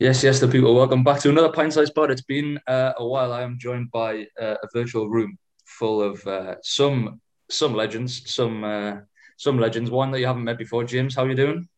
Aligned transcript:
Yes, 0.00 0.22
yes, 0.22 0.38
the 0.38 0.46
people. 0.46 0.76
Welcome 0.76 1.02
back 1.02 1.18
to 1.22 1.28
another 1.28 1.50
pint 1.50 1.72
sized 1.72 1.92
pod. 1.92 2.12
It's 2.12 2.22
been 2.22 2.56
uh, 2.68 2.92
a 2.98 3.04
while. 3.04 3.32
I 3.32 3.42
am 3.42 3.58
joined 3.58 3.90
by 3.90 4.28
uh, 4.40 4.54
a 4.62 4.68
virtual 4.72 5.08
room 5.08 5.36
full 5.64 6.00
of 6.00 6.24
uh, 6.24 6.54
some 6.62 7.20
some 7.50 7.74
legends, 7.74 8.32
some 8.32 8.62
uh, 8.62 8.98
some 9.38 9.58
legends. 9.58 9.90
One 9.90 10.12
that 10.12 10.20
you 10.20 10.26
haven't 10.26 10.44
met 10.44 10.56
before. 10.56 10.84
James, 10.84 11.16
how 11.16 11.24
are 11.24 11.28
you 11.28 11.34
doing? 11.34 11.68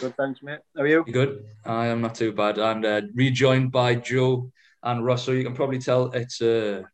Good, 0.00 0.16
thanks, 0.16 0.40
mate. 0.40 0.60
How 0.76 0.82
are 0.82 0.86
you? 0.86 1.02
You 1.04 1.12
good? 1.12 1.46
I 1.64 1.86
am 1.86 2.00
not 2.00 2.14
too 2.14 2.30
bad. 2.30 2.58
And 2.58 2.86
uh, 2.86 3.00
rejoined 3.16 3.72
by 3.72 3.96
Joe 3.96 4.52
and 4.84 5.04
Russell. 5.04 5.34
You 5.34 5.42
can 5.42 5.54
probably 5.54 5.80
tell 5.80 6.12
it's 6.12 6.40
a 6.40 6.84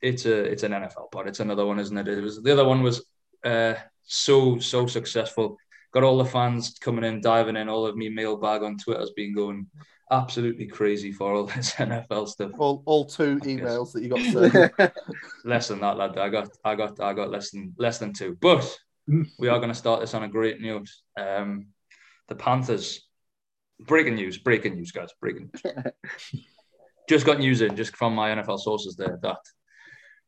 it's 0.00 0.24
a 0.24 0.44
it's 0.44 0.62
an 0.62 0.70
NFL 0.70 1.10
pod. 1.10 1.26
It's 1.26 1.40
another 1.40 1.66
one, 1.66 1.80
isn't 1.80 1.98
it? 1.98 2.06
It 2.06 2.20
was 2.20 2.40
the 2.40 2.52
other 2.52 2.64
one 2.64 2.84
was 2.84 3.04
uh, 3.44 3.74
so 4.04 4.60
so 4.60 4.86
successful. 4.86 5.56
Got 5.92 6.04
all 6.04 6.18
the 6.18 6.24
fans 6.24 6.78
coming 6.80 7.02
in, 7.02 7.20
diving 7.20 7.56
in. 7.56 7.68
All 7.68 7.86
of 7.86 7.96
me 7.96 8.08
mailbag 8.08 8.62
on 8.62 8.78
Twitter 8.78 9.00
has 9.00 9.10
been 9.10 9.34
going 9.34 9.66
absolutely 10.12 10.66
crazy 10.66 11.10
for 11.10 11.32
all 11.32 11.44
this 11.56 11.72
NFL 11.72 12.28
stuff. 12.28 12.52
All, 12.58 12.82
all 12.84 13.06
two 13.06 13.38
emails 13.40 13.92
that 13.92 14.02
you 14.02 14.08
got 14.10 14.94
less 15.44 15.68
than 15.68 15.80
that, 15.80 15.96
lad. 15.96 16.18
I 16.18 16.28
got 16.28 16.50
I 16.64 16.74
got 16.74 17.00
I 17.00 17.12
got 17.14 17.30
less 17.30 17.50
than 17.50 17.74
less 17.78 17.98
than 17.98 18.12
two. 18.12 18.36
But 18.40 18.78
we 19.38 19.48
are 19.48 19.58
going 19.58 19.70
to 19.70 19.74
start 19.74 20.00
this 20.00 20.14
on 20.14 20.22
a 20.22 20.28
great 20.28 20.60
note. 20.60 20.88
Um, 21.18 21.68
the 22.28 22.36
Panthers. 22.36 23.08
Breaking 23.80 24.14
news, 24.14 24.38
breaking 24.38 24.76
news, 24.76 24.92
guys, 24.92 25.08
breaking 25.20 25.50
news. 25.52 25.92
just 27.08 27.26
got 27.26 27.40
news 27.40 27.62
in, 27.62 27.74
just 27.74 27.96
from 27.96 28.14
my 28.14 28.30
NFL 28.30 28.60
sources 28.60 28.94
there, 28.94 29.18
that 29.22 29.38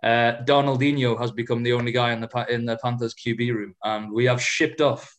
uh, 0.02 0.42
Darnoldinho 0.44 1.16
has 1.20 1.30
become 1.30 1.62
the 1.62 1.74
only 1.74 1.92
guy 1.92 2.12
in 2.12 2.20
the 2.20 2.46
in 2.48 2.64
the 2.64 2.76
Panthers 2.82 3.14
QB 3.14 3.54
room, 3.54 3.76
and 3.84 4.10
we 4.10 4.24
have 4.24 4.42
shipped 4.42 4.80
off 4.80 5.16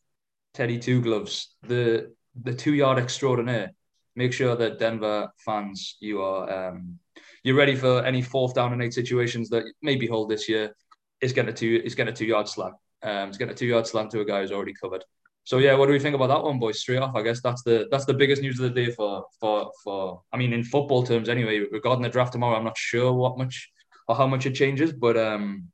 Teddy 0.54 0.80
Two 0.80 1.02
Gloves, 1.02 1.56
the 1.64 2.14
the 2.44 2.54
two 2.54 2.74
yard 2.74 3.00
extraordinaire, 3.00 3.72
make 4.16 4.34
sure 4.34 4.56
that 4.56 4.80
Denver 4.80 5.30
fans, 5.38 5.98
you 6.00 6.22
are 6.22 6.70
um, 6.70 7.00
you're 7.44 7.56
ready 7.56 7.76
for 7.76 8.04
any 8.04 8.22
fourth 8.22 8.56
down 8.56 8.74
and 8.74 8.82
eight 8.82 8.94
situations 8.94 9.50
that 9.50 9.64
maybe 9.82 10.08
hold 10.08 10.30
this 10.30 10.50
year. 10.50 10.76
It's 11.22 11.34
getting 11.34 11.50
a 11.50 11.54
two, 11.54 11.82
it's 11.84 11.96
getting 11.96 12.14
a 12.14 12.16
two 12.16 12.26
yard 12.26 12.48
slam. 12.48 12.74
Um, 13.04 13.30
it's 13.30 13.38
getting 13.38 13.54
a 13.54 13.58
two 13.58 13.68
yard 13.68 13.88
slam 13.88 14.10
to 14.10 14.22
a 14.22 14.26
guy 14.26 14.42
who's 14.42 14.52
already 14.52 14.74
covered. 14.74 15.04
So 15.44 15.60
yeah, 15.60 15.76
what 15.76 15.86
do 15.86 15.92
we 15.92 16.00
think 16.00 16.16
about 16.16 16.30
that 16.30 16.44
one, 16.44 16.58
boys? 16.58 16.80
Straight 16.80 16.98
off, 17.04 17.16
I 17.16 17.22
guess 17.22 17.40
that's 17.42 17.62
the 17.62 17.88
that's 17.92 18.06
the 18.06 18.16
biggest 18.16 18.42
news 18.42 18.60
of 18.60 18.64
the 18.74 18.86
day 18.86 18.92
for 18.92 19.26
for 19.40 19.72
for. 19.84 20.22
I 20.34 20.38
mean, 20.38 20.54
in 20.54 20.64
football 20.64 21.04
terms, 21.04 21.30
anyway. 21.30 21.60
Regarding 21.72 22.02
the 22.02 22.10
draft 22.10 22.34
tomorrow, 22.34 22.58
I'm 22.58 22.64
not 22.64 22.78
sure 22.78 23.14
what 23.14 23.38
much 23.38 23.72
or 24.08 24.16
how 24.16 24.26
much 24.28 24.46
it 24.48 24.56
changes, 24.56 24.92
but 24.92 25.18
um, 25.18 25.72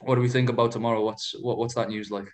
what 0.00 0.14
do 0.14 0.20
we 0.20 0.28
think 0.28 0.48
about 0.48 0.70
tomorrow? 0.70 1.04
What's 1.04 1.34
what 1.40 1.58
what's 1.58 1.74
that 1.74 1.88
news 1.88 2.10
like? 2.10 2.28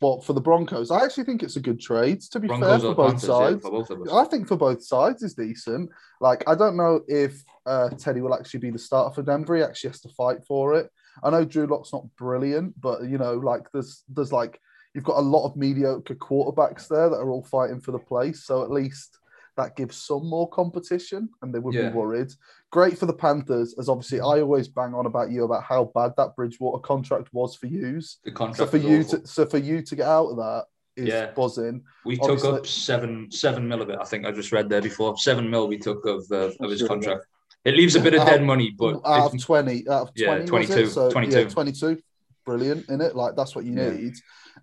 But 0.00 0.24
for 0.24 0.34
the 0.34 0.40
Broncos, 0.40 0.90
I 0.90 1.04
actually 1.04 1.24
think 1.24 1.42
it's 1.42 1.56
a 1.56 1.60
good 1.60 1.80
trade. 1.80 2.20
To 2.20 2.40
be 2.40 2.48
Broncos 2.48 2.82
fair, 2.82 2.90
for 2.90 2.94
both 2.94 3.06
Panthers, 3.12 3.26
sides, 3.26 3.60
yeah, 3.64 3.70
for 3.70 3.84
both 3.96 4.12
I 4.12 4.24
think 4.24 4.46
for 4.46 4.56
both 4.56 4.84
sides 4.84 5.22
is 5.22 5.34
decent. 5.34 5.90
Like 6.20 6.44
I 6.46 6.54
don't 6.54 6.76
know 6.76 7.00
if 7.08 7.42
uh, 7.64 7.88
Teddy 7.90 8.20
will 8.20 8.34
actually 8.34 8.60
be 8.60 8.70
the 8.70 8.78
starter 8.78 9.14
for 9.14 9.22
Denver. 9.22 9.56
He 9.56 9.62
actually 9.62 9.90
has 9.90 10.00
to 10.02 10.10
fight 10.10 10.44
for 10.46 10.74
it. 10.74 10.90
I 11.22 11.30
know 11.30 11.44
Drew 11.44 11.66
Lock's 11.66 11.92
not 11.92 12.04
brilliant, 12.16 12.78
but 12.80 13.04
you 13.04 13.16
know, 13.16 13.34
like 13.34 13.72
there's 13.72 14.04
there's 14.08 14.32
like 14.32 14.60
you've 14.94 15.04
got 15.04 15.18
a 15.18 15.20
lot 15.20 15.46
of 15.46 15.56
mediocre 15.56 16.14
quarterbacks 16.14 16.88
there 16.88 17.08
that 17.08 17.16
are 17.16 17.30
all 17.30 17.44
fighting 17.44 17.80
for 17.80 17.92
the 17.92 17.98
place. 17.98 18.44
So 18.44 18.62
at 18.62 18.70
least 18.70 19.18
that 19.56 19.76
gives 19.76 19.96
some 19.96 20.28
more 20.28 20.48
competition 20.50 21.28
and 21.42 21.54
they 21.54 21.58
would 21.58 21.74
yeah. 21.74 21.88
be 21.88 21.94
worried. 21.94 22.32
Great 22.70 22.98
for 22.98 23.06
the 23.06 23.12
Panthers, 23.12 23.74
as 23.78 23.88
obviously 23.88 24.20
I 24.20 24.40
always 24.40 24.68
bang 24.68 24.94
on 24.94 25.06
about 25.06 25.30
you 25.30 25.44
about 25.44 25.64
how 25.64 25.90
bad 25.94 26.12
that 26.16 26.36
Bridgewater 26.36 26.80
contract 26.80 27.28
was 27.32 27.56
for 27.56 27.66
you. 27.66 28.00
The 28.24 28.32
contract 28.32 28.58
so 28.58 28.66
for 28.66 28.76
you 28.76 29.00
awful. 29.00 29.20
to 29.20 29.26
so 29.26 29.46
for 29.46 29.58
you 29.58 29.82
to 29.82 29.96
get 29.96 30.06
out 30.06 30.26
of 30.26 30.36
that 30.36 30.64
is 30.96 31.08
yeah. 31.08 31.30
buzzing. 31.32 31.82
We 32.04 32.18
obviously, 32.18 32.50
took 32.50 32.58
up 32.60 32.66
seven 32.66 33.30
seven 33.30 33.66
mil 33.66 33.82
of 33.82 33.90
it. 33.90 33.98
I 34.00 34.04
think 34.04 34.26
I 34.26 34.32
just 34.32 34.52
read 34.52 34.68
there 34.68 34.82
before. 34.82 35.16
Seven 35.16 35.48
mil 35.48 35.68
we 35.68 35.78
took 35.78 36.04
of 36.06 36.24
uh, 36.30 36.50
of 36.60 36.70
his 36.70 36.82
contract. 36.82 37.26
It 37.64 37.74
leaves 37.74 37.96
a 37.96 38.00
bit 38.00 38.14
of 38.14 38.24
dead 38.24 38.44
money, 38.44 38.74
but 38.76 39.00
out 39.04 39.34
of 39.34 39.42
twenty, 39.42 39.88
out 39.88 40.08
of 40.08 40.14
20, 40.14 40.40
yeah, 40.40 40.46
22, 40.46 40.86
so, 40.86 41.10
22. 41.10 41.38
Yeah, 41.40 41.48
22. 41.48 41.98
Brilliant 42.46 42.88
in 42.88 43.00
it. 43.00 43.14
Like 43.14 43.36
that's 43.36 43.54
what 43.54 43.64
you 43.64 43.74
yeah. 43.74 43.90
need. 43.90 44.14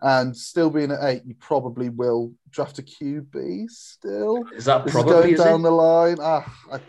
And 0.02 0.36
still 0.36 0.70
being 0.70 0.92
at 0.92 1.04
eight, 1.04 1.22
you 1.26 1.36
probably 1.36 1.90
will 1.90 2.34
draft 2.50 2.80
a 2.80 2.82
QB 2.82 3.70
still. 3.70 4.44
Is 4.56 4.66
that 4.66 4.86
this 4.86 4.94
probably 4.94 5.34
is 5.34 5.38
going 5.38 5.50
down 5.50 5.60
it? 5.60 5.64
the 5.64 5.72
line? 5.72 6.18
Ah, 6.20 6.60
I, 6.72 6.78
do 6.78 6.84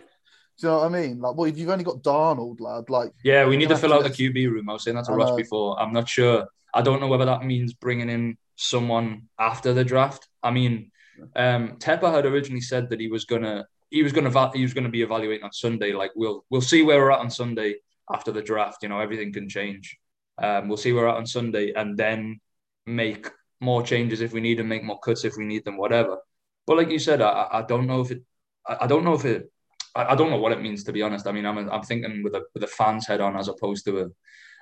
you 0.59 0.69
know 0.69 0.79
what 0.79 0.87
I 0.87 0.89
mean? 0.89 1.21
Like, 1.21 1.37
well, 1.37 1.49
if 1.49 1.59
you've 1.59 1.69
only 1.69 1.85
got 1.85 2.03
Darnold, 2.03 2.61
lad, 2.61 2.89
like 2.89 3.11
yeah, 3.25 3.47
we 3.47 3.57
need 3.57 3.69
to 3.69 3.77
fill 3.77 3.93
out 3.93 4.05
the 4.05 4.11
QB 4.11 4.51
room. 4.51 4.71
I 4.71 4.75
was 4.75 4.85
saying 4.85 4.97
that 4.97 5.05
to 5.07 5.13
Ross 5.13 5.37
before. 5.37 5.79
I'm 5.81 5.93
not 5.93 6.09
sure. 6.09 6.47
I 6.73 6.81
don't 6.81 7.01
know 7.01 7.09
whether 7.09 7.27
that 7.27 7.45
means 7.45 7.75
bringing 7.75 8.09
in 8.09 8.37
someone 8.57 9.23
after 9.39 9.75
the 9.75 9.85
draft. 9.85 10.29
I 10.43 10.51
mean, 10.51 10.91
um, 11.37 11.77
Tepper 11.79 12.13
had 12.13 12.25
originally 12.25 12.61
said 12.61 12.89
that 12.91 13.01
he 13.01 13.09
was 13.09 13.25
gonna 13.25 13.67
he 13.91 14.03
was 14.03 14.13
going 14.13 14.31
to 14.31 14.51
he 14.55 14.63
was 14.63 14.75
going 14.75 14.85
to 14.85 14.91
be 14.91 15.03
evaluating 15.03 15.45
on 15.45 15.53
Sunday. 15.53 15.93
Like 15.93 16.11
we'll 16.15 16.45
we'll 16.51 16.61
see 16.61 16.83
where 16.83 16.99
we're 17.01 17.13
at 17.13 17.21
on 17.21 17.31
Sunday 17.31 17.77
after 18.13 18.33
the 18.33 18.43
draft. 18.43 18.83
You 18.83 18.89
know, 18.89 18.99
everything 18.99 19.33
can 19.33 19.49
change. 19.49 19.97
Um, 20.43 20.69
we'll 20.69 20.77
see 20.77 20.93
where 20.93 21.05
we're 21.05 21.11
at 21.11 21.17
on 21.17 21.27
Sunday, 21.27 21.73
and 21.75 21.97
then 21.97 22.41
make 22.87 23.29
more 23.61 23.83
changes 23.83 24.21
if 24.21 24.33
we 24.33 24.41
need 24.41 24.59
them, 24.59 24.69
make 24.69 24.85
more 24.85 24.99
cuts 24.99 25.25
if 25.25 25.37
we 25.37 25.45
need 25.45 25.65
them, 25.65 25.77
whatever. 25.77 26.19
But 26.67 26.77
like 26.77 26.91
you 26.91 26.99
said, 26.99 27.21
I, 27.21 27.49
I 27.51 27.63
don't 27.63 27.87
know 27.87 28.01
if 28.01 28.11
it. 28.11 28.23
I, 28.67 28.87
don't 28.87 29.05
know 29.05 29.15
if 29.15 29.25
it. 29.25 29.51
I, 29.95 30.15
don't 30.15 30.31
know 30.31 30.39
what 30.39 30.53
it 30.53 30.61
means 30.61 30.85
to 30.85 30.93
be 30.93 31.03
honest. 31.03 31.27
I 31.27 31.33
mean, 31.33 31.47
I'm 31.47 31.71
I'm 31.71 31.83
thinking 31.83 32.23
with 32.23 32.35
a 32.35 32.43
with 32.55 32.63
a 32.63 32.69
fan's 32.69 33.07
head 33.07 33.21
on 33.21 33.37
as 33.37 33.49
opposed 33.49 33.85
to 33.87 34.01
a, 34.01 34.07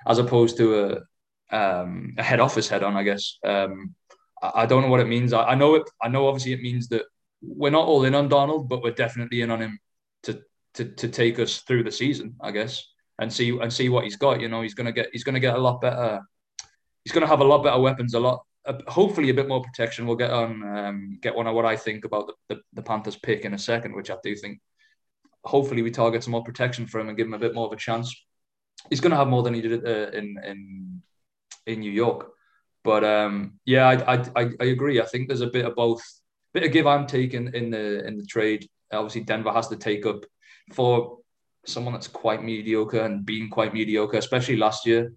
as 0.07 0.19
opposed 0.19 0.57
to 0.57 0.99
a 1.51 1.55
um, 1.55 2.15
a 2.17 2.23
head 2.23 2.39
office 2.39 2.67
head 2.67 2.83
on, 2.83 2.95
I 2.95 3.03
guess. 3.03 3.37
Um, 3.45 3.95
I, 4.41 4.51
I 4.55 4.65
don't 4.65 4.81
know 4.81 4.89
what 4.89 4.99
it 4.99 5.07
means. 5.07 5.33
I, 5.33 5.43
I 5.43 5.55
know 5.55 5.75
it. 5.75 5.89
I 6.01 6.07
know 6.09 6.27
obviously 6.27 6.53
it 6.53 6.61
means 6.61 6.87
that 6.89 7.03
we're 7.41 7.71
not 7.71 7.87
all 7.87 8.05
in 8.05 8.15
on 8.15 8.29
Darnold, 8.29 8.67
but 8.67 8.83
we're 8.83 8.91
definitely 8.91 9.41
in 9.41 9.51
on 9.51 9.61
him 9.61 9.79
to 10.23 10.41
to 10.75 10.85
to 10.85 11.07
take 11.07 11.39
us 11.39 11.59
through 11.59 11.83
the 11.83 11.91
season, 11.91 12.35
I 12.41 12.51
guess, 12.51 12.85
and 13.19 13.31
see 13.31 13.57
and 13.57 13.71
see 13.71 13.89
what 13.89 14.03
he's 14.03 14.15
got. 14.15 14.41
You 14.41 14.49
know, 14.49 14.61
he's 14.61 14.73
gonna 14.73 14.91
get 14.91 15.09
he's 15.11 15.23
gonna 15.23 15.39
get 15.39 15.55
a 15.55 15.59
lot 15.59 15.81
better. 15.81 16.21
He's 17.03 17.13
gonna 17.13 17.27
have 17.27 17.41
a 17.41 17.45
lot 17.45 17.63
better 17.63 17.79
weapons, 17.79 18.13
a 18.13 18.19
lot 18.19 18.43
uh, 18.65 18.73
hopefully 18.87 19.29
a 19.29 19.33
bit 19.33 19.47
more 19.47 19.61
protection. 19.61 20.05
We'll 20.05 20.15
get 20.15 20.31
on 20.31 20.63
um, 20.77 21.19
get 21.21 21.35
one 21.35 21.47
of 21.47 21.55
what 21.55 21.65
I 21.65 21.75
think 21.75 22.05
about 22.05 22.27
the, 22.27 22.55
the, 22.55 22.61
the 22.73 22.81
Panthers 22.81 23.17
pick 23.17 23.45
in 23.45 23.53
a 23.53 23.57
second, 23.57 23.95
which 23.95 24.09
I 24.09 24.15
do 24.23 24.35
think. 24.35 24.59
Hopefully, 25.43 25.81
we 25.81 25.91
target 25.91 26.23
some 26.23 26.31
more 26.31 26.43
protection 26.43 26.87
for 26.87 26.99
him 26.99 27.09
and 27.09 27.17
give 27.17 27.27
him 27.27 27.33
a 27.33 27.39
bit 27.39 27.53
more 27.53 27.67
of 27.67 27.73
a 27.73 27.77
chance. 27.77 28.15
He's 28.89 29.01
going 29.01 29.11
to 29.11 29.17
have 29.17 29.27
more 29.27 29.43
than 29.43 29.53
he 29.53 29.61
did 29.61 29.85
uh, 29.85 30.11
in 30.11 30.37
in 30.45 31.01
in 31.67 31.79
New 31.81 31.91
York, 31.91 32.31
but 32.83 33.03
um, 33.03 33.59
yeah, 33.65 33.89
I, 33.89 34.13
I 34.41 34.49
I 34.61 34.65
agree. 34.65 35.01
I 35.01 35.05
think 35.05 35.27
there's 35.27 35.41
a 35.41 35.47
bit 35.47 35.65
of 35.65 35.75
both 35.75 36.01
bit 36.53 36.63
of 36.63 36.71
give 36.71 36.85
and 36.85 37.07
take 37.07 37.33
in, 37.33 37.53
in 37.53 37.69
the 37.69 38.05
in 38.07 38.17
the 38.17 38.25
trade. 38.25 38.69
Obviously, 38.93 39.21
Denver 39.21 39.51
has 39.51 39.67
to 39.69 39.75
take 39.75 40.05
up 40.05 40.23
for 40.71 41.17
someone 41.65 41.93
that's 41.93 42.07
quite 42.07 42.43
mediocre 42.43 43.01
and 43.01 43.25
being 43.25 43.49
quite 43.49 43.73
mediocre, 43.73 44.17
especially 44.17 44.57
last 44.57 44.85
year. 44.85 45.13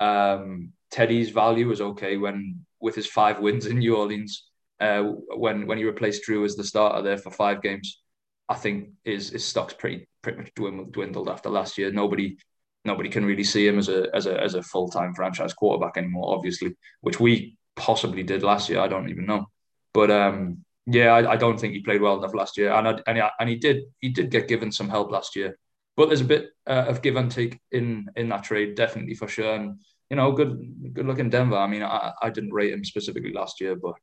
Um, 0.00 0.72
Teddy's 0.90 1.30
value 1.30 1.68
was 1.68 1.80
okay 1.80 2.16
when 2.16 2.64
with 2.80 2.94
his 2.94 3.06
five 3.06 3.40
wins 3.40 3.66
in 3.66 3.78
New 3.78 3.96
Orleans. 3.96 4.48
Uh, 4.78 5.02
when 5.36 5.66
when 5.66 5.78
he 5.78 5.84
replaced 5.84 6.24
Drew 6.24 6.44
as 6.44 6.54
the 6.54 6.64
starter 6.64 7.02
there 7.02 7.16
for 7.16 7.30
five 7.30 7.62
games, 7.62 8.02
I 8.48 8.54
think 8.54 8.90
his 9.04 9.30
his 9.30 9.44
stock's 9.44 9.74
pretty 9.74 10.06
pretty 10.22 10.38
much 10.38 10.52
dwindled, 10.54 10.92
dwindled 10.92 11.28
after 11.28 11.48
last 11.48 11.78
year. 11.78 11.90
Nobody 11.90 12.36
nobody 12.84 13.08
can 13.08 13.24
really 13.24 13.44
see 13.44 13.66
him 13.66 13.78
as 13.78 13.88
a 13.88 14.08
as 14.14 14.26
a 14.26 14.40
as 14.40 14.54
a 14.54 14.62
full 14.62 14.88
time 14.88 15.14
franchise 15.14 15.54
quarterback 15.54 15.96
anymore. 15.96 16.34
Obviously, 16.34 16.76
which 17.00 17.18
we 17.18 17.56
possibly 17.74 18.22
did 18.22 18.42
last 18.42 18.68
year. 18.68 18.80
I 18.80 18.88
don't 18.88 19.08
even 19.08 19.26
know, 19.26 19.46
but 19.94 20.10
um, 20.10 20.64
yeah, 20.86 21.12
I, 21.12 21.32
I, 21.32 21.36
don't 21.36 21.58
think 21.58 21.74
he 21.74 21.80
played 21.80 22.00
well 22.00 22.16
enough 22.16 22.34
last 22.34 22.56
year, 22.56 22.72
and 22.72 22.88
I, 22.88 23.00
and, 23.06 23.18
he, 23.18 23.24
and 23.40 23.48
he 23.48 23.56
did 23.56 23.84
he 24.00 24.08
did 24.10 24.30
get 24.30 24.48
given 24.48 24.70
some 24.70 24.88
help 24.88 25.10
last 25.10 25.34
year, 25.36 25.58
but 25.96 26.06
there's 26.06 26.20
a 26.20 26.24
bit 26.24 26.50
uh, 26.66 26.86
of 26.88 27.02
give 27.02 27.16
and 27.16 27.30
take 27.30 27.60
in 27.72 28.08
in 28.16 28.28
that 28.28 28.44
trade, 28.44 28.74
definitely 28.74 29.14
for 29.14 29.28
sure. 29.28 29.54
And 29.54 29.80
you 30.10 30.16
know, 30.16 30.32
good 30.32 30.92
good 30.92 31.06
luck 31.06 31.18
in 31.18 31.30
Denver. 31.30 31.56
I 31.56 31.66
mean, 31.66 31.82
I, 31.82 32.12
I 32.22 32.30
didn't 32.30 32.52
rate 32.52 32.72
him 32.72 32.84
specifically 32.84 33.32
last 33.32 33.60
year, 33.60 33.76
but 33.76 33.94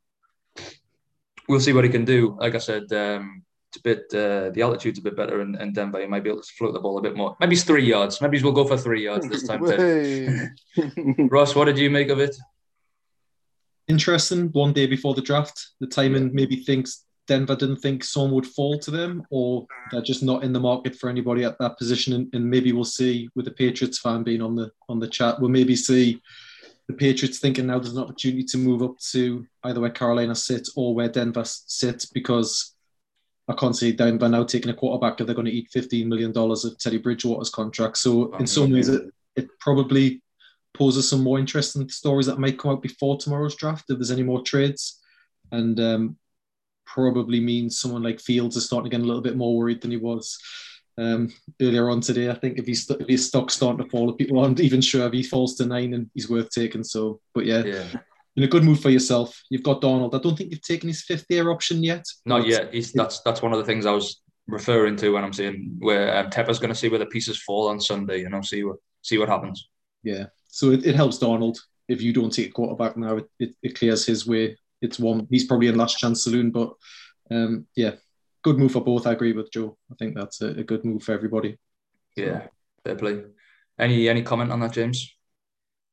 we'll 1.47 1.59
see 1.59 1.73
what 1.73 1.83
he 1.83 1.89
can 1.89 2.05
do. 2.05 2.37
Like 2.39 2.55
I 2.55 2.59
said, 2.59 2.91
um, 2.94 3.44
it's 3.69 3.77
a 3.77 3.81
bit 3.81 4.03
uh, 4.13 4.50
the 4.51 4.62
altitude's 4.62 5.00
a 5.00 5.03
bit 5.03 5.15
better 5.15 5.41
in, 5.41 5.56
in 5.62 5.73
Denver. 5.73 6.00
He 6.00 6.07
might 6.07 6.23
be 6.23 6.29
able 6.29 6.41
to 6.41 6.53
float 6.57 6.73
the 6.73 6.79
ball 6.79 6.97
a 6.97 7.01
bit 7.01 7.15
more. 7.15 7.35
Maybe 7.39 7.56
it's 7.56 7.63
three 7.63 7.85
yards. 7.85 8.21
Maybe 8.21 8.41
we'll 8.41 8.51
go 8.53 8.65
for 8.65 8.77
three 8.77 9.03
yards 9.03 9.27
this 9.29 9.47
time. 9.47 9.63
Ross, 11.29 11.56
what 11.56 11.65
did 11.65 11.77
you 11.77 11.89
make 11.89 12.09
of 12.09 12.19
it? 12.19 12.35
interesting 13.88 14.50
one 14.51 14.73
day 14.73 14.88
before 14.88 15.13
the 15.13 15.21
draft. 15.21 15.69
The 15.79 15.88
timing 15.88 16.33
maybe 16.33 16.57
thinks 16.57 17.06
Denver 17.27 17.55
didn't 17.55 17.77
think 17.77 18.03
someone 18.03 18.33
would 18.33 18.47
fall 18.47 18.77
to 18.79 18.91
them, 18.91 19.25
or 19.29 19.65
they're 19.91 20.01
just 20.01 20.23
not 20.23 20.43
in 20.43 20.51
the 20.51 20.59
market 20.59 20.95
for 20.95 21.09
anybody 21.09 21.43
at 21.43 21.57
that 21.59 21.77
position. 21.77 22.13
And, 22.13 22.33
and, 22.33 22.49
maybe 22.49 22.73
we'll 22.73 22.83
see 22.83 23.29
with 23.33 23.45
the 23.45 23.51
Patriots 23.51 23.99
fan 23.99 24.23
being 24.23 24.41
on 24.41 24.55
the 24.55 24.71
on 24.89 24.99
the 24.99 25.07
chat, 25.07 25.39
we'll 25.39 25.49
maybe 25.49 25.75
see 25.75 26.21
the 26.87 26.93
Patriots 26.93 27.39
thinking 27.39 27.67
now 27.67 27.79
there's 27.79 27.95
an 27.95 28.03
opportunity 28.03 28.43
to 28.43 28.57
move 28.57 28.83
up 28.83 28.99
to 29.11 29.45
either 29.63 29.79
where 29.79 29.89
Carolina 29.89 30.35
sits 30.35 30.73
or 30.75 30.93
where 30.93 31.07
Denver 31.07 31.45
sits 31.45 32.05
because 32.05 32.75
I 33.47 33.53
can't 33.53 33.75
see 33.75 33.91
Denver 33.91 34.29
now 34.29 34.43
taking 34.43 34.71
a 34.71 34.73
quarterback 34.73 35.19
if 35.19 35.25
they're 35.25 35.35
going 35.35 35.47
to 35.47 35.51
eat 35.51 35.71
$15 35.73 36.05
million 36.07 36.33
of 36.35 36.77
Teddy 36.79 36.97
Bridgewater's 36.97 37.49
contract. 37.49 37.97
So 37.97 38.33
in 38.35 38.47
some 38.47 38.71
ways, 38.71 38.89
it, 38.89 39.03
it 39.35 39.47
probably 39.59 40.21
poses 40.73 41.09
some 41.09 41.23
more 41.23 41.39
interesting 41.39 41.87
stories 41.89 42.25
that 42.25 42.39
might 42.39 42.57
come 42.57 42.71
out 42.71 42.81
before 42.81 43.17
tomorrow's 43.17 43.55
draft 43.55 43.89
if 43.89 43.97
there's 43.97 44.11
any 44.11 44.23
more 44.23 44.41
trades. 44.41 45.01
And 45.51 45.79
um, 45.79 46.17
probably 46.94 47.40
means 47.40 47.80
someone 47.80 48.04
like 48.04 48.19
Fields 48.19 48.56
is 48.56 48.66
starting 48.66 48.90
to 48.90 48.98
get 48.98 49.04
a 49.04 49.07
little 49.07 49.22
bit 49.22 49.36
more 49.36 49.57
worried 49.57 49.81
than 49.81 49.92
he 49.92 49.98
was 49.98 50.38
um, 50.98 51.34
earlier 51.60 51.90
on 51.90 52.01
today. 52.01 52.30
I 52.30 52.36
think 52.36 52.60
if 52.60 52.66
he's 52.66 52.90
if 52.90 53.07
his 53.07 53.28
stock's 53.28 53.56
starting 53.56 53.84
to 53.84 53.90
fall, 53.90 54.13
people 54.13 54.40
aren't 54.40 54.60
even 54.60 54.81
sure 54.81 55.07
if 55.07 55.13
he 55.13 55.24
falls 55.24 55.56
to 55.56 55.66
nine 55.66 55.94
and 55.94 56.10
he's 56.13 56.30
worth 56.30 56.50
taking. 56.51 56.84
So, 56.84 57.19
but 57.34 57.45
yeah, 57.45 57.63
yeah. 57.63 57.88
In 58.36 58.44
a 58.44 58.48
good 58.48 58.63
move 58.63 58.80
for 58.80 58.90
yourself. 58.90 59.40
You've 59.50 59.62
got 59.63 59.81
Darnold. 59.81 60.16
I 60.16 60.19
don't 60.19 60.36
think 60.36 60.50
you've 60.50 60.63
taken 60.63 60.88
his 60.88 61.04
fifth 61.04 61.25
year 61.30 61.51
option 61.51 61.84
yet. 61.84 62.04
Not 62.25 62.48
yet. 62.48 62.74
He's, 62.74 62.92
that's 62.92 63.22
that's 63.22 63.42
one 63.42 63.54
of 63.54 63.60
the 63.60 63.66
things 63.66 63.86
I 63.86 63.92
was 63.92 64.22
referring 64.48 64.95
to 64.98 65.10
when 65.10 65.24
I'm 65.24 65.34
saying 65.34 65.78
where 65.80 66.18
um, 66.18 66.30
Tepper's 66.30 66.60
going 66.60 66.74
to 66.74 66.75
see 66.75 66.90
where 66.90 67.00
the 67.00 67.06
pieces 67.06 67.42
fall 67.42 67.68
on 67.68 67.80
Sunday, 67.80 68.24
and 68.24 68.36
I'll 68.36 68.44
see 68.44 68.63
what 68.63 68.78
see 69.01 69.18
what 69.18 69.30
happens. 69.30 69.69
Yeah, 70.04 70.25
so 70.48 70.72
it, 70.72 70.86
it 70.86 70.95
helps 70.95 71.19
Darnold 71.19 71.57
if 71.88 72.01
you 72.01 72.13
don't 72.13 72.34
take 72.34 72.50
a 72.50 72.51
quarterback 72.51 72.98
now. 72.98 73.18
It, 73.18 73.30
it, 73.40 73.56
it 73.62 73.75
clears 73.78 74.06
his 74.06 74.25
way. 74.28 74.57
It's 74.83 75.00
one. 75.00 75.27
He's 75.30 75.45
probably 75.45 75.68
in 75.68 75.77
last 75.77 75.97
chance 75.97 76.25
saloon, 76.25 76.51
but 76.51 76.74
um, 77.31 77.65
yeah, 77.75 77.94
good 78.44 78.59
move 78.59 78.74
for 78.74 78.83
both. 78.83 79.07
I 79.07 79.13
agree 79.13 79.31
with 79.31 79.51
Joe. 79.51 79.77
I 79.89 79.95
think 79.95 80.15
that's 80.15 80.41
a, 80.41 80.50
a 80.50 80.63
good 80.63 80.83
move 80.83 81.03
for 81.03 81.13
everybody. 81.13 81.57
Yeah, 82.15 82.47
fair 82.83 82.95
play. 82.95 83.24
Any 83.80 84.09
any 84.09 84.21
comment 84.21 84.51
on 84.51 84.59
that, 84.59 84.74
James? 84.74 85.15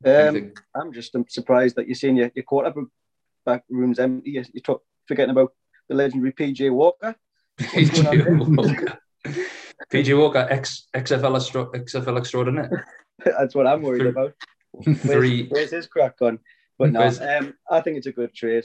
Um, 0.04 0.52
I'm 0.74 0.92
just 0.92 1.14
surprised 1.28 1.76
that 1.76 1.86
you're 1.86 1.94
seeing 1.94 2.16
your, 2.16 2.30
your 2.34 2.44
quarterback 2.44 3.64
rooms 3.68 3.98
empty. 3.98 4.32
You're, 4.32 4.44
you're 4.52 4.80
forgetting 5.06 5.30
about 5.30 5.52
the 5.88 5.94
legendary 5.94 6.32
PJ 6.32 6.70
Walker. 6.72 7.14
PJ 7.60 8.56
Walker. 8.56 8.98
PJ 9.92 10.18
Walker, 10.18 10.46
X, 10.50 10.88
XFL, 10.94 11.74
XFL 11.84 12.18
extraordinaire. 12.18 12.86
That's 13.24 13.54
what 13.54 13.66
I'm 13.66 13.82
worried 13.82 14.06
about. 14.06 14.34
Where's, 14.72 15.48
where's 15.48 15.70
his 15.70 15.86
crack 15.86 16.16
on? 16.22 16.38
But 16.78 16.92
no, 16.92 17.02
um, 17.02 17.54
I 17.70 17.80
think 17.82 17.98
it's 17.98 18.06
a 18.06 18.12
good 18.12 18.32
trade. 18.34 18.64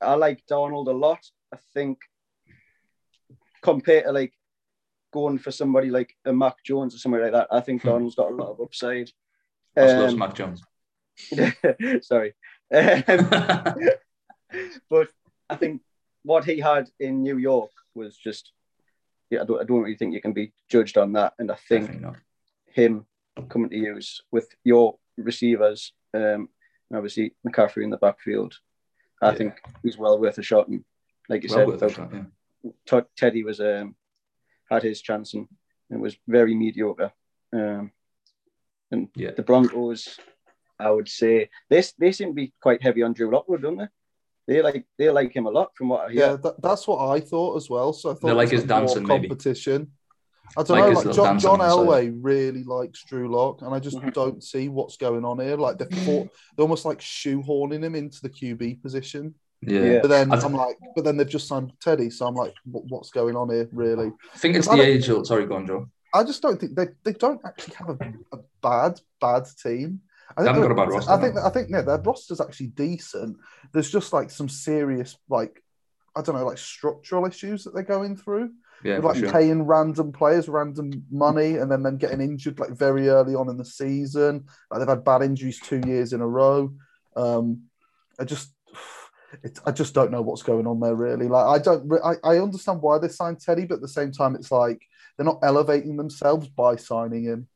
I 0.00 0.14
like 0.14 0.46
Darnold 0.50 0.88
a 0.88 0.92
lot. 0.92 1.24
I 1.52 1.58
think 1.74 1.98
compared 3.62 4.04
to 4.04 4.12
like 4.12 4.32
going 5.12 5.38
for 5.38 5.50
somebody 5.50 5.90
like 5.90 6.14
a 6.24 6.32
Mac 6.32 6.62
Jones 6.64 6.94
or 6.94 6.98
somebody 6.98 7.24
like 7.24 7.32
that, 7.32 7.48
I 7.50 7.60
think 7.60 7.82
hmm. 7.82 7.88
Darnold's 7.88 8.14
got 8.14 8.30
a 8.30 8.34
lot 8.34 8.50
of 8.50 8.60
upside. 8.60 9.10
Um, 9.76 10.18
Mac 10.18 10.34
Jones. 10.34 10.62
sorry. 12.02 12.34
Um, 12.72 13.04
but 14.90 15.08
I 15.48 15.56
think 15.56 15.82
what 16.22 16.44
he 16.44 16.60
had 16.60 16.88
in 16.98 17.22
New 17.22 17.38
York 17.38 17.70
was 17.94 18.16
just, 18.16 18.52
yeah, 19.30 19.42
I 19.42 19.44
don't, 19.44 19.60
I 19.60 19.64
don't 19.64 19.82
really 19.82 19.96
think 19.96 20.14
you 20.14 20.20
can 20.20 20.32
be 20.32 20.52
judged 20.68 20.98
on 20.98 21.12
that. 21.14 21.34
And 21.38 21.50
I 21.50 21.56
think 21.68 22.04
him 22.72 23.06
coming 23.48 23.70
to 23.70 23.76
use 23.76 24.22
with 24.30 24.48
your 24.64 24.96
receivers, 25.16 25.92
um, 26.14 26.48
and 26.90 26.96
obviously 26.96 27.34
McCaffrey 27.46 27.84
in 27.84 27.90
the 27.90 27.96
backfield, 27.96 28.54
I 29.22 29.30
yeah. 29.30 29.34
think 29.36 29.54
he's 29.82 29.98
well 29.98 30.18
worth 30.18 30.38
a 30.38 30.42
shot. 30.42 30.68
And 30.68 30.84
like 31.28 31.42
you 31.42 31.54
well 31.54 31.78
said, 31.78 31.92
shot, 31.92 32.12
yeah. 32.12 33.00
Teddy 33.16 33.42
was 33.42 33.60
um, 33.60 33.94
had 34.70 34.82
his 34.82 35.00
chance 35.00 35.34
and, 35.34 35.48
and 35.90 36.00
was 36.00 36.16
very 36.26 36.54
mediocre. 36.54 37.12
Um, 37.52 37.92
and 38.90 39.08
yeah. 39.16 39.30
the 39.36 39.42
Broncos, 39.42 40.18
I 40.78 40.90
would 40.90 41.08
say, 41.08 41.50
they, 41.70 41.82
they 41.98 42.12
seem 42.12 42.28
to 42.28 42.34
be 42.34 42.52
quite 42.60 42.82
heavy 42.82 43.02
on 43.02 43.12
Drew 43.12 43.30
Lockwood, 43.30 43.62
don't 43.62 43.78
they? 43.78 43.88
They 44.48 44.62
like 44.62 44.84
they 44.96 45.10
like 45.10 45.34
him 45.34 45.46
a 45.46 45.50
lot 45.50 45.76
from 45.76 45.88
what 45.88 46.08
I 46.08 46.12
hear. 46.12 46.20
Yeah, 46.20 46.36
that, 46.36 46.62
that's 46.62 46.86
what 46.86 47.04
I 47.04 47.18
thought 47.18 47.56
as 47.56 47.68
well. 47.68 47.92
So 47.92 48.10
I 48.10 48.14
thought 48.14 48.28
they 48.28 48.32
like 48.32 48.50
his 48.50 48.62
dancing 48.62 49.04
competition. 49.04 49.80
Maybe. 49.80 49.90
I 50.56 50.62
don't 50.62 50.78
like 50.78 50.92
know. 50.92 51.00
Like 51.00 51.16
John, 51.16 51.38
John 51.38 51.58
Elway 51.60 52.16
really 52.20 52.64
likes 52.64 53.04
Drew 53.04 53.30
Lock, 53.30 53.62
and 53.62 53.74
I 53.74 53.78
just 53.78 53.96
mm-hmm. 53.96 54.10
don't 54.10 54.42
see 54.42 54.68
what's 54.68 54.96
going 54.96 55.24
on 55.24 55.38
here. 55.40 55.56
Like 55.56 55.78
they're, 55.78 55.88
they're 55.88 56.28
almost 56.58 56.84
like 56.84 57.00
shoehorning 57.00 57.82
him 57.84 57.94
into 57.94 58.20
the 58.22 58.30
QB 58.30 58.82
position. 58.82 59.34
Yeah. 59.62 60.00
But 60.00 60.08
then 60.08 60.32
I'm 60.32 60.52
like, 60.52 60.76
but 60.94 61.04
then 61.04 61.16
they've 61.16 61.28
just 61.28 61.48
signed 61.48 61.72
Teddy, 61.80 62.10
so 62.10 62.26
I'm 62.26 62.34
like, 62.34 62.54
what's 62.64 63.10
going 63.10 63.36
on 63.36 63.50
here, 63.50 63.68
really? 63.72 64.12
I 64.34 64.38
think 64.38 64.56
it's 64.56 64.68
the 64.68 64.80
age. 64.80 65.06
Sorry, 65.26 65.46
go 65.46 65.56
on, 65.56 65.66
Joe. 65.66 65.88
I 66.14 66.24
just 66.24 66.42
don't 66.42 66.58
think 66.58 66.74
they, 66.74 66.88
they 67.04 67.12
don't 67.12 67.40
actually 67.44 67.74
have 67.74 67.90
a, 67.90 68.12
a 68.32 68.38
bad 68.62 69.00
bad 69.20 69.44
team. 69.62 70.00
I 70.36 70.44
think, 70.44 70.56
got 70.56 70.70
a 70.70 70.74
bad 70.74 70.88
roster, 70.88 71.10
I 71.10 71.20
think 71.20 71.36
I 71.36 71.50
think 71.50 71.68
yeah, 71.70 71.82
their 71.82 71.98
roster's 71.98 72.40
actually 72.40 72.68
decent. 72.68 73.36
There's 73.72 73.90
just 73.90 74.12
like 74.12 74.30
some 74.30 74.48
serious 74.48 75.16
like 75.28 75.62
I 76.14 76.22
don't 76.22 76.34
know 76.34 76.46
like 76.46 76.58
structural 76.58 77.26
issues 77.26 77.64
that 77.64 77.74
they're 77.74 77.82
going 77.82 78.16
through. 78.16 78.52
Yeah, 78.84 78.98
like 78.98 79.16
sure. 79.16 79.32
paying 79.32 79.62
random 79.62 80.12
players 80.12 80.48
random 80.48 81.04
money 81.10 81.56
and 81.56 81.70
then 81.70 81.82
them 81.82 81.96
getting 81.96 82.20
injured 82.20 82.60
like 82.60 82.70
very 82.70 83.08
early 83.08 83.34
on 83.34 83.48
in 83.48 83.56
the 83.56 83.64
season. 83.64 84.46
Like 84.70 84.80
they've 84.80 84.88
had 84.88 85.04
bad 85.04 85.22
injuries 85.22 85.60
two 85.60 85.80
years 85.86 86.12
in 86.12 86.20
a 86.20 86.28
row. 86.28 86.72
Um, 87.16 87.62
I 88.20 88.24
just 88.24 88.52
it, 89.42 89.58
I 89.66 89.72
just 89.72 89.94
don't 89.94 90.10
know 90.10 90.22
what's 90.22 90.42
going 90.42 90.66
on 90.66 90.80
there 90.80 90.94
really. 90.94 91.28
Like 91.28 91.46
I 91.46 91.62
don't 91.62 91.92
I, 92.04 92.14
I 92.22 92.38
understand 92.38 92.82
why 92.82 92.98
they 92.98 93.08
signed 93.08 93.40
Teddy, 93.40 93.64
but 93.64 93.76
at 93.76 93.80
the 93.80 93.88
same 93.88 94.12
time 94.12 94.34
it's 94.34 94.52
like 94.52 94.80
they're 95.16 95.26
not 95.26 95.40
elevating 95.42 95.96
themselves 95.96 96.48
by 96.48 96.76
signing 96.76 97.24
him. 97.24 97.48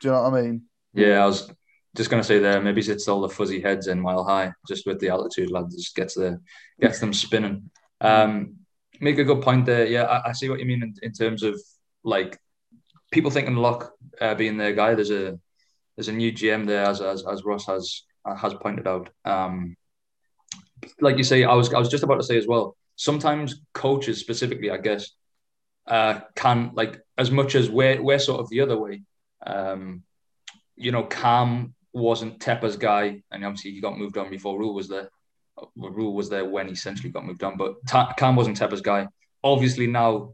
Do 0.00 0.08
you 0.08 0.14
know 0.14 0.22
what 0.22 0.34
I 0.34 0.42
mean? 0.42 0.62
Yeah, 0.92 1.22
I 1.22 1.26
was 1.26 1.50
just 1.96 2.10
going 2.10 2.22
to 2.22 2.26
say 2.26 2.38
there, 2.38 2.60
maybe 2.60 2.80
it's 2.80 3.08
all 3.08 3.20
the 3.20 3.28
fuzzy 3.28 3.60
heads 3.60 3.86
in 3.86 4.00
Mile 4.00 4.24
High, 4.24 4.52
just 4.66 4.86
with 4.86 5.00
the 5.00 5.08
altitude, 5.08 5.50
lads, 5.50 5.76
just 5.76 5.94
gets 5.94 6.14
the 6.14 6.40
gets 6.80 6.98
them 6.98 7.12
spinning. 7.12 7.70
Um, 8.00 8.56
make 9.00 9.18
a 9.18 9.24
good 9.24 9.42
point 9.42 9.66
there. 9.66 9.86
Yeah, 9.86 10.04
I, 10.04 10.30
I 10.30 10.32
see 10.32 10.48
what 10.48 10.60
you 10.60 10.66
mean 10.66 10.82
in, 10.82 10.94
in, 11.02 11.12
terms 11.12 11.42
of 11.42 11.60
like 12.02 12.38
people 13.10 13.30
thinking 13.30 13.56
Lock 13.56 13.92
uh, 14.20 14.34
being 14.34 14.56
their 14.56 14.72
guy. 14.72 14.94
There's 14.94 15.10
a 15.10 15.38
there's 15.96 16.08
a 16.08 16.12
new 16.12 16.32
GM 16.32 16.66
there, 16.66 16.84
as 16.84 17.00
as, 17.00 17.24
as 17.26 17.44
Ross 17.44 17.66
has 17.66 18.02
has 18.24 18.54
pointed 18.54 18.86
out. 18.86 19.10
Um, 19.24 19.76
like 21.00 21.16
you 21.16 21.24
say, 21.24 21.44
I 21.44 21.54
was 21.54 21.72
I 21.72 21.78
was 21.78 21.88
just 21.88 22.04
about 22.04 22.16
to 22.16 22.26
say 22.26 22.36
as 22.36 22.46
well. 22.46 22.76
Sometimes 22.96 23.60
coaches, 23.72 24.20
specifically, 24.20 24.70
I 24.70 24.78
guess, 24.78 25.10
uh, 25.86 26.20
can 26.34 26.70
like 26.74 27.00
as 27.18 27.30
much 27.30 27.54
as 27.54 27.70
we're 27.70 28.02
we're 28.02 28.18
sort 28.18 28.40
of 28.40 28.48
the 28.50 28.60
other 28.60 28.78
way. 28.78 29.02
Um, 29.46 30.02
you 30.76 30.90
know, 30.90 31.04
Cam 31.04 31.74
wasn't 31.92 32.40
Tepper's 32.40 32.76
guy, 32.76 33.22
and 33.30 33.44
obviously 33.44 33.72
he 33.72 33.80
got 33.80 33.98
moved 33.98 34.18
on 34.18 34.30
before 34.30 34.58
Rhule 34.58 34.74
was 34.74 34.88
there. 34.88 35.10
Rhule 35.76 36.14
was 36.14 36.28
there 36.28 36.44
when 36.44 36.66
he 36.66 36.72
essentially 36.72 37.10
got 37.10 37.24
moved 37.24 37.44
on, 37.44 37.56
but 37.56 37.74
Cam 38.16 38.36
wasn't 38.36 38.58
Tepper's 38.58 38.80
guy. 38.80 39.06
Obviously 39.42 39.86
now 39.86 40.32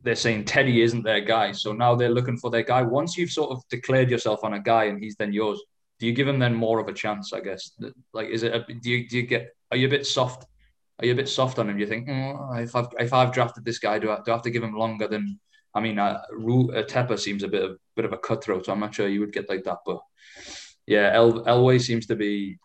they're 0.00 0.14
saying 0.14 0.44
Teddy 0.44 0.82
isn't 0.82 1.02
their 1.02 1.20
guy, 1.20 1.52
so 1.52 1.72
now 1.72 1.94
they're 1.94 2.10
looking 2.10 2.36
for 2.38 2.50
their 2.50 2.62
guy. 2.62 2.82
Once 2.82 3.16
you've 3.16 3.30
sort 3.30 3.50
of 3.50 3.62
declared 3.68 4.10
yourself 4.10 4.44
on 4.44 4.54
a 4.54 4.60
guy 4.60 4.84
and 4.84 5.02
he's 5.02 5.16
then 5.16 5.32
yours, 5.32 5.62
do 5.98 6.06
you 6.06 6.12
give 6.12 6.26
him 6.26 6.38
then 6.38 6.54
more 6.54 6.80
of 6.80 6.88
a 6.88 6.92
chance? 6.92 7.32
I 7.32 7.40
guess. 7.40 7.72
Like, 8.12 8.28
is 8.28 8.42
it? 8.42 8.54
A, 8.54 8.64
do 8.72 8.90
you 8.90 9.08
do 9.08 9.18
you 9.18 9.22
get? 9.22 9.54
Are 9.70 9.76
you 9.76 9.86
a 9.86 9.90
bit 9.90 10.06
soft 10.06 10.46
are 11.02 11.06
you 11.06 11.12
a 11.12 11.16
bit 11.16 11.28
soft 11.28 11.58
on 11.58 11.68
him? 11.68 11.78
You 11.78 11.86
think 11.86 12.08
oh, 12.08 12.52
if 12.54 12.76
I've 12.76 12.86
if 12.98 13.12
I've 13.12 13.32
drafted 13.32 13.64
this 13.64 13.78
guy, 13.78 13.98
do 13.98 14.10
I, 14.10 14.18
do 14.24 14.30
I 14.30 14.34
have 14.34 14.42
to 14.42 14.50
give 14.50 14.62
him 14.62 14.74
longer 14.74 15.08
than? 15.08 15.38
I 15.74 15.80
mean, 15.80 15.98
uh, 15.98 16.20
uh, 16.30 16.82
Tepper 16.84 17.18
seems 17.18 17.42
a 17.42 17.48
bit 17.48 17.64
of 17.64 17.78
bit 17.96 18.04
of 18.04 18.12
a 18.12 18.18
cutthroat, 18.18 18.66
so 18.66 18.72
I'm 18.72 18.80
not 18.80 18.94
sure 18.94 19.08
you 19.08 19.20
would 19.20 19.32
get 19.32 19.48
like 19.48 19.64
that. 19.64 19.78
But 19.84 19.98
yeah, 20.86 21.10
El, 21.12 21.44
Elway 21.44 21.80
seems 21.80 22.06
to 22.06 22.16
be. 22.16 22.58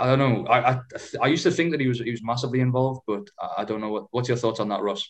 I 0.00 0.06
don't 0.06 0.18
know. 0.18 0.46
I, 0.46 0.72
I 0.72 0.80
I 1.22 1.26
used 1.28 1.42
to 1.44 1.50
think 1.50 1.72
that 1.72 1.80
he 1.80 1.88
was 1.88 2.00
he 2.00 2.10
was 2.10 2.22
massively 2.22 2.60
involved, 2.60 3.02
but 3.06 3.28
I, 3.40 3.62
I 3.62 3.64
don't 3.64 3.80
know 3.80 3.90
what 3.90 4.06
what's 4.10 4.28
your 4.28 4.38
thoughts 4.38 4.60
on 4.60 4.68
that, 4.68 4.82
Ross. 4.82 5.08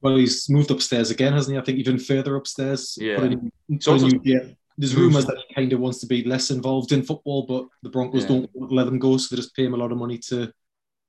Well, 0.00 0.16
he's 0.16 0.50
moved 0.50 0.70
upstairs 0.70 1.10
again, 1.10 1.32
hasn't 1.32 1.54
he? 1.54 1.60
I 1.60 1.64
think 1.64 1.78
even 1.78 1.98
further 1.98 2.36
upstairs. 2.36 2.98
Yeah. 3.00 3.18
Putting, 3.18 3.50
putting, 3.82 4.20
yeah 4.22 4.54
there's 4.76 4.96
rumours 4.96 5.26
that 5.26 5.36
he 5.36 5.54
kind 5.54 5.72
of 5.72 5.80
wants 5.80 6.00
to 6.00 6.06
be 6.06 6.24
less 6.24 6.50
involved 6.50 6.92
in 6.92 7.02
football, 7.02 7.46
but 7.46 7.66
the 7.82 7.90
Broncos 7.90 8.22
yeah. 8.22 8.28
don't 8.28 8.50
let 8.72 8.86
him 8.86 8.98
go, 8.98 9.16
so 9.16 9.34
they 9.34 9.40
just 9.40 9.54
pay 9.54 9.64
him 9.64 9.74
a 9.74 9.76
lot 9.76 9.92
of 9.92 9.98
money 9.98 10.18
to 10.18 10.52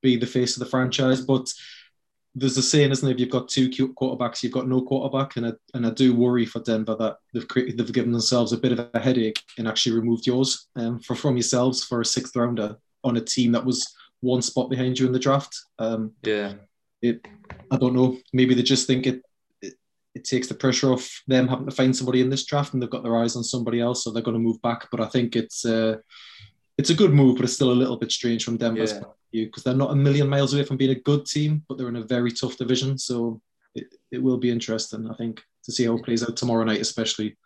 be 0.02 0.18
the 0.18 0.28
face 0.28 0.56
of 0.56 0.60
the 0.60 0.70
franchise. 0.70 1.22
But 1.22 1.52
there's 2.36 2.58
a 2.58 2.62
saying, 2.62 2.92
isn't 2.92 3.06
there? 3.06 3.14
If 3.14 3.20
you've 3.20 3.30
got 3.30 3.48
two 3.48 3.70
quarterbacks, 3.70 4.44
you've 4.44 4.52
got 4.52 4.68
no 4.68 4.82
quarterback, 4.82 5.38
and 5.38 5.48
I, 5.48 5.54
and 5.74 5.88
I 5.88 5.90
do 5.92 6.14
worry 6.14 6.46
for 6.46 6.60
Denver 6.60 6.96
that 7.00 7.18
they've 7.34 7.48
created, 7.48 7.78
they've 7.78 7.94
given 7.94 8.12
themselves 8.12 8.52
a 8.52 8.58
bit 8.58 8.74
of 8.74 8.90
a 8.94 9.00
headache 9.00 9.42
and 9.58 9.68
actually 9.68 9.96
removed 9.96 10.28
yours 10.28 10.68
um, 10.76 11.00
for, 11.00 11.16
from 11.16 11.38
yourselves 11.38 11.84
for 11.84 12.02
a 12.02 12.06
sixth 12.06 12.36
rounder 12.36 12.78
on 13.06 13.16
a 13.16 13.22
team 13.22 13.54
that 13.54 13.66
was 13.66 13.96
one 14.20 14.42
spot 14.42 14.70
behind 14.70 15.00
you 15.00 15.06
in 15.06 15.14
the 15.14 15.20
draft. 15.20 15.58
Um, 15.80 16.12
yeah, 16.24 16.54
it. 17.02 17.26
I 17.72 17.78
don't 17.78 17.96
know. 17.96 18.18
Maybe 18.34 18.54
they 18.54 18.64
just 18.64 18.86
think 18.86 19.08
it 19.08 19.22
it 20.16 20.24
takes 20.24 20.48
the 20.48 20.56
pressure 20.56 20.94
off 20.94 21.24
them 21.28 21.48
having 21.48 21.66
to 21.66 21.76
find 21.76 21.96
somebody 21.96 22.22
in 22.22 22.30
this 22.30 22.46
draft, 22.46 22.74
and 22.74 22.82
they've 22.82 22.90
got 22.90 23.04
their 23.04 23.18
eyes 23.18 23.36
on 23.36 23.44
somebody 23.44 23.80
else, 23.80 24.04
so 24.04 24.12
they're 24.12 24.24
going 24.24 24.36
to 24.36 24.40
move 24.40 24.62
back. 24.62 24.88
But 24.92 25.00
I 25.00 25.08
think 25.08 25.36
it's 25.36 25.66
uh, 25.66 25.98
it's 26.78 26.90
a 26.90 26.96
good 26.96 27.14
move, 27.14 27.38
but 27.38 27.46
it's 27.46 27.54
still 27.54 27.72
a 27.72 27.74
little 27.74 27.98
bit 27.98 28.12
strange 28.12 28.44
from 28.44 28.58
Denver's 28.58 28.94
yeah. 28.94 29.02
view 29.32 29.46
because 29.46 29.64
they're 29.64 29.74
not 29.74 29.92
a 29.92 29.96
million 29.96 30.28
miles 30.28 30.54
away 30.54 30.64
from 30.64 30.78
being 30.78 30.92
a 30.92 31.00
good 31.00 31.26
team, 31.26 31.64
but 31.68 31.78
they're 31.78 31.88
in 31.88 31.96
a 31.96 32.04
very 32.04 32.32
tough 32.32 32.58
division. 32.58 32.98
So 32.98 33.42
it, 33.74 33.88
it 34.12 34.22
will 34.22 34.38
be 34.38 34.52
interesting, 34.52 35.10
I 35.10 35.16
think, 35.16 35.42
to 35.64 35.72
see 35.72 35.86
how 35.86 35.96
it 35.96 36.04
plays 36.04 36.24
out 36.24 36.36
tomorrow 36.36 36.64
night, 36.64 36.82
especially 36.82 37.38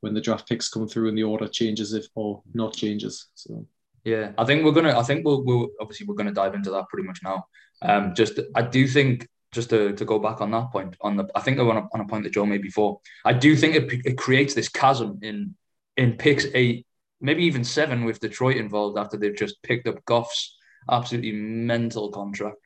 when 0.00 0.14
the 0.14 0.20
draft 0.20 0.48
picks 0.48 0.68
come 0.68 0.86
through 0.86 1.08
and 1.08 1.18
the 1.18 1.24
order 1.24 1.48
changes 1.48 1.92
if 1.92 2.06
or 2.14 2.42
not 2.54 2.74
changes. 2.74 3.26
So. 3.34 3.66
Yeah, 4.04 4.32
I 4.38 4.44
think 4.44 4.64
we're 4.64 4.72
gonna. 4.72 4.98
I 4.98 5.02
think 5.02 5.24
we'll, 5.24 5.44
we'll 5.44 5.68
obviously 5.80 6.06
we're 6.06 6.14
gonna 6.14 6.32
dive 6.32 6.54
into 6.54 6.70
that 6.70 6.88
pretty 6.88 7.06
much 7.06 7.20
now. 7.22 7.46
Um, 7.82 8.14
just 8.14 8.38
I 8.54 8.62
do 8.62 8.86
think 8.86 9.28
just 9.52 9.70
to, 9.70 9.92
to 9.92 10.04
go 10.04 10.18
back 10.18 10.40
on 10.40 10.50
that 10.52 10.70
point, 10.70 10.96
on 11.00 11.16
the 11.16 11.28
I 11.34 11.40
think 11.40 11.58
I 11.58 11.62
want 11.62 11.88
on 11.92 12.00
a 12.00 12.06
point 12.06 12.24
that 12.24 12.32
Joe 12.32 12.46
made 12.46 12.62
before. 12.62 13.00
I 13.24 13.32
do 13.32 13.56
think 13.56 13.74
it, 13.74 14.00
it 14.06 14.16
creates 14.16 14.54
this 14.54 14.68
chasm 14.68 15.18
in 15.22 15.54
in 15.96 16.14
picks 16.14 16.46
eight, 16.54 16.86
maybe 17.20 17.44
even 17.44 17.64
seven 17.64 18.04
with 18.04 18.20
Detroit 18.20 18.56
involved 18.56 18.98
after 18.98 19.16
they've 19.16 19.36
just 19.36 19.62
picked 19.62 19.88
up 19.88 20.04
Goff's 20.04 20.56
absolutely 20.90 21.32
mental 21.32 22.10
contract. 22.10 22.56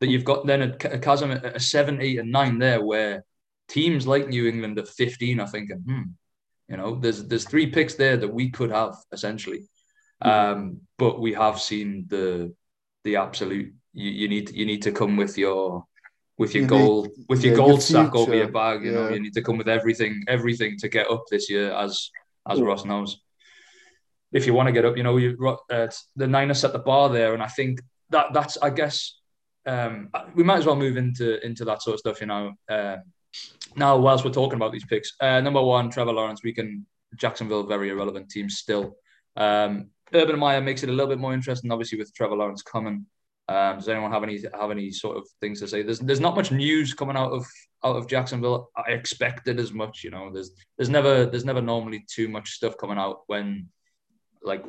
that 0.00 0.08
you've 0.08 0.24
got 0.24 0.46
then 0.46 0.62
a, 0.62 0.88
a 0.88 0.98
chasm 0.98 1.30
a 1.30 1.60
seven, 1.60 2.00
eight, 2.00 2.18
and 2.18 2.30
nine 2.30 2.58
there 2.58 2.84
where 2.84 3.24
teams 3.68 4.06
like 4.06 4.28
New 4.28 4.46
England 4.46 4.78
at 4.78 4.88
15 4.88 5.40
are 5.40 5.46
thinking, 5.46 5.78
hmm, 5.78 6.02
you 6.68 6.76
know, 6.76 6.98
there's 6.98 7.26
there's 7.26 7.44
three 7.44 7.68
picks 7.70 7.94
there 7.94 8.16
that 8.16 8.32
we 8.32 8.50
could 8.50 8.70
have 8.70 8.94
essentially. 9.12 9.68
Mm-hmm. 10.22 10.28
Um, 10.28 10.80
but 10.98 11.20
we 11.20 11.32
have 11.34 11.60
seen 11.60 12.06
the 12.08 12.54
the 13.04 13.16
absolute 13.16 13.72
you, 13.92 14.10
you 14.10 14.28
need 14.28 14.50
you 14.50 14.66
need 14.66 14.82
to 14.82 14.92
come 14.92 15.16
with 15.16 15.38
your 15.38 15.84
with 16.36 16.54
your 16.54 16.62
you 16.62 16.68
gold 16.68 17.08
need, 17.16 17.26
with 17.28 17.44
your 17.44 17.54
yeah, 17.54 17.58
gold 17.58 17.70
your 17.70 17.80
stack 17.80 18.14
over 18.14 18.34
your 18.34 18.52
bag. 18.52 18.84
You 18.84 18.92
yeah. 18.92 18.98
know, 18.98 19.08
you 19.10 19.20
need 19.20 19.34
to 19.34 19.42
come 19.42 19.58
with 19.58 19.68
everything 19.68 20.22
everything 20.28 20.76
to 20.78 20.88
get 20.88 21.10
up 21.10 21.24
this 21.30 21.48
year, 21.50 21.72
as 21.72 22.10
as 22.48 22.58
yeah. 22.58 22.64
Ross 22.64 22.84
knows. 22.84 23.20
If 24.32 24.46
you 24.46 24.54
want 24.54 24.66
to 24.66 24.72
get 24.72 24.84
up, 24.84 24.96
you 24.96 25.02
know, 25.02 25.16
you 25.16 25.58
uh, 25.70 25.88
the 26.16 26.26
Niners 26.26 26.60
set 26.60 26.72
the 26.72 26.78
bar 26.78 27.08
there, 27.08 27.34
and 27.34 27.42
I 27.42 27.46
think 27.46 27.80
that 28.10 28.32
that's 28.32 28.58
I 28.58 28.70
guess 28.70 29.18
um, 29.66 30.10
we 30.34 30.44
might 30.44 30.58
as 30.58 30.66
well 30.66 30.76
move 30.76 30.96
into 30.96 31.44
into 31.44 31.64
that 31.64 31.82
sort 31.82 31.94
of 31.94 32.00
stuff. 32.00 32.20
You 32.20 32.26
know, 32.26 32.52
uh, 32.68 32.96
now 33.76 33.96
whilst 33.96 34.24
we're 34.24 34.30
talking 34.32 34.56
about 34.56 34.72
these 34.72 34.84
picks, 34.84 35.12
uh, 35.20 35.40
number 35.40 35.62
one, 35.62 35.90
Trevor 35.90 36.12
Lawrence. 36.12 36.42
We 36.42 36.52
can 36.52 36.86
Jacksonville 37.16 37.66
very 37.66 37.90
irrelevant 37.90 38.30
team 38.30 38.48
still. 38.50 38.96
Um, 39.36 39.90
Urban 40.12 40.38
Meyer 40.38 40.60
makes 40.60 40.82
it 40.82 40.88
a 40.88 40.92
little 40.92 41.08
bit 41.08 41.18
more 41.18 41.34
interesting, 41.34 41.70
obviously 41.70 41.98
with 41.98 42.14
Trevor 42.14 42.36
Lawrence 42.36 42.62
coming. 42.62 43.06
Um, 43.48 43.76
does 43.76 43.88
anyone 43.88 44.12
have 44.12 44.22
any 44.22 44.42
have 44.58 44.70
any 44.70 44.90
sort 44.90 45.16
of 45.16 45.26
things 45.40 45.60
to 45.60 45.68
say? 45.68 45.82
There's 45.82 46.00
there's 46.00 46.20
not 46.20 46.36
much 46.36 46.52
news 46.52 46.92
coming 46.92 47.16
out 47.16 47.32
of 47.32 47.46
out 47.82 47.96
of 47.96 48.06
Jacksonville. 48.06 48.70
I 48.76 48.90
expected 48.90 49.58
as 49.58 49.72
much. 49.72 50.04
You 50.04 50.10
know, 50.10 50.30
there's 50.32 50.50
there's 50.76 50.90
never 50.90 51.24
there's 51.24 51.46
never 51.46 51.62
normally 51.62 52.04
too 52.08 52.28
much 52.28 52.50
stuff 52.50 52.76
coming 52.76 52.98
out 52.98 53.20
when 53.26 53.68
like 54.42 54.64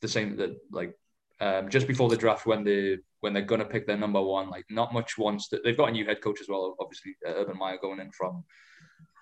the 0.00 0.08
same 0.08 0.36
that 0.36 0.56
like 0.70 0.94
um, 1.40 1.68
just 1.68 1.86
before 1.86 2.08
the 2.08 2.16
draft 2.16 2.46
when 2.46 2.64
they 2.64 2.98
when 3.20 3.32
they're 3.32 3.42
gonna 3.42 3.64
pick 3.64 3.86
their 3.86 3.96
number 3.96 4.22
one. 4.22 4.50
Like 4.50 4.64
not 4.70 4.92
much 4.92 5.18
wants 5.18 5.48
to. 5.48 5.60
They've 5.62 5.76
got 5.76 5.90
a 5.90 5.92
new 5.92 6.04
head 6.04 6.20
coach 6.20 6.40
as 6.40 6.48
well. 6.48 6.76
Obviously, 6.80 7.16
uh, 7.26 7.34
Urban 7.34 7.58
Meyer 7.58 7.78
going 7.80 8.00
in 8.00 8.10
from 8.12 8.44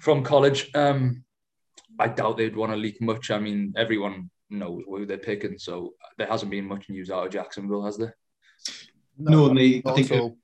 from 0.01 0.23
college. 0.23 0.71
Um, 0.75 1.25
I 1.99 2.09
doubt 2.09 2.37
they'd 2.37 2.57
want 2.57 2.73
to 2.73 2.77
leak 2.77 3.01
much. 3.01 3.31
I 3.31 3.39
mean, 3.39 3.75
everyone 3.77 4.31
knows 4.51 4.83
who 4.87 5.07
they're 5.07 5.19
picking, 5.19 5.59
so 5.59 5.95
there 6.19 6.27
hasn't 6.27 6.51
been 6.51 6.67
much 6.67 6.89
news 6.89 7.11
out 7.11 7.27
of 7.27 7.33
Jacksonville, 7.33 7.85
has 7.85 7.97
there? 7.97 8.17
No, 9.19 9.49
and 9.49 9.59
they, 9.59 9.83
I 9.85 9.93
think 9.93 10.11
all. 10.13 10.37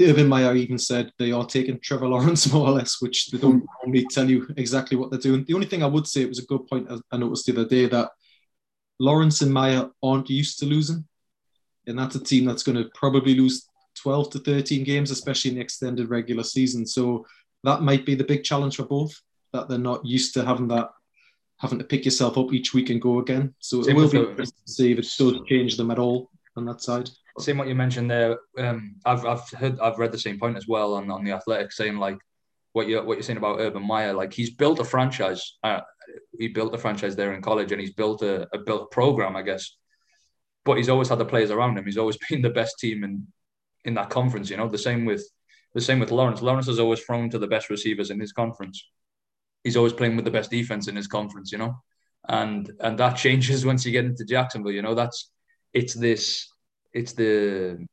Urban 0.00 0.28
Meyer 0.28 0.54
even 0.54 0.78
said 0.78 1.12
they 1.18 1.32
are 1.32 1.44
taking 1.44 1.78
Trevor 1.78 2.08
Lawrence 2.08 2.50
more 2.52 2.68
or 2.68 2.72
less, 2.72 3.00
which 3.00 3.30
they 3.30 3.38
don't 3.38 3.64
normally 3.82 4.06
tell 4.10 4.28
you 4.28 4.48
exactly 4.56 4.96
what 4.96 5.10
they're 5.10 5.20
doing. 5.20 5.44
The 5.46 5.54
only 5.54 5.66
thing 5.66 5.82
I 5.82 5.86
would 5.86 6.06
say, 6.06 6.22
it 6.22 6.28
was 6.28 6.38
a 6.38 6.46
good 6.46 6.66
point 6.66 6.88
I 7.10 7.16
noticed 7.16 7.46
the 7.46 7.52
other 7.52 7.68
day 7.68 7.86
that 7.86 8.10
Lawrence 9.00 9.40
and 9.40 9.52
Meyer 9.52 9.90
aren't 10.02 10.30
used 10.30 10.58
to 10.60 10.66
losing. 10.66 11.04
And 11.86 11.98
that's 11.98 12.14
a 12.14 12.22
team 12.22 12.44
that's 12.44 12.62
going 12.62 12.76
to 12.76 12.90
probably 12.94 13.34
lose 13.34 13.66
12 13.96 14.30
to 14.30 14.38
13 14.38 14.84
games, 14.84 15.10
especially 15.10 15.50
in 15.50 15.54
the 15.56 15.62
extended 15.62 16.10
regular 16.10 16.44
season. 16.44 16.86
So 16.86 17.26
that 17.64 17.82
might 17.82 18.06
be 18.06 18.14
the 18.14 18.24
big 18.24 18.44
challenge 18.44 18.76
for 18.76 18.84
both, 18.84 19.18
that 19.52 19.68
they're 19.68 19.78
not 19.78 20.04
used 20.04 20.34
to 20.34 20.44
having 20.44 20.68
that 20.68 20.90
having 21.58 21.78
to 21.78 21.84
pick 21.84 22.06
yourself 22.06 22.38
up 22.38 22.54
each 22.54 22.72
week 22.72 22.88
and 22.88 23.02
go 23.02 23.18
again. 23.18 23.54
So 23.58 23.82
Same 23.82 23.96
it 23.96 24.00
will 24.00 24.10
be 24.10 24.18
interesting 24.18 24.64
to 24.66 24.72
see 24.72 24.92
if 24.92 24.98
it 24.98 25.08
does 25.18 25.40
change 25.46 25.76
them 25.76 25.90
at 25.90 25.98
all 25.98 26.30
on 26.56 26.64
that 26.64 26.80
side. 26.80 27.10
Same 27.38 27.58
what 27.58 27.68
you 27.68 27.74
mentioned 27.74 28.10
there. 28.10 28.38
Um, 28.58 28.96
I've 29.04 29.24
I've 29.26 29.48
heard 29.50 29.78
I've 29.80 29.98
read 29.98 30.12
the 30.12 30.18
same 30.18 30.38
point 30.38 30.56
as 30.56 30.66
well 30.68 30.94
on, 30.94 31.10
on 31.10 31.24
the 31.24 31.32
Athletic 31.32 31.72
saying 31.72 31.96
like 31.96 32.18
what 32.72 32.88
you're 32.88 33.04
what 33.04 33.14
you're 33.14 33.22
saying 33.22 33.36
about 33.36 33.60
Urban 33.60 33.86
Meyer. 33.86 34.12
Like 34.12 34.32
he's 34.32 34.50
built 34.50 34.78
a 34.78 34.84
franchise. 34.84 35.56
Uh, 35.62 35.80
he 36.38 36.48
built 36.48 36.74
a 36.74 36.78
franchise 36.78 37.16
there 37.16 37.32
in 37.32 37.42
college, 37.42 37.72
and 37.72 37.80
he's 37.80 37.94
built 37.94 38.22
a, 38.22 38.48
a 38.52 38.58
built 38.58 38.90
program, 38.90 39.36
I 39.36 39.42
guess. 39.42 39.76
But 40.64 40.76
he's 40.76 40.88
always 40.88 41.08
had 41.08 41.18
the 41.18 41.24
players 41.24 41.50
around 41.50 41.78
him. 41.78 41.84
He's 41.84 41.98
always 41.98 42.18
been 42.30 42.42
the 42.42 42.50
best 42.50 42.78
team 42.78 43.04
in 43.04 43.26
in 43.84 43.94
that 43.94 44.10
conference. 44.10 44.50
You 44.50 44.56
know, 44.56 44.68
the 44.68 44.78
same 44.78 45.04
with 45.04 45.28
the 45.74 45.80
same 45.80 45.98
with 45.98 46.10
Lawrence. 46.10 46.42
Lawrence 46.42 46.66
has 46.66 46.78
always 46.78 47.00
thrown 47.00 47.30
to 47.30 47.38
the 47.38 47.46
best 47.46 47.70
receivers 47.70 48.10
in 48.10 48.20
his 48.20 48.32
conference. 48.32 48.84
He's 49.64 49.76
always 49.76 49.92
playing 49.92 50.16
with 50.16 50.24
the 50.24 50.30
best 50.30 50.50
defense 50.50 50.88
in 50.88 50.96
his 50.96 51.06
conference. 51.06 51.52
You 51.52 51.58
know, 51.58 51.74
and 52.28 52.70
and 52.80 52.98
that 52.98 53.16
changes 53.24 53.66
once 53.66 53.84
you 53.84 53.92
get 53.92 54.04
into 54.04 54.24
Jacksonville. 54.24 54.72
You 54.72 54.82
know, 54.82 54.94
that's 54.94 55.30
it's 55.72 55.94
this 55.94 56.48
it's 56.92 57.12
the 57.14 57.86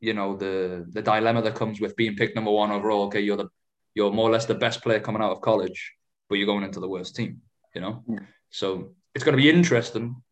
you 0.00 0.14
know 0.14 0.36
the 0.36 0.84
the 0.90 1.02
dilemma 1.02 1.42
that 1.42 1.54
comes 1.54 1.80
with 1.80 1.96
being 1.96 2.16
picked 2.16 2.34
number 2.34 2.50
one 2.50 2.70
overall. 2.70 3.04
Okay, 3.04 3.20
you're 3.20 3.36
the 3.36 3.48
you're 3.96 4.12
more 4.12 4.28
or 4.28 4.32
less 4.32 4.44
the 4.44 4.54
best 4.54 4.82
player 4.82 5.00
coming 5.00 5.22
out 5.22 5.32
of 5.32 5.40
college, 5.40 5.94
but 6.28 6.36
you're 6.36 6.46
going 6.46 6.62
into 6.62 6.80
the 6.80 6.88
worst 6.88 7.16
team. 7.16 7.40
You 7.74 7.80
know, 7.80 8.04
yeah. 8.06 8.20
so 8.50 8.92
it's 9.14 9.24
going 9.24 9.36
to 9.36 9.42
be 9.42 9.50
interesting. 9.50 10.22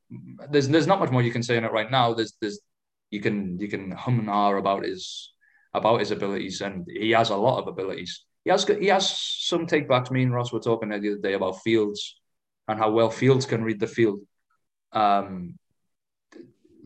There's 0.50 0.68
there's 0.68 0.86
not 0.86 1.00
much 1.00 1.10
more 1.10 1.22
you 1.22 1.32
can 1.32 1.42
say 1.42 1.56
on 1.56 1.64
it 1.64 1.72
right 1.72 1.90
now. 1.90 2.14
There's 2.14 2.34
there's 2.40 2.60
you 3.10 3.20
can 3.20 3.58
you 3.58 3.68
can 3.68 3.90
hum 3.90 4.20
and 4.20 4.30
ah 4.30 4.54
about 4.54 4.84
his 4.84 5.32
about 5.72 6.00
his 6.00 6.10
abilities, 6.10 6.60
and 6.60 6.86
he 6.88 7.10
has 7.12 7.30
a 7.30 7.36
lot 7.36 7.58
of 7.58 7.66
abilities. 7.66 8.24
He 8.44 8.50
has 8.50 8.64
he 8.64 8.86
has 8.88 9.18
some 9.18 9.66
takebacks. 9.66 10.10
Me 10.10 10.22
and 10.22 10.34
Ross 10.34 10.52
were 10.52 10.60
talking 10.60 10.90
the 10.90 10.96
other 10.96 11.16
day 11.16 11.32
about 11.32 11.62
Fields 11.62 12.20
and 12.68 12.78
how 12.78 12.90
well 12.90 13.10
Fields 13.10 13.46
can 13.46 13.64
read 13.64 13.80
the 13.80 13.86
field. 13.86 14.20
Um, 14.92 15.58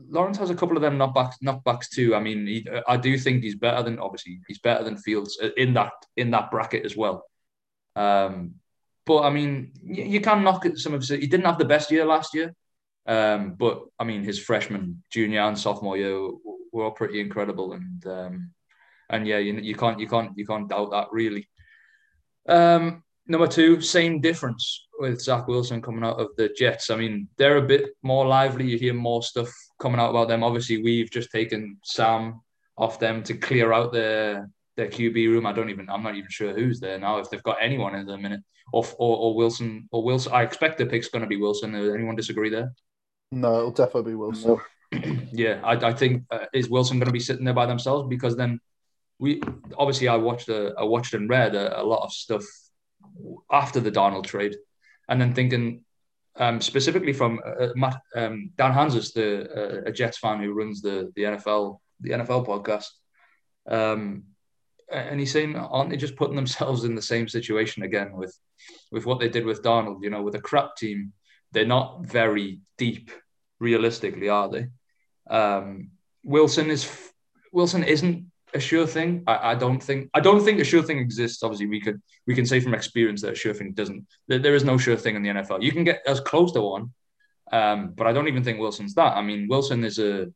Lawrence 0.08 0.38
has 0.38 0.50
a 0.50 0.54
couple 0.54 0.76
of 0.76 0.82
them 0.82 0.98
knockbacks, 0.98 1.34
knockbacks 1.42 1.88
too. 1.88 2.14
I 2.14 2.20
mean, 2.20 2.46
he, 2.46 2.66
I 2.86 2.96
do 2.96 3.18
think 3.18 3.42
he's 3.42 3.56
better 3.56 3.82
than 3.82 3.98
obviously 3.98 4.40
he's 4.46 4.58
better 4.60 4.84
than 4.84 4.96
Fields 4.96 5.40
in 5.56 5.74
that 5.74 5.92
in 6.16 6.30
that 6.30 6.50
bracket 6.50 6.84
as 6.84 6.96
well. 6.96 7.24
Um, 7.96 8.54
but 9.06 9.22
I 9.22 9.30
mean, 9.30 9.72
you, 9.82 10.04
you 10.04 10.20
can 10.20 10.44
knock 10.44 10.66
at 10.66 10.78
some 10.78 10.94
of 10.94 11.00
his. 11.00 11.08
He 11.08 11.26
didn't 11.26 11.46
have 11.46 11.58
the 11.58 11.64
best 11.64 11.90
year 11.90 12.04
last 12.04 12.34
year, 12.34 12.54
um, 13.06 13.54
but 13.54 13.82
I 13.98 14.04
mean, 14.04 14.22
his 14.22 14.38
freshman, 14.38 15.02
junior, 15.10 15.40
and 15.40 15.58
sophomore 15.58 15.96
year 15.96 16.16
were 16.72 16.84
all 16.84 16.90
pretty 16.92 17.20
incredible, 17.20 17.72
and 17.72 18.06
um, 18.06 18.50
and 19.10 19.26
yeah, 19.26 19.38
you, 19.38 19.54
you 19.54 19.74
can't 19.74 19.98
you 19.98 20.08
can't 20.08 20.36
you 20.36 20.46
can't 20.46 20.68
doubt 20.68 20.90
that 20.92 21.08
really. 21.10 21.48
Um, 22.48 23.02
number 23.26 23.46
two, 23.46 23.80
same 23.80 24.20
difference 24.20 24.87
with 25.00 25.20
Zach 25.20 25.46
Wilson 25.46 25.82
coming 25.82 26.04
out 26.04 26.20
of 26.20 26.28
the 26.36 26.48
Jets. 26.56 26.90
I 26.90 26.96
mean, 26.96 27.28
they're 27.36 27.58
a 27.58 27.62
bit 27.66 27.90
more 28.02 28.26
lively. 28.26 28.66
You 28.66 28.78
hear 28.78 28.94
more 28.94 29.22
stuff 29.22 29.50
coming 29.78 30.00
out 30.00 30.10
about 30.10 30.28
them. 30.28 30.42
Obviously, 30.42 30.82
we've 30.82 31.10
just 31.10 31.30
taken 31.30 31.78
Sam 31.84 32.40
off 32.76 32.98
them 32.98 33.22
to 33.24 33.34
clear 33.34 33.72
out 33.72 33.92
their 33.92 34.48
their 34.76 34.88
QB 34.88 35.14
room. 35.14 35.46
I 35.46 35.52
don't 35.52 35.70
even. 35.70 35.88
I'm 35.88 36.02
not 36.02 36.16
even 36.16 36.30
sure 36.30 36.52
who's 36.52 36.80
there 36.80 36.98
now. 36.98 37.18
If 37.18 37.30
they've 37.30 37.42
got 37.42 37.58
anyone 37.60 37.94
in 37.94 38.06
the 38.06 38.16
minute, 38.16 38.42
or 38.72 38.84
or, 38.98 39.16
or 39.16 39.34
Wilson 39.34 39.88
or 39.90 40.02
Wilson. 40.02 40.32
I 40.32 40.42
expect 40.42 40.78
the 40.78 40.86
pick's 40.86 41.08
going 41.08 41.22
to 41.22 41.28
be 41.28 41.36
Wilson. 41.36 41.72
Does 41.72 41.94
anyone 41.94 42.16
disagree 42.16 42.50
there? 42.50 42.72
No, 43.30 43.58
it'll 43.58 43.70
definitely 43.70 44.12
be 44.12 44.16
Wilson. 44.16 44.58
yeah, 45.32 45.60
I, 45.62 45.74
I 45.88 45.92
think 45.92 46.24
uh, 46.30 46.46
is 46.52 46.70
Wilson 46.70 46.98
going 46.98 47.06
to 47.06 47.12
be 47.12 47.20
sitting 47.20 47.44
there 47.44 47.54
by 47.54 47.66
themselves 47.66 48.08
because 48.08 48.36
then 48.36 48.60
we 49.18 49.42
obviously 49.76 50.08
I 50.08 50.16
watched 50.16 50.48
a, 50.48 50.74
I 50.78 50.84
watched 50.84 51.14
and 51.14 51.28
read 51.28 51.54
a, 51.54 51.80
a 51.80 51.84
lot 51.84 52.04
of 52.04 52.12
stuff 52.12 52.44
after 53.50 53.80
the 53.80 53.90
Darnold 53.90 54.24
trade, 54.24 54.56
and 55.08 55.20
then 55.20 55.34
thinking 55.34 55.84
um, 56.36 56.60
specifically 56.60 57.12
from 57.12 57.40
uh, 57.44 57.68
Matt, 57.74 58.00
um, 58.14 58.50
Dan 58.56 58.72
Hanzus, 58.72 59.12
the 59.12 59.50
uh, 59.50 59.82
a 59.86 59.92
Jets 59.92 60.18
fan 60.18 60.40
who 60.40 60.52
runs 60.52 60.80
the 60.80 61.12
the 61.16 61.22
NFL 61.22 61.80
the 62.00 62.10
NFL 62.10 62.46
podcast, 62.46 62.88
um, 63.68 64.24
and 64.90 65.18
he's 65.18 65.32
saying, 65.32 65.56
aren't 65.56 65.90
they 65.90 65.96
just 65.96 66.16
putting 66.16 66.36
themselves 66.36 66.84
in 66.84 66.94
the 66.94 67.02
same 67.02 67.28
situation 67.28 67.82
again 67.82 68.12
with 68.12 68.36
with 68.92 69.04
what 69.04 69.18
they 69.18 69.28
did 69.28 69.44
with 69.44 69.62
Darnold? 69.62 70.02
You 70.02 70.10
know, 70.10 70.22
with 70.22 70.36
a 70.36 70.40
crap 70.40 70.76
team, 70.76 71.12
they're 71.52 71.66
not 71.66 72.06
very 72.06 72.60
deep, 72.76 73.10
realistically, 73.58 74.28
are 74.28 74.48
they? 74.48 74.68
Um, 75.28 75.90
Wilson 76.22 76.70
is 76.70 76.88
Wilson 77.52 77.82
isn't 77.82 78.30
a 78.54 78.60
sure 78.60 78.86
thing. 78.86 79.24
I, 79.26 79.52
I, 79.52 79.54
don't 79.54 79.82
think 79.82 80.10
I 80.14 80.20
don't 80.20 80.42
think 80.44 80.60
a 80.60 80.64
sure 80.64 80.82
thing 80.82 80.98
exists. 80.98 81.42
Obviously, 81.42 81.66
we 81.66 81.80
could 81.80 82.00
we 82.26 82.34
can 82.34 82.46
say 82.46 82.60
from 82.60 82.74
experience 82.74 83.22
that 83.22 83.32
a 83.32 83.36
sure 83.36 83.54
thing 83.54 83.72
doesn't. 83.72 84.06
There, 84.26 84.38
there 84.38 84.54
is 84.54 84.64
no 84.64 84.78
sure 84.78 84.96
thing 84.96 85.16
in 85.16 85.22
the 85.22 85.30
NFL. 85.30 85.62
You 85.62 85.72
can 85.72 85.84
get 85.84 86.02
as 86.06 86.20
close 86.20 86.52
to 86.52 86.62
one, 86.62 86.92
um, 87.52 87.92
but 87.96 88.06
I 88.06 88.12
don't 88.12 88.28
even 88.28 88.44
think 88.44 88.58
Wilson's 88.58 88.94
that. 88.94 89.16
I 89.16 89.22
mean, 89.22 89.48
Wilson 89.48 89.84
is 89.84 89.98
a 89.98 90.28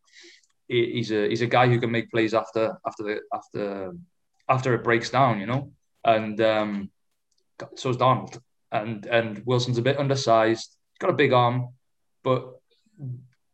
he's 0.68 1.10
a 1.12 1.28
he's 1.28 1.42
a 1.42 1.46
guy 1.46 1.68
who 1.68 1.80
can 1.80 1.90
make 1.90 2.10
plays 2.10 2.34
after 2.34 2.78
after 2.86 3.02
the 3.02 3.20
after 3.32 3.94
after 4.48 4.74
it 4.74 4.84
breaks 4.84 5.10
down, 5.10 5.40
you 5.40 5.46
know. 5.46 5.72
And 6.04 6.40
um, 6.40 6.90
so 7.76 7.90
is 7.90 7.96
Darnold. 7.96 8.40
and 8.70 9.06
and 9.06 9.42
Wilson's 9.46 9.78
a 9.78 9.82
bit 9.82 9.98
undersized. 9.98 10.76
He's 10.92 10.98
got 10.98 11.10
a 11.10 11.14
big 11.14 11.32
arm, 11.32 11.68
but 12.22 12.58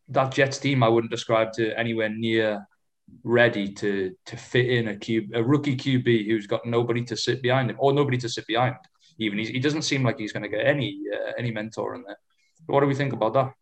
that 0.09 0.33
Jets 0.33 0.59
team 0.59 0.83
I 0.83 0.89
wouldn't 0.89 1.11
describe 1.11 1.53
to 1.55 1.79
anywhere 1.79 2.09
near 2.09 2.67
ready 3.25 3.73
to 3.73 4.15
to 4.27 4.37
fit 4.37 4.69
in 4.69 4.89
a 4.89 4.97
cube 4.97 5.31
a 5.35 5.43
rookie 5.43 5.77
QB 5.77 6.27
who's 6.27 6.47
got 6.47 6.65
nobody 6.65 7.05
to 7.05 7.17
sit 7.17 7.43
behind 7.43 7.71
him 7.71 7.77
or 7.79 7.93
nobody 7.93 8.19
to 8.19 8.29
sit 8.29 8.47
behind. 8.47 8.77
Even 9.19 9.39
he's, 9.39 9.49
he 9.49 9.59
doesn't 9.59 9.83
seem 9.83 10.03
like 10.03 10.19
he's 10.19 10.33
going 10.33 10.45
to 10.45 10.49
get 10.49 10.67
any 10.67 11.01
uh, 11.13 11.33
any 11.39 11.51
mentor 11.51 11.95
in 11.95 12.03
there. 12.03 12.19
But 12.67 12.75
what 12.75 12.81
do 12.81 12.87
we 12.87 12.95
think 12.95 13.13
about 13.13 13.35
that? 13.35 13.53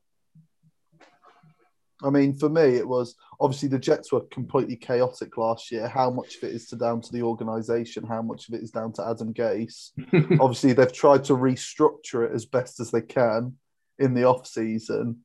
I 2.05 2.11
mean, 2.11 2.35
for 2.35 2.51
me, 2.51 2.77
it 2.77 2.87
was 2.87 3.15
obviously 3.41 3.71
the 3.71 3.79
Jets 3.79 4.13
were 4.13 4.21
completely 4.31 4.77
chaotic 4.77 5.39
last 5.39 5.73
year. 5.73 5.89
How 5.89 6.11
much 6.11 6.37
of 6.37 6.45
it 6.45 6.55
is 6.55 6.67
to 6.69 6.77
down 6.77 7.01
to 7.01 7.13
the 7.13 7.23
organisation? 7.23 8.05
How 8.05 8.21
much 8.21 8.49
of 8.49 8.55
it 8.55 8.63
is 8.63 8.71
down 8.71 8.93
to 8.95 9.07
Adam 9.07 9.33
Gase? 9.33 9.93
obviously, 10.41 10.75
they've 10.75 10.93
tried 10.93 11.25
to 11.25 11.33
restructure 11.33 12.27
it 12.27 12.35
as 12.35 12.45
best 12.45 12.81
as 12.81 12.91
they 12.91 13.01
can 13.01 13.57
in 13.99 14.13
the 14.13 14.25
off 14.25 14.47
season, 14.47 15.25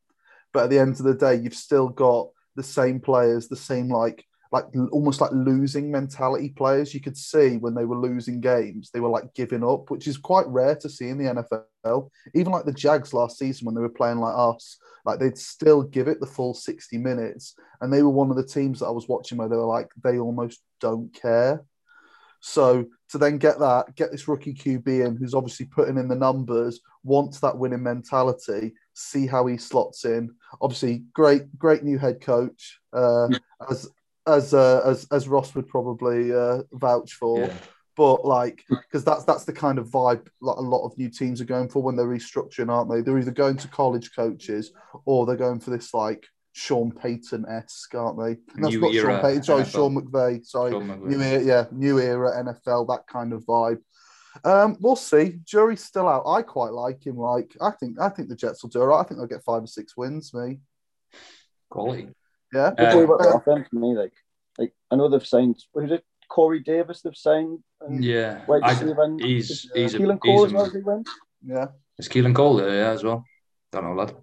but 0.54 0.66
at 0.66 0.70
the 0.70 0.80
end 0.80 0.92
of 0.92 1.04
the 1.04 1.14
day, 1.14 1.36
you've 1.36 1.54
still 1.54 1.90
got 1.90 2.30
the 2.56 2.64
same 2.64 3.00
players, 3.00 3.48
the 3.48 3.56
same 3.56 3.90
like 3.90 4.26
like 4.52 4.66
almost 4.92 5.22
like 5.22 5.32
losing 5.32 5.90
mentality 5.90 6.50
players. 6.50 6.94
You 6.94 7.00
could 7.00 7.16
see 7.16 7.58
when 7.58 7.74
they 7.74 7.86
were 7.86 7.98
losing 7.98 8.42
games, 8.42 8.92
they 8.92 9.00
were 9.00 9.10
like 9.10 9.34
giving 9.34 9.64
up, 9.64 9.90
which 9.90 10.08
is 10.08 10.18
quite 10.18 10.46
rare 10.48 10.76
to 10.76 10.90
see 10.90 11.08
in 11.08 11.18
the 11.18 11.46
NFL. 11.86 12.10
Even 12.36 12.52
like 12.52 12.66
the 12.66 12.74
Jags 12.74 13.14
last 13.14 13.40
season 13.40 13.66
when 13.66 13.76
they 13.76 13.82
were 13.82 13.90
playing 13.90 14.20
like 14.20 14.36
us, 14.36 14.78
like 15.06 15.20
they'd 15.20 15.38
still 15.38 15.84
give 15.84 16.10
it 16.10 16.20
the 16.20 16.26
full 16.26 16.54
60 16.54 16.98
minutes. 16.98 17.56
And 17.80 17.92
they 17.92 18.04
were 18.04 18.10
one 18.10 18.30
of 18.30 18.36
the 18.36 18.46
teams 18.46 18.80
that 18.80 18.88
I 18.88 18.92
was 18.92 19.08
watching 19.08 19.38
where 19.38 19.48
they 19.48 19.56
were 19.56 19.64
like, 19.64 19.90
they 20.04 20.20
almost 20.20 20.62
don't 20.82 21.14
care. 21.14 21.64
So 22.42 22.86
to 23.10 23.18
then 23.18 23.38
get 23.38 23.60
that, 23.60 23.96
get 23.96 24.12
this 24.12 24.28
rookie 24.28 24.54
QB 24.54 24.88
in 25.06 25.16
who's 25.16 25.34
obviously 25.34 25.68
putting 25.68 25.98
in 25.98 26.08
the 26.08 26.16
numbers, 26.16 26.82
wants 27.04 27.40
that 27.40 27.58
winning 27.58 27.84
mentality, 27.84 28.74
see 28.94 29.28
how 29.28 29.46
he 29.46 29.58
slots 29.58 30.06
in. 30.06 30.34
Obviously, 30.60 31.04
great, 31.14 31.58
great 31.58 31.84
new 31.84 31.98
head 31.98 32.20
coach. 32.20 32.80
Uh, 32.92 33.30
as 33.70 33.90
as 34.28 34.54
uh, 34.54 34.82
as 34.86 35.08
as 35.12 35.28
Ross 35.28 35.56
would 35.56 35.68
probably 35.68 36.34
uh, 36.34 36.64
vouch 36.74 37.14
for. 37.14 37.42
Yeah. 37.42 37.54
But 37.98 38.26
like, 38.26 38.64
because 38.70 39.04
that's 39.04 39.26
that's 39.26 39.44
the 39.44 39.54
kind 39.54 39.78
of 39.78 39.90
vibe 39.90 40.28
like 40.42 40.58
a 40.58 40.62
lot 40.62 40.86
of 40.86 40.98
new 40.98 41.10
teams 41.10 41.42
are 41.42 41.46
going 41.46 41.70
for 41.70 41.84
when 41.84 41.96
they're 41.96 42.08
restructuring, 42.08 42.72
aren't 42.72 42.90
they? 42.90 43.02
They're 43.02 43.20
either 43.20 43.32
going 43.32 43.58
to 43.58 43.68
college 43.68 44.16
coaches 44.16 44.72
or 45.06 45.26
they're 45.26 45.36
going 45.36 45.60
for 45.60 45.70
this 45.70 45.94
like 45.94 46.26
Sean 46.54 46.92
Payton 46.92 47.46
esque, 47.50 47.96
aren't 47.96 48.18
they? 48.20 48.38
And 48.54 48.64
that's 48.64 48.74
new 48.74 48.82
not 48.82 48.94
Sean 48.94 49.22
Payton, 49.22 49.44
sorry, 49.44 49.64
NFL. 49.64 49.72
Sean 49.72 49.96
McVay, 49.96 50.46
sorry, 50.46 50.72
Sean 50.72 50.88
McVay. 50.88 51.08
new 51.08 51.22
era, 51.22 51.44
yeah, 51.44 51.66
new 51.72 52.00
era 52.00 52.44
NFL, 52.44 52.88
that 52.88 53.08
kind 53.08 53.34
of 53.34 53.46
vibe. 53.46 53.80
Um, 54.44 54.78
we'll 54.80 54.96
see. 54.96 55.40
Jury's 55.46 55.84
still 55.84 56.08
out. 56.08 56.24
I 56.26 56.42
quite 56.42 56.72
like 56.72 57.06
him. 57.06 57.18
Like, 57.18 57.56
I 57.62 57.72
think 57.72 58.00
I 58.00 58.10
think 58.10 58.30
the 58.30 58.36
Jets 58.36 58.64
will 58.64 58.70
do 58.70 58.82
it. 58.82 58.86
Right. 58.86 59.00
I 59.00 59.04
think 59.04 59.20
they'll 59.20 59.28
get 59.28 59.44
five 59.44 59.64
or 59.64 59.68
six 59.68 59.96
wins. 59.98 60.34
Me. 60.34 60.60
Quality. 61.70 62.10
Yeah. 62.54 62.68
Um, 62.78 63.00
about 63.00 63.20
the 63.20 63.34
offense 63.36 63.68
me, 63.72 63.96
like, 63.96 64.14
like 64.58 64.74
I 64.90 64.96
know 64.96 65.10
they've 65.10 65.26
signed. 65.26 65.58
Who's 65.74 65.92
it? 65.92 66.04
Corey 66.30 66.62
Davis. 66.62 67.02
They've 67.02 67.16
signed. 67.16 67.60
yeah. 67.90 68.42
I, 68.50 68.74
he's 69.20 69.70
he's 69.74 69.96
Keelan 69.96 70.16
a, 70.16 70.20
Cole 70.20 70.46
he's 70.46 70.56
as 70.56 70.84
well. 70.84 71.04
Yeah. 71.46 71.66
Is 71.98 72.08
Keelan 72.08 72.36
Cole 72.36 72.56
there? 72.56 72.74
Yeah, 72.74 72.92
as 72.92 73.04
well. 73.04 73.26
Don't 73.72 73.84
know 73.84 73.94
lad. 73.94 74.16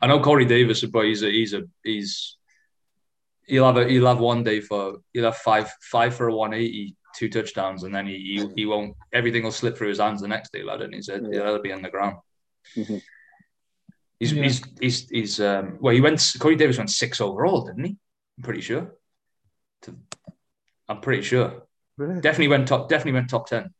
I 0.00 0.06
know 0.06 0.20
Corey 0.20 0.44
Davis, 0.44 0.84
but 0.84 1.06
he's 1.06 1.22
a 1.22 1.30
he's 1.30 1.54
a 1.54 1.62
he's 1.82 2.36
he'll 3.46 3.66
have 3.66 3.76
a 3.76 3.88
he'll 3.88 4.06
have 4.06 4.18
one 4.18 4.44
day 4.44 4.60
for 4.60 4.98
he'll 5.12 5.24
have 5.24 5.36
five 5.36 5.72
five 5.80 6.14
for 6.14 6.28
a 6.28 6.34
one 6.34 6.54
eighty, 6.54 6.96
two 7.16 7.28
touchdowns, 7.28 7.82
and 7.82 7.94
then 7.94 8.06
he, 8.06 8.16
he 8.16 8.52
he 8.56 8.66
won't 8.66 8.96
everything 9.12 9.42
will 9.42 9.52
slip 9.52 9.76
through 9.76 9.88
his 9.88 10.00
hands 10.00 10.20
the 10.20 10.28
next 10.28 10.52
day, 10.52 10.62
lad, 10.62 10.82
and 10.82 10.94
he's 10.94 11.08
yeah. 11.08 11.18
he'll 11.30 11.62
be 11.62 11.72
on 11.72 11.82
the 11.82 11.90
ground. 11.90 12.16
Mm-hmm. 12.76 12.98
He's, 14.18 14.32
yeah. 14.32 14.42
he's 14.42 14.62
he's 14.80 15.08
he's 15.08 15.40
um 15.40 15.78
well 15.80 15.94
he 15.94 16.00
went 16.00 16.34
Corey 16.38 16.56
Davis 16.56 16.78
went 16.78 16.90
six 16.90 17.20
overall, 17.20 17.64
didn't 17.64 17.84
he? 17.84 17.96
I'm 18.38 18.44
pretty 18.44 18.60
sure. 18.60 18.92
I'm 20.88 21.00
pretty 21.00 21.22
sure. 21.22 21.62
Really? 21.96 22.20
Definitely 22.20 22.48
went 22.48 22.68
top. 22.68 22.88
Definitely 22.88 23.12
went 23.12 23.30
top 23.30 23.48
ten. 23.48 23.72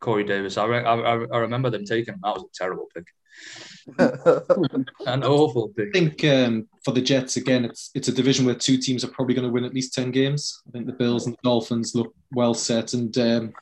Corey 0.00 0.24
Davis. 0.24 0.56
I, 0.56 0.64
re- 0.66 0.84
I, 0.84 0.94
I 0.94 1.38
remember 1.38 1.70
them 1.70 1.84
taking 1.84 2.14
him. 2.14 2.20
That 2.22 2.34
was 2.34 2.44
a 2.44 2.54
terrible 2.54 2.86
pick. 2.94 3.06
An 3.98 5.24
awful 5.24 5.68
pick. 5.68 5.88
I 5.88 5.92
think 5.92 6.24
um, 6.24 6.68
for 6.84 6.92
the 6.92 7.00
Jets 7.00 7.36
again, 7.36 7.64
it's 7.64 7.90
it's 7.94 8.08
a 8.08 8.12
division 8.12 8.44
where 8.44 8.54
two 8.54 8.76
teams 8.76 9.04
are 9.04 9.08
probably 9.08 9.34
going 9.34 9.46
to 9.46 9.52
win 9.52 9.64
at 9.64 9.74
least 9.74 9.94
ten 9.94 10.10
games. 10.10 10.62
I 10.68 10.70
think 10.72 10.86
the 10.86 10.92
Bills 10.92 11.26
and 11.26 11.34
the 11.34 11.42
Dolphins 11.42 11.94
look 11.94 12.14
well 12.32 12.54
set, 12.54 12.92
and 12.92 13.16
um, 13.18 13.52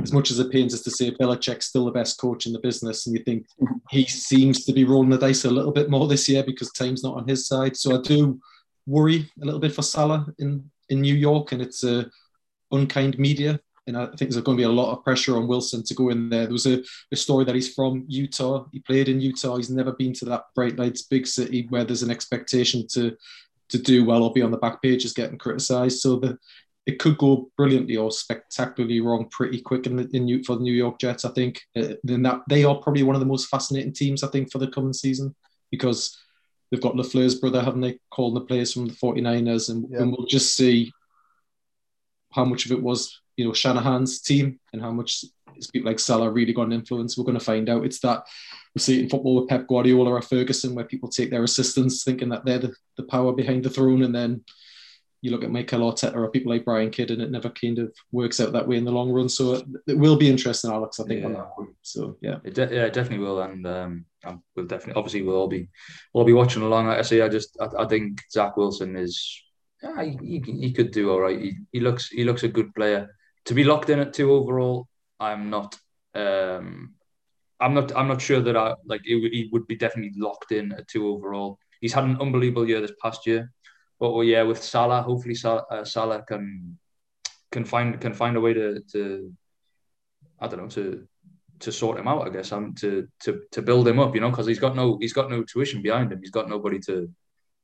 as 0.00 0.12
much 0.12 0.30
as 0.30 0.38
it 0.38 0.50
pains 0.50 0.72
us 0.72 0.82
to 0.82 0.90
say, 0.90 1.10
Belichick's 1.10 1.66
still 1.66 1.84
the 1.84 1.90
best 1.90 2.18
coach 2.18 2.46
in 2.46 2.52
the 2.52 2.60
business, 2.60 3.06
and 3.06 3.16
you 3.16 3.22
think 3.22 3.46
he 3.90 4.06
seems 4.06 4.64
to 4.64 4.72
be 4.72 4.84
rolling 4.84 5.10
the 5.10 5.18
dice 5.18 5.44
a 5.44 5.50
little 5.50 5.72
bit 5.72 5.90
more 5.90 6.08
this 6.08 6.28
year 6.28 6.42
because 6.42 6.70
time's 6.72 7.04
not 7.04 7.16
on 7.16 7.28
his 7.28 7.46
side. 7.46 7.76
So 7.76 7.98
I 7.98 8.00
do 8.00 8.40
worry 8.86 9.30
a 9.40 9.44
little 9.44 9.60
bit 9.60 9.74
for 9.74 9.82
Salah 9.82 10.26
in 10.38 10.70
in 10.88 11.02
New 11.02 11.14
York, 11.14 11.52
and 11.52 11.60
it's 11.60 11.84
a 11.84 12.10
unkind 12.70 13.18
media 13.18 13.60
and 13.86 13.96
I 13.96 14.06
think 14.06 14.30
there's 14.30 14.40
going 14.40 14.56
to 14.56 14.60
be 14.60 14.66
a 14.66 14.68
lot 14.68 14.92
of 14.92 15.04
pressure 15.04 15.36
on 15.36 15.48
Wilson 15.48 15.82
to 15.84 15.94
go 15.94 16.10
in 16.10 16.28
there. 16.28 16.44
There 16.44 16.52
was 16.52 16.66
a, 16.66 16.82
a, 17.10 17.16
story 17.16 17.44
that 17.44 17.54
he's 17.54 17.74
from 17.74 18.04
Utah. 18.06 18.66
He 18.72 18.78
played 18.78 19.08
in 19.08 19.20
Utah. 19.20 19.56
He's 19.56 19.70
never 19.70 19.92
been 19.92 20.12
to 20.14 20.24
that 20.26 20.44
bright 20.54 20.78
lights 20.78 21.02
big 21.02 21.26
city 21.26 21.66
where 21.68 21.84
there's 21.84 22.04
an 22.04 22.10
expectation 22.10 22.86
to 22.92 23.16
to 23.70 23.78
do 23.78 24.04
well 24.04 24.22
or 24.22 24.32
be 24.32 24.42
on 24.42 24.50
the 24.50 24.58
back 24.58 24.82
pages 24.82 25.14
getting 25.14 25.38
criticised. 25.38 26.00
So 26.00 26.16
the 26.16 26.38
it 26.84 26.98
could 26.98 27.16
go 27.16 27.50
brilliantly 27.56 27.96
or 27.96 28.10
spectacularly 28.10 29.00
wrong 29.00 29.28
pretty 29.30 29.60
quick 29.60 29.86
in, 29.86 29.96
the, 29.96 30.08
in 30.12 30.24
New, 30.24 30.42
for 30.42 30.56
the 30.56 30.62
New 30.62 30.72
York 30.72 30.98
Jets. 30.98 31.24
I 31.24 31.30
think 31.30 31.60
uh, 31.76 31.94
then 32.02 32.22
that 32.22 32.40
they 32.48 32.64
are 32.64 32.74
probably 32.74 33.04
one 33.04 33.14
of 33.14 33.20
the 33.20 33.26
most 33.26 33.48
fascinating 33.48 33.92
teams 33.92 34.24
I 34.24 34.28
think 34.28 34.50
for 34.50 34.58
the 34.58 34.66
coming 34.66 34.92
season 34.92 35.34
because 35.70 36.18
they've 36.70 36.80
got 36.80 36.94
LaFleur's 36.94 37.36
brother, 37.36 37.62
haven't 37.62 37.82
they, 37.82 37.98
calling 38.10 38.34
the 38.34 38.40
players 38.40 38.72
from 38.72 38.86
the 38.86 38.94
49ers, 38.94 39.70
and, 39.70 39.86
yeah. 39.90 40.00
and 40.00 40.10
we'll 40.10 40.26
just 40.26 40.56
see 40.56 40.92
how 42.32 42.44
much 42.44 42.66
of 42.66 42.72
it 42.72 42.82
was 42.82 43.21
you 43.36 43.44
know 43.44 43.52
Shanahan's 43.52 44.20
team 44.20 44.60
and 44.72 44.82
how 44.82 44.90
much 44.90 45.24
is 45.56 45.66
people 45.70 45.90
like 45.90 45.98
Salah 45.98 46.30
really 46.30 46.52
got 46.52 46.66
an 46.66 46.72
influence. 46.72 47.16
We're 47.16 47.24
going 47.24 47.38
to 47.38 47.44
find 47.44 47.68
out. 47.68 47.84
It's 47.84 48.00
that 48.00 48.24
we 48.74 48.80
see 48.80 48.98
it 48.98 49.02
in 49.04 49.08
football 49.10 49.36
with 49.36 49.48
Pep 49.48 49.66
Guardiola 49.66 50.10
or 50.10 50.22
Ferguson, 50.22 50.74
where 50.74 50.84
people 50.84 51.08
take 51.08 51.30
their 51.30 51.44
assistants 51.44 52.04
thinking 52.04 52.30
that 52.30 52.44
they're 52.44 52.58
the, 52.58 52.74
the 52.96 53.04
power 53.04 53.32
behind 53.32 53.64
the 53.64 53.70
throne, 53.70 54.02
and 54.02 54.14
then 54.14 54.44
you 55.20 55.30
look 55.30 55.44
at 55.44 55.50
Mikel 55.50 55.80
Arteta 55.80 56.16
or 56.16 56.30
people 56.30 56.50
like 56.50 56.64
Brian 56.64 56.90
Kidd, 56.90 57.10
and 57.10 57.22
it 57.22 57.30
never 57.30 57.50
kind 57.50 57.78
of 57.78 57.94
works 58.10 58.40
out 58.40 58.52
that 58.52 58.66
way 58.66 58.76
in 58.76 58.84
the 58.84 58.90
long 58.90 59.10
run. 59.12 59.28
So 59.28 59.54
it, 59.54 59.64
it 59.86 59.98
will 59.98 60.16
be 60.16 60.28
interesting, 60.28 60.70
Alex. 60.70 60.98
I 60.98 61.04
think 61.04 61.20
yeah. 61.20 61.26
on 61.26 61.32
that 61.34 61.50
one. 61.54 61.68
So 61.82 62.16
yeah, 62.20 62.38
it 62.44 62.54
de- 62.54 62.74
yeah, 62.74 62.86
it 62.86 62.92
definitely 62.92 63.24
will, 63.24 63.40
and 63.40 63.66
um, 63.66 64.04
we'll 64.56 64.66
definitely, 64.66 64.98
obviously, 64.98 65.22
we'll 65.22 65.36
all 65.36 65.48
be, 65.48 65.68
we'll 66.12 66.22
all 66.22 66.26
be 66.26 66.32
watching 66.32 66.62
along. 66.62 66.86
Like 66.86 66.98
I 66.98 67.02
say, 67.02 67.20
I 67.20 67.28
just, 67.28 67.56
I, 67.60 67.84
I 67.84 67.86
think 67.86 68.20
Zach 68.32 68.56
Wilson 68.56 68.96
is, 68.96 69.42
yeah, 69.82 70.02
he, 70.02 70.42
he, 70.44 70.52
he 70.52 70.72
could 70.72 70.90
do 70.90 71.10
all 71.10 71.20
right. 71.20 71.40
He, 71.40 71.52
he 71.72 71.80
looks, 71.80 72.08
he 72.08 72.24
looks 72.24 72.42
a 72.42 72.48
good 72.48 72.74
player 72.74 73.14
to 73.46 73.54
be 73.54 73.64
locked 73.64 73.90
in 73.90 73.98
at 73.98 74.12
two 74.12 74.32
overall, 74.32 74.88
I'm 75.18 75.50
not. 75.50 75.76
Um, 76.14 76.94
I'm 77.60 77.74
not. 77.74 77.94
I'm 77.96 78.08
not 78.08 78.20
sure 78.20 78.40
that 78.40 78.56
I 78.56 78.74
like. 78.84 79.02
It, 79.04 79.32
he 79.32 79.48
would 79.52 79.66
be 79.66 79.76
definitely 79.76 80.12
locked 80.16 80.52
in 80.52 80.72
at 80.72 80.88
two 80.88 81.08
overall. 81.08 81.58
He's 81.80 81.92
had 81.92 82.04
an 82.04 82.20
unbelievable 82.20 82.68
year 82.68 82.80
this 82.80 82.92
past 83.00 83.26
year, 83.26 83.52
but 83.98 84.12
well, 84.12 84.24
yeah, 84.24 84.42
with 84.42 84.62
Salah, 84.62 85.02
hopefully 85.02 85.34
Salah, 85.34 85.64
uh, 85.70 85.84
Salah 85.84 86.22
can 86.22 86.78
can 87.50 87.64
find 87.64 88.00
can 88.00 88.14
find 88.14 88.36
a 88.36 88.40
way 88.40 88.52
to 88.54 88.80
to 88.92 89.32
I 90.40 90.48
don't 90.48 90.60
know 90.60 90.68
to 90.68 91.06
to 91.60 91.72
sort 91.72 91.98
him 91.98 92.08
out. 92.08 92.26
I 92.26 92.30
guess 92.30 92.52
I'm 92.52 92.74
to 92.76 93.06
to 93.20 93.42
to 93.52 93.62
build 93.62 93.86
him 93.86 94.00
up. 94.00 94.14
You 94.14 94.20
know, 94.20 94.30
because 94.30 94.46
he's 94.46 94.58
got 94.58 94.74
no 94.74 94.98
he's 95.00 95.12
got 95.12 95.30
no 95.30 95.44
tuition 95.44 95.82
behind 95.82 96.12
him. 96.12 96.20
He's 96.20 96.30
got 96.30 96.48
nobody 96.48 96.80
to 96.80 97.08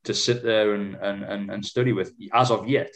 to 0.05 0.14
sit 0.14 0.43
there 0.43 0.75
and 0.75 0.95
and 0.97 1.25
and, 1.25 1.51
and 1.51 1.64
study 1.64 1.93
with 1.93 2.12
as 2.33 2.51
of 2.51 2.69
yet. 2.69 2.93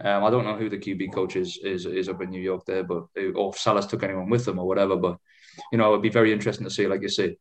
Um, 0.00 0.24
I 0.24 0.30
don't 0.30 0.44
know 0.44 0.56
who 0.56 0.68
the 0.68 0.78
QB 0.78 1.12
coach 1.12 1.36
is, 1.36 1.58
is 1.62 1.86
is 1.86 2.08
up 2.08 2.20
in 2.20 2.30
New 2.30 2.40
York 2.40 2.64
there, 2.66 2.82
but 2.82 3.04
or 3.34 3.52
if 3.52 3.58
Salah's 3.58 3.86
took 3.86 4.02
anyone 4.02 4.28
with 4.28 4.44
them 4.44 4.58
or 4.58 4.66
whatever. 4.66 4.96
But 4.96 5.18
you 5.70 5.78
know, 5.78 5.90
it'd 5.90 6.02
be 6.02 6.08
very 6.08 6.32
interesting 6.32 6.64
to 6.64 6.70
see, 6.70 6.86
like 6.86 7.02
you 7.02 7.08
say. 7.08 7.36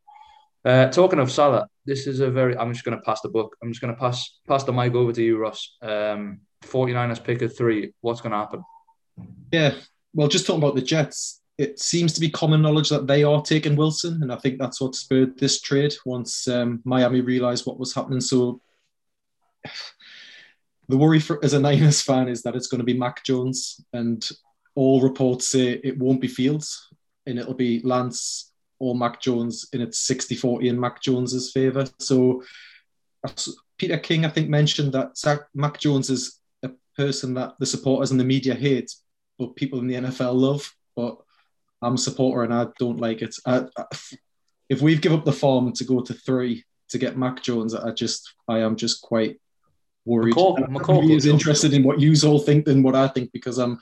Uh, 0.65 0.87
talking 0.89 1.19
of 1.19 1.31
Salah, 1.31 1.67
this 1.85 2.07
is 2.07 2.19
a 2.19 2.29
very. 2.29 2.57
I'm 2.57 2.71
just 2.71 2.85
going 2.85 2.97
to 2.97 3.03
pass 3.03 3.21
the 3.21 3.29
book. 3.29 3.55
I'm 3.61 3.69
just 3.69 3.81
going 3.81 3.93
to 3.93 3.99
pass 3.99 4.39
pass 4.47 4.63
the 4.63 4.71
mic 4.71 4.93
over 4.93 5.11
to 5.11 5.23
you, 5.23 5.37
Ross. 5.37 5.77
Um, 5.81 6.41
49ers 6.63 7.23
pick 7.23 7.41
a 7.41 7.49
three. 7.49 7.93
What's 8.01 8.21
going 8.21 8.31
to 8.31 8.37
happen? 8.37 8.63
Yeah, 9.51 9.73
well, 10.13 10.27
just 10.27 10.45
talking 10.47 10.61
about 10.63 10.75
the 10.75 10.81
Jets, 10.81 11.41
it 11.57 11.79
seems 11.79 12.13
to 12.13 12.21
be 12.21 12.29
common 12.29 12.61
knowledge 12.61 12.89
that 12.89 13.07
they 13.07 13.23
are 13.23 13.41
taking 13.41 13.75
Wilson, 13.75 14.21
and 14.21 14.31
I 14.31 14.37
think 14.37 14.57
that's 14.57 14.79
what 14.79 14.95
spurred 14.95 15.37
this 15.37 15.59
trade. 15.61 15.93
Once 16.05 16.47
um, 16.47 16.81
Miami 16.85 17.21
realized 17.21 17.65
what 17.65 17.79
was 17.79 17.93
happening, 17.93 18.21
so 18.21 18.61
the 20.87 20.97
worry 20.97 21.19
for, 21.19 21.43
as 21.43 21.53
a 21.53 21.59
Niners 21.59 22.01
fan 22.01 22.27
is 22.27 22.43
that 22.43 22.55
it's 22.55 22.67
going 22.67 22.79
to 22.79 22.85
be 22.85 22.97
Mac 22.97 23.23
Jones, 23.23 23.83
and 23.93 24.27
all 24.75 25.01
reports 25.01 25.47
say 25.47 25.79
it 25.83 25.97
won't 25.97 26.21
be 26.21 26.27
Fields, 26.27 26.89
and 27.25 27.39
it'll 27.39 27.53
be 27.53 27.81
Lance 27.83 28.51
or 28.79 28.95
Mac 28.95 29.21
Jones, 29.21 29.67
and 29.73 29.81
it's 29.81 29.99
60 29.99 30.35
40 30.35 30.67
in 30.67 30.79
Mac 30.79 31.01
Jones's 31.01 31.51
favour. 31.51 31.85
So, 31.99 32.43
Peter 33.77 33.97
King, 33.97 34.25
I 34.25 34.29
think, 34.29 34.49
mentioned 34.49 34.93
that 34.93 35.17
Zach, 35.17 35.41
Mac 35.53 35.79
Jones 35.79 36.09
is 36.09 36.39
a 36.63 36.71
person 36.97 37.33
that 37.35 37.53
the 37.59 37.65
supporters 37.65 38.11
and 38.11 38.19
the 38.19 38.25
media 38.25 38.53
hate, 38.53 38.93
but 39.39 39.55
people 39.55 39.79
in 39.79 39.87
the 39.87 39.95
NFL 39.95 40.35
love. 40.35 40.73
But 40.95 41.17
I'm 41.81 41.95
a 41.95 41.97
supporter 41.97 42.43
and 42.43 42.53
I 42.53 42.67
don't 42.77 42.99
like 42.99 43.21
it. 43.21 43.35
I, 43.45 43.65
I, 43.77 43.85
if 44.69 44.81
we've 44.81 45.01
give 45.01 45.13
up 45.13 45.25
the 45.25 45.31
form 45.31 45.71
to 45.73 45.83
go 45.83 46.01
to 46.01 46.13
three 46.13 46.63
to 46.89 46.97
get 46.97 47.17
Mac 47.17 47.41
Jones, 47.41 47.73
I 47.73 47.91
just 47.91 48.33
I 48.47 48.59
am 48.59 48.75
just 48.75 49.01
quite 49.01 49.39
worried. 50.05 50.35
McCall, 50.35 50.57
McCall 50.69 51.09
is 51.09 51.25
interested 51.25 51.73
in 51.73 51.83
what 51.83 51.99
you 51.99 52.13
all 52.25 52.39
think 52.39 52.65
than 52.65 52.83
what 52.83 52.95
I 52.95 53.07
think 53.07 53.31
because 53.31 53.57
I'm 53.57 53.79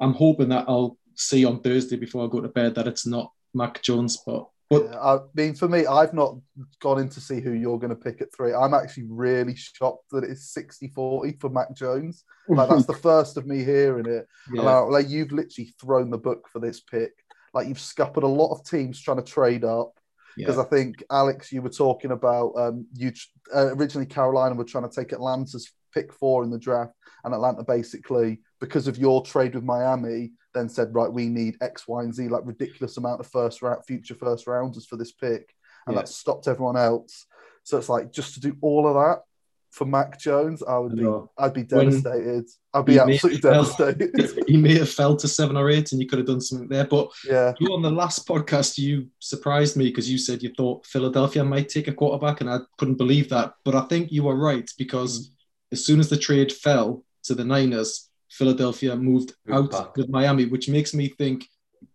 I'm 0.00 0.14
hoping 0.14 0.48
that 0.50 0.64
I'll 0.68 0.96
see 1.14 1.44
on 1.44 1.60
Thursday 1.60 1.96
before 1.96 2.24
I 2.24 2.28
go 2.28 2.40
to 2.40 2.48
bed 2.48 2.74
that 2.76 2.86
it's 2.86 3.06
not 3.06 3.32
Mac 3.54 3.82
Jones, 3.82 4.22
but. 4.24 4.48
But 4.70 4.84
yeah, 4.84 5.00
I 5.00 5.18
mean, 5.34 5.54
for 5.54 5.66
me, 5.66 5.86
I've 5.86 6.12
not 6.12 6.36
gone 6.80 7.00
in 7.00 7.08
to 7.10 7.22
see 7.22 7.40
who 7.40 7.52
you're 7.52 7.78
going 7.78 7.88
to 7.88 7.96
pick 7.96 8.20
at 8.20 8.34
three. 8.34 8.52
I'm 8.52 8.74
actually 8.74 9.06
really 9.08 9.56
shocked 9.56 10.10
that 10.10 10.24
it's 10.24 10.50
60 10.52 10.88
40 10.88 11.38
for 11.40 11.48
Mac 11.48 11.74
Jones. 11.74 12.22
Like, 12.48 12.68
that's 12.68 12.84
the 12.84 12.92
first 13.02 13.38
of 13.38 13.46
me 13.46 13.64
hearing 13.64 14.04
it. 14.04 14.28
Yeah. 14.52 14.64
I, 14.64 14.78
like, 14.80 15.08
you've 15.08 15.32
literally 15.32 15.72
thrown 15.80 16.10
the 16.10 16.18
book 16.18 16.50
for 16.52 16.58
this 16.58 16.80
pick. 16.80 17.12
Like, 17.54 17.66
you've 17.66 17.80
scuppered 17.80 18.24
a 18.24 18.28
lot 18.28 18.52
of 18.52 18.62
teams 18.62 19.00
trying 19.00 19.16
to 19.16 19.22
trade 19.22 19.64
up 19.64 19.97
because 20.38 20.56
yeah. 20.56 20.62
I 20.62 20.66
think 20.66 21.02
Alex, 21.10 21.52
you 21.52 21.60
were 21.62 21.68
talking 21.68 22.12
about 22.12 22.52
um, 22.56 22.86
you 22.94 23.12
uh, 23.54 23.74
originally 23.74 24.06
Carolina 24.06 24.54
were 24.54 24.64
trying 24.64 24.88
to 24.88 24.94
take 24.94 25.12
Atlanta's 25.12 25.70
pick 25.92 26.12
four 26.12 26.44
in 26.44 26.50
the 26.50 26.58
draft, 26.58 26.92
and 27.24 27.34
Atlanta 27.34 27.62
basically, 27.64 28.40
because 28.60 28.88
of 28.88 28.98
your 28.98 29.22
trade 29.24 29.54
with 29.54 29.64
Miami, 29.64 30.32
then 30.54 30.68
said, 30.68 30.94
right, 30.94 31.12
we 31.12 31.28
need 31.28 31.56
X, 31.60 31.86
Y, 31.86 32.02
and 32.02 32.14
Z, 32.14 32.28
like 32.28 32.42
ridiculous 32.44 32.96
amount 32.96 33.20
of 33.20 33.26
first 33.26 33.62
round, 33.62 33.84
future 33.84 34.14
first 34.14 34.46
rounders 34.46 34.86
for 34.86 34.96
this 34.96 35.12
pick, 35.12 35.54
and 35.86 35.94
yeah. 35.94 36.02
that 36.02 36.08
stopped 36.08 36.48
everyone 36.48 36.76
else. 36.76 37.26
So 37.64 37.76
it's 37.76 37.88
like 37.88 38.12
just 38.12 38.34
to 38.34 38.40
do 38.40 38.56
all 38.62 38.86
of 38.86 38.94
that 38.94 39.22
for 39.70 39.84
Mac 39.84 40.18
Jones, 40.18 40.62
I 40.62 40.78
would 40.78 40.96
be, 40.96 41.06
I'd 41.36 41.52
be 41.52 41.62
devastated. 41.62 42.24
When 42.24 42.44
I'd 42.74 42.86
be 42.86 42.98
absolutely 42.98 43.40
devastated. 43.40 44.44
he 44.46 44.56
may 44.56 44.78
have 44.78 44.90
fell 44.90 45.16
to 45.16 45.28
seven 45.28 45.56
or 45.56 45.70
eight, 45.70 45.92
and 45.92 46.00
you 46.00 46.08
could 46.08 46.18
have 46.18 46.26
done 46.26 46.40
something 46.40 46.68
there. 46.68 46.86
But 46.86 47.10
yeah, 47.24 47.52
you 47.60 47.72
on 47.72 47.82
the 47.82 47.90
last 47.90 48.26
podcast, 48.26 48.78
you 48.78 49.08
surprised 49.18 49.76
me 49.76 49.86
because 49.86 50.10
you 50.10 50.18
said 50.18 50.42
you 50.42 50.52
thought 50.56 50.86
Philadelphia 50.86 51.44
might 51.44 51.68
take 51.68 51.88
a 51.88 51.92
quarterback, 51.92 52.40
and 52.40 52.50
I 52.50 52.58
couldn't 52.78 52.96
believe 52.96 53.28
that. 53.30 53.54
But 53.64 53.74
I 53.74 53.82
think 53.82 54.10
you 54.10 54.24
were 54.24 54.36
right 54.36 54.68
because 54.78 55.28
mm. 55.28 55.32
as 55.72 55.84
soon 55.84 56.00
as 56.00 56.08
the 56.08 56.16
trade 56.16 56.52
fell 56.52 57.04
to 57.24 57.34
the 57.34 57.44
Niners, 57.44 58.08
Philadelphia 58.30 58.96
moved 58.96 59.34
out 59.50 59.70
back. 59.70 59.96
with 59.96 60.08
Miami, 60.08 60.46
which 60.46 60.68
makes 60.68 60.94
me 60.94 61.08
think 61.08 61.46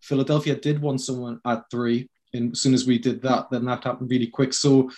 Philadelphia 0.02 0.56
did 0.56 0.82
want 0.82 1.02
someone 1.02 1.40
at 1.46 1.64
three. 1.72 2.10
And 2.34 2.54
as 2.54 2.62
soon 2.62 2.74
as 2.74 2.88
we 2.88 2.98
did 2.98 3.22
that, 3.22 3.50
then 3.52 3.66
that 3.66 3.84
happened 3.84 4.10
really 4.10 4.28
quick. 4.28 4.54
So 4.54 4.90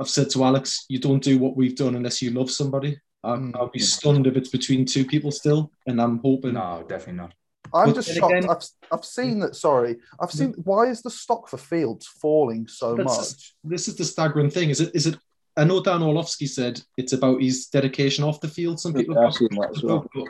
I've 0.00 0.08
said 0.08 0.30
to 0.30 0.44
Alex, 0.44 0.86
you 0.88 0.98
don't 0.98 1.22
do 1.22 1.38
what 1.38 1.56
we've 1.56 1.76
done 1.76 1.94
unless 1.94 2.22
you 2.22 2.30
love 2.30 2.50
somebody. 2.50 2.98
I, 3.22 3.36
mm. 3.36 3.54
I'll 3.54 3.68
be 3.68 3.80
stunned 3.80 4.26
if 4.26 4.34
it's 4.34 4.48
between 4.48 4.86
two 4.86 5.04
people 5.04 5.30
still, 5.30 5.70
and 5.86 6.00
I'm 6.00 6.20
hoping. 6.20 6.54
No, 6.54 6.82
definitely 6.88 7.20
not. 7.20 7.34
I'm 7.74 7.92
just 7.92 8.12
shocked. 8.12 8.32
Again, 8.32 8.48
I've, 8.48 8.64
I've 8.90 9.04
seen 9.04 9.40
that. 9.40 9.54
Sorry, 9.54 9.96
I've 10.18 10.32
seen. 10.32 10.54
Why 10.64 10.86
is 10.86 11.02
the 11.02 11.10
stock 11.10 11.48
for 11.48 11.58
Fields 11.58 12.06
falling 12.06 12.66
so 12.66 12.96
much? 12.96 13.54
This 13.62 13.88
is 13.88 13.96
the 13.96 14.04
staggering 14.04 14.50
thing. 14.50 14.70
Is 14.70 14.80
it? 14.80 14.90
Is 14.94 15.06
it? 15.06 15.16
I 15.56 15.64
know 15.64 15.82
Dan 15.82 16.02
Orlovsky 16.02 16.46
said 16.46 16.80
it's 16.96 17.12
about 17.12 17.42
his 17.42 17.66
dedication 17.66 18.24
off 18.24 18.40
the 18.40 18.48
field. 18.48 18.80
Some 18.80 18.94
people, 18.94 19.14
yeah, 19.14 20.24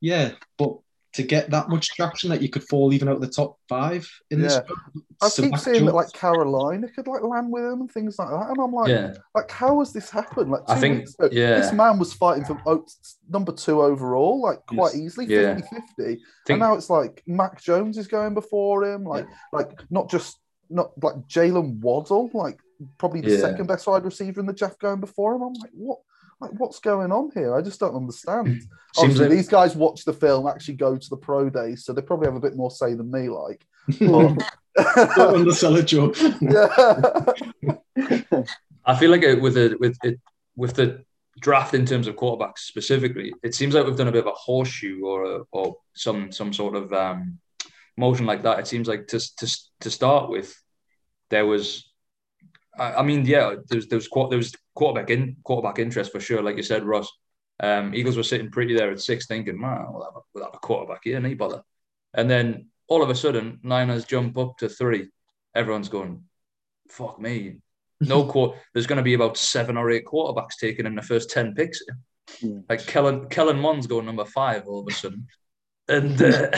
yeah, 0.00 0.30
but 0.56 0.78
to 1.14 1.22
get 1.22 1.50
that 1.50 1.68
much 1.68 1.90
traction 1.94 2.28
that 2.30 2.42
you 2.42 2.48
could 2.48 2.64
fall 2.64 2.92
even 2.92 3.08
out 3.08 3.14
of 3.16 3.20
the 3.20 3.28
top 3.28 3.56
five 3.68 4.08
in 4.30 4.40
yeah. 4.40 4.46
this. 4.48 4.60
I 5.22 5.30
keep 5.30 5.56
seeing 5.58 5.86
that 5.86 5.94
like 5.94 6.12
Carolina 6.12 6.88
could 6.88 7.06
like 7.06 7.22
land 7.22 7.52
with 7.52 7.64
him 7.64 7.82
and 7.82 7.90
things 7.90 8.18
like 8.18 8.28
that, 8.28 8.50
and 8.50 8.60
I'm 8.60 8.72
like, 8.72 8.88
yeah. 8.88 9.14
like 9.34 9.50
how 9.50 9.78
has 9.78 9.92
this 9.92 10.10
happened? 10.10 10.50
Like 10.50 10.62
I 10.68 10.78
think, 10.78 11.08
ago, 11.18 11.28
yeah, 11.30 11.60
this 11.60 11.72
man 11.72 11.98
was 11.98 12.12
fighting 12.12 12.44
for 12.44 12.60
oh, 12.66 12.84
number 13.28 13.52
two 13.52 13.80
overall, 13.80 14.42
like 14.42 14.58
quite 14.66 14.94
yes. 14.94 15.02
easily, 15.02 15.26
50 15.26 15.62
50. 15.62 15.86
Think... 15.96 16.20
And 16.48 16.58
now 16.58 16.74
it's 16.74 16.90
like 16.90 17.22
Mac 17.26 17.62
Jones 17.62 17.96
is 17.96 18.08
going 18.08 18.34
before 18.34 18.84
him, 18.84 19.04
like 19.04 19.26
yeah. 19.28 19.36
like 19.52 19.70
not 19.90 20.10
just 20.10 20.38
not 20.68 20.90
like 21.02 21.14
Jalen 21.28 21.78
Waddle, 21.78 22.30
like 22.34 22.58
probably 22.98 23.20
the 23.20 23.30
yeah. 23.30 23.38
second 23.38 23.66
best 23.66 23.86
wide 23.86 24.04
receiver 24.04 24.40
in 24.40 24.46
the 24.46 24.52
draft 24.52 24.80
going 24.80 25.00
before 25.00 25.36
him. 25.36 25.42
I'm 25.42 25.54
like, 25.54 25.70
what? 25.72 25.98
Like 26.44 26.60
what's 26.60 26.80
going 26.80 27.12
on 27.12 27.30
here? 27.34 27.54
I 27.54 27.62
just 27.62 27.80
don't 27.80 27.96
understand. 27.96 28.62
Obviously, 28.96 29.26
like... 29.26 29.36
these 29.36 29.48
guys 29.48 29.74
watch 29.74 30.04
the 30.04 30.12
film, 30.12 30.46
actually 30.46 30.74
go 30.74 30.96
to 30.96 31.10
the 31.10 31.16
pro 31.16 31.50
days, 31.50 31.84
so 31.84 31.92
they 31.92 32.02
probably 32.02 32.26
have 32.26 32.36
a 32.36 32.40
bit 32.40 32.56
more 32.56 32.70
say 32.70 32.94
than 32.94 33.10
me. 33.10 33.28
Like, 33.28 33.66
don't 33.98 34.38
undersell 35.18 35.76
it, 35.76 35.86
Joe. 35.86 36.12
Yeah. 36.40 37.32
I 38.86 38.94
feel 38.96 39.10
like 39.10 39.22
it, 39.22 39.40
with 39.40 39.56
it 39.56 39.80
with 39.80 39.96
it 40.02 40.20
with 40.56 40.74
the 40.74 41.04
draft 41.40 41.74
in 41.74 41.86
terms 41.86 42.06
of 42.06 42.16
quarterbacks 42.16 42.58
specifically, 42.58 43.32
it 43.42 43.54
seems 43.54 43.74
like 43.74 43.86
we've 43.86 43.96
done 43.96 44.08
a 44.08 44.12
bit 44.12 44.26
of 44.26 44.32
a 44.32 44.36
horseshoe 44.36 45.00
or 45.04 45.24
a, 45.24 45.40
or 45.52 45.76
some 45.94 46.30
some 46.30 46.52
sort 46.52 46.74
of 46.74 46.92
um, 46.92 47.38
motion 47.96 48.26
like 48.26 48.42
that. 48.42 48.58
It 48.58 48.66
seems 48.66 48.86
like 48.86 49.06
to 49.08 49.20
to 49.38 49.58
to 49.80 49.90
start 49.90 50.28
with, 50.28 50.54
there 51.30 51.46
was 51.46 51.90
I, 52.78 53.02
mean, 53.02 53.24
yeah, 53.24 53.54
there's 53.68 53.86
there 53.86 53.98
was 53.98 54.08
there 54.30 54.38
was 54.38 54.54
quarterback 54.74 55.10
in 55.10 55.36
quarterback 55.44 55.78
interest 55.78 56.12
for 56.12 56.20
sure. 56.20 56.42
Like 56.42 56.56
you 56.56 56.62
said, 56.62 56.84
Ross, 56.84 57.10
um, 57.60 57.94
Eagles 57.94 58.16
were 58.16 58.22
sitting 58.22 58.50
pretty 58.50 58.74
there 58.74 58.90
at 58.90 59.00
six, 59.00 59.26
thinking, 59.26 59.60
man, 59.60 59.86
we'll 59.90 60.04
have 60.04 60.16
a, 60.16 60.20
we'll 60.34 60.44
have 60.44 60.54
a 60.54 60.58
quarterback 60.58 61.00
here, 61.04 61.20
need 61.20 61.38
bother. 61.38 61.62
And 62.14 62.28
then 62.28 62.68
all 62.88 63.02
of 63.02 63.10
a 63.10 63.14
sudden, 63.14 63.60
Niners 63.62 64.04
jump 64.04 64.36
up 64.38 64.58
to 64.58 64.68
three. 64.68 65.10
Everyone's 65.54 65.88
going, 65.88 66.24
fuck 66.88 67.20
me. 67.20 67.58
No 68.00 68.26
court. 68.30 68.56
There's 68.72 68.86
going 68.86 68.98
to 68.98 69.02
be 69.02 69.14
about 69.14 69.36
seven 69.36 69.76
or 69.76 69.90
eight 69.90 70.04
quarterbacks 70.04 70.56
taken 70.60 70.86
in 70.86 70.94
the 70.94 71.02
first 71.02 71.30
ten 71.30 71.54
picks. 71.54 71.80
Mm. 72.42 72.64
Like 72.68 72.86
Kellen 72.86 73.28
Kellen 73.28 73.60
Mond's 73.60 73.86
going 73.86 74.06
number 74.06 74.24
five 74.24 74.66
all 74.66 74.80
of 74.80 74.86
a 74.88 74.92
sudden, 74.92 75.26
and 75.88 76.20
uh, 76.20 76.50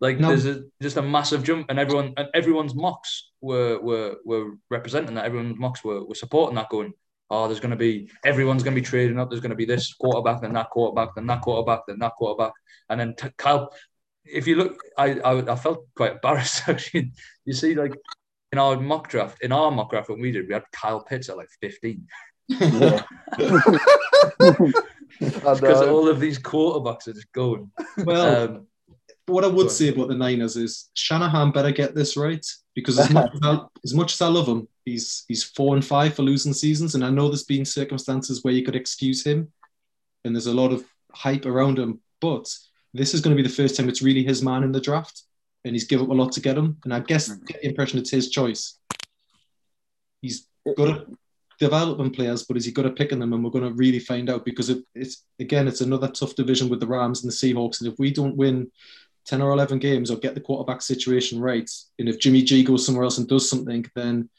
like 0.00 0.20
no. 0.20 0.28
there's 0.28 0.46
a, 0.46 0.62
just 0.80 0.96
a 0.96 1.02
massive 1.02 1.42
jump, 1.42 1.66
and 1.68 1.78
everyone 1.78 2.14
and 2.16 2.28
everyone's 2.34 2.74
mocks 2.74 3.30
were 3.40 3.80
were 3.80 4.16
were 4.24 4.52
representing 4.70 5.14
that. 5.16 5.24
Everyone's 5.24 5.58
mocks 5.58 5.82
were, 5.82 6.04
were 6.04 6.14
supporting 6.14 6.56
that, 6.56 6.68
going, 6.68 6.92
"Oh, 7.30 7.48
there's 7.48 7.60
going 7.60 7.72
to 7.72 7.76
be 7.76 8.10
everyone's 8.24 8.62
going 8.62 8.74
to 8.74 8.80
be 8.80 8.86
trading 8.86 9.18
up. 9.18 9.28
There's 9.28 9.40
going 9.40 9.50
to 9.50 9.56
be 9.56 9.64
this 9.64 9.92
quarterback, 9.94 10.40
then 10.40 10.52
that 10.52 10.70
quarterback, 10.70 11.16
then 11.16 11.26
that 11.26 11.42
quarterback, 11.42 11.80
then 11.88 11.98
that 11.98 12.12
quarterback, 12.16 12.52
and 12.88 13.00
then 13.00 13.14
t- 13.16 13.28
Kyle." 13.36 13.72
If 14.24 14.46
you 14.46 14.56
look, 14.56 14.78
I, 14.96 15.18
I 15.20 15.52
I 15.52 15.56
felt 15.56 15.86
quite 15.96 16.12
embarrassed 16.12 16.62
actually. 16.68 17.12
You 17.44 17.54
see, 17.54 17.74
like 17.74 17.94
in 18.52 18.58
our 18.58 18.78
mock 18.78 19.08
draft, 19.08 19.42
in 19.42 19.52
our 19.52 19.70
mock 19.70 19.90
draft 19.90 20.10
when 20.10 20.20
we 20.20 20.32
did, 20.32 20.46
we 20.46 20.54
had 20.54 20.64
Kyle 20.72 21.02
Pitts 21.02 21.28
at 21.28 21.36
like 21.36 21.48
15. 21.60 22.06
because 25.18 25.82
all 25.82 26.08
of 26.08 26.20
these 26.20 26.38
quarterbacks 26.38 27.08
are 27.08 27.12
just 27.12 27.30
going. 27.32 27.70
Well, 27.98 28.44
um, 28.44 28.66
what 29.28 29.44
I 29.44 29.48
would 29.48 29.70
say 29.70 29.88
about 29.88 30.08
the 30.08 30.14
Niners 30.14 30.56
is 30.56 30.90
Shanahan 30.94 31.50
better 31.50 31.72
get 31.72 31.94
this 31.94 32.16
right 32.16 32.44
because 32.74 32.98
as 32.98 33.10
much 33.10 33.30
as, 33.34 33.40
I, 33.42 33.58
as 33.84 33.94
much 33.94 34.14
as 34.14 34.22
I 34.22 34.28
love 34.28 34.46
him, 34.46 34.68
he's 34.84 35.24
he's 35.28 35.44
four 35.44 35.74
and 35.74 35.84
five 35.84 36.14
for 36.14 36.22
losing 36.22 36.52
seasons, 36.52 36.94
and 36.94 37.04
I 37.04 37.10
know 37.10 37.28
there's 37.28 37.44
been 37.44 37.64
circumstances 37.64 38.44
where 38.44 38.54
you 38.54 38.64
could 38.64 38.76
excuse 38.76 39.24
him, 39.24 39.52
and 40.24 40.34
there's 40.34 40.46
a 40.46 40.54
lot 40.54 40.72
of 40.72 40.84
hype 41.12 41.46
around 41.46 41.78
him. 41.78 42.00
But 42.20 42.52
this 42.94 43.14
is 43.14 43.20
going 43.20 43.36
to 43.36 43.42
be 43.42 43.46
the 43.46 43.54
first 43.54 43.76
time 43.76 43.88
it's 43.88 44.02
really 44.02 44.22
his 44.22 44.42
man 44.42 44.62
in 44.62 44.72
the 44.72 44.80
draft, 44.80 45.22
and 45.64 45.74
he's 45.74 45.86
given 45.86 46.06
up 46.06 46.12
a 46.12 46.14
lot 46.14 46.32
to 46.32 46.40
get 46.40 46.56
him. 46.56 46.78
And 46.84 46.94
I 46.94 47.00
guess 47.00 47.28
mm. 47.28 47.44
the 47.46 47.66
impression 47.66 47.98
it's 47.98 48.10
his 48.10 48.30
choice. 48.30 48.78
He's 50.22 50.46
got 50.76 50.88
at 50.88 51.06
developing 51.60 52.10
players, 52.10 52.44
but 52.44 52.56
is 52.56 52.64
he 52.64 52.72
good 52.72 52.86
at 52.86 52.96
picking 52.96 53.18
them? 53.18 53.32
And 53.32 53.44
we're 53.44 53.50
going 53.50 53.64
to 53.64 53.72
really 53.72 53.98
find 53.98 54.30
out 54.30 54.44
because 54.44 54.70
it, 54.70 54.84
it's 54.94 55.24
again, 55.40 55.68
it's 55.68 55.80
another 55.80 56.08
tough 56.08 56.34
division 56.34 56.68
with 56.68 56.80
the 56.80 56.86
Rams 56.86 57.22
and 57.22 57.32
the 57.32 57.36
Seahawks, 57.36 57.80
and 57.80 57.92
if 57.92 57.98
we 57.98 58.12
don't 58.12 58.36
win 58.36 58.70
10 59.28 59.42
or 59.42 59.52
11 59.52 59.78
games 59.78 60.10
or 60.10 60.16
get 60.16 60.34
the 60.34 60.40
quarterback 60.40 60.80
situation 60.80 61.38
right. 61.38 61.70
And 61.98 62.08
if 62.08 62.18
Jimmy 62.18 62.42
G 62.42 62.64
goes 62.64 62.86
somewhere 62.86 63.04
else 63.04 63.18
and 63.18 63.28
does 63.28 63.48
something, 63.48 63.84
then 63.94 64.30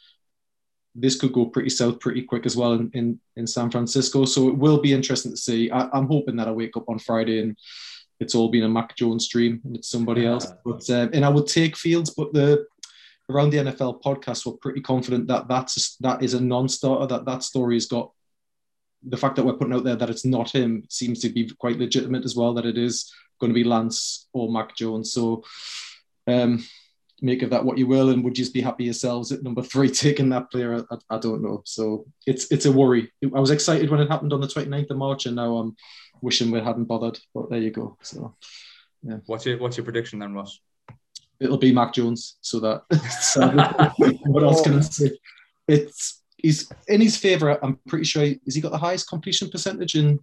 this 0.95 1.19
could 1.19 1.31
go 1.31 1.45
pretty 1.45 1.69
south 1.69 1.99
pretty 1.99 2.23
quick 2.23 2.47
as 2.47 2.57
well 2.57 2.73
in, 2.73 2.89
in, 2.93 3.19
in 3.35 3.45
San 3.45 3.69
Francisco. 3.69 4.25
So 4.25 4.49
it 4.49 4.57
will 4.57 4.81
be 4.81 4.91
interesting 4.91 5.31
to 5.31 5.37
see. 5.37 5.69
I, 5.69 5.95
am 5.95 6.07
hoping 6.07 6.35
that 6.37 6.47
I 6.47 6.51
wake 6.51 6.75
up 6.75 6.89
on 6.89 6.97
Friday 6.97 7.39
and 7.39 7.55
it's 8.19 8.33
all 8.33 8.49
been 8.49 8.63
a 8.63 8.69
Mac 8.69 8.95
Jones 8.95 9.27
dream 9.27 9.61
and 9.63 9.77
it's 9.77 9.89
somebody 9.89 10.25
else. 10.25 10.51
But 10.65 10.89
um, 10.89 11.11
and 11.13 11.23
I 11.23 11.29
would 11.29 11.47
take 11.47 11.77
Fields, 11.77 12.09
but 12.09 12.33
the 12.33 12.65
around 13.29 13.51
the 13.51 13.57
NFL 13.57 14.01
podcast, 14.01 14.45
we're 14.45 14.53
pretty 14.53 14.81
confident 14.81 15.27
that 15.27 15.47
that's 15.47 15.95
that 15.97 16.23
is 16.23 16.33
a 16.33 16.41
non-starter. 16.41 17.05
That 17.05 17.25
that 17.25 17.43
story 17.43 17.75
has 17.75 17.85
got 17.85 18.11
the 19.03 19.17
fact 19.17 19.35
that 19.35 19.45
we're 19.45 19.53
putting 19.53 19.73
out 19.73 19.83
there 19.83 19.95
that 19.95 20.09
it's 20.09 20.25
not 20.25 20.51
him 20.51 20.83
seems 20.89 21.19
to 21.21 21.29
be 21.29 21.49
quite 21.59 21.77
legitimate 21.77 22.25
as 22.25 22.35
well. 22.35 22.53
That 22.55 22.65
it 22.65 22.77
is 22.77 23.13
going 23.39 23.51
to 23.51 23.55
be 23.55 23.63
Lance 23.63 24.27
or 24.33 24.51
Mac 24.51 24.75
Jones. 24.75 25.11
So 25.11 25.43
um, 26.27 26.63
make 27.21 27.41
of 27.41 27.49
that 27.49 27.65
what 27.65 27.77
you 27.77 27.87
will, 27.87 28.09
and 28.09 28.23
would 28.23 28.37
you 28.37 28.43
just 28.43 28.53
be 28.53 28.61
happy 28.61 28.85
yourselves 28.85 29.31
at 29.31 29.43
number 29.43 29.61
three 29.61 29.89
taking 29.91 30.29
that 30.29 30.51
player? 30.51 30.85
I, 30.89 30.97
I, 31.09 31.17
don't 31.19 31.41
know. 31.41 31.61
So 31.65 32.05
it's 32.25 32.51
it's 32.51 32.65
a 32.65 32.71
worry. 32.71 33.11
I 33.23 33.39
was 33.39 33.51
excited 33.51 33.89
when 33.89 33.99
it 33.99 34.09
happened 34.09 34.33
on 34.33 34.41
the 34.41 34.47
29th 34.47 34.91
of 34.91 34.97
March, 34.97 35.25
and 35.25 35.35
now 35.35 35.57
I'm 35.57 35.75
wishing 36.21 36.51
we 36.51 36.59
hadn't 36.59 36.85
bothered. 36.85 37.19
But 37.33 37.49
there 37.49 37.59
you 37.59 37.71
go. 37.71 37.97
So 38.01 38.35
yeah. 39.03 39.17
What's 39.25 39.45
your 39.45 39.57
what's 39.57 39.77
your 39.77 39.83
prediction 39.83 40.19
then, 40.19 40.33
Ross? 40.33 40.59
It'll 41.39 41.57
be 41.57 41.71
Mac 41.71 41.93
Jones. 41.93 42.37
So 42.41 42.59
that 42.59 42.83
what 44.25 44.43
else 44.43 44.61
can 44.61 44.77
I 44.77 44.81
say? 44.81 45.11
It's 45.67 46.21
he's 46.37 46.71
in 46.87 47.01
his 47.01 47.17
favour. 47.17 47.63
I'm 47.63 47.79
pretty 47.87 48.05
sure. 48.05 48.23
He, 48.23 48.39
has 48.45 48.55
he 48.55 48.61
got 48.61 48.71
the 48.71 48.77
highest 48.77 49.09
completion 49.09 49.49
percentage 49.49 49.95
in 49.95 50.19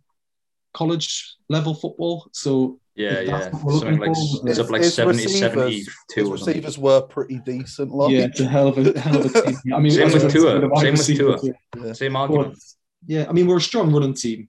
college 0.77 1.37
level 1.49 1.75
football? 1.75 2.29
So 2.33 2.79
yeah, 2.95 3.21
yeah. 3.21 3.51
Something 3.51 3.99
like 3.99 4.11
it's 4.11 4.59
up 4.59 4.71
like 4.71 4.85
70, 4.85 5.29
72 5.29 5.85
his 6.15 6.31
receivers 6.31 6.79
were 6.79 7.03
pretty 7.03 7.41
decent. 7.45 7.91
Like. 7.91 8.11
Yeah, 8.11 8.25
it's 8.25 8.41
a 8.41 8.47
hell 8.47 8.69
of 8.69 8.79
a, 8.79 8.99
hell 8.99 9.19
of 9.19 9.35
a 9.35 9.43
team. 9.47 9.75
I 9.75 9.81
mean, 9.81 9.91
same 9.91 10.12
with 10.12 10.33
Tua. 10.33 10.69
Same 10.81 10.93
with 10.93 11.07
Tua. 11.07 11.39
Yeah. 11.77 11.93
Same 11.93 12.17
argument. 12.17 12.55
But, 12.55 12.62
yeah, 13.07 13.27
I 13.29 13.33
mean, 13.33 13.47
we're 13.47 13.59
a 13.59 13.61
strong 13.61 13.93
running 13.93 14.15
team, 14.15 14.49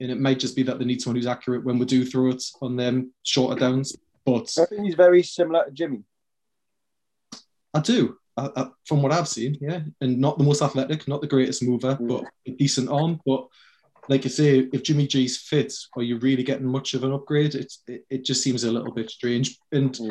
and 0.00 0.10
it 0.10 0.20
might 0.20 0.38
just 0.38 0.54
be 0.54 0.62
that 0.64 0.78
they 0.78 0.84
need 0.84 1.02
someone 1.02 1.16
who's 1.16 1.26
accurate 1.26 1.64
when 1.64 1.78
we 1.78 1.86
do 1.86 2.04
throw 2.04 2.28
it 2.30 2.42
on 2.62 2.76
them 2.76 3.12
shorter 3.24 3.58
downs. 3.58 3.96
But 4.24 4.52
I 4.58 4.64
think 4.66 4.84
he's 4.84 4.94
very 4.94 5.22
similar 5.22 5.64
to 5.64 5.70
Jimmy. 5.72 6.04
I 7.74 7.80
do. 7.80 8.16
I, 8.36 8.50
I, 8.54 8.68
from 8.84 9.02
what 9.02 9.12
I've 9.12 9.26
seen, 9.26 9.58
yeah, 9.60 9.80
and 10.00 10.18
not 10.18 10.38
the 10.38 10.44
most 10.44 10.62
athletic, 10.62 11.08
not 11.08 11.20
the 11.20 11.26
greatest 11.26 11.64
mover, 11.64 11.96
mm. 11.96 12.08
but 12.08 12.24
a 12.46 12.56
decent 12.56 12.88
arm. 12.88 13.20
But 13.26 13.48
like 14.08 14.24
you 14.24 14.30
say, 14.30 14.68
if 14.72 14.82
Jimmy 14.82 15.06
G's 15.06 15.38
fit, 15.38 15.72
are 15.96 16.02
you 16.02 16.18
really 16.18 16.42
getting 16.42 16.66
much 16.66 16.94
of 16.94 17.04
an 17.04 17.12
upgrade? 17.12 17.54
It's 17.54 17.82
it, 17.86 18.04
it 18.10 18.24
just 18.24 18.42
seems 18.42 18.64
a 18.64 18.72
little 18.72 18.92
bit 18.92 19.10
strange. 19.10 19.58
And 19.72 19.92
mm. 19.92 20.10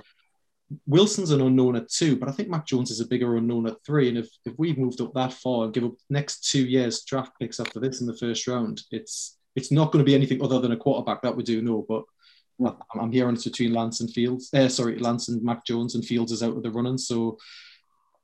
Wilson's 0.85 1.31
an 1.31 1.41
unknown 1.41 1.75
at 1.77 1.89
two, 1.89 2.17
but 2.17 2.29
I 2.29 2.31
think 2.31 2.49
Mac 2.49 2.65
Jones 2.65 2.91
is 2.91 2.99
a 2.99 3.07
bigger 3.07 3.37
unknown 3.37 3.67
at 3.67 3.83
three. 3.85 4.09
And 4.09 4.17
if 4.17 4.29
if 4.45 4.53
we've 4.57 4.77
moved 4.77 5.01
up 5.01 5.13
that 5.13 5.33
far 5.33 5.65
and 5.65 5.73
give 5.73 5.85
up 5.85 5.93
next 6.09 6.49
two 6.49 6.65
years 6.65 7.03
draft 7.03 7.31
picks 7.39 7.59
after 7.59 7.79
this 7.79 8.01
in 8.01 8.07
the 8.07 8.17
first 8.17 8.47
round, 8.47 8.83
it's 8.91 9.37
it's 9.55 9.71
not 9.71 9.91
going 9.91 10.03
to 10.03 10.09
be 10.09 10.15
anything 10.15 10.43
other 10.43 10.59
than 10.59 10.73
a 10.73 10.77
quarterback 10.77 11.21
that 11.23 11.35
we 11.35 11.43
do 11.43 11.61
know. 11.61 11.85
But 11.87 12.03
I'm 12.99 13.11
hearing 13.11 13.35
it's 13.35 13.45
between 13.45 13.73
Lance 13.73 14.01
and 14.01 14.11
Fields. 14.11 14.53
Uh, 14.53 14.69
sorry, 14.69 14.99
Lance 14.99 15.29
and 15.29 15.41
Mac 15.41 15.65
Jones, 15.65 15.95
and 15.95 16.05
Fields 16.05 16.31
is 16.31 16.43
out 16.43 16.57
of 16.57 16.63
the 16.63 16.71
running. 16.71 16.97
So 16.97 17.37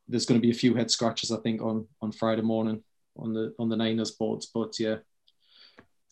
there's 0.07 0.25
going 0.25 0.39
to 0.39 0.45
be 0.45 0.51
a 0.51 0.55
few 0.57 0.75
head 0.75 0.91
scratches, 0.91 1.31
I 1.31 1.37
think, 1.37 1.61
on 1.61 1.87
on 2.01 2.11
Friday 2.11 2.43
morning 2.43 2.83
on 3.17 3.33
the 3.33 3.53
on 3.59 3.69
the 3.69 3.77
Niners 3.77 4.11
boards. 4.11 4.47
But 4.53 4.79
yeah, 4.79 4.97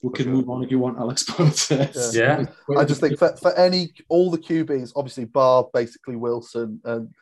we 0.02 0.12
can 0.12 0.32
move 0.32 0.50
on 0.50 0.64
if 0.64 0.72
you 0.72 0.80
want, 0.80 0.98
Alex. 0.98 1.24
But 1.38 1.72
uh, 1.72 2.12
yeah, 2.12 2.46
I 2.78 2.84
just 2.86 3.02
think 3.02 3.18
for, 3.20 3.36
for 3.38 3.54
any 3.58 3.92
all 4.10 4.32
the 4.32 4.38
QBs, 4.38 4.94
obviously 4.96 5.26
bar 5.26 5.68
basically 5.74 6.16
Wilson 6.16 6.82
and 6.84 7.14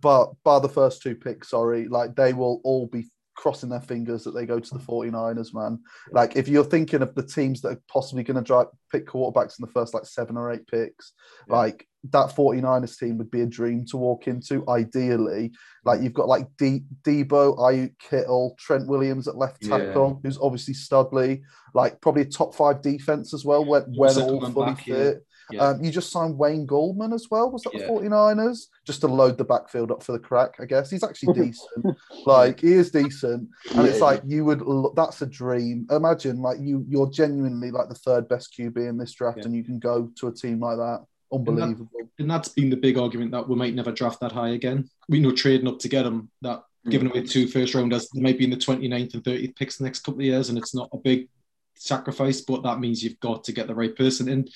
bar 0.00 0.30
bar 0.44 0.60
the 0.60 0.68
first 0.68 1.02
two 1.02 1.14
picks. 1.14 1.50
Sorry, 1.50 1.88
like 1.88 2.14
they 2.14 2.32
will 2.32 2.60
all 2.64 2.86
be 2.86 3.06
crossing 3.38 3.68
their 3.68 3.80
fingers 3.80 4.24
that 4.24 4.32
they 4.32 4.44
go 4.44 4.58
to 4.58 4.74
the 4.74 4.80
49ers, 4.80 5.54
man. 5.54 5.78
Like 6.10 6.34
if 6.34 6.48
you're 6.48 6.64
thinking 6.64 7.02
of 7.02 7.14
the 7.14 7.22
teams 7.22 7.60
that 7.60 7.68
are 7.68 7.82
possibly 7.88 8.24
going 8.24 8.36
to 8.36 8.42
drive 8.42 8.66
pick 8.90 9.06
quarterbacks 9.06 9.60
in 9.60 9.64
the 9.64 9.70
first 9.72 9.94
like 9.94 10.06
seven 10.06 10.36
or 10.36 10.50
eight 10.50 10.66
picks, 10.66 11.12
yeah. 11.48 11.54
like 11.54 11.86
that 12.10 12.30
49ers 12.30 12.98
team 12.98 13.16
would 13.16 13.30
be 13.30 13.42
a 13.42 13.46
dream 13.46 13.84
to 13.86 13.96
walk 13.96 14.26
into, 14.26 14.68
ideally. 14.68 15.52
Like 15.84 16.02
you've 16.02 16.14
got 16.14 16.26
like 16.26 16.48
De- 16.58 16.82
Deebo, 17.04 17.56
Aiyuk 17.58 17.92
Kittle, 18.00 18.56
Trent 18.58 18.88
Williams 18.88 19.28
at 19.28 19.36
left 19.36 19.62
tackle, 19.62 20.08
yeah. 20.08 20.28
who's 20.28 20.38
obviously 20.42 20.74
Studley, 20.74 21.42
like 21.74 22.00
probably 22.00 22.22
a 22.22 22.24
top 22.24 22.56
five 22.56 22.82
defense 22.82 23.32
as 23.32 23.44
well 23.44 23.64
when, 23.64 23.84
when 23.94 24.20
all 24.20 24.50
fully 24.50 24.74
fit. 24.74 24.86
Yeah. 24.86 25.12
Um, 25.58 25.82
you 25.82 25.90
just 25.90 26.10
signed 26.10 26.36
Wayne 26.36 26.66
Gallman 26.66 27.14
as 27.14 27.28
well. 27.30 27.50
Was 27.50 27.62
that 27.62 27.74
yeah. 27.74 27.86
the 27.86 27.92
49ers? 27.92 28.66
Just 28.84 29.00
to 29.00 29.08
load 29.08 29.38
the 29.38 29.44
backfield 29.44 29.90
up 29.90 30.02
for 30.02 30.12
the 30.12 30.18
crack, 30.18 30.56
I 30.60 30.64
guess. 30.64 30.90
He's 30.90 31.04
actually 31.04 31.34
decent. 31.44 31.96
like 32.26 32.60
he 32.60 32.72
is 32.72 32.90
decent. 32.90 33.48
And 33.70 33.84
yeah, 33.84 33.84
it's 33.84 34.00
like 34.00 34.22
you 34.26 34.44
would 34.44 34.62
that's 34.94 35.22
a 35.22 35.26
dream. 35.26 35.86
Imagine 35.90 36.42
like 36.42 36.58
you 36.60 36.84
you're 36.88 37.10
genuinely 37.10 37.70
like 37.70 37.88
the 37.88 37.94
third 37.94 38.28
best 38.28 38.54
QB 38.58 38.76
in 38.88 38.98
this 38.98 39.12
draft 39.12 39.44
and 39.44 39.54
you 39.54 39.64
can 39.64 39.78
go 39.78 40.10
to 40.16 40.28
a 40.28 40.32
team 40.32 40.60
like 40.60 40.76
that. 40.76 41.04
Unbelievable. 41.32 41.88
And, 42.18 42.30
that, 42.30 42.34
that's 42.34 42.48
been 42.48 42.70
the 42.70 42.76
big 42.76 42.98
argument 42.98 43.32
that 43.32 43.48
we 43.48 43.56
might 43.56 43.74
never 43.74 43.92
draft 43.92 44.20
that 44.20 44.32
high 44.32 44.50
again. 44.50 44.88
We 45.08 45.20
know 45.20 45.32
trading 45.32 45.68
up 45.68 45.78
to 45.80 45.88
get 45.88 46.06
him 46.06 46.30
that 46.42 46.62
giving 46.88 47.10
away 47.10 47.22
two 47.22 47.46
first 47.46 47.74
rounders, 47.74 48.08
they 48.10 48.20
might 48.20 48.38
be 48.38 48.44
in 48.44 48.50
the 48.50 48.56
29th 48.56 49.14
and 49.14 49.24
30th 49.24 49.56
picks 49.56 49.76
the 49.76 49.84
next 49.84 50.00
couple 50.00 50.20
of 50.20 50.26
years, 50.26 50.48
and 50.48 50.58
it's 50.58 50.74
not 50.74 50.88
a 50.92 50.98
big 50.98 51.28
sacrifice, 51.74 52.40
but 52.40 52.62
that 52.62 52.80
means 52.80 53.02
you've 53.02 53.20
got 53.20 53.44
to 53.44 53.52
get 53.52 53.66
the 53.66 53.74
right 53.74 53.94
person. 53.94 54.28
And 54.28 54.50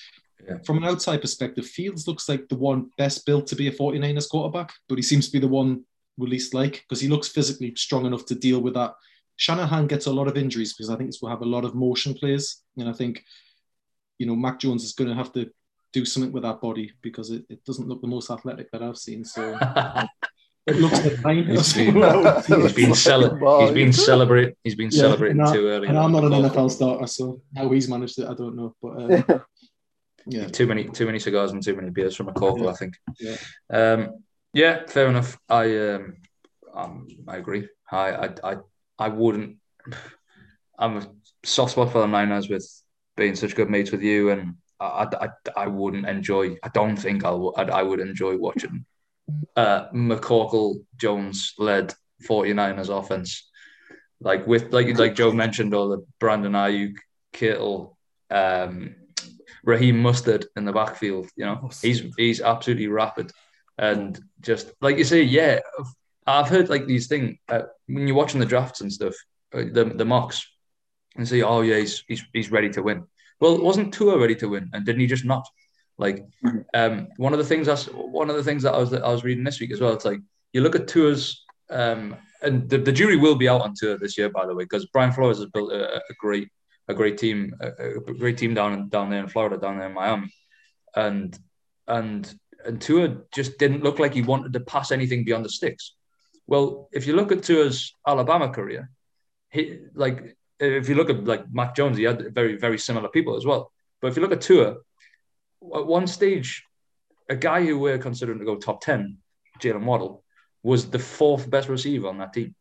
yeah. 0.47 0.59
From 0.65 0.79
an 0.79 0.85
outside 0.85 1.21
perspective, 1.21 1.67
Fields 1.67 2.09
looks 2.09 2.29
like 2.29 2.49
the 2.49 2.57
one 2.57 2.91
best 2.99 3.25
built 3.27 3.47
to 3.49 3.57
be 3.57 3.69
a 3.69 3.73
49ers 3.73 4.29
quarterback, 4.29 4.73
but 4.89 4.99
he 4.99 5.03
seems 5.03 5.27
to 5.27 5.33
be 5.33 5.39
the 5.39 5.49
one 5.49 5.85
we 6.19 6.29
least 6.29 6.53
like 6.53 6.85
because 6.89 7.01
he 7.01 7.09
looks 7.09 7.29
physically 7.29 7.75
strong 7.77 8.07
enough 8.07 8.27
to 8.27 8.35
deal 8.35 8.61
with 8.61 8.75
that. 8.75 8.95
Shanahan 9.37 9.87
gets 9.87 10.07
a 10.07 10.13
lot 10.13 10.29
of 10.29 10.37
injuries 10.37 10.75
because 10.75 10.91
I 10.91 10.97
think 10.97 11.13
we'll 11.21 11.31
have 11.31 11.43
a 11.43 11.47
lot 11.47 11.65
of 11.65 11.75
motion 11.75 12.15
plays. 12.15 12.63
And 12.77 12.89
I 12.89 12.93
think, 12.93 13.25
you 14.19 14.27
know, 14.27 14.37
Mac 14.37 14.59
Jones 14.61 14.85
is 14.85 14.93
going 14.93 15.11
to 15.11 15.17
have 15.17 15.33
to 15.33 15.51
do 15.93 16.05
something 16.05 16.33
with 16.33 16.43
that 16.43 16.61
body 16.61 16.93
because 17.03 17.31
it, 17.31 17.45
it 17.49 17.65
doesn't 17.65 17.89
look 17.89 18.01
the 18.01 18.09
most 18.09 18.31
athletic 18.31 18.71
that 18.73 18.83
I've 18.83 18.99
seen. 18.99 19.25
So 19.25 19.59
it 20.67 20.77
looks 20.77 21.03
like 21.05 21.17
fine. 21.19 21.45
He's 21.47 21.73
been, 21.73 21.95
he's 21.95 22.73
been, 22.73 22.95
cele- 22.95 23.61
he's 23.61 23.73
been 23.73 23.93
celebrating. 23.93 24.55
He's 24.63 24.75
been 24.75 24.91
yeah, 24.91 25.01
celebrating 25.01 25.45
too 25.53 25.67
early. 25.69 25.89
And 25.89 25.99
I'm 25.99 26.13
not 26.13 26.25
an 26.25 26.33
NFL 26.33 26.71
starter, 26.71 27.07
so 27.07 27.43
how 27.57 27.69
he's 27.71 27.89
managed 27.89 28.19
it, 28.19 28.29
I 28.29 28.35
don't 28.35 28.55
know. 28.55 28.75
But 28.81 29.31
uh, 29.31 29.39
yeah. 30.27 30.47
Too 30.49 30.67
many 30.67 30.85
too 30.85 31.07
many 31.07 31.19
cigars 31.19 31.53
and 31.53 31.63
too 31.63 31.77
many 31.77 31.91
beers 31.91 32.17
from 32.17 32.29
a 32.29 32.33
corporal, 32.33 32.67
yeah. 32.67 32.71
I 32.71 32.75
think. 32.75 32.95
Yeah. 33.19 33.37
Um, 33.71 34.25
yeah, 34.53 34.87
fair 34.87 35.09
enough. 35.09 35.39
I 35.49 35.79
um, 35.79 36.17
um 36.75 37.09
I 37.29 37.37
agree. 37.37 37.69
I, 37.91 38.11
I 38.11 38.29
I 38.45 38.57
I 38.99 39.09
wouldn't. 39.09 39.57
I'm 40.79 40.97
a 40.99 41.11
soft 41.45 41.73
spot 41.73 41.93
for 41.93 42.01
the 42.01 42.07
Niners 42.07 42.49
with 42.49 42.67
being 43.17 43.37
such 43.37 43.55
good 43.55 43.71
mates 43.71 43.93
with 43.93 44.03
you, 44.03 44.31
and 44.31 44.55
I, 44.81 45.07
I, 45.21 45.29
I 45.57 45.67
wouldn't 45.67 46.07
enjoy. 46.07 46.57
I 46.63 46.69
don't 46.69 46.97
think 46.97 47.25
I'll, 47.25 47.55
I, 47.57 47.63
I 47.63 47.83
would 47.83 48.01
enjoy 48.01 48.37
watching 48.37 48.85
uh, 49.57 49.89
McCorkle 49.91 50.85
Jones 50.97 51.55
led 51.59 51.95
49ers 52.29 52.89
offense. 52.89 53.49
Like 54.21 54.47
with 54.47 54.73
like 54.73 54.97
like 54.99 55.15
Joe 55.15 55.33
mentioned, 55.33 55.75
all 55.75 55.89
the 55.89 56.07
Brandon 56.21 56.53
Aiyuk, 56.53 56.95
Kittle, 57.33 57.99
um, 58.31 58.95
Raheem 59.65 60.03
Mostert 60.03 60.47
in 60.57 60.65
the 60.65 60.73
backfield. 60.73 61.29
You 61.37 61.47
know, 61.47 61.71
he's 61.81 62.03
he's 62.17 62.41
absolutely 62.41 62.89
rapid, 62.89 63.31
and 63.79 64.19
just 64.41 64.73
like 64.81 64.99
you 64.99 65.05
say, 65.05 65.23
yeah, 65.23 65.61
I've 66.27 66.49
heard 66.49 66.69
like 66.69 66.87
these 66.87 67.07
things 67.07 67.37
uh, 67.49 67.63
when 67.87 68.07
you're 68.07 68.17
watching 68.17 68.41
the 68.41 68.47
drafts 68.47 68.81
and 68.81 68.93
stuff, 68.93 69.15
uh, 69.55 69.65
the 69.73 69.85
the 69.85 70.05
mocks, 70.05 70.47
and 71.17 71.27
say, 71.27 71.43
oh 71.43 71.63
yeah, 71.63 71.79
he's 71.79 72.05
he's 72.09 72.25
he's 72.33 72.51
ready 72.51 72.71
to 72.71 72.83
win. 72.83 73.05
Well, 73.41 73.63
wasn't 73.63 73.95
Tua 73.95 74.19
ready 74.19 74.37
to 74.37 74.49
win, 74.49 74.71
and 74.73 74.85
didn't 74.85 75.01
he 75.01 75.07
just 75.07 75.25
not? 75.25 75.47
Like, 75.99 76.27
mm-hmm. 76.45 76.59
um, 76.75 77.09
one 77.17 77.33
of 77.33 77.39
the 77.39 77.45
things 77.45 77.67
that's 77.67 77.87
one 77.87 78.31
of 78.31 78.37
the 78.37 78.45
things 78.45 78.63
that 78.63 78.75
I 78.75 78.79
was 78.79 78.93
I 78.93 79.11
was 79.11 79.25
reading 79.25 79.45
this 79.45 79.61
week 79.61 79.73
as 79.73 79.81
well. 79.81 79.93
It's 79.93 80.05
like 80.05 80.21
you 80.53 80.61
look 80.61 80.77
at 80.77 80.89
Tua's, 80.89 81.45
um, 81.71 82.17
and 82.43 82.69
the, 82.69 82.79
the 82.79 82.93
jury 82.93 83.17
will 83.17 83.37
be 83.37 83.49
out 83.49 83.61
on 83.61 83.75
Tua 83.79 83.99
this 83.99 84.17
year, 84.19 84.29
by 84.29 84.47
the 84.47 84.55
way, 84.55 84.65
because 84.65 84.87
Brian 84.87 85.13
Flores 85.13 85.39
has 85.39 85.47
built 85.47 85.73
a, 85.73 85.97
a 85.97 86.15
great 86.19 86.49
a 86.89 86.95
great 86.95 87.19
team, 87.19 87.55
a, 87.61 87.97
a 87.97 88.15
great 88.15 88.39
team 88.39 88.55
down 88.55 88.89
down 88.89 89.11
there 89.11 89.21
in 89.21 89.29
Florida, 89.29 89.59
down 89.59 89.79
there 89.79 89.89
in 89.89 89.95
Miami, 89.95 90.33
and 90.95 91.39
and 91.87 92.35
and 92.65 92.81
Tua 92.81 93.17
just 93.33 93.59
didn't 93.59 93.83
look 93.83 93.99
like 93.99 94.15
he 94.15 94.23
wanted 94.23 94.53
to 94.53 94.61
pass 94.61 94.93
anything 94.93 95.25
beyond 95.25 95.45
the 95.45 95.49
sticks. 95.49 95.95
Well, 96.47 96.89
if 96.93 97.07
you 97.07 97.15
look 97.15 97.33
at 97.33 97.43
Tua's 97.43 97.95
Alabama 98.07 98.49
career, 98.49 98.91
he 99.51 99.81
like 99.95 100.37
if 100.59 100.89
you 100.89 100.95
look 100.95 101.11
at 101.11 101.25
like 101.25 101.45
Mac 101.53 101.75
Jones, 101.75 101.97
he 101.97 102.05
had 102.05 102.35
very 102.35 102.57
very 102.57 102.79
similar 102.79 103.09
people 103.09 103.37
as 103.37 103.47
well. 103.47 103.73
But 104.01 104.09
if 104.09 104.17
you 104.17 104.23
look 104.23 104.33
at 104.33 104.41
Tua, 104.41 104.77
at 105.75 105.87
one 105.87 106.07
stage, 106.07 106.65
a 107.29 107.37
guy 107.37 107.65
who 107.65 107.79
we're 107.79 107.99
considering 107.99 108.39
to 108.39 108.45
go 108.45 108.57
top 108.57 108.81
ten, 108.81 109.19
Jalen 109.61 109.85
Waddle, 109.85 110.25
was 110.63 110.91
the 110.91 110.99
fourth 110.99 111.49
best 111.49 111.69
receiver 111.69 112.09
on 112.09 112.19
that 112.19 112.33
team, 112.33 112.55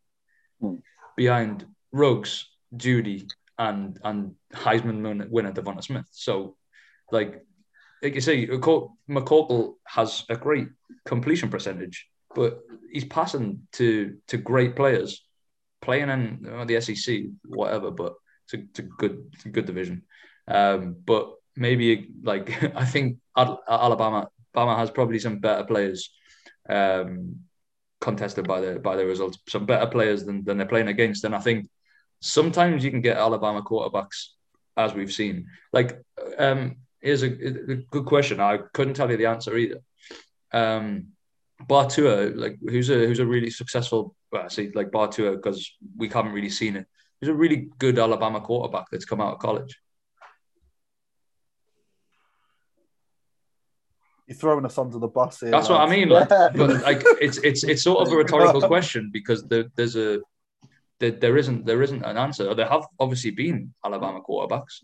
hmm. 0.59 0.75
behind 1.15 1.65
Ruggs, 1.91 2.47
Jeudy, 2.75 3.27
and 3.57 3.99
and 4.03 4.35
Heisman 4.53 5.29
winner 5.29 5.51
Devonta 5.51 5.83
Smith. 5.83 6.05
So, 6.11 6.55
like 7.11 7.45
like 8.01 8.15
you 8.15 8.21
say, 8.21 8.47
McCorkle 8.47 9.75
has 9.85 10.23
a 10.29 10.35
great 10.35 10.69
completion 11.05 11.49
percentage, 11.49 12.07
but 12.35 12.59
he's 12.91 13.05
passing 13.05 13.67
to 13.73 14.17
to 14.27 14.37
great 14.37 14.75
players, 14.75 15.23
playing 15.81 16.09
in 16.09 16.65
the 16.67 16.81
SEC, 16.81 17.21
whatever. 17.45 17.91
But 17.91 18.13
it's 18.45 18.53
a, 18.53 18.57
it's 18.57 18.79
a 18.79 18.83
good 18.83 19.29
it's 19.33 19.45
a 19.45 19.49
good 19.49 19.65
division. 19.65 20.03
Um, 20.47 20.95
but 21.05 21.33
maybe 21.55 22.09
like 22.23 22.63
I 22.75 22.85
think 22.85 23.17
Alabama 23.37 24.29
Alabama 24.55 24.79
has 24.79 24.91
probably 24.91 25.19
some 25.19 25.39
better 25.39 25.63
players. 25.63 26.11
Um, 26.69 27.41
contested 27.99 28.47
by 28.47 28.59
the 28.59 28.79
by 28.79 28.95
the 28.95 29.05
results, 29.05 29.37
some 29.47 29.65
better 29.65 29.85
players 29.85 30.25
than, 30.25 30.43
than 30.43 30.57
they're 30.57 30.67
playing 30.67 30.87
against, 30.87 31.23
and 31.23 31.35
I 31.35 31.39
think 31.39 31.69
sometimes 32.21 32.83
you 32.83 32.91
can 32.91 33.01
get 33.01 33.17
Alabama 33.17 33.61
quarterbacks, 33.61 34.27
as 34.77 34.93
we've 34.93 35.11
seen. 35.11 35.47
Like, 35.73 36.01
um, 36.37 36.77
here's 37.01 37.23
a, 37.23 37.27
a 37.27 37.75
good 37.75 38.05
question. 38.05 38.39
I 38.39 38.59
couldn't 38.73 38.93
tell 38.93 39.11
you 39.11 39.17
the 39.17 39.25
answer 39.25 39.57
either. 39.57 39.81
Um, 40.53 41.07
Bartua, 41.63 42.35
like 42.35 42.57
who's 42.61 42.89
a 42.89 43.05
who's 43.05 43.19
a 43.19 43.25
really 43.25 43.49
successful. 43.49 44.15
Well, 44.31 44.43
I 44.43 44.47
say 44.47 44.71
like 44.73 44.89
Bartua 44.91 45.35
because 45.35 45.71
we 45.97 46.07
haven't 46.09 46.31
really 46.31 46.49
seen 46.49 46.75
it. 46.75 46.87
He's 47.19 47.29
a 47.29 47.33
really 47.33 47.69
good 47.77 47.99
Alabama 47.99 48.41
quarterback 48.41 48.85
that's 48.91 49.05
come 49.05 49.21
out 49.21 49.33
of 49.33 49.39
college. 49.39 49.79
You're 54.27 54.37
throwing 54.37 54.65
us 54.65 54.77
under 54.77 54.97
the 54.97 55.07
bus 55.07 55.41
here. 55.41 55.51
That's 55.51 55.69
what 55.69 55.81
I 55.81 55.89
mean. 55.89 56.09
Like, 56.09 56.29
but 56.29 56.81
like, 56.81 57.03
it's 57.19 57.37
it's 57.37 57.63
it's 57.63 57.83
sort 57.83 58.07
of 58.07 58.13
a 58.13 58.15
rhetorical 58.15 58.61
question 58.67 59.11
because 59.13 59.43
there, 59.43 59.65
there's 59.75 59.95
a 59.95 60.21
there, 61.01 61.11
there 61.11 61.37
isn't 61.37 61.65
there 61.65 61.81
isn't 61.81 62.03
an 62.05 62.17
answer. 62.17 62.53
There 62.53 62.69
have 62.69 62.85
obviously 62.99 63.31
been 63.31 63.73
Alabama 63.83 64.21
quarterbacks, 64.21 64.83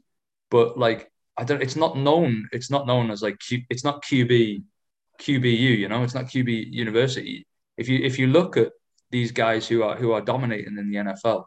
but 0.49 0.77
like 0.77 1.09
I 1.37 1.43
don't. 1.43 1.61
It's 1.61 1.75
not 1.75 1.95
known. 1.95 2.49
It's 2.51 2.71
not 2.71 2.87
known 2.87 3.11
as 3.11 3.21
like 3.21 3.39
Q, 3.39 3.61
it's 3.69 3.83
not 3.83 4.03
QB 4.03 4.63
QBU. 5.21 5.77
You 5.77 5.87
know, 5.87 6.03
it's 6.03 6.15
not 6.15 6.25
QB 6.25 6.71
University. 6.71 7.45
If 7.77 7.87
you 7.87 7.99
if 8.03 8.17
you 8.17 8.27
look 8.27 8.57
at 8.57 8.71
these 9.11 9.31
guys 9.31 9.67
who 9.67 9.83
are 9.83 9.95
who 9.95 10.11
are 10.11 10.21
dominating 10.21 10.77
in 10.77 10.89
the 10.89 10.97
NFL, 10.97 11.45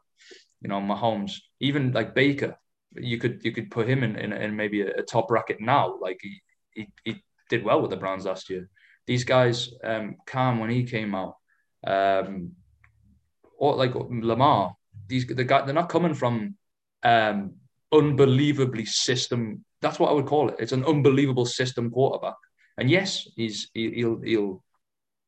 you 0.60 0.68
know, 0.68 0.80
Mahomes, 0.80 1.32
even 1.58 1.92
like 1.92 2.14
Baker, 2.14 2.56
you 2.94 3.18
could 3.18 3.40
you 3.44 3.52
could 3.52 3.70
put 3.70 3.88
him 3.88 4.04
in 4.04 4.14
in, 4.16 4.32
in 4.32 4.54
maybe 4.54 4.82
a, 4.82 4.90
a, 4.98 5.02
top 5.02 5.28
bracket 5.28 5.60
now. 5.60 5.98
Like 6.00 6.20
he, 6.22 6.40
he 6.74 6.88
he 7.04 7.22
did 7.48 7.64
well 7.64 7.82
with 7.82 7.90
the 7.90 7.96
Browns 7.96 8.24
last 8.24 8.48
year. 8.48 8.70
These 9.08 9.24
guys, 9.24 9.74
um, 9.82 10.16
Cam 10.26 10.60
when 10.60 10.70
he 10.70 10.84
came 10.84 11.16
out, 11.16 11.34
um, 11.84 12.52
or 13.60 13.76
like 13.76 13.94
Lamar, 13.94 14.74
these 15.06 15.26
the 15.26 15.44
guy 15.44 15.62
they're 15.62 15.74
not 15.74 15.90
coming 15.90 16.14
from 16.14 16.56
um, 17.04 17.52
unbelievably 17.92 18.86
system. 18.86 19.64
That's 19.82 19.98
what 20.00 20.10
I 20.10 20.14
would 20.14 20.26
call 20.26 20.48
it. 20.48 20.56
It's 20.58 20.72
an 20.72 20.84
unbelievable 20.84 21.46
system 21.46 21.90
quarterback. 21.90 22.34
And 22.78 22.90
yes, 22.90 23.28
he's 23.36 23.70
he'll 23.74 24.20
he'll 24.22 24.64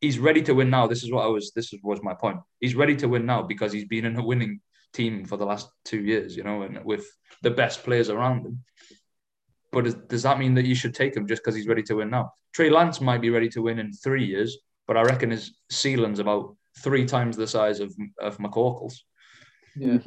he's 0.01 0.19
ready 0.19 0.43
to 0.43 0.55
win 0.55 0.71
now. 0.71 0.87
This 0.87 1.05
is 1.05 1.13
what 1.13 1.25
I 1.25 1.29
was. 1.29 1.53
This 1.55 1.73
was 1.83 2.01
my 2.03 2.15
point. 2.15 2.39
He's 2.59 2.75
ready 2.75 2.97
to 2.97 3.07
win 3.07 3.27
now 3.27 3.43
because 3.43 3.73
he's 3.73 3.85
been 3.85 4.07
in 4.07 4.17
a 4.17 4.25
winning 4.25 4.61
team 4.95 5.25
for 5.27 5.37
the 5.37 5.47
last 5.47 5.69
two 5.85 6.03
years, 6.03 6.37
you 6.37 6.43
know, 6.43 6.63
and 6.63 6.83
with 6.85 7.05
the 7.43 7.51
best 7.51 7.85
players 7.85 8.09
around 8.09 8.47
him. 8.47 8.65
But 9.71 10.09
does 10.09 10.23
that 10.23 10.39
mean 10.39 10.55
that 10.55 10.67
you 10.67 10.75
should 10.75 10.95
take 10.95 11.17
him 11.17 11.27
just 11.27 11.43
because 11.43 11.55
he's 11.55 11.69
ready 11.69 11.83
to 11.85 11.97
win 11.97 12.11
now? 12.11 12.33
Trey 12.55 12.71
Lance 12.71 13.01
might 13.01 13.21
be 13.21 13.31
ready 13.31 13.49
to 13.51 13.63
win 13.63 13.79
in 13.79 13.93
three 13.93 14.25
years, 14.25 14.59
but 14.87 14.97
I 14.97 15.03
reckon 15.03 15.31
his 15.31 15.55
ceiling's 15.71 16.19
about 16.19 16.57
three 16.79 17.07
times 17.07 17.37
the 17.37 17.47
size 17.47 17.81
of 17.81 17.95
of 18.21 18.39
McCorkle's. 18.39 19.05
Yeah. 19.77 19.99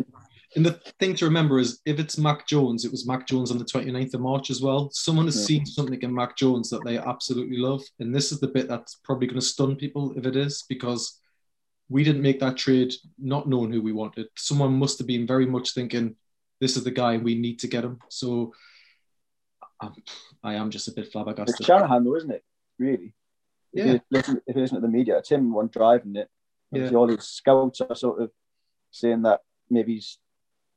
And 0.55 0.65
the 0.65 0.79
thing 0.99 1.15
to 1.15 1.25
remember 1.25 1.59
is 1.59 1.81
if 1.85 1.99
it's 1.99 2.17
Mac 2.17 2.47
Jones, 2.47 2.85
it 2.85 2.91
was 2.91 3.05
Mac 3.05 3.27
Jones 3.27 3.51
on 3.51 3.57
the 3.57 3.65
29th 3.65 4.13
of 4.13 4.21
March 4.21 4.49
as 4.49 4.61
well. 4.61 4.89
Someone 4.93 5.25
has 5.25 5.37
yeah. 5.37 5.45
seen 5.45 5.65
something 5.65 6.01
in 6.01 6.13
Mac 6.13 6.37
Jones 6.37 6.69
that 6.69 6.83
they 6.85 6.97
absolutely 6.97 7.57
love. 7.57 7.81
And 7.99 8.15
this 8.15 8.31
is 8.31 8.39
the 8.39 8.47
bit 8.47 8.69
that's 8.69 8.95
probably 9.03 9.27
going 9.27 9.39
to 9.39 9.45
stun 9.45 9.75
people 9.75 10.13
if 10.15 10.25
it 10.25 10.37
is, 10.37 10.63
because 10.69 11.19
we 11.89 12.05
didn't 12.05 12.21
make 12.21 12.39
that 12.39 12.55
trade 12.55 12.93
not 13.19 13.49
knowing 13.49 13.71
who 13.71 13.81
we 13.81 13.91
wanted. 13.91 14.27
Someone 14.37 14.73
must 14.73 14.97
have 14.99 15.07
been 15.07 15.27
very 15.27 15.45
much 15.45 15.73
thinking, 15.73 16.15
this 16.61 16.77
is 16.77 16.85
the 16.85 16.91
guy 16.91 17.17
we 17.17 17.35
need 17.35 17.59
to 17.59 17.67
get 17.67 17.83
him. 17.83 17.99
So 18.09 18.53
I'm, 19.81 19.93
I 20.41 20.53
am 20.53 20.71
just 20.71 20.87
a 20.87 20.93
bit 20.93 21.11
flabbergasted. 21.11 21.59
It's 21.59 21.65
Shanahan, 21.65 22.05
though, 22.05 22.15
isn't 22.15 22.31
it? 22.31 22.45
Really? 22.79 23.13
If 23.73 23.85
yeah. 23.85 23.91
You 24.09 24.41
if 24.47 24.55
you 24.55 24.61
listen 24.61 24.75
to 24.77 24.81
the 24.81 24.87
media, 24.87 25.17
it's 25.17 25.29
him 25.29 25.53
one 25.53 25.67
driving 25.67 26.15
it. 26.15 26.29
Yeah. 26.71 26.89
All 26.89 27.07
these 27.07 27.23
scouts 27.23 27.81
are 27.81 27.95
sort 27.95 28.21
of 28.21 28.31
saying 28.91 29.21
that 29.23 29.41
maybe 29.69 29.95
he's 29.95 30.17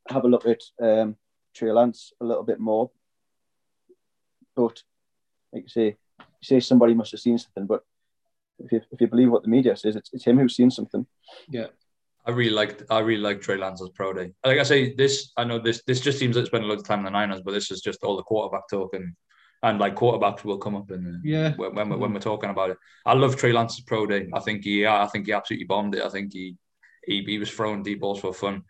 have 0.09 0.25
a 0.25 0.29
look 0.29 0.47
at 0.47 0.61
um, 0.81 1.17
Trey 1.55 1.73
Lance 1.73 2.13
a 2.21 2.25
little 2.25 2.45
bit 2.45 2.61
more. 2.61 2.91
But 4.55 4.83
like 5.53 5.65
you 5.65 5.69
say, 5.69 5.97
you 6.19 6.25
say 6.43 6.61
somebody 6.61 6.95
must 6.95 7.13
have 7.13 7.21
seen 7.21 7.39
something, 7.39 7.67
but 7.67 7.83
if 8.59 8.73
you, 8.73 8.81
if 8.91 9.01
you 9.01 9.07
believe 9.07 9.31
what 9.31 9.43
the 9.43 9.49
media 9.49 9.77
says, 9.77 9.97
it's, 9.97 10.11
it's 10.13 10.25
him 10.25 10.39
who's 10.39 10.57
seen 10.57 10.71
something. 10.71 11.07
Yeah. 11.49 11.67
I 12.27 12.31
really 12.33 12.51
like 12.51 12.83
I 12.91 12.99
really 12.99 13.23
like 13.23 13.41
Trey 13.41 13.57
Lance's 13.57 13.89
pro 13.95 14.13
day. 14.13 14.33
Like 14.45 14.59
I 14.59 14.63
say, 14.63 14.95
this 14.95 15.33
I 15.39 15.45
know 15.45 15.59
this 15.59 15.83
this 15.87 16.01
just 16.01 16.19
seems 16.19 16.37
like 16.37 16.45
spending 16.45 16.69
a 16.69 16.73
lot 16.73 16.79
of 16.79 16.87
time 16.87 16.99
in 16.99 17.07
the 17.07 17.11
Niners, 17.11 17.41
but 17.43 17.53
this 17.53 17.71
is 17.71 17.81
just 17.81 18.05
all 18.05 18.17
the 18.17 18.23
quarterback 18.23 18.69
talk 18.69 18.93
and 18.93 19.15
and 19.63 19.79
like 19.79 19.97
quarterbacks 19.97 20.45
will 20.45 20.59
come 20.59 20.77
up 20.77 20.91
in 20.91 21.07
uh, 21.07 21.19
yeah 21.25 21.53
when, 21.57 21.75
when, 21.75 21.89
we're, 21.89 21.97
when 21.97 22.13
we're 22.13 22.21
talking 22.21 22.51
about 22.51 22.71
it. 22.71 22.77
I 23.05 23.15
love 23.15 23.37
Trey 23.37 23.53
Lance's 23.53 23.81
pro 23.81 24.07
day. 24.07 24.29
I 24.33 24.41
think 24.41 24.65
he 24.65 24.87
I 24.87 25.07
think 25.07 25.27
he 25.27 25.33
absolutely 25.33 25.67
bombed 25.67 25.95
it. 25.95 26.03
I 26.03 26.09
think 26.09 26.33
he 26.33 26.57
he, 27.05 27.23
he 27.25 27.39
was 27.39 27.51
throwing 27.51 27.83
deep 27.83 28.01
balls 28.01 28.21
for 28.21 28.33
fun. 28.35 28.63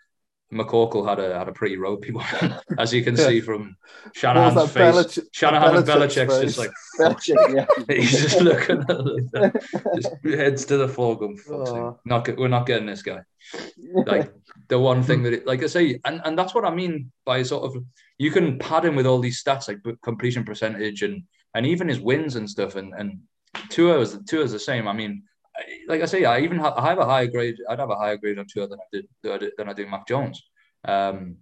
McCorkle 0.52 1.06
had 1.06 1.18
a 1.18 1.38
had 1.38 1.48
a 1.48 1.52
pretty 1.52 1.76
ropey 1.76 2.10
one, 2.10 2.24
as 2.78 2.92
you 2.92 3.04
can 3.04 3.16
yeah. 3.16 3.26
see 3.26 3.40
from 3.40 3.76
Shanahan's 4.14 4.72
face. 4.72 4.94
Belich- 4.94 5.28
Shanahan 5.32 5.76
and 5.76 5.86
Belichick's 5.86 6.38
face. 6.38 6.56
just 6.56 6.58
like 6.58 6.70
Belichick, 6.98 7.54
yeah. 7.54 7.66
he's 7.96 8.22
just 8.22 8.40
looking 8.40 8.82
at 9.34 9.94
just 9.94 10.10
heads 10.24 10.64
to 10.66 10.78
the 10.78 10.88
floor, 10.88 11.18
going, 11.18 11.38
oh. 11.50 11.98
"Not 12.06 12.36
we're 12.38 12.48
not 12.48 12.66
getting 12.66 12.86
this 12.86 13.02
guy." 13.02 13.20
Like 13.92 14.32
the 14.68 14.78
one 14.78 15.02
thing 15.02 15.22
that, 15.24 15.32
it, 15.34 15.46
like 15.46 15.62
I 15.62 15.66
say, 15.66 16.00
and 16.04 16.22
and 16.24 16.38
that's 16.38 16.54
what 16.54 16.64
I 16.64 16.74
mean 16.74 17.12
by 17.26 17.42
sort 17.42 17.64
of 17.64 17.82
you 18.16 18.30
can 18.30 18.58
pad 18.58 18.86
him 18.86 18.96
with 18.96 19.06
all 19.06 19.18
these 19.18 19.42
stats 19.42 19.68
like 19.68 19.80
completion 20.02 20.44
percentage 20.44 21.02
and 21.02 21.22
and 21.54 21.66
even 21.66 21.88
his 21.88 22.00
wins 22.00 22.36
and 22.36 22.48
stuff, 22.48 22.76
and 22.76 22.94
and 22.96 23.20
Tua 23.68 23.98
is 24.00 24.18
Tua 24.26 24.44
is 24.44 24.52
the 24.52 24.58
same. 24.58 24.88
I 24.88 24.94
mean, 24.94 25.24
like 25.86 26.02
I 26.02 26.06
say, 26.06 26.24
I 26.24 26.40
even 26.40 26.58
have, 26.58 26.74
I 26.74 26.88
have 26.88 26.98
a 26.98 27.04
higher 27.04 27.26
grade. 27.26 27.56
I'd 27.68 27.78
have 27.78 27.90
a 27.90 27.96
higher 27.96 28.16
grade 28.16 28.38
on 28.38 28.46
Tua 28.46 28.68
than 28.68 28.78
I 28.80 28.84
did 28.92 29.50
than 29.56 29.68
I 29.68 29.72
do 29.72 29.86
Mac 29.86 30.06
Jones. 30.06 30.42
Um, 30.84 31.36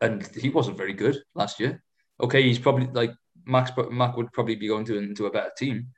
and 0.00 0.26
he 0.36 0.48
wasn't 0.50 0.76
very 0.76 0.92
good 0.92 1.22
last 1.34 1.60
year. 1.60 1.82
Okay, 2.20 2.42
he's 2.42 2.58
probably 2.58 2.86
like 2.86 3.12
Max. 3.44 3.70
Mac 3.90 4.16
would 4.16 4.32
probably 4.32 4.56
be 4.56 4.68
going 4.68 4.84
to 4.86 4.98
into 4.98 5.26
a 5.26 5.30
better 5.30 5.52
team, 5.56 5.88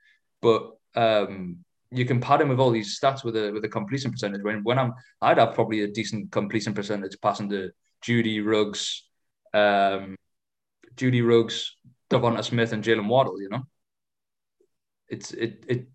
but 0.43 0.73
um, 0.95 1.65
you 1.91 2.05
can 2.05 2.21
pad 2.21 2.41
him 2.41 2.49
with 2.49 2.61
all 2.61 2.71
these 2.71 2.99
stats 2.99 3.25
with 3.25 3.37
a 3.37 3.51
with 3.53 3.65
a 3.65 3.69
completion 3.69 4.11
percentage. 4.11 4.43
When 4.43 4.63
when 4.63 4.79
I'm, 4.79 4.93
I'd 5.21 5.39
have 5.39 5.55
probably 5.55 5.83
a 5.83 5.89
decent 5.89 6.31
completion 6.31 6.75
percentage 6.75 7.17
passing 7.23 7.49
to 7.51 7.71
Jeudy 8.03 8.45
Ruggs, 8.45 9.05
um, 9.55 10.17
Jeudy 10.97 11.27
Ruggs, 11.27 11.77
Devonta 12.11 12.45
Smith, 12.45 12.73
and 12.73 12.85
Jaylen 12.85 13.09
Waddle. 13.09 13.41
You 13.41 13.49
know, 13.49 13.63
it's 15.09 15.33
it 15.33 15.65
it 15.69 15.89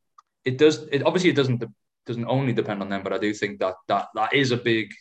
it 0.45 0.57
does 0.57 0.87
it 0.91 1.05
obviously 1.05 1.29
it 1.29 1.35
doesn't 1.35 1.63
doesn't 2.05 2.27
only 2.27 2.53
depend 2.53 2.81
on 2.81 2.89
them, 2.89 3.03
but 3.03 3.13
I 3.13 3.17
do 3.17 3.33
think 3.33 3.59
that 3.59 3.75
that 3.87 4.07
that 4.15 4.33
is 4.33 4.51
a 4.51 4.57
big 4.57 4.91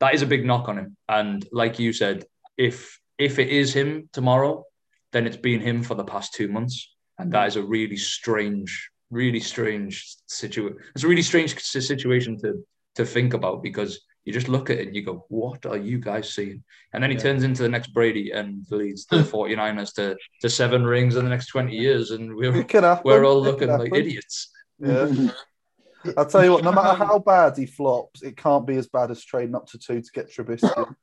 that 0.00 0.14
is 0.14 0.22
a 0.22 0.26
big 0.26 0.44
knock 0.44 0.68
on 0.68 0.78
him. 0.78 0.96
And 1.08 1.46
like 1.52 1.78
you 1.78 1.92
said, 1.92 2.24
if 2.56 2.98
if 3.18 3.38
it 3.38 3.48
is 3.48 3.72
him 3.72 4.08
tomorrow, 4.12 4.64
then 5.12 5.26
it's 5.26 5.36
been 5.36 5.60
him 5.60 5.82
for 5.82 5.94
the 5.94 6.04
past 6.04 6.34
two 6.34 6.48
months, 6.48 6.94
and 7.18 7.32
that 7.32 7.48
is 7.48 7.56
a 7.56 7.62
really 7.62 7.96
strange, 7.96 8.90
really 9.10 9.40
strange 9.40 10.16
situation. 10.26 10.78
It's 10.94 11.04
a 11.04 11.08
really 11.08 11.22
strange 11.22 11.58
situation 11.58 12.38
to 12.40 12.64
to 12.96 13.04
think 13.04 13.34
about 13.34 13.62
because 13.62 14.00
you 14.24 14.32
just 14.32 14.48
look 14.48 14.70
at 14.70 14.78
it 14.78 14.86
and 14.86 14.96
you 14.96 15.02
go, 15.02 15.26
what 15.28 15.66
are 15.66 15.76
you 15.76 15.98
guys 15.98 16.32
seeing? 16.32 16.64
And 16.92 17.02
then 17.02 17.10
he 17.10 17.16
yeah. 17.16 17.24
turns 17.24 17.44
into 17.44 17.62
the 17.62 17.68
next 17.68 17.88
Brady 17.88 18.30
and 18.30 18.64
leads 18.70 19.04
the 19.04 19.16
49ers 19.22 19.94
to, 19.96 20.16
to 20.40 20.48
seven 20.48 20.84
rings 20.84 21.16
in 21.16 21.24
the 21.24 21.30
next 21.30 21.48
20 21.48 21.76
years. 21.76 22.10
And 22.10 22.34
we're, 22.34 22.64
we're 23.04 23.24
all 23.24 23.42
looking 23.42 23.68
like 23.68 23.92
idiots. 23.94 24.50
Yeah. 24.84 25.28
I'll 26.16 26.26
tell 26.26 26.44
you 26.44 26.52
what, 26.52 26.64
no 26.64 26.72
matter 26.72 27.02
how 27.02 27.18
bad 27.18 27.56
he 27.56 27.66
flops, 27.66 28.22
it 28.22 28.36
can't 28.36 28.66
be 28.66 28.76
as 28.76 28.86
bad 28.86 29.10
as 29.10 29.24
trading 29.24 29.54
up 29.54 29.66
to 29.68 29.78
two 29.78 30.02
to 30.02 30.10
get 30.12 30.30
Trubisky. 30.30 30.94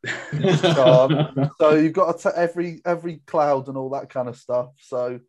um, 0.78 1.50
so 1.60 1.74
you've 1.74 1.94
got 1.94 2.20
to 2.20 2.30
t- 2.30 2.36
every 2.38 2.82
every 2.86 3.18
cloud 3.26 3.68
and 3.68 3.78
all 3.78 3.90
that 3.90 4.10
kind 4.10 4.30
of 4.30 4.38
stuff. 4.38 4.70
So 4.80 5.20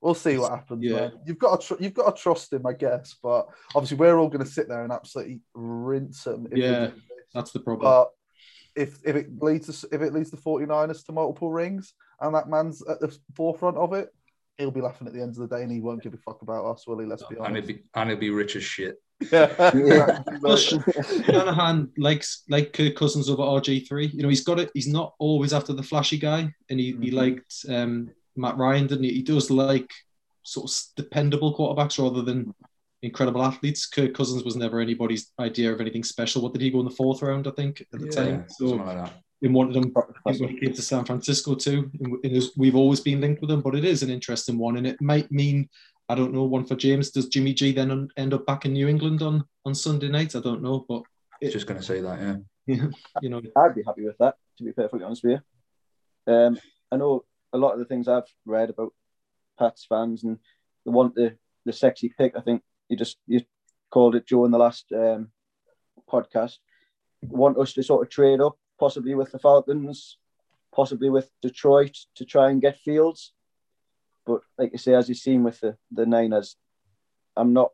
we'll 0.00 0.14
see 0.14 0.38
what 0.38 0.52
happens. 0.52 0.82
Yeah. 0.82 0.94
Man. 0.94 1.12
You've 1.26 1.38
got 1.38 1.60
to 1.60 1.66
tr- 1.66 1.82
you've 1.82 1.94
got 1.94 2.16
to 2.16 2.22
trust 2.22 2.52
him, 2.52 2.66
I 2.66 2.72
guess. 2.72 3.16
But 3.22 3.48
obviously, 3.74 3.98
we're 3.98 4.18
all 4.18 4.28
going 4.28 4.44
to 4.44 4.50
sit 4.50 4.68
there 4.68 4.84
and 4.84 4.92
absolutely 4.92 5.40
rinse 5.54 6.26
him. 6.26 6.48
yeah, 6.54 6.90
that's 7.34 7.52
the 7.52 7.60
problem. 7.60 7.84
But 7.84 8.10
if 8.74 8.98
if 9.04 9.16
it 9.16 9.42
leads 9.42 9.80
to, 9.80 9.88
if 9.94 10.00
it 10.00 10.14
leads 10.14 10.30
the 10.30 10.36
49ers 10.36 11.04
to 11.06 11.12
multiple 11.12 11.50
rings 11.50 11.92
and 12.20 12.34
that 12.34 12.48
man's 12.48 12.82
at 12.86 13.00
the 13.00 13.16
forefront 13.34 13.76
of 13.76 13.92
it, 13.92 14.08
he'll 14.60 14.70
be 14.70 14.80
laughing 14.80 15.06
at 15.06 15.12
the 15.12 15.20
end 15.20 15.30
of 15.30 15.48
the 15.48 15.56
day 15.56 15.62
and 15.62 15.72
he 15.72 15.80
won't 15.80 16.02
give 16.02 16.14
a 16.14 16.18
fuck 16.18 16.42
about 16.42 16.64
us, 16.66 16.86
will 16.86 16.98
he? 16.98 17.06
Let's 17.06 17.24
be 17.24 17.36
honest. 17.36 17.48
And 17.48 17.56
he'll 17.56 17.66
be, 17.66 17.82
and 17.94 18.10
he'll 18.10 18.18
be 18.18 18.30
rich 18.30 18.56
as 18.56 18.62
shit. 18.62 18.96
Yeah. 19.32 20.22
Shanahan 20.56 21.90
likes 21.98 22.44
like 22.48 22.72
Kirk 22.72 22.96
Cousins 22.96 23.28
over 23.28 23.42
RG 23.42 23.86
three. 23.86 24.06
You 24.06 24.22
know, 24.22 24.30
he's 24.30 24.44
got 24.44 24.58
it. 24.58 24.70
He's 24.72 24.88
not 24.88 25.14
always 25.18 25.52
after 25.52 25.74
the 25.74 25.82
flashy 25.82 26.16
guy, 26.16 26.50
and 26.70 26.80
he, 26.80 26.92
mm-hmm. 26.92 27.02
he 27.02 27.10
liked 27.10 27.54
um, 27.68 28.10
Matt 28.36 28.56
Ryan, 28.56 28.86
didn't 28.86 29.04
he? 29.04 29.12
He 29.12 29.22
does 29.22 29.50
like 29.50 29.90
sort 30.42 30.70
of 30.70 30.76
dependable 30.96 31.54
quarterbacks 31.54 32.02
rather 32.02 32.22
than 32.22 32.54
incredible 33.02 33.42
athletes. 33.42 33.86
Kirk 33.86 34.14
Cousins 34.14 34.42
was 34.42 34.56
never 34.56 34.80
anybody's 34.80 35.32
idea 35.38 35.70
of 35.70 35.80
anything 35.82 36.04
special. 36.04 36.42
What 36.42 36.54
did 36.54 36.62
he 36.62 36.70
go 36.70 36.80
in 36.80 36.86
the 36.86 36.90
fourth 36.90 37.20
round? 37.20 37.46
I 37.46 37.50
think 37.50 37.82
at 37.92 38.00
the 38.00 38.06
yeah, 38.06 38.10
time. 38.10 38.46
So 38.48 38.66
like 38.66 39.10
we 39.40 39.48
wanted 39.48 39.76
him 39.76 39.94
when 40.22 40.34
he 40.34 40.60
came 40.60 40.74
to 40.74 40.82
San 40.82 41.04
Francisco 41.04 41.54
too. 41.54 41.90
And 42.00 42.42
we've 42.56 42.76
always 42.76 43.00
been 43.00 43.20
linked 43.20 43.40
with 43.40 43.50
him, 43.50 43.62
but 43.62 43.74
it 43.74 43.84
is 43.84 44.02
an 44.02 44.10
interesting 44.10 44.58
one, 44.58 44.76
and 44.76 44.86
it 44.86 45.00
might 45.00 45.30
mean 45.32 45.68
I 46.08 46.14
don't 46.14 46.34
know 46.34 46.44
one 46.44 46.64
for 46.64 46.74
James. 46.74 47.10
Does 47.10 47.28
Jimmy 47.28 47.54
G 47.54 47.72
then 47.72 48.08
end 48.16 48.34
up 48.34 48.44
back 48.44 48.64
in 48.64 48.72
New 48.72 48.88
England 48.88 49.22
on 49.22 49.44
on 49.64 49.74
Sunday 49.74 50.08
night? 50.08 50.36
I 50.36 50.40
don't 50.40 50.62
know, 50.62 50.84
but 50.88 51.02
it, 51.40 51.52
just 51.52 51.66
going 51.66 51.80
to 51.80 51.86
say 51.86 52.00
that, 52.00 52.20
yeah. 52.20 52.36
Yeah, 52.66 52.86
you 53.22 53.30
know, 53.30 53.40
I'd 53.56 53.74
be 53.74 53.82
happy 53.86 54.04
with 54.04 54.18
that. 54.18 54.34
To 54.58 54.64
be 54.64 54.72
perfectly 54.72 55.04
honest 55.04 55.24
with 55.24 55.40
you, 56.26 56.32
um, 56.32 56.58
I 56.92 56.96
know 56.96 57.24
a 57.52 57.58
lot 57.58 57.72
of 57.72 57.78
the 57.78 57.84
things 57.86 58.08
I've 58.08 58.24
read 58.44 58.70
about 58.70 58.92
Pats 59.58 59.86
fans 59.88 60.24
and 60.24 60.38
the 60.84 60.90
want 60.90 61.14
the 61.14 61.36
the 61.64 61.72
sexy 61.72 62.12
pick. 62.16 62.36
I 62.36 62.40
think 62.40 62.62
you 62.88 62.96
just 62.96 63.16
you 63.26 63.42
called 63.90 64.16
it 64.16 64.26
Joe 64.26 64.44
in 64.44 64.50
the 64.50 64.58
last 64.58 64.86
um, 64.92 65.28
podcast. 66.10 66.58
Want 67.22 67.58
us 67.58 67.72
to 67.74 67.82
sort 67.82 68.02
of 68.02 68.10
trade 68.10 68.40
up 68.40 68.56
possibly 68.80 69.14
with 69.14 69.30
the 69.30 69.38
Falcons, 69.38 70.16
possibly 70.74 71.10
with 71.10 71.30
Detroit 71.42 71.96
to 72.14 72.24
try 72.24 72.50
and 72.50 72.62
get 72.62 72.78
Fields. 72.78 73.32
But 74.26 74.40
like 74.56 74.72
you 74.72 74.78
say, 74.78 74.94
as 74.94 75.08
you've 75.08 75.18
seen 75.18 75.44
with 75.44 75.60
the, 75.60 75.76
the 75.92 76.06
Niners, 76.06 76.56
I'm 77.36 77.52
not 77.52 77.72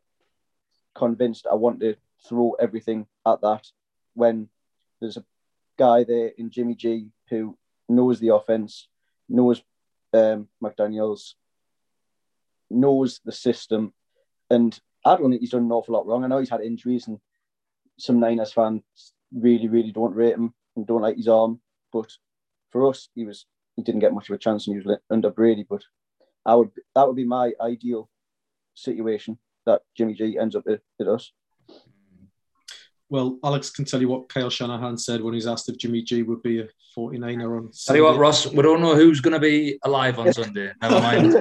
convinced 0.94 1.46
I 1.46 1.54
want 1.54 1.80
to 1.80 1.94
throw 2.28 2.56
everything 2.58 3.06
at 3.24 3.40
that 3.42 3.66
when 4.14 4.48
there's 5.00 5.16
a 5.16 5.24
guy 5.78 6.02
there 6.02 6.32
in 6.36 6.50
Jimmy 6.50 6.74
G 6.74 7.10
who 7.30 7.56
knows 7.88 8.18
the 8.18 8.34
offense, 8.34 8.88
knows 9.28 9.62
um, 10.12 10.48
McDaniels, 10.62 11.34
knows 12.68 13.20
the 13.24 13.32
system, 13.32 13.92
and 14.50 14.78
I 15.04 15.16
don't 15.16 15.30
think 15.30 15.40
he's 15.40 15.50
done 15.50 15.64
an 15.64 15.72
awful 15.72 15.94
lot 15.94 16.06
wrong. 16.06 16.24
I 16.24 16.26
know 16.26 16.38
he's 16.38 16.50
had 16.50 16.62
injuries, 16.62 17.06
and 17.06 17.20
some 17.96 18.18
Niners 18.18 18.52
fans 18.52 18.82
really, 19.32 19.68
really 19.68 19.92
don't 19.92 20.14
rate 20.14 20.34
him 20.34 20.54
and 20.76 20.86
don't 20.86 21.02
like 21.02 21.16
his 21.16 21.28
arm. 21.28 21.60
But 21.92 22.10
for 22.70 22.88
us, 22.88 23.08
he 23.14 23.24
was 23.24 23.46
he 23.74 23.82
didn't 23.82 24.00
get 24.00 24.14
much 24.14 24.28
of 24.28 24.34
a 24.34 24.38
chance, 24.38 24.66
and 24.66 24.76
he 24.76 24.86
was 24.86 24.98
under 25.10 25.30
Brady. 25.30 25.66
But 25.68 25.82
I 26.44 26.54
would 26.54 26.70
that 26.94 27.06
would 27.06 27.16
be 27.16 27.24
my 27.24 27.52
ideal 27.60 28.08
situation 28.74 29.38
that 29.64 29.82
Jimmy 29.96 30.14
G 30.14 30.38
ends 30.38 30.54
up 30.54 30.64
at, 30.68 30.80
at 31.00 31.08
us. 31.08 31.32
Well, 33.08 33.38
Alex 33.44 33.70
can 33.70 33.84
tell 33.84 34.00
you 34.00 34.08
what 34.08 34.28
Kyle 34.28 34.50
Shanahan 34.50 34.98
said 34.98 35.20
when 35.20 35.32
he's 35.32 35.46
asked 35.46 35.68
if 35.68 35.78
Jimmy 35.78 36.02
G 36.02 36.22
would 36.22 36.42
be 36.42 36.60
a 36.60 36.68
49er 36.98 37.56
on. 37.58 37.72
Sunday. 37.72 37.86
Tell 37.86 37.96
you 37.96 38.04
what, 38.12 38.18
Ross, 38.18 38.46
we 38.46 38.62
don't 38.62 38.80
know 38.80 38.96
who's 38.96 39.20
going 39.20 39.34
to 39.34 39.38
be 39.38 39.78
alive 39.84 40.18
on 40.18 40.32
Sunday. 40.32 40.72
Never 40.82 41.00
mind. 41.00 41.32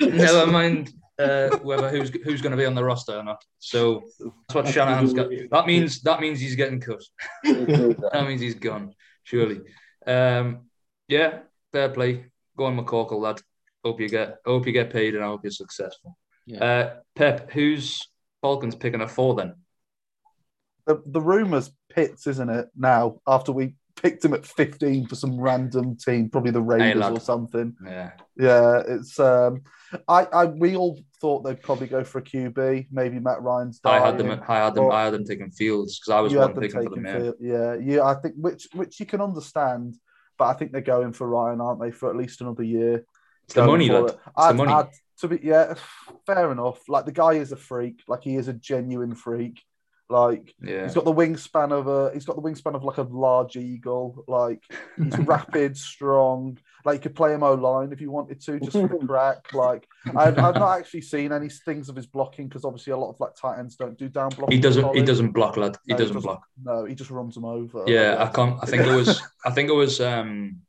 Never 0.00 0.46
mind 0.46 0.92
uh, 1.18 1.56
whether 1.58 1.88
who's 1.88 2.10
who's 2.24 2.40
going 2.40 2.52
to 2.52 2.56
be 2.56 2.64
on 2.64 2.74
the 2.74 2.84
roster 2.84 3.16
or 3.16 3.22
not. 3.22 3.42
So 3.58 4.04
that's 4.18 4.54
what 4.54 4.68
Shanahan's 4.68 5.12
got. 5.12 5.28
That 5.50 5.66
means 5.66 6.00
that 6.02 6.20
means 6.20 6.40
he's 6.40 6.56
getting 6.56 6.80
cut. 6.80 7.02
that 7.44 8.24
means 8.26 8.40
he's 8.40 8.54
gone. 8.54 8.94
surely. 9.24 9.60
Um, 10.06 10.68
yeah, 11.08 11.40
fair 11.72 11.88
play. 11.90 12.26
Go 12.56 12.64
on, 12.64 12.78
McCorkle, 12.78 13.20
lad. 13.20 13.40
Hope 13.84 14.00
you 14.00 14.08
get 14.08 14.38
hope 14.44 14.66
you 14.66 14.72
get 14.72 14.92
paid 14.92 15.14
and 15.14 15.24
I 15.24 15.28
hope 15.28 15.44
you're 15.44 15.50
successful. 15.50 16.16
Yeah. 16.46 16.64
Uh, 16.64 16.94
Pep, 17.14 17.52
who's 17.52 18.08
Falcons 18.42 18.74
picking 18.74 19.00
a 19.00 19.08
four 19.08 19.34
then? 19.34 19.54
The 20.86 21.02
the 21.04 21.20
rumours 21.20 21.70
Pitts, 21.90 22.26
isn't 22.26 22.50
it? 22.50 22.68
Now 22.76 23.20
after 23.26 23.52
we 23.52 23.74
picked 24.00 24.24
him 24.24 24.34
at 24.34 24.46
15 24.46 25.06
for 25.06 25.14
some 25.14 25.40
random 25.40 25.96
team, 25.96 26.30
probably 26.30 26.50
the 26.50 26.62
Raiders 26.62 27.04
or 27.04 27.20
something. 27.20 27.76
Yeah, 27.84 28.12
yeah. 28.36 28.82
It's 28.86 29.18
um, 29.18 29.62
I, 30.06 30.24
I 30.32 30.44
we 30.46 30.76
all 30.76 31.00
thought 31.20 31.42
they'd 31.42 31.62
probably 31.62 31.88
go 31.88 32.04
for 32.04 32.18
a 32.18 32.22
QB. 32.22 32.88
Maybe 32.90 33.18
Matt 33.18 33.42
Ryan's. 33.42 33.80
Dying, 33.80 34.02
I 34.02 34.06
had 34.06 34.18
them. 34.18 34.42
I 34.48 34.56
had 34.56 34.74
them. 34.74 34.90
I 34.90 35.04
had 35.04 35.14
them 35.14 35.24
taking 35.24 35.50
Fields 35.50 35.98
because 35.98 36.12
I 36.12 36.20
was 36.20 36.34
one 36.34 36.54
picking 36.54 36.82
for 36.82 36.90
them. 36.90 37.04
Field, 37.04 37.34
yeah, 37.40 37.74
yeah. 37.74 38.04
I 38.04 38.14
think 38.14 38.34
which 38.36 38.68
which 38.72 39.00
you 39.00 39.06
can 39.06 39.20
understand, 39.20 39.96
but 40.38 40.46
I 40.46 40.54
think 40.54 40.72
they're 40.72 40.80
going 40.80 41.12
for 41.12 41.28
Ryan, 41.28 41.60
aren't 41.60 41.80
they, 41.80 41.90
for 41.90 42.08
at 42.08 42.16
least 42.16 42.40
another 42.40 42.62
year? 42.62 43.04
It's 43.44 43.54
the 43.54 43.66
money, 43.66 43.88
lad. 43.88 44.04
It. 44.04 44.06
It's 44.06 44.16
I'd, 44.36 44.52
the 44.52 44.54
money. 44.54 44.72
I'd, 44.72 44.88
to 45.20 45.28
be 45.28 45.40
yeah, 45.42 45.74
fair 46.26 46.52
enough. 46.52 46.88
Like 46.88 47.04
the 47.04 47.12
guy 47.12 47.32
is 47.32 47.52
a 47.52 47.56
freak. 47.56 48.02
Like 48.06 48.22
he 48.22 48.36
is 48.36 48.48
a 48.48 48.52
genuine 48.52 49.14
freak. 49.14 49.62
Like 50.10 50.54
yeah. 50.62 50.84
he's 50.84 50.94
got 50.94 51.04
the 51.04 51.12
wingspan 51.12 51.70
of 51.70 51.86
a 51.86 52.14
he's 52.14 52.24
got 52.24 52.36
the 52.36 52.42
wingspan 52.42 52.74
of 52.74 52.82
like 52.82 52.96
a 52.96 53.02
large 53.02 53.56
eagle. 53.56 54.24
Like 54.26 54.62
he's 54.96 55.18
rapid, 55.18 55.76
strong. 55.76 56.58
Like 56.84 56.94
you 56.94 57.00
could 57.00 57.14
play 57.14 57.34
him 57.34 57.42
O 57.42 57.52
line 57.52 57.92
if 57.92 58.00
you 58.00 58.10
wanted 58.10 58.40
to, 58.42 58.58
just 58.58 58.72
for 58.72 58.88
the 58.88 58.96
crack. 59.06 59.52
Like 59.52 59.86
I've, 60.16 60.38
I've 60.38 60.54
not 60.54 60.78
actually 60.78 61.02
seen 61.02 61.30
any 61.30 61.50
things 61.50 61.90
of 61.90 61.96
his 61.96 62.06
blocking 62.06 62.48
because 62.48 62.64
obviously 62.64 62.94
a 62.94 62.96
lot 62.96 63.10
of 63.10 63.20
like 63.20 63.34
tight 63.36 63.58
ends 63.58 63.76
don't 63.76 63.98
do 63.98 64.08
down 64.08 64.30
blocking. 64.30 64.56
He 64.56 64.62
doesn't. 64.62 64.96
He 64.96 65.02
doesn't 65.02 65.32
block, 65.32 65.58
lad. 65.58 65.76
He, 65.84 65.92
no, 65.92 65.98
doesn't, 65.98 66.08
he 66.08 66.14
doesn't 66.14 66.22
block. 66.22 66.42
No, 66.64 66.84
he 66.86 66.94
just 66.94 67.10
runs 67.10 67.34
them 67.34 67.44
over. 67.44 67.84
Yeah, 67.86 68.14
like, 68.14 68.30
I 68.30 68.32
can't. 68.32 68.58
I 68.62 68.66
think 68.66 68.86
it 68.86 68.94
was. 68.94 69.20
I 69.44 69.50
think 69.50 69.68
it 69.68 69.74
was. 69.74 70.00
um 70.00 70.62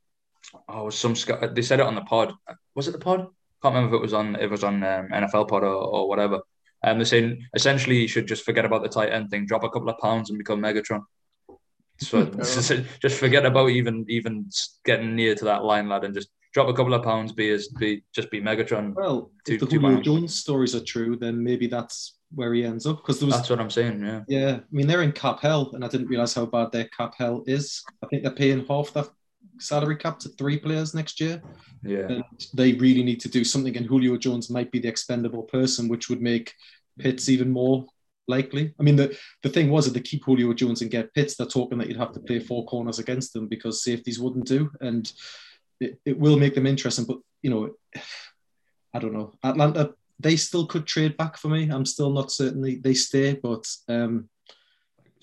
Oh, 0.68 0.90
some 0.90 1.14
they 1.54 1.62
said 1.62 1.80
it 1.80 1.86
on 1.86 1.96
the 1.96 2.02
pod. 2.02 2.34
Was 2.76 2.88
it 2.88 2.92
the 2.92 2.98
pod? 2.98 3.28
Can't 3.62 3.76
remember 3.76 3.96
if 3.96 4.00
it 4.00 4.02
was 4.02 4.14
on. 4.14 4.36
It 4.36 4.50
was 4.50 4.64
on 4.64 4.84
um, 4.84 5.10
NFL 5.10 5.48
pod 5.48 5.64
or, 5.64 5.76
or 5.76 6.10
whatever 6.10 6.42
and 6.84 7.00
they're 7.00 7.06
saying 7.06 7.46
essentially 7.54 7.98
you 7.98 8.08
should 8.08 8.28
just 8.28 8.44
forget 8.44 8.66
about 8.66 8.84
the 8.84 8.90
tight 8.90 9.12
end 9.12 9.30
thing, 9.30 9.46
drop 9.46 9.64
a 9.64 9.70
couple 9.70 9.90
of 9.90 9.98
pounds 9.98 10.30
and 10.30 10.38
become 10.38 10.62
Megatron. 10.62 11.04
So 12.00 12.26
just 13.02 13.20
forget 13.20 13.46
about 13.46 13.70
even 13.70 14.06
even 14.08 14.50
getting 14.86 15.16
near 15.16 15.36
to 15.36 15.46
that 15.46 15.64
line, 15.64 15.90
lad, 15.90 16.04
and 16.04 16.14
just 16.14 16.30
drop 16.54 16.68
a 16.68 16.74
couple 16.74 16.94
of 16.94 17.04
pounds, 17.04 17.32
be 17.32 17.50
as 17.50 17.68
be 17.68 18.04
just 18.14 18.32
be 18.32 18.42
Megatron. 18.42 18.94
Well, 18.96 19.32
two, 19.46 19.56
if 19.56 19.60
the 19.60 19.66
Julio 19.66 20.02
Jones 20.02 20.36
stories 20.36 20.76
are 20.76 20.84
true, 20.84 21.16
then 21.16 21.44
maybe 21.44 21.68
that's 21.68 22.18
where 22.34 22.54
he 22.54 22.64
ends 22.64 22.86
up. 22.86 22.98
Because 22.98 23.20
that's 23.20 23.50
what 23.50 23.60
I'm 23.60 23.70
saying. 23.70 24.04
Yeah. 24.04 24.22
Yeah, 24.28 24.56
I 24.58 24.62
mean 24.72 24.88
they're 24.88 25.04
in 25.04 25.12
cap 25.12 25.40
hell, 25.42 25.72
and 25.74 25.84
I 25.84 25.88
didn't 25.88 26.08
realize 26.08 26.34
how 26.34 26.46
bad 26.46 26.72
their 26.72 26.90
cap 26.96 27.16
hell 27.18 27.44
is. 27.46 27.84
I 28.04 28.08
think 28.08 28.24
they're 28.24 28.32
paying 28.32 28.66
half 28.66 28.94
that 28.94 29.10
salary 29.60 29.96
cap 29.96 30.20
to 30.20 30.30
three 30.30 30.58
players 30.58 30.94
next 30.94 31.20
year. 31.20 31.42
Yeah. 31.84 32.08
And 32.10 32.24
they 32.54 32.74
really 32.74 33.04
need 33.04 33.20
to 33.22 33.30
do 33.30 33.44
something, 33.44 33.76
and 33.78 33.86
Julio 33.86 34.18
Jones 34.18 34.50
might 34.50 34.72
be 34.72 34.80
the 34.80 34.90
expendable 34.90 35.44
person, 35.44 35.88
which 35.88 36.10
would 36.10 36.22
make 36.22 36.54
Pitts 36.98 37.30
even 37.30 37.50
more 37.50 37.86
likely. 38.28 38.74
I 38.80 38.84
mean, 38.84 38.96
the, 38.96 39.18
the 39.42 39.50
thing 39.50 39.70
was 39.70 39.86
that 39.86 39.94
they 39.94 40.02
keep 40.02 40.24
Julio 40.26 40.54
Jones 40.54 40.82
and 40.82 40.92
get 40.92 41.14
Pitts, 41.14 41.36
they're 41.36 41.48
talking 41.48 41.78
that 41.78 41.88
you'd 41.88 41.98
have 41.98 42.14
to 42.14 42.20
play 42.20 42.40
four 42.40 42.66
corners 42.66 43.00
against 43.00 43.34
them 43.34 43.48
because 43.48 43.84
safeties 43.84 44.20
wouldn't 44.20 44.48
do. 44.48 44.70
And 44.82 45.12
it, 45.80 46.00
it 46.06 46.20
will 46.20 46.38
make 46.38 46.56
them 46.56 46.68
interesting. 46.68 47.06
But, 47.06 47.18
you 47.42 47.50
know, 47.50 47.72
I 48.94 49.00
don't 49.00 49.14
know. 49.14 49.34
Atlanta, 49.44 49.94
they 50.20 50.36
still 50.36 50.68
could 50.68 50.86
trade 50.86 51.18
back 51.18 51.38
for 51.38 51.48
me. 51.48 51.70
I'm 51.70 51.86
still 51.86 52.12
not 52.12 52.32
certain 52.32 52.62
they, 52.62 52.76
they 52.76 52.94
stay, 52.94 53.34
but 53.34 53.66
um, 53.88 54.30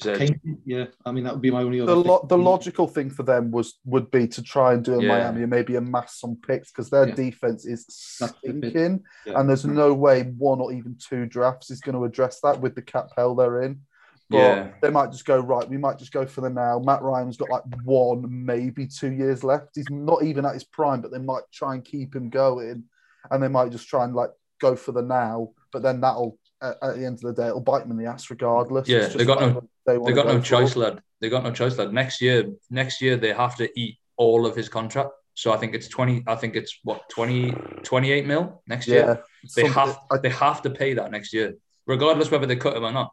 yeah, 0.04 0.86
I 1.06 1.12
mean 1.12 1.24
that 1.24 1.32
would 1.32 1.42
be 1.42 1.50
my 1.50 1.62
only 1.62 1.80
other. 1.80 1.94
The, 1.94 2.00
lo- 2.00 2.26
the 2.28 2.36
logical 2.36 2.86
thing 2.86 3.08
for 3.08 3.22
them 3.22 3.50
was 3.50 3.78
would 3.84 4.10
be 4.10 4.28
to 4.28 4.42
try 4.42 4.74
and 4.74 4.84
do 4.84 4.98
a 4.98 5.02
yeah. 5.02 5.08
Miami 5.08 5.42
and 5.42 5.50
maybe 5.50 5.76
amass 5.76 6.20
some 6.20 6.36
picks 6.36 6.70
because 6.70 6.90
their 6.90 7.08
yeah. 7.08 7.14
defense 7.14 7.64
is 7.64 7.86
stinking, 7.88 9.02
yeah. 9.24 9.40
and 9.40 9.48
there's 9.48 9.64
no 9.64 9.94
way 9.94 10.22
one 10.22 10.60
or 10.60 10.72
even 10.72 10.96
two 10.98 11.24
drafts 11.26 11.70
is 11.70 11.80
going 11.80 11.94
to 11.96 12.04
address 12.04 12.40
that 12.40 12.60
with 12.60 12.74
the 12.74 12.82
cap 12.82 13.08
hell 13.16 13.34
they're 13.34 13.62
in. 13.62 13.80
But 14.28 14.38
yeah. 14.38 14.70
they 14.82 14.90
might 14.90 15.12
just 15.12 15.24
go 15.24 15.38
right. 15.38 15.68
We 15.68 15.78
might 15.78 15.98
just 15.98 16.12
go 16.12 16.26
for 16.26 16.40
the 16.40 16.50
now. 16.50 16.80
Matt 16.80 17.02
Ryan's 17.02 17.36
got 17.36 17.48
like 17.48 17.62
one, 17.84 18.26
maybe 18.28 18.86
two 18.86 19.12
years 19.12 19.44
left. 19.44 19.70
He's 19.76 19.88
not 19.88 20.24
even 20.24 20.44
at 20.44 20.54
his 20.54 20.64
prime, 20.64 21.00
but 21.00 21.12
they 21.12 21.18
might 21.18 21.44
try 21.52 21.74
and 21.74 21.84
keep 21.84 22.14
him 22.14 22.28
going, 22.28 22.84
and 23.30 23.42
they 23.42 23.48
might 23.48 23.70
just 23.70 23.88
try 23.88 24.04
and 24.04 24.14
like 24.14 24.30
go 24.60 24.76
for 24.76 24.92
the 24.92 25.02
now. 25.02 25.50
But 25.72 25.82
then 25.82 26.00
that'll 26.00 26.38
at, 26.62 26.96
the 26.96 27.04
end 27.04 27.16
of 27.16 27.20
the 27.20 27.32
day, 27.32 27.48
it'll 27.48 27.60
bite 27.60 27.82
them 27.82 27.90
in 27.90 27.96
the 27.96 28.10
ass 28.10 28.30
regardless. 28.30 28.88
Yeah, 28.88 29.08
they 29.08 29.24
got 29.24 29.40
no 29.40 29.68
they, 29.86 29.98
they 29.98 30.12
got 30.12 30.26
no 30.26 30.40
choice, 30.40 30.72
for. 30.72 30.80
lad. 30.80 31.02
They 31.20 31.28
got 31.28 31.44
no 31.44 31.52
choice, 31.52 31.76
lad. 31.78 31.92
Next 31.92 32.20
year, 32.20 32.52
next 32.70 33.00
year 33.00 33.16
they 33.16 33.32
have 33.32 33.56
to 33.56 33.68
eat 33.78 33.98
all 34.16 34.46
of 34.46 34.56
his 34.56 34.68
contract. 34.68 35.10
So 35.34 35.52
I 35.52 35.58
think 35.58 35.74
it's 35.74 35.88
20, 35.88 36.24
I 36.26 36.34
think 36.34 36.56
it's 36.56 36.78
what 36.82 37.08
20, 37.10 37.50
28 37.82 38.26
mil 38.26 38.62
next 38.66 38.88
year. 38.88 39.22
Yeah, 39.44 39.50
they 39.54 39.68
have 39.68 39.98
I, 40.10 40.18
they 40.18 40.30
have 40.30 40.62
to 40.62 40.70
pay 40.70 40.94
that 40.94 41.10
next 41.10 41.34
year, 41.34 41.54
regardless 41.86 42.30
whether 42.30 42.46
they 42.46 42.56
cut 42.56 42.76
him 42.76 42.84
or 42.84 42.92
not. 42.92 43.12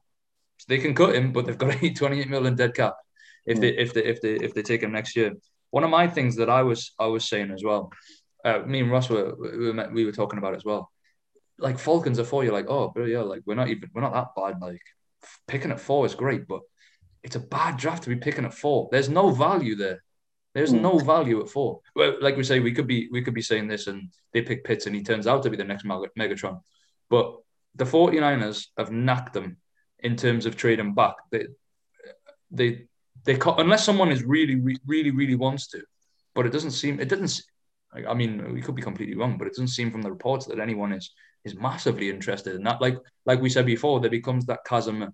So 0.60 0.66
they 0.70 0.78
can 0.78 0.96
cut 0.96 1.16
him, 1.16 1.34
but 1.34 1.46
they've 1.46 1.58
got 1.58 1.74
to 1.74 1.86
eat 1.86 1.98
28 1.98 2.30
mil 2.30 2.46
in 2.46 2.56
dead 2.56 2.74
cap 2.76 2.96
if 3.46 3.60
they 3.60 3.70
if 3.70 3.94
they 3.94 4.06
if 4.06 4.22
they 4.22 4.36
if 4.36 4.54
they 4.54 4.62
take 4.62 4.84
him 4.84 4.94
next 4.94 5.16
year. 5.16 5.34
One 5.72 5.84
of 5.84 5.90
my 5.90 6.08
things 6.08 6.38
that 6.38 6.50
I 6.50 6.64
was 6.64 6.94
I 6.98 7.08
was 7.08 7.28
saying 7.28 7.52
as 7.52 7.64
well, 7.64 7.92
uh, 8.46 8.60
me 8.60 8.80
and 8.80 8.92
Ross 8.92 9.10
were 9.10 9.36
we 9.36 9.72
were, 9.72 9.90
we 9.92 10.06
were 10.06 10.12
talking 10.14 10.40
about 10.40 10.56
as 10.56 10.64
well. 10.64 10.93
Like 11.58 11.80
Falcons 11.80 12.20
are 12.20 12.24
four, 12.24 12.44
you're 12.44 12.54
like, 12.54 12.70
oh, 12.70 12.92
but 12.94 13.04
yeah, 13.04 13.22
like 13.22 13.42
we're 13.46 13.56
not 13.56 13.70
even 13.70 13.90
we're 13.94 14.02
not 14.02 14.14
that 14.14 14.36
bad. 14.36 14.62
Like 14.62 14.82
picking 15.48 15.72
at 15.72 15.80
four 15.80 16.06
is 16.06 16.16
great, 16.16 16.48
but 16.48 16.62
it's 17.24 17.36
a 17.36 17.40
bad 17.40 17.78
draft 17.78 18.04
to 18.04 18.10
be 18.10 18.16
picking 18.16 18.46
at 18.46 18.54
four. 18.54 18.90
There's 18.92 19.10
no 19.10 19.30
value 19.30 19.76
there. 19.76 20.04
There's 20.54 20.74
mm. 20.74 20.82
no 20.82 21.00
value 21.00 21.42
at 21.42 21.50
four. 21.50 21.80
Well, 21.96 22.18
like 22.22 22.38
we 22.38 22.44
say, 22.44 22.60
we 22.60 22.74
could 22.74 22.88
be 22.88 23.08
we 23.12 23.22
could 23.22 23.34
be 23.34 23.42
saying 23.42 23.68
this 23.68 23.88
and 23.88 24.10
they 24.34 24.42
pick 24.42 24.64
Pitts 24.64 24.86
and 24.86 24.96
he 24.96 25.04
turns 25.04 25.28
out 25.28 25.44
to 25.44 25.50
be 25.50 25.58
the 25.58 25.64
next 25.64 25.86
Megatron. 25.86 26.62
But 27.10 27.38
the 27.76 27.86
49ers 27.86 28.68
have 28.78 28.92
knocked 28.92 29.34
them 29.34 29.58
in 30.00 30.16
terms 30.16 30.46
of 30.46 30.56
trading 30.56 30.94
back. 30.94 31.16
They 31.32 31.48
they 32.52 32.86
they 33.24 33.40
unless 33.58 33.86
someone 33.86 34.12
is 34.12 34.24
really 34.24 34.62
really 34.86 35.12
really 35.12 35.36
wants 35.36 35.68
to, 35.70 35.82
but 36.36 36.46
it 36.46 36.52
doesn't 36.52 36.72
seem 36.72 37.00
it 37.00 37.10
doesn't. 37.10 37.42
Like 37.94 38.06
I 38.08 38.14
mean, 38.14 38.54
we 38.54 38.62
could 38.62 38.76
be 38.76 38.82
completely 38.82 39.16
wrong, 39.16 39.38
but 39.38 39.48
it 39.48 39.52
doesn't 39.52 39.68
seem 39.68 39.92
from 39.92 40.02
the 40.02 40.12
reports 40.12 40.46
that 40.48 40.60
anyone 40.60 40.94
is 40.94 41.12
is 41.46 41.56
massively 41.56 42.10
interested 42.10 42.56
in 42.56 42.64
that. 42.64 42.82
Like 42.82 42.98
like 43.26 43.42
we 43.42 43.50
said 43.50 43.66
before, 43.66 44.00
there 44.00 44.10
becomes 44.10 44.46
that 44.46 44.66
chasm 44.66 45.14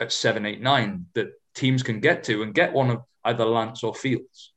at 0.00 0.12
seven, 0.12 0.46
eight, 0.46 0.60
nine 0.60 1.06
that 1.14 1.28
teams 1.54 1.82
can 1.82 2.00
get 2.00 2.24
to 2.24 2.42
and 2.42 2.54
get 2.54 2.72
one 2.72 2.90
of 2.90 3.02
either 3.24 3.44
Lance 3.44 3.82
or 3.84 3.94
Fields. 3.94 4.52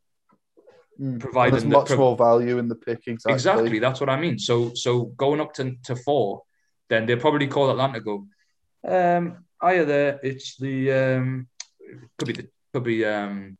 Mm. 0.99 1.19
Providing 1.19 1.51
there's 1.51 1.65
much 1.65 1.87
pro- 1.87 1.97
more 1.97 2.17
value 2.17 2.57
in 2.59 2.67
the 2.67 2.75
pick. 2.75 3.07
Exactly. 3.07 3.33
exactly. 3.33 3.79
That's 3.79 3.99
what 3.99 4.09
I 4.09 4.19
mean. 4.19 4.37
So 4.37 4.73
so 4.73 5.05
going 5.17 5.41
up 5.41 5.53
to, 5.55 5.75
to 5.85 5.95
four, 5.95 6.43
then 6.89 7.05
they'll 7.05 7.19
probably 7.19 7.47
call 7.47 7.71
Atlanta 7.71 7.99
go. 7.99 8.27
Um, 8.87 9.45
higher 9.59 9.85
there, 9.85 10.19
it's 10.23 10.57
the 10.57 10.91
um, 10.91 11.47
could 12.17 12.27
be 12.27 12.33
the 12.33 12.47
could 12.73 12.83
be 12.83 13.05
um, 13.05 13.57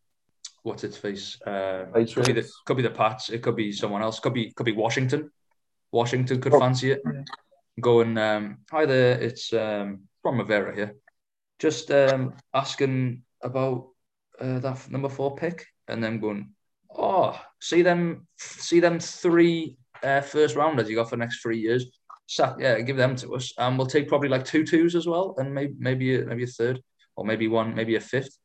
what's 0.64 0.84
its 0.84 0.98
face? 0.98 1.42
Uh, 1.42 1.86
could 1.94 2.26
be 2.26 2.34
the 2.34 2.50
could 2.66 2.78
be 2.78 2.84
the 2.84 2.90
Pats. 2.92 3.30
It 3.30 3.42
could 3.42 3.56
be 3.56 3.72
someone 3.72 4.02
else. 4.02 4.20
Could 4.20 4.34
be 4.34 4.52
could 4.52 4.66
be 4.66 4.72
Washington. 4.72 5.32
Washington 5.92 6.42
could 6.42 6.54
oh. 6.54 6.60
fancy 6.60 6.92
it. 6.92 7.02
Going 7.82 8.20
um, 8.20 8.60
hi 8.70 8.86
there, 8.86 9.20
it's 9.20 9.52
um, 9.52 10.02
from 10.22 10.38
Rivera 10.38 10.76
here. 10.76 10.96
Just 11.58 11.90
um, 11.90 12.36
asking 12.54 13.24
about 13.42 13.88
uh, 14.40 14.60
that 14.60 14.92
number 14.92 15.10
four 15.10 15.36
pick, 15.36 15.66
and 15.88 16.04
then 16.04 16.20
going, 16.20 16.52
oh, 16.96 17.40
see 17.60 17.82
them, 17.82 18.28
see 18.38 18.80
them 18.80 19.00
three 19.00 19.78
uh, 20.04 20.22
first 20.22 20.56
rounders 20.56 20.88
you 20.88 20.96
got 20.96 21.10
for 21.10 21.16
the 21.16 21.22
next 21.22 21.42
three 21.42 21.58
years. 21.58 21.88
So, 22.28 22.56
yeah, 22.60 22.80
give 22.82 22.98
them 22.98 23.16
to 23.16 23.34
us, 23.34 23.52
and 23.58 23.76
we'll 23.76 23.88
take 23.88 24.08
probably 24.08 24.30
like 24.30 24.46
two 24.46 24.64
twos 24.64 24.96
as 24.96 25.08
well, 25.08 25.34
and 25.40 25.52
maybe 25.52 25.74
maybe 25.80 26.16
a, 26.16 26.26
maybe 26.26 26.44
a 26.44 26.48
third, 26.48 26.80
or 27.16 27.26
maybe 27.26 27.48
one, 27.48 27.74
maybe 27.74 27.96
a 27.96 28.00
fifth 28.00 28.38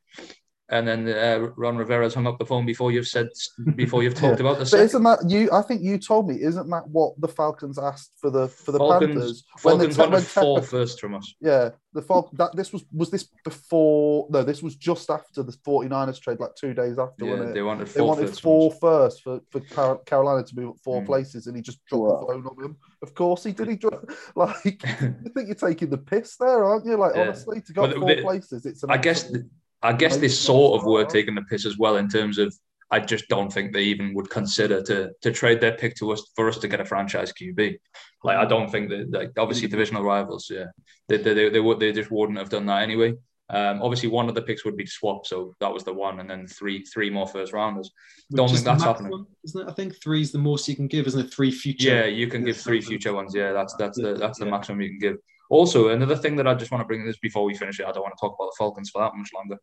and 0.71 0.87
then 0.87 1.09
uh, 1.09 1.49
Ron 1.57 1.79
Rivera's 1.79 2.15
hung 2.15 2.27
up 2.27 2.39
the 2.39 2.45
phone 2.45 2.67
before 2.67 2.93
you've 2.93 3.07
said 3.07 3.29
before 3.75 4.03
you've 4.03 4.15
talked 4.23 4.41
yeah. 4.41 4.47
about 4.47 4.59
this. 4.59 4.71
But 4.71 4.81
isn't 4.81 5.03
that 5.03 5.29
you? 5.29 5.49
I 5.51 5.63
think 5.63 5.83
you 5.83 5.97
told 5.99 6.29
me. 6.29 6.43
Isn't 6.43 6.69
that 6.69 6.89
what 6.89 7.19
the 7.21 7.29
Falcons 7.29 7.79
asked 7.79 8.13
for 8.21 8.31
the 8.31 8.49
for 8.49 8.73
the 8.73 8.79
Falcons, 8.79 9.15
Panthers? 9.15 9.45
Falcons 9.59 9.99
when 9.99 10.11
wanted 10.11 10.27
four 10.27 10.63
first 10.63 11.01
from 11.01 11.15
us. 11.15 11.35
Yeah, 11.41 11.71
the 11.95 12.03
Falcons. 12.03 12.37
That 12.37 12.55
this 12.55 12.73
was 12.73 12.85
was 12.93 13.11
this 13.11 13.29
before? 13.45 14.27
No, 14.31 14.43
this 14.45 14.63
was 14.63 14.77
just 14.77 15.09
after 15.11 15.43
the 15.43 15.53
49ers 15.53 16.21
trade, 16.21 16.39
like 16.39 16.55
two 16.55 16.75
days 16.75 16.99
after. 16.99 17.25
Yeah, 17.25 17.53
they 17.53 17.63
wanted 17.63 17.89
four. 17.89 17.95
They 17.95 18.07
wanted 18.07 18.29
first 18.29 18.43
four 18.43 18.71
first 18.73 19.23
for 19.23 19.41
for 19.51 19.61
Carolina 20.05 20.45
to 20.45 20.57
move 20.57 20.71
up 20.71 20.77
four 20.85 21.01
mm. 21.01 21.07
places, 21.07 21.47
and 21.47 21.57
he 21.57 21.63
just 21.63 21.85
dropped 21.87 22.21
the 22.21 22.27
phone 22.27 22.47
on 22.47 22.63
them. 22.63 22.77
Of 23.03 23.15
course, 23.15 23.45
he 23.45 23.53
did. 23.53 23.69
He 23.69 23.77
dropped 23.77 24.13
like. 24.35 24.83
I 24.85 25.31
think 25.35 25.47
you're 25.47 25.55
taking 25.55 25.89
the 25.89 25.99
piss 25.99 26.37
there, 26.37 26.65
aren't 26.65 26.85
you? 26.85 26.97
Like 26.97 27.15
yeah. 27.15 27.23
honestly, 27.23 27.63
to 27.63 27.73
go 27.73 27.83
well, 27.83 27.93
four 27.93 28.15
the, 28.15 28.23
places, 28.23 28.67
it's. 28.67 28.85
I 28.85 28.99
guess. 28.99 29.25
The, 29.25 29.49
I 29.83 29.93
guess 29.93 30.17
they 30.17 30.29
sort 30.29 30.81
of 30.81 30.87
were 30.87 31.05
taking 31.05 31.35
the 31.35 31.43
piss 31.43 31.65
as 31.65 31.79
well 31.79 31.97
in 31.97 32.09
terms 32.09 32.39
of 32.39 32.55
I 32.91 33.01
just 33.01 33.29
don't 33.29 33.53
think 33.53 33.73
they 33.73 33.83
even 33.83 34.15
would 34.15 34.31
consider 34.31 34.83
to 34.83 35.11
to 35.21 35.31
trade 35.31 35.61
their 35.61 35.77
pick 35.77 35.95
to 35.97 36.13
us 36.13 36.31
for 36.35 36.49
us 36.49 36.59
to 36.59 36.69
get 36.69 36.81
a 36.81 36.85
franchise 36.85 37.33
QB. 37.33 37.79
Like 38.25 38.39
I 38.39 38.47
don't 38.47 38.71
think 38.71 38.89
that 38.91 39.11
like 39.11 39.33
obviously 39.37 39.69
divisional 39.69 40.03
rivals, 40.03 40.51
yeah, 40.51 40.67
they 41.09 41.19
they, 41.19 41.35
they, 41.35 41.49
they 41.51 41.61
would 41.61 41.81
they 41.81 41.93
just 41.93 42.11
wouldn't 42.11 42.39
have 42.39 42.49
done 42.49 42.67
that 42.67 42.83
anyway. 42.83 43.15
Um, 43.51 43.81
obviously, 43.83 44.11
one 44.11 44.29
of 44.29 44.35
the 44.35 44.43
picks 44.43 44.65
would 44.67 44.77
be 44.77 44.85
swapped, 44.85 45.27
so 45.27 45.55
that 45.61 45.73
was 45.73 45.83
the 45.83 45.93
one, 45.93 46.21
and 46.21 46.29
then 46.29 46.47
three 46.47 46.85
three 46.85 47.09
more 47.09 47.27
first 47.27 47.53
rounders. 47.53 47.91
Don't 48.31 48.51
think 48.51 48.63
that's 48.63 48.85
happening, 48.85 49.25
isn't 49.45 49.63
it? 49.63 49.71
I 49.71 49.73
think 49.73 50.03
three 50.03 50.21
is 50.21 50.33
the 50.33 50.39
most 50.39 50.69
you 50.69 50.77
can 50.77 50.87
give, 50.87 51.07
isn't 51.07 51.27
it? 51.27 51.33
Three 51.33 51.51
future. 51.51 51.89
Yeah, 51.89 52.05
you 52.05 52.27
can 52.27 52.45
give 52.45 52.59
three 52.59 52.83
future 52.83 53.15
ones. 53.15 53.35
Yeah, 53.35 53.53
that's 53.53 53.75
that's 53.79 53.99
the 53.99 54.15
that's 54.15 54.39
the 54.39 54.47
maximum 54.47 54.83
you 54.83 54.91
can 54.91 54.99
give. 54.99 55.17
Also, 55.49 55.89
another 55.89 56.17
thing 56.17 56.37
that 56.37 56.47
I 56.47 56.55
just 56.55 56.71
want 56.71 56.83
to 56.83 56.87
bring 56.87 57.07
this 57.07 57.19
before 57.19 57.45
we 57.45 57.55
finish 57.55 57.81
it, 57.81 57.87
I 57.87 57.93
don't 57.93 58.03
want 58.03 58.15
to 58.17 58.21
talk 58.21 58.37
about 58.39 58.51
the 58.51 58.57
Falcons 58.59 58.91
for 58.91 59.01
that 59.03 59.15
much 59.15 59.31
longer. 59.35 59.57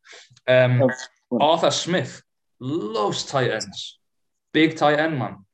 Um, 0.47 0.89
Arthur 1.39 1.71
Smith 1.71 2.21
loves 2.59 3.23
tight 3.23 3.51
ends, 3.51 3.99
big 4.53 4.75
tight 4.75 4.99
end 4.99 5.19
man. 5.19 5.45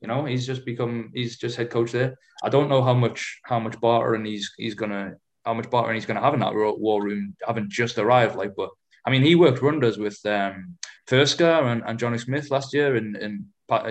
You 0.00 0.08
know, 0.08 0.24
he's 0.24 0.46
just 0.46 0.64
become 0.64 1.10
he's 1.14 1.38
just 1.38 1.56
head 1.56 1.70
coach 1.70 1.92
there. 1.92 2.18
I 2.42 2.48
don't 2.48 2.68
know 2.68 2.82
how 2.82 2.94
much 2.94 3.40
how 3.44 3.60
much 3.60 3.80
bartering 3.80 4.24
he's 4.24 4.50
he's 4.58 4.74
gonna 4.74 5.14
how 5.44 5.54
much 5.54 5.70
bartering 5.70 5.94
he's 5.94 6.06
gonna 6.06 6.20
have 6.20 6.34
in 6.34 6.40
that 6.40 6.54
war 6.54 7.02
room, 7.02 7.36
having 7.46 7.70
just 7.70 7.98
arrived. 7.98 8.34
Like, 8.34 8.54
but 8.56 8.70
I 9.04 9.10
mean, 9.10 9.22
he 9.22 9.36
worked 9.36 9.62
wonders 9.62 9.98
with 9.98 10.18
um 10.26 10.76
Firkser 11.08 11.70
and, 11.70 11.82
and 11.86 11.98
Jonnu 11.98 12.20
Smith 12.20 12.50
last 12.50 12.74
year, 12.74 12.96
and 12.96 13.16
and 13.16 13.44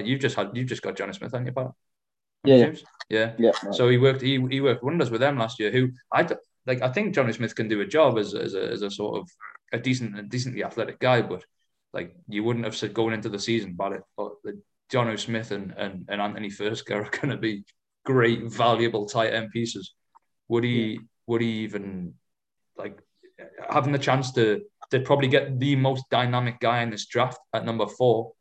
you've 0.05 0.19
just 0.19 0.35
had 0.35 0.51
you've 0.53 0.67
just 0.67 0.81
got 0.81 0.97
Jonnu 0.97 1.15
Smith, 1.15 1.33
on 1.33 1.45
your 1.45 1.47
you, 1.47 1.53
Pat? 1.53 1.71
Yeah, 2.45 2.71
yeah, 3.09 3.33
yeah. 3.37 3.51
yeah. 3.63 3.71
So 3.71 3.89
he 3.89 3.97
worked 3.97 4.21
he, 4.21 4.43
he 4.49 4.61
worked 4.61 4.83
wonders 4.83 5.11
with 5.11 5.21
them 5.21 5.37
last 5.37 5.59
year. 5.59 5.71
Who 5.71 5.89
I 6.13 6.27
like 6.65 6.81
I 6.81 6.91
think 6.91 7.15
Jonnu 7.15 7.33
Smith 7.33 7.55
can 7.55 7.67
do 7.67 7.81
a 7.81 7.85
job 7.85 8.17
as, 8.17 8.33
as 8.33 8.55
a 8.55 8.71
as 8.71 8.81
a 8.81 8.91
sort 8.91 9.19
of 9.19 9.29
a 9.71 9.79
decent 9.79 10.17
a 10.17 10.23
decently 10.23 10.63
athletic 10.63 10.99
guy, 10.99 11.21
but 11.21 11.43
like 11.93 12.15
you 12.27 12.43
wouldn't 12.43 12.65
have 12.65 12.75
said 12.75 12.93
going 12.93 13.13
into 13.13 13.29
the 13.29 13.39
season 13.39 13.71
about 13.71 13.93
it. 13.93 14.03
But 14.17 14.33
John 14.89 15.15
Smith 15.17 15.51
and, 15.51 15.73
and, 15.77 16.05
and 16.09 16.21
Anthony 16.21 16.49
Firkser 16.49 16.91
are 16.91 17.09
going 17.21 17.29
to 17.29 17.37
be 17.37 17.63
great, 18.05 18.43
valuable 18.43 19.05
tight 19.05 19.33
end 19.33 19.51
pieces. 19.51 19.93
Would 20.49 20.63
he 20.63 20.93
yeah. 20.93 20.99
would 21.27 21.41
he 21.41 21.63
even 21.63 22.13
like 22.77 22.99
having 23.69 23.91
the 23.91 23.99
chance 23.99 24.31
to 24.33 24.61
to 24.91 24.99
probably 24.99 25.27
get 25.27 25.59
the 25.59 25.75
most 25.75 26.05
dynamic 26.11 26.59
guy 26.59 26.81
in 26.81 26.91
this 26.91 27.07
draft 27.07 27.39
at 27.53 27.65
number 27.65 27.87
four? 27.87 28.33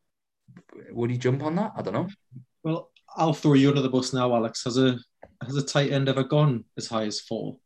Would 0.90 1.11
he 1.11 1.18
jump 1.18 1.42
on 1.42 1.57
that? 1.57 1.72
I 1.76 1.82
don't 1.82 1.94
know. 1.94 2.09
Well, 2.62 2.90
I'll 3.16 3.34
throw 3.34 3.54
you 3.54 3.68
under 3.68 3.82
the 3.82 3.88
bus 3.88 4.12
now, 4.12 4.34
Alex. 4.34 4.64
Has 4.64 4.78
a 4.78 4.98
has 5.42 5.56
a 5.56 5.64
tight 5.64 5.92
end 5.92 6.08
ever 6.08 6.24
gone 6.24 6.64
as 6.76 6.88
high 6.88 7.04
as 7.04 7.20
four? 7.20 7.56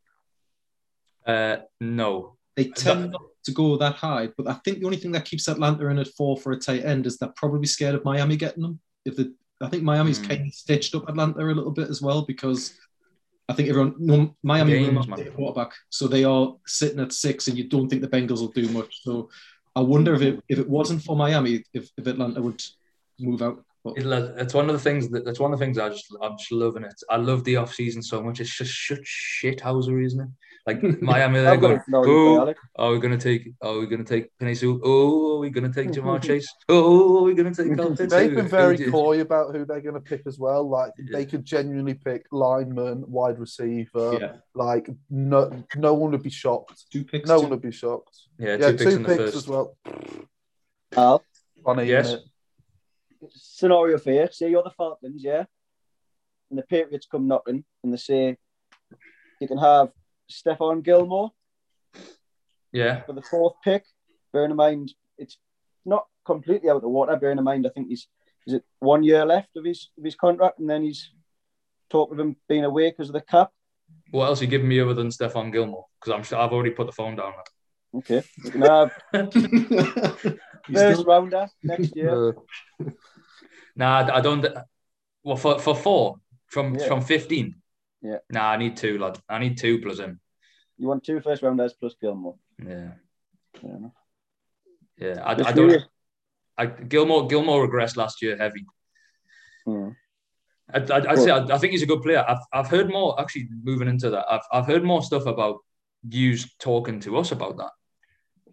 Uh, 1.26 1.58
no. 1.80 2.36
They 2.56 2.68
tend 2.68 3.12
not 3.12 3.22
to 3.44 3.52
go 3.52 3.76
that 3.76 3.94
high, 3.94 4.30
but 4.36 4.48
I 4.48 4.54
think 4.64 4.80
the 4.80 4.86
only 4.86 4.96
thing 4.96 5.12
that 5.12 5.24
keeps 5.24 5.46
Atlanta 5.46 5.86
in 5.88 5.98
at 5.98 6.08
four 6.08 6.36
for 6.36 6.52
a 6.52 6.58
tight 6.58 6.84
end 6.84 7.06
is 7.06 7.16
they're 7.16 7.32
probably 7.36 7.66
scared 7.66 7.94
of 7.94 8.04
Miami 8.04 8.36
getting 8.36 8.62
them. 8.62 8.80
If 9.04 9.16
the 9.16 9.32
I 9.60 9.68
think 9.68 9.82
Miami's 9.82 10.20
mm. 10.20 10.28
kind 10.28 10.46
of 10.46 10.54
stitched 10.54 10.94
up 10.94 11.08
Atlanta 11.08 11.40
a 11.40 11.46
little 11.46 11.72
bit 11.72 11.88
as 11.88 12.00
well 12.00 12.22
because 12.22 12.74
I 13.48 13.54
think 13.54 13.68
everyone 13.68 13.94
no 13.98 14.36
Miami 14.42 14.72
Games, 14.72 15.06
will 15.06 15.24
quarterback, 15.32 15.72
so 15.88 16.06
they 16.06 16.24
are 16.24 16.54
sitting 16.66 17.00
at 17.00 17.12
six, 17.12 17.48
and 17.48 17.56
you 17.56 17.64
don't 17.64 17.88
think 17.88 18.02
the 18.02 18.08
Bengals 18.08 18.40
will 18.40 18.48
do 18.48 18.68
much. 18.68 19.02
So 19.02 19.30
I 19.74 19.80
wonder 19.80 20.14
if 20.14 20.22
it 20.22 20.42
if 20.48 20.58
it 20.58 20.68
wasn't 20.68 21.02
for 21.02 21.16
Miami, 21.16 21.64
if, 21.72 21.88
if 21.96 22.06
Atlanta 22.06 22.42
would 22.42 22.62
move 23.18 23.42
out. 23.42 23.64
It's 23.96 24.54
one 24.54 24.68
of 24.68 24.72
the 24.72 24.80
things 24.80 25.08
that 25.10 25.24
that's 25.24 25.40
one 25.40 25.52
of 25.52 25.58
the 25.58 25.64
things 25.64 25.78
I 25.78 25.88
just 25.88 26.06
I'm 26.22 26.36
just 26.36 26.52
loving 26.52 26.84
it. 26.84 26.94
I 27.10 27.16
love 27.16 27.44
the 27.44 27.56
off 27.56 27.74
season 27.74 28.02
so 28.02 28.22
much. 28.22 28.40
It's 28.40 28.56
just 28.56 28.86
such 28.86 29.00
shit 29.04 29.60
housery, 29.60 30.06
isn't 30.06 30.20
it? 30.20 30.28
Like 30.68 30.82
Miami, 31.02 31.40
they're 31.40 31.56
going, 31.56 31.80
oh, 31.94 32.54
are 32.76 32.92
we 32.92 32.98
going 32.98 33.18
to 33.18 33.22
take? 33.22 33.54
Are 33.62 33.78
we 33.78 33.86
going 33.86 34.04
to 34.04 34.08
take 34.08 34.30
Penei 34.38 34.54
Sewell? 34.54 34.80
Oh, 34.84 35.36
are 35.36 35.38
we 35.38 35.48
going 35.48 35.70
to 35.70 35.72
take 35.72 35.92
Ja'Marr 35.94 36.22
Chase? 36.26 36.46
Oh, 36.68 37.20
are 37.20 37.22
we 37.22 37.32
going 37.32 37.52
to 37.52 37.62
take? 37.62 37.74
They've 38.10 38.34
been 38.34 38.48
very 38.48 38.90
coy 38.90 39.22
about 39.22 39.54
who 39.54 39.64
they're 39.64 39.80
going 39.80 39.94
to 39.94 40.00
pick 40.00 40.26
as 40.26 40.38
well. 40.38 40.68
Like 40.68 40.92
yeah. 40.98 41.16
they 41.16 41.24
could 41.24 41.44
genuinely 41.44 41.94
pick 41.94 42.26
lineman, 42.32 43.04
wide 43.06 43.38
receiver. 43.38 44.18
Yeah. 44.20 44.32
Like 44.54 44.90
no, 45.08 45.64
no 45.74 45.94
one 45.94 46.10
would 46.10 46.22
be 46.22 46.30
shocked. 46.30 46.84
Two 46.92 47.04
picks. 47.04 47.28
No 47.28 47.36
two. 47.36 47.42
one 47.42 47.50
would 47.52 47.62
be 47.62 47.72
shocked. 47.72 48.18
Yeah, 48.38 48.58
two 48.58 48.62
yeah, 48.62 48.70
picks, 48.72 48.84
two 48.84 49.04
picks 49.04 49.36
as 49.36 49.48
well. 49.48 49.74
Al, 50.96 51.22
funny, 51.64 51.84
yes. 51.84 52.14
Scenario 53.30 53.98
for 53.98 54.12
you. 54.12 54.28
Say 54.30 54.50
you're 54.50 54.62
the 54.62 54.70
Falcons, 54.70 55.22
yeah, 55.24 55.44
and 56.50 56.58
the 56.58 56.62
Patriots 56.62 57.06
come 57.10 57.28
knocking, 57.28 57.64
and 57.82 57.92
they 57.92 57.96
say 57.96 58.36
you 59.40 59.48
can 59.48 59.58
have 59.58 59.90
Stephon 60.30 60.82
Gilmore. 60.82 61.32
Yeah. 62.72 63.02
For 63.02 63.14
the 63.14 63.22
fourth 63.22 63.54
pick, 63.64 63.84
bearing 64.32 64.50
in 64.50 64.56
mind 64.56 64.92
it's 65.16 65.38
not 65.84 66.06
completely 66.24 66.70
out 66.70 66.76
of 66.76 66.82
the 66.82 66.88
water. 66.88 67.16
Bearing 67.16 67.38
in 67.38 67.44
mind, 67.44 67.66
I 67.66 67.70
think 67.70 67.88
he's 67.88 68.06
is 68.46 68.54
it 68.54 68.64
one 68.78 69.02
year 69.02 69.24
left 69.26 69.56
of 69.56 69.64
his 69.64 69.90
of 69.98 70.04
his 70.04 70.14
contract, 70.14 70.58
and 70.58 70.68
then 70.68 70.84
he's 70.84 71.10
talked 71.90 72.12
of 72.12 72.20
him 72.20 72.36
being 72.48 72.64
away 72.64 72.90
because 72.90 73.08
of 73.08 73.14
the 73.14 73.20
cap. 73.20 73.50
What 74.10 74.26
else 74.26 74.40
are 74.40 74.44
you 74.44 74.50
giving 74.50 74.68
me 74.68 74.80
other 74.80 74.94
than 74.94 75.08
Stephon 75.08 75.52
Gilmore? 75.52 75.86
Because 76.00 76.14
I'm 76.14 76.22
sure 76.22 76.38
I've 76.38 76.52
already 76.52 76.70
put 76.70 76.86
the 76.86 76.92
phone 76.92 77.16
down. 77.16 77.32
Okay, 77.94 78.22
we 78.44 78.50
can 78.50 78.60
have 78.62 78.92
first 80.74 81.06
rounder 81.06 81.48
next 81.62 81.96
year. 81.96 82.36
nah, 83.76 84.08
I 84.12 84.20
don't. 84.20 84.46
Well, 85.22 85.36
for 85.36 85.58
for 85.58 85.74
four 85.74 86.20
from 86.46 86.74
yeah. 86.74 86.86
from 86.86 87.00
fifteen. 87.00 87.56
Yeah. 88.02 88.18
Nah, 88.30 88.50
I 88.50 88.56
need 88.56 88.76
two, 88.76 88.98
lad. 88.98 89.18
I 89.28 89.38
need 89.38 89.58
two 89.58 89.80
plus 89.80 89.98
him. 89.98 90.20
You 90.76 90.86
want 90.88 91.04
two 91.04 91.20
first 91.20 91.42
rounders 91.42 91.74
plus 91.74 91.94
Gilmore? 92.00 92.36
Yeah. 92.64 92.92
Yeah. 93.62 93.88
Yeah. 94.96 95.22
I, 95.24 95.32
I 95.32 95.52
don't. 95.52 95.84
I, 96.56 96.66
Gilmore 96.66 97.26
Gilmore 97.26 97.68
regressed 97.68 97.96
last 97.96 98.22
year 98.22 98.36
heavy. 98.36 98.64
Hmm. 99.64 99.90
I, 100.72 100.78
I, 100.78 101.12
I'd 101.12 101.18
say 101.18 101.30
I, 101.30 101.38
I, 101.38 101.58
think 101.58 101.72
he's 101.72 101.82
a 101.82 101.86
good 101.86 102.02
player. 102.02 102.24
I've, 102.28 102.44
I've 102.52 102.68
heard 102.68 102.90
more 102.90 103.18
actually 103.20 103.48
moving 103.62 103.88
into 103.88 104.10
that. 104.10 104.26
I've, 104.30 104.42
I've 104.52 104.66
heard 104.66 104.84
more 104.84 105.02
stuff 105.02 105.26
about 105.26 105.58
you 106.08 106.36
talking 106.58 107.00
to 107.00 107.16
us 107.16 107.32
about 107.32 107.56
that 107.56 107.70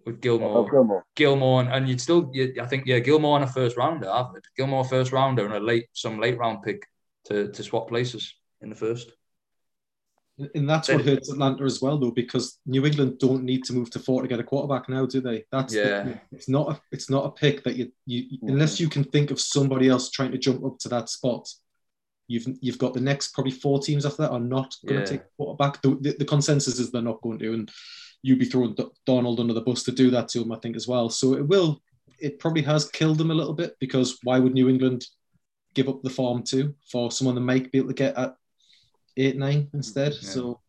with 0.05 0.21
Gilmore. 0.21 0.57
Oh, 0.57 0.69
Gilmore. 0.69 1.05
Gilmore, 1.15 1.61
and, 1.61 1.69
and 1.69 1.89
you'd 1.89 2.01
still, 2.01 2.29
you, 2.33 2.53
I 2.61 2.65
think, 2.65 2.85
yeah, 2.85 2.99
Gilmore 2.99 3.35
on 3.35 3.43
a 3.43 3.47
first 3.47 3.75
rounder. 3.75 4.09
I've 4.09 4.27
heard. 4.27 4.45
Gilmore 4.55 4.85
first 4.85 5.11
rounder 5.11 5.45
and 5.45 5.55
a 5.55 5.59
late, 5.59 5.87
some 5.93 6.19
late 6.19 6.37
round 6.37 6.63
pick 6.63 6.87
to 7.25 7.51
to 7.51 7.63
swap 7.63 7.89
places 7.89 8.35
in 8.61 8.69
the 8.69 8.75
first. 8.75 9.11
And 10.53 10.69
that's 10.69 10.89
what 10.89 11.05
hurts 11.05 11.31
Atlanta 11.31 11.63
as 11.63 11.81
well, 11.81 11.97
though, 11.97 12.11
because 12.11 12.59
New 12.65 12.85
England 12.85 13.19
don't 13.19 13.43
need 13.43 13.63
to 13.65 13.73
move 13.73 13.89
to 13.91 13.99
four 13.99 14.21
to 14.21 14.27
get 14.27 14.39
a 14.39 14.43
quarterback 14.43 14.89
now, 14.89 15.05
do 15.05 15.21
they? 15.21 15.45
That's 15.49 15.73
yeah. 15.73 16.03
The, 16.03 16.19
it's 16.33 16.49
not 16.49 16.71
a 16.71 16.81
it's 16.91 17.09
not 17.09 17.25
a 17.25 17.31
pick 17.31 17.63
that 17.63 17.77
you 17.77 17.91
you 18.05 18.37
unless 18.43 18.79
you 18.79 18.89
can 18.89 19.05
think 19.05 19.31
of 19.31 19.39
somebody 19.39 19.87
else 19.87 20.09
trying 20.09 20.33
to 20.33 20.37
jump 20.37 20.65
up 20.65 20.77
to 20.79 20.89
that 20.89 21.09
spot. 21.09 21.47
You've 22.27 22.47
you've 22.59 22.77
got 22.77 22.93
the 22.93 22.99
next 22.99 23.33
probably 23.33 23.53
four 23.53 23.79
teams 23.79 24.05
after 24.05 24.23
that 24.23 24.31
are 24.31 24.39
not 24.39 24.75
going 24.85 24.99
yeah. 24.99 25.05
to 25.05 25.11
take 25.11 25.21
quarterback. 25.37 25.81
The, 25.81 25.97
the, 26.01 26.15
the, 26.19 26.25
consensus 26.25 26.79
is 26.79 26.91
they're 26.91 27.01
not 27.01 27.21
going 27.21 27.39
to, 27.39 27.53
and 27.53 27.71
you'd 28.25 28.39
be 28.39 28.45
throwing 28.45 28.75
Donald 29.05 29.39
under 29.39 29.53
the 29.53 29.61
bus 29.61 29.83
to 29.83 29.91
do 29.91 30.09
that 30.09 30.27
to 30.29 30.41
him, 30.41 30.51
I 30.51 30.57
think, 30.57 30.75
as 30.75 30.87
well. 30.87 31.09
So 31.09 31.35
it 31.35 31.47
will. 31.47 31.79
It 32.19 32.39
probably 32.39 32.63
has 32.63 32.89
killed 32.89 33.19
them 33.19 33.29
a 33.29 33.35
little 33.35 33.53
bit 33.53 33.75
because 33.79 34.17
why 34.23 34.39
would 34.39 34.53
New 34.53 34.67
England 34.67 35.05
give 35.75 35.89
up 35.89 36.01
the 36.01 36.09
farm 36.09 36.41
to 36.41 36.73
for 36.91 37.11
someone 37.11 37.35
that 37.35 37.41
might 37.41 37.71
be 37.71 37.77
able 37.77 37.89
to 37.89 37.93
get 37.93 38.17
at 38.17 38.35
eight 39.17 39.37
nine 39.37 39.69
instead. 39.73 40.13
Yeah. 40.13 40.29
So 40.29 40.59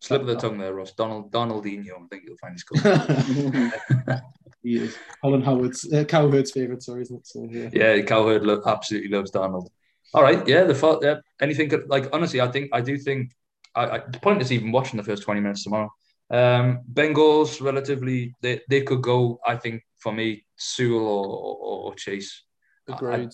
slip 0.00 0.22
of 0.22 0.26
the 0.26 0.36
tongue 0.36 0.56
there, 0.56 0.72
Ross. 0.72 0.92
Donald 0.92 1.30
Darnoldinho. 1.30 1.90
I 1.90 2.06
think 2.08 2.22
you'll 2.24 2.38
find 2.38 2.54
his 2.54 2.64
called. 2.64 4.22
he 4.62 4.76
is 4.76 4.96
Colin 5.20 5.42
Howard's 5.42 5.92
uh, 5.92 6.04
Cowherd's 6.04 6.52
favorite, 6.52 6.82
sorry, 6.82 7.02
isn't 7.02 7.16
it? 7.16 7.26
So 7.26 7.46
yeah, 7.50 7.68
yeah 7.72 8.02
Cowherd 8.02 8.46
lo- 8.46 8.62
absolutely 8.64 9.10
loves 9.10 9.30
Darnold. 9.30 9.68
All 10.14 10.22
right, 10.22 10.46
yeah, 10.48 10.64
the 10.64 10.74
fault. 10.74 11.04
Yeah, 11.04 11.16
anything 11.42 11.68
could, 11.68 11.88
like 11.90 12.08
honestly, 12.12 12.40
I 12.40 12.48
think 12.50 12.70
I 12.72 12.80
do 12.80 12.96
think 12.96 13.32
I, 13.74 13.86
I 13.86 13.98
the 13.98 14.20
point 14.20 14.40
is 14.40 14.50
even 14.50 14.72
watching 14.72 14.96
the 14.96 15.04
first 15.04 15.24
twenty 15.24 15.40
minutes 15.40 15.64
tomorrow. 15.64 15.92
Um, 16.32 16.80
Bengals 16.92 17.60
relatively 17.60 18.34
they, 18.40 18.60
they 18.68 18.82
could 18.82 19.02
go. 19.02 19.38
I 19.46 19.56
think 19.56 19.82
for 19.98 20.12
me, 20.12 20.44
Sewell 20.56 21.06
or, 21.06 21.26
or, 21.26 21.84
or 21.84 21.94
Chase. 21.94 22.44
Agreed. 22.88 23.30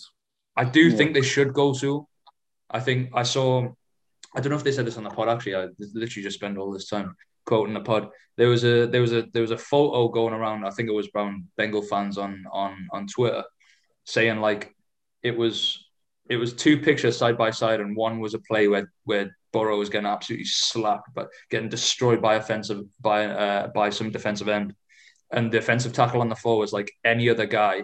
I, 0.56 0.62
I 0.62 0.64
do 0.64 0.88
yeah. 0.88 0.96
think 0.96 1.14
they 1.14 1.22
should 1.22 1.52
go 1.54 1.72
Sewell. 1.72 2.08
I 2.70 2.80
think 2.80 3.10
I 3.14 3.22
saw 3.22 3.68
I 4.34 4.40
don't 4.40 4.50
know 4.50 4.56
if 4.56 4.64
they 4.64 4.72
said 4.72 4.86
this 4.86 4.96
on 4.96 5.04
the 5.04 5.10
pod. 5.10 5.28
Actually, 5.28 5.56
I 5.56 5.68
literally 5.78 6.22
just 6.22 6.36
spend 6.36 6.58
all 6.58 6.72
this 6.72 6.88
time 6.88 7.16
quoting 7.46 7.74
the 7.74 7.80
pod. 7.80 8.10
There 8.36 8.48
was 8.48 8.64
a 8.64 8.86
there 8.86 9.00
was 9.00 9.12
a 9.12 9.26
there 9.32 9.42
was 9.42 9.50
a 9.50 9.58
photo 9.58 10.08
going 10.08 10.34
around. 10.34 10.64
I 10.64 10.70
think 10.70 10.88
it 10.88 10.94
was 10.94 11.08
around 11.14 11.48
Bengal 11.56 11.82
fans 11.82 12.18
on 12.18 12.44
on 12.52 12.88
on 12.92 13.06
Twitter, 13.06 13.44
saying 14.04 14.40
like 14.40 14.74
it 15.22 15.36
was 15.36 15.84
it 16.28 16.36
was 16.36 16.52
two 16.52 16.78
pictures 16.78 17.16
side 17.16 17.38
by 17.38 17.50
side, 17.50 17.80
and 17.80 17.96
one 17.96 18.20
was 18.20 18.34
a 18.34 18.38
play 18.40 18.68
where 18.68 18.92
where 19.04 19.36
Burrow 19.52 19.78
was 19.78 19.88
getting 19.88 20.06
absolutely 20.06 20.44
slapped, 20.44 21.08
but 21.14 21.28
getting 21.50 21.68
destroyed 21.68 22.20
by 22.20 22.34
offensive 22.34 22.82
by 23.00 23.26
uh, 23.26 23.68
by 23.68 23.90
some 23.90 24.10
defensive 24.10 24.48
end, 24.48 24.74
and 25.32 25.50
the 25.50 25.58
defensive 25.58 25.92
tackle 25.92 26.20
on 26.20 26.28
the 26.28 26.36
floor 26.36 26.58
was 26.58 26.72
like 26.72 26.92
any 27.04 27.28
other 27.28 27.46
guy. 27.46 27.82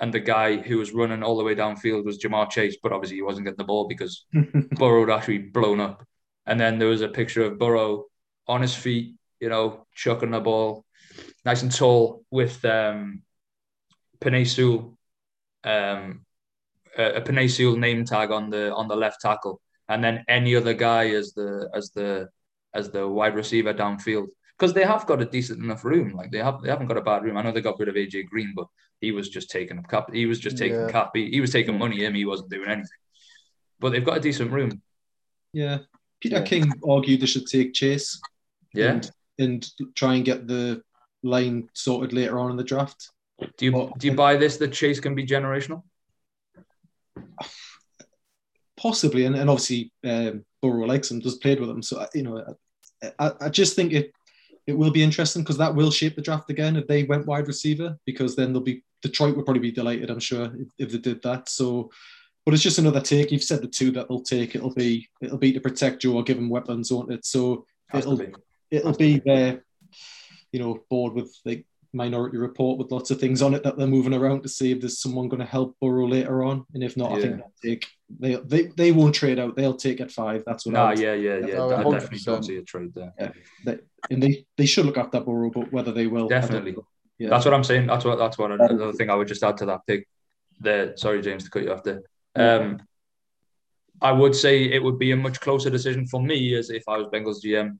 And 0.00 0.12
the 0.12 0.20
guy 0.20 0.56
who 0.56 0.78
was 0.78 0.92
running 0.92 1.22
all 1.22 1.36
the 1.36 1.44
way 1.44 1.54
downfield 1.54 2.04
was 2.04 2.18
Ja'Marr 2.18 2.50
Chase, 2.50 2.78
but 2.82 2.92
obviously 2.92 3.16
he 3.16 3.22
wasn't 3.22 3.46
getting 3.46 3.58
the 3.58 3.64
ball 3.64 3.86
because 3.86 4.26
Burrow 4.72 5.06
had 5.06 5.16
actually 5.16 5.38
blown 5.38 5.78
up. 5.78 6.04
And 6.46 6.58
then 6.58 6.80
there 6.80 6.88
was 6.88 7.00
a 7.00 7.08
picture 7.08 7.44
of 7.44 7.60
Burrow 7.60 8.06
on 8.48 8.60
his 8.60 8.74
feet, 8.74 9.14
you 9.38 9.48
know, 9.48 9.86
chucking 9.94 10.32
the 10.32 10.40
ball, 10.40 10.84
nice 11.44 11.62
and 11.62 11.72
tall, 11.72 12.24
with 12.30 12.64
um, 12.64 13.22
Sewell, 14.22 14.98
um, 15.62 16.24
a, 16.96 17.14
a 17.14 17.20
Penei 17.20 17.78
name 17.78 18.04
tag 18.04 18.30
on 18.30 18.50
the 18.50 18.74
on 18.74 18.88
the 18.88 18.96
left 18.96 19.20
tackle, 19.20 19.60
and 19.88 20.02
then 20.02 20.24
any 20.28 20.56
other 20.56 20.74
guy 20.74 21.10
as 21.10 21.32
the 21.32 21.68
as 21.74 21.90
the 21.90 22.28
as 22.74 22.90
the 22.90 23.06
wide 23.06 23.34
receiver 23.34 23.72
downfield. 23.72 24.26
because 24.58 24.72
they 24.72 24.84
have 24.84 25.06
got 25.06 25.22
a 25.22 25.24
decent 25.24 25.62
enough 25.62 25.84
room. 25.84 26.12
Like 26.12 26.30
they 26.30 26.38
have 26.38 26.62
they 26.62 26.70
haven't 26.70 26.88
got 26.88 26.96
a 26.96 27.02
bad 27.02 27.22
room. 27.22 27.36
I 27.36 27.42
know 27.42 27.52
they 27.52 27.60
got 27.60 27.78
rid 27.78 27.88
of 27.88 27.94
AJ 27.94 28.26
Green, 28.26 28.52
but 28.54 28.66
he 29.00 29.12
was 29.12 29.28
just 29.28 29.50
taking 29.50 29.78
up 29.78 29.88
cap. 29.88 30.12
He 30.12 30.26
was 30.26 30.40
just 30.40 30.58
taking 30.58 30.80
yeah. 30.80 30.90
cap. 30.90 31.10
He, 31.14 31.30
he 31.30 31.40
was 31.40 31.52
taking 31.52 31.78
money. 31.78 32.04
Him, 32.04 32.14
he 32.14 32.24
wasn't 32.24 32.50
doing 32.50 32.68
anything. 32.68 32.88
But 33.78 33.92
they've 33.92 34.04
got 34.04 34.18
a 34.18 34.20
decent 34.20 34.50
room. 34.50 34.80
Yeah, 35.52 35.78
Peter 36.20 36.36
yeah. 36.36 36.42
King 36.42 36.72
argued 36.88 37.20
they 37.20 37.26
should 37.26 37.46
take 37.46 37.74
Chase. 37.74 38.20
Yeah, 38.72 38.90
and, 38.90 39.10
and, 39.38 39.70
try 39.94 40.14
and 40.14 40.24
get 40.24 40.48
the 40.48 40.82
line 41.22 41.68
sorted 41.74 42.12
later 42.12 42.40
on 42.40 42.50
in 42.50 42.56
the 42.56 42.64
draft. 42.64 43.10
Do 43.56 43.64
you 43.64 43.72
but, 43.72 43.98
do 43.98 44.08
you 44.08 44.14
buy 44.14 44.36
this 44.36 44.56
that 44.56 44.72
Chase 44.72 44.98
can 44.98 45.14
be 45.14 45.26
generational? 45.26 45.82
Possibly, 48.84 49.24
and, 49.24 49.34
and 49.34 49.48
obviously 49.48 49.90
um, 50.04 50.44
Burrow 50.60 50.84
likes 50.84 51.10
him, 51.10 51.18
does 51.18 51.38
played 51.38 51.58
with 51.58 51.70
him. 51.70 51.80
So 51.82 52.06
you 52.12 52.22
know, 52.22 52.54
I, 53.18 53.32
I 53.40 53.48
just 53.48 53.74
think 53.74 53.94
it 53.94 54.12
it 54.66 54.74
will 54.74 54.90
be 54.90 55.02
interesting 55.02 55.40
because 55.40 55.56
that 55.56 55.74
will 55.74 55.90
shape 55.90 56.16
the 56.16 56.20
draft 56.20 56.50
again 56.50 56.76
if 56.76 56.86
they 56.86 57.04
went 57.04 57.24
wide 57.24 57.48
receiver 57.48 57.98
because 58.04 58.36
then 58.36 58.52
they'll 58.52 58.60
be 58.60 58.82
Detroit 59.00 59.36
would 59.36 59.46
probably 59.46 59.62
be 59.62 59.72
delighted, 59.72 60.10
I'm 60.10 60.20
sure, 60.20 60.52
if, 60.54 60.68
if 60.76 60.92
they 60.92 60.98
did 60.98 61.22
that. 61.22 61.48
So, 61.48 61.90
but 62.44 62.52
it's 62.52 62.62
just 62.62 62.78
another 62.78 63.00
take. 63.00 63.32
You've 63.32 63.42
said 63.42 63.62
the 63.62 63.68
two 63.68 63.90
that 63.92 64.06
they'll 64.08 64.20
take. 64.20 64.54
It'll 64.54 64.74
be 64.74 65.08
it'll 65.22 65.38
be 65.38 65.54
to 65.54 65.60
protect 65.60 66.02
Joe 66.02 66.16
or 66.16 66.22
give 66.22 66.36
him 66.36 66.50
weapons, 66.50 66.92
won't 66.92 67.10
it? 67.10 67.24
So 67.24 67.64
Has 67.88 68.04
it'll 68.04 68.18
be. 68.18 68.34
it'll 68.70 68.92
be 68.92 69.22
their 69.24 69.64
you 70.52 70.60
know 70.60 70.84
board 70.90 71.14
with 71.14 71.34
like 71.46 71.64
Minority 71.94 72.36
Report 72.38 72.78
with 72.78 72.90
lots 72.90 73.10
of 73.10 73.20
things 73.20 73.40
on 73.40 73.54
it 73.54 73.62
that 73.62 73.78
they're 73.78 73.86
moving 73.86 74.14
around 74.14 74.42
to 74.42 74.48
see 74.48 74.72
if 74.72 74.80
there's 74.80 75.00
someone 75.00 75.28
going 75.28 75.40
to 75.40 75.46
help 75.46 75.76
Burrow 75.80 76.06
later 76.06 76.42
on. 76.42 76.64
And 76.74 76.82
if 76.82 76.96
not, 76.96 77.12
yeah. 77.12 77.16
I 77.16 77.20
think 77.20 77.36
they'll 77.36 77.70
take 77.72 77.86
they, 78.18 78.34
they 78.36 78.62
they 78.76 78.92
won't 78.92 79.14
trade 79.14 79.38
out. 79.38 79.56
They'll 79.56 79.76
take 79.76 80.00
at 80.00 80.10
five. 80.10 80.42
That's 80.46 80.66
what. 80.66 80.72
Nah, 80.72 80.90
yeah, 80.90 81.14
yeah, 81.14 81.38
yeah. 81.38 81.64
I 81.64 81.82
definitely 81.82 82.18
don't 82.18 82.44
see 82.44 82.56
a 82.56 82.62
trade 82.62 82.92
there. 82.94 83.12
Yeah, 83.18 83.30
they, 83.64 83.78
and 84.10 84.22
they 84.22 84.44
they 84.56 84.66
should 84.66 84.86
look 84.86 84.98
after 84.98 85.20
Burrow, 85.20 85.50
but 85.50 85.72
whether 85.72 85.92
they 85.92 86.06
will, 86.06 86.28
definitely. 86.28 86.76
Yeah. 87.18 87.30
That's 87.30 87.44
what 87.44 87.54
I'm 87.54 87.64
saying. 87.64 87.86
That's 87.86 88.04
what 88.04 88.18
that's 88.18 88.38
what 88.38 88.50
another 88.52 88.92
thing 88.92 89.10
I 89.10 89.14
would 89.14 89.28
just 89.28 89.42
add 89.42 89.56
to 89.58 89.66
that 89.66 89.80
pick. 89.86 90.08
There, 90.60 90.96
sorry, 90.96 91.22
James, 91.22 91.44
to 91.44 91.50
cut 91.50 91.62
you 91.62 91.72
off 91.72 91.82
there. 91.82 92.02
Um, 92.36 92.82
I 94.00 94.12
would 94.12 94.34
say 94.34 94.64
it 94.64 94.82
would 94.82 94.98
be 94.98 95.12
a 95.12 95.16
much 95.16 95.40
closer 95.40 95.70
decision 95.70 96.06
for 96.06 96.22
me 96.22 96.54
as 96.54 96.70
if 96.70 96.84
I 96.88 96.98
was 96.98 97.06
Bengals 97.06 97.44
GM. 97.44 97.78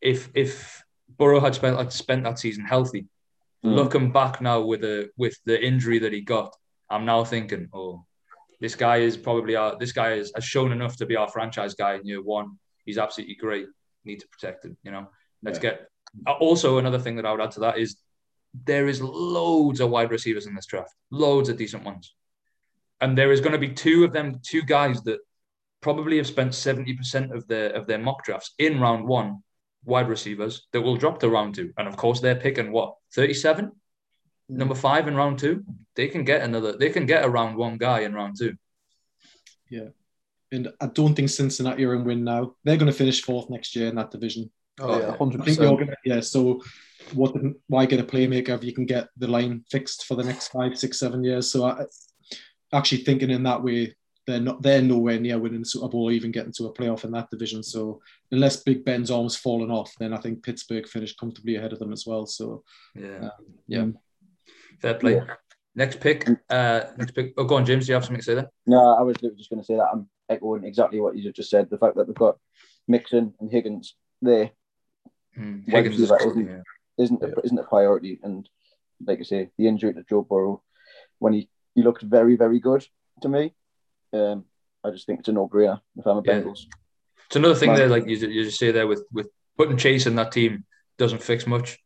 If 0.00 0.30
if 0.34 0.82
Burrow 1.18 1.40
had 1.40 1.54
spent 1.54 1.76
had 1.76 1.92
spent 1.92 2.24
that 2.24 2.38
season 2.38 2.64
healthy, 2.64 3.06
mm. 3.64 3.74
looking 3.74 4.12
back 4.12 4.40
now 4.40 4.60
with 4.60 4.82
the 4.82 5.10
with 5.16 5.36
the 5.44 5.60
injury 5.62 5.98
that 5.98 6.12
he 6.12 6.20
got, 6.20 6.54
I'm 6.88 7.04
now 7.04 7.24
thinking, 7.24 7.68
oh, 7.72 8.04
this 8.60 8.74
guy 8.74 8.98
is 8.98 9.16
probably 9.16 9.56
our 9.56 9.76
this 9.78 9.92
guy 9.92 10.12
is, 10.14 10.32
has 10.34 10.44
shown 10.44 10.72
enough 10.72 10.96
to 10.96 11.06
be 11.06 11.16
our 11.16 11.28
franchise 11.28 11.74
guy 11.74 11.94
in 11.94 12.06
year 12.06 12.22
one. 12.22 12.58
He's 12.84 12.98
absolutely 12.98 13.34
great. 13.34 13.66
Need 14.04 14.20
to 14.20 14.28
protect 14.28 14.64
him. 14.64 14.76
You 14.82 14.92
know, 14.92 15.08
let's 15.42 15.58
yeah. 15.58 15.70
get. 15.70 15.88
Also, 16.40 16.78
another 16.78 16.98
thing 16.98 17.16
that 17.16 17.26
I 17.26 17.32
would 17.32 17.40
add 17.40 17.50
to 17.52 17.60
that 17.60 17.78
is 17.78 17.96
there 18.64 18.88
is 18.88 19.02
loads 19.02 19.80
of 19.80 19.90
wide 19.90 20.10
receivers 20.10 20.46
in 20.46 20.54
this 20.54 20.66
draft, 20.66 20.94
loads 21.10 21.48
of 21.48 21.58
decent 21.58 21.84
ones, 21.84 22.14
and 23.00 23.18
there 23.18 23.32
is 23.32 23.40
going 23.40 23.52
to 23.52 23.58
be 23.58 23.68
two 23.68 24.04
of 24.04 24.12
them, 24.12 24.40
two 24.42 24.62
guys 24.62 25.02
that 25.02 25.18
probably 25.80 26.16
have 26.16 26.26
spent 26.26 26.54
seventy 26.54 26.94
percent 26.94 27.34
of 27.34 27.46
their 27.48 27.70
of 27.70 27.86
their 27.86 27.98
mock 27.98 28.24
drafts 28.24 28.54
in 28.58 28.80
round 28.80 29.06
one 29.06 29.42
wide 29.84 30.08
receivers 30.08 30.66
that 30.72 30.80
will 30.80 30.96
drop 30.96 31.20
to 31.20 31.28
round 31.28 31.54
two. 31.54 31.72
And 31.78 31.88
of 31.88 31.96
course, 31.96 32.20
they're 32.20 32.36
picking 32.36 32.72
what 32.72 32.94
37, 33.14 33.66
mm. 33.66 33.70
number 34.48 34.74
five 34.74 35.08
in 35.08 35.16
round 35.16 35.38
two. 35.38 35.64
They 35.94 36.08
can 36.08 36.24
get 36.24 36.42
another, 36.42 36.76
they 36.76 36.90
can 36.90 37.06
get 37.06 37.24
a 37.24 37.28
round 37.28 37.56
one 37.56 37.78
guy 37.78 38.00
in 38.00 38.14
round 38.14 38.36
two. 38.38 38.56
Yeah. 39.70 39.88
And 40.50 40.68
I 40.80 40.86
don't 40.86 41.14
think 41.14 41.28
Cincinnati 41.28 41.84
are 41.84 41.94
in 41.94 42.04
win 42.04 42.24
now. 42.24 42.54
They're 42.64 42.78
going 42.78 42.90
to 42.90 42.96
finish 42.96 43.22
fourth 43.22 43.50
next 43.50 43.76
year 43.76 43.88
in 43.88 43.96
that 43.96 44.10
division. 44.10 44.50
Oh, 44.80 44.98
yeah, 44.98 45.16
100%. 45.16 45.94
yeah. 46.04 46.20
So, 46.20 46.62
what? 47.12 47.34
why 47.66 47.84
get 47.84 48.00
a 48.00 48.04
playmaker 48.04 48.50
if 48.50 48.64
you 48.64 48.72
can 48.72 48.86
get 48.86 49.08
the 49.16 49.26
line 49.26 49.64
fixed 49.70 50.06
for 50.06 50.14
the 50.14 50.22
next 50.22 50.48
five, 50.48 50.78
six, 50.78 50.98
seven 50.98 51.22
years? 51.22 51.50
So, 51.50 51.64
I, 51.64 51.84
actually 52.72 52.98
thinking 53.04 53.30
in 53.30 53.42
that 53.42 53.62
way, 53.62 53.94
they're 54.26 54.40
not 54.40 54.60
they're 54.62 54.82
nowhere 54.82 55.18
near 55.18 55.38
winning 55.38 55.60
the 55.60 55.66
Super 55.66 55.88
Bowl 55.88 56.04
or 56.04 56.12
even 56.12 56.30
getting 56.30 56.52
to 56.52 56.66
a 56.66 56.74
playoff 56.74 57.04
in 57.04 57.12
that 57.12 57.30
division. 57.30 57.62
So 57.62 58.00
unless 58.30 58.62
Big 58.62 58.84
Ben's 58.84 59.10
almost 59.10 59.38
fallen 59.38 59.70
off, 59.70 59.92
then 59.98 60.12
I 60.12 60.18
think 60.18 60.42
Pittsburgh 60.42 60.86
finished 60.86 61.18
comfortably 61.18 61.56
ahead 61.56 61.72
of 61.72 61.78
them 61.78 61.92
as 61.92 62.04
well. 62.06 62.26
So 62.26 62.62
yeah, 62.94 63.30
um, 63.30 63.30
yeah, 63.66 63.86
fair 64.80 64.94
play. 64.94 65.16
Yeah. 65.16 65.34
Next 65.74 66.00
pick, 66.00 66.28
uh, 66.50 66.80
next 66.96 67.12
pick. 67.12 67.34
Oh, 67.36 67.44
go 67.44 67.56
on, 67.56 67.64
James. 67.64 67.86
Do 67.86 67.90
you 67.90 67.94
have 67.94 68.04
something 68.04 68.20
to 68.20 68.24
say 68.24 68.34
there? 68.34 68.50
No, 68.66 68.96
I 68.96 69.02
was 69.02 69.16
just 69.16 69.48
going 69.48 69.60
to 69.60 69.64
say 69.64 69.76
that 69.76 69.90
I'm 69.92 70.08
echoing 70.28 70.64
exactly 70.64 70.98
what 70.98 71.16
you 71.16 71.32
just 71.32 71.50
said. 71.50 71.70
The 71.70 71.78
fact 71.78 71.94
that 71.96 72.08
they've 72.08 72.16
got 72.16 72.36
Mixon 72.88 73.34
and 73.38 73.50
Higgins 73.50 73.94
there, 74.20 74.50
mm, 75.38 75.68
Higgins 75.68 76.00
is 76.00 76.10
isn't, 76.10 76.48
yeah. 76.48 76.62
isn't, 76.98 77.22
a, 77.22 77.32
isn't 77.44 77.58
a 77.58 77.62
priority. 77.62 78.18
And 78.24 78.48
like 79.06 79.20
I 79.20 79.22
say, 79.22 79.50
the 79.56 79.68
injury 79.68 79.94
to 79.94 80.04
Joe 80.08 80.22
Burrow 80.22 80.62
when 81.20 81.32
he 81.32 81.48
he 81.76 81.82
looked 81.82 82.02
very 82.02 82.34
very 82.34 82.58
good 82.58 82.84
to 83.22 83.28
me. 83.28 83.54
Um, 84.12 84.46
I 84.82 84.90
just 84.90 85.06
think 85.06 85.20
it's 85.20 85.28
a 85.28 85.32
no-brainer 85.32 85.80
if 85.96 86.06
I'm 86.06 86.18
a 86.18 86.22
yeah. 86.24 86.40
Bengals. 86.40 86.64
It's 87.28 87.36
another 87.36 87.54
thing 87.54 87.74
there, 87.74 87.88
like 87.88 88.06
you, 88.06 88.16
you 88.16 88.44
just 88.44 88.58
say 88.58 88.70
there 88.70 88.86
with 88.86 89.04
with 89.12 89.28
putting 89.56 89.76
Chase 89.76 90.06
in 90.06 90.16
that 90.16 90.32
team 90.32 90.64
doesn't 90.96 91.22
fix 91.22 91.46
much. 91.46 91.78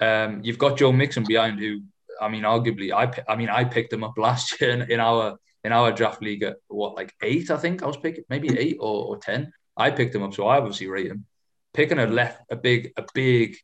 Um, 0.00 0.40
you've 0.42 0.58
got 0.58 0.78
Joe 0.78 0.92
Mixon 0.92 1.24
behind, 1.24 1.58
who 1.58 1.82
I 2.20 2.28
mean, 2.28 2.42
arguably, 2.42 2.92
I 2.92 3.12
I 3.30 3.36
mean, 3.36 3.50
I 3.50 3.64
picked 3.64 3.92
him 3.92 4.04
up 4.04 4.14
last 4.16 4.58
year 4.60 4.70
in, 4.70 4.90
in 4.90 5.00
our 5.00 5.38
in 5.64 5.72
our 5.72 5.92
draft 5.92 6.22
league 6.22 6.44
at 6.44 6.56
what 6.68 6.94
like 6.94 7.12
eight, 7.22 7.50
I 7.50 7.56
think 7.56 7.82
I 7.82 7.86
was 7.86 7.96
picking 7.96 8.24
maybe 8.28 8.56
eight 8.58 8.76
or, 8.80 9.06
or 9.06 9.18
ten. 9.18 9.52
I 9.76 9.90
picked 9.90 10.14
him 10.14 10.22
up, 10.22 10.32
so 10.32 10.46
I 10.46 10.58
obviously 10.58 10.86
rate 10.86 11.08
him. 11.08 11.26
Picking 11.74 11.98
a 11.98 12.06
left, 12.06 12.40
a 12.50 12.56
big, 12.56 12.92
a 12.96 13.04
big, 13.12 13.56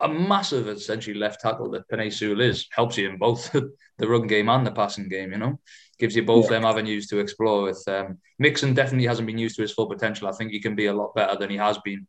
a 0.00 0.08
massive, 0.08 0.66
essentially 0.66 1.14
left 1.16 1.42
tackle 1.42 1.70
that 1.70 2.12
Sewell 2.12 2.40
is 2.40 2.66
helps 2.72 2.96
you 2.96 3.08
in 3.08 3.18
both 3.18 3.52
the 3.98 4.08
run 4.08 4.26
game 4.26 4.48
and 4.48 4.66
the 4.66 4.72
passing 4.72 5.08
game. 5.08 5.30
You 5.30 5.38
know, 5.38 5.60
gives 5.98 6.14
you 6.14 6.24
both 6.24 6.44
yeah. 6.44 6.50
them 6.50 6.64
avenues 6.64 7.06
to 7.08 7.18
explore. 7.18 7.62
With 7.62 7.82
um, 7.88 8.18
Mixon, 8.38 8.74
definitely 8.74 9.06
hasn't 9.06 9.26
been 9.26 9.38
used 9.38 9.56
to 9.56 9.62
his 9.62 9.72
full 9.72 9.88
potential. 9.88 10.28
I 10.28 10.32
think 10.32 10.50
he 10.50 10.60
can 10.60 10.74
be 10.74 10.86
a 10.86 10.94
lot 10.94 11.14
better 11.14 11.36
than 11.36 11.50
he 11.50 11.56
has 11.56 11.78
been, 11.78 12.06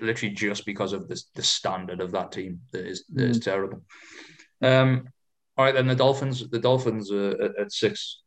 literally 0.00 0.34
just 0.34 0.64
because 0.64 0.92
of 0.92 1.08
the 1.08 1.20
the 1.34 1.42
standard 1.42 2.00
of 2.00 2.12
that 2.12 2.32
team 2.32 2.60
that 2.72 2.86
is 2.86 3.04
that 3.14 3.26
mm. 3.26 3.30
is 3.30 3.40
terrible. 3.40 3.82
Um, 4.62 5.08
all 5.56 5.64
right, 5.64 5.74
then 5.74 5.88
the 5.88 5.94
Dolphins. 5.94 6.48
The 6.48 6.60
Dolphins 6.60 7.10
are 7.12 7.30
at, 7.30 7.58
at 7.58 7.72
six. 7.72 8.22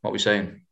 What 0.00 0.10
are 0.10 0.12
we 0.12 0.18
saying? 0.18 0.62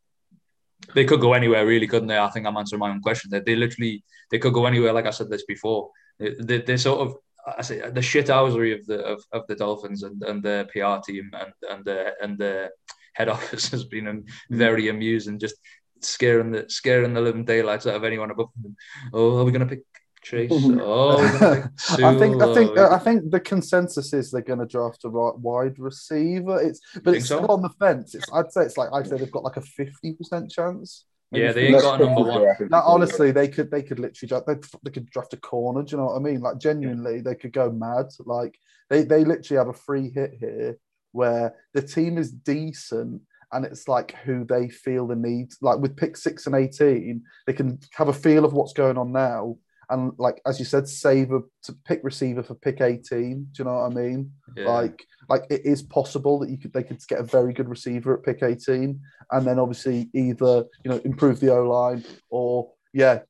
They 0.94 1.04
could 1.04 1.20
go 1.20 1.32
anywhere, 1.34 1.66
really, 1.66 1.86
couldn't 1.86 2.08
they? 2.08 2.18
I 2.18 2.30
think 2.30 2.46
I'm 2.46 2.56
answering 2.56 2.80
my 2.80 2.90
own 2.90 3.02
question. 3.02 3.30
They, 3.30 3.40
they 3.40 3.56
literally 3.56 4.04
they 4.30 4.38
could 4.38 4.54
go 4.54 4.66
anywhere. 4.66 4.92
Like 4.92 5.06
I 5.06 5.10
said 5.10 5.28
this 5.28 5.44
before, 5.44 5.90
they, 6.18 6.60
they 6.60 6.76
sort 6.76 7.00
of 7.00 7.16
I 7.58 7.62
say 7.62 7.78
the 7.78 8.00
shithousery 8.00 8.78
of 8.78 8.86
the 8.86 9.04
of, 9.04 9.24
of 9.32 9.46
the 9.46 9.54
Dolphins 9.54 10.02
and, 10.02 10.22
and 10.22 10.42
their 10.42 10.64
PR 10.64 11.00
team 11.04 11.30
and 11.32 11.52
and 11.70 11.84
the 11.84 12.14
and 12.20 12.38
the 12.38 12.70
head 13.14 13.28
office 13.36 13.68
has 13.68 13.84
been 13.84 14.04
mm. 14.04 14.24
very 14.50 14.88
amusing, 14.88 15.38
just 15.38 15.56
scaring 16.00 16.52
the 16.52 16.64
scaring 16.68 17.14
the 17.14 17.20
living 17.20 17.44
daylights 17.44 17.86
out 17.86 17.96
of 17.96 18.04
anyone 18.04 18.30
above 18.30 18.50
them. 18.62 18.76
Oh, 19.12 19.38
are 19.38 19.44
we 19.44 19.52
going 19.52 19.66
to 19.66 19.74
pick 19.74 19.84
Chase? 20.22 20.50
Oh, 20.80 21.18
I 21.18 22.18
think 22.18 22.42
I 22.42 22.54
think 22.54 22.78
I 22.78 22.98
think 22.98 23.30
the 23.30 23.40
consensus 23.40 24.12
is 24.12 24.30
they're 24.30 24.42
going 24.42 24.58
to 24.60 24.66
draft 24.66 25.04
a 25.04 25.08
wide 25.10 25.78
receiver. 25.78 26.60
It's 26.60 26.80
but 27.02 27.14
it's 27.14 27.28
so? 27.28 27.38
still 27.38 27.52
on 27.52 27.62
the 27.62 27.70
fence. 27.70 28.14
It's 28.14 28.30
I'd 28.32 28.52
say 28.52 28.62
it's 28.62 28.76
like 28.76 28.90
I'd 28.92 29.06
say 29.08 29.16
they've 29.16 29.30
got 29.30 29.44
like 29.44 29.56
a 29.56 29.62
fifty 29.62 30.12
percent 30.14 30.50
chance. 30.50 31.04
Yeah, 31.30 31.52
they 31.52 31.66
ain't 31.66 31.80
got 31.80 32.00
a 32.00 32.04
number 32.04 32.22
one. 32.22 32.56
Now, 32.70 32.82
honestly, 32.84 33.32
they 33.32 33.48
could 33.48 33.70
they 33.70 33.82
could 33.82 33.98
literally 33.98 34.28
draft, 34.28 34.46
they, 34.46 34.54
they 34.84 34.90
could 34.90 35.10
draft 35.10 35.34
a 35.34 35.36
corner. 35.36 35.82
Do 35.82 35.92
you 35.92 35.96
know 35.98 36.06
what 36.06 36.16
I 36.16 36.20
mean? 36.20 36.40
Like 36.40 36.58
genuinely, 36.58 37.20
they 37.20 37.34
could 37.34 37.52
go 37.52 37.70
mad. 37.70 38.06
Like 38.24 38.58
they 38.88 39.02
they 39.02 39.24
literally 39.24 39.58
have 39.58 39.68
a 39.68 39.78
free 39.78 40.10
hit 40.10 40.34
here 40.38 40.78
where 41.12 41.54
the 41.74 41.82
team 41.82 42.16
is 42.16 42.30
decent 42.30 43.22
and 43.52 43.64
it's 43.64 43.88
like 43.88 44.12
who 44.24 44.44
they 44.44 44.68
feel 44.68 45.06
the 45.06 45.16
need. 45.16 45.52
Like 45.60 45.78
with 45.78 45.96
pick 45.96 46.16
six 46.16 46.46
and 46.46 46.54
eighteen, 46.54 47.24
they 47.46 47.52
can 47.52 47.78
have 47.92 48.08
a 48.08 48.12
feel 48.14 48.44
of 48.44 48.54
what's 48.54 48.72
going 48.72 48.96
on 48.96 49.12
now 49.12 49.56
and 49.90 50.12
like 50.18 50.40
as 50.46 50.58
you 50.58 50.64
said, 50.64 50.88
save 50.88 51.32
a 51.32 51.40
to 51.64 51.72
pick 51.84 52.00
receiver 52.02 52.42
for 52.42 52.54
pick 52.54 52.80
18. 52.80 53.48
Do 53.52 53.62
you 53.62 53.64
know 53.64 53.74
what 53.74 53.92
I 53.92 53.94
mean? 53.94 54.32
Yeah. 54.56 54.68
Like 54.68 55.04
like 55.28 55.44
it 55.50 55.62
is 55.64 55.82
possible 55.82 56.38
that 56.40 56.50
you 56.50 56.58
could 56.58 56.72
they 56.72 56.82
could 56.82 57.00
get 57.08 57.20
a 57.20 57.24
very 57.24 57.52
good 57.52 57.68
receiver 57.68 58.14
at 58.14 58.22
pick 58.22 58.42
18 58.42 59.00
and 59.30 59.46
then 59.46 59.58
obviously 59.58 60.10
either 60.14 60.64
you 60.84 60.90
know 60.90 61.00
improve 61.04 61.40
the 61.40 61.52
O 61.54 61.68
line 61.68 62.04
or 62.30 62.70
yeah 62.92 63.20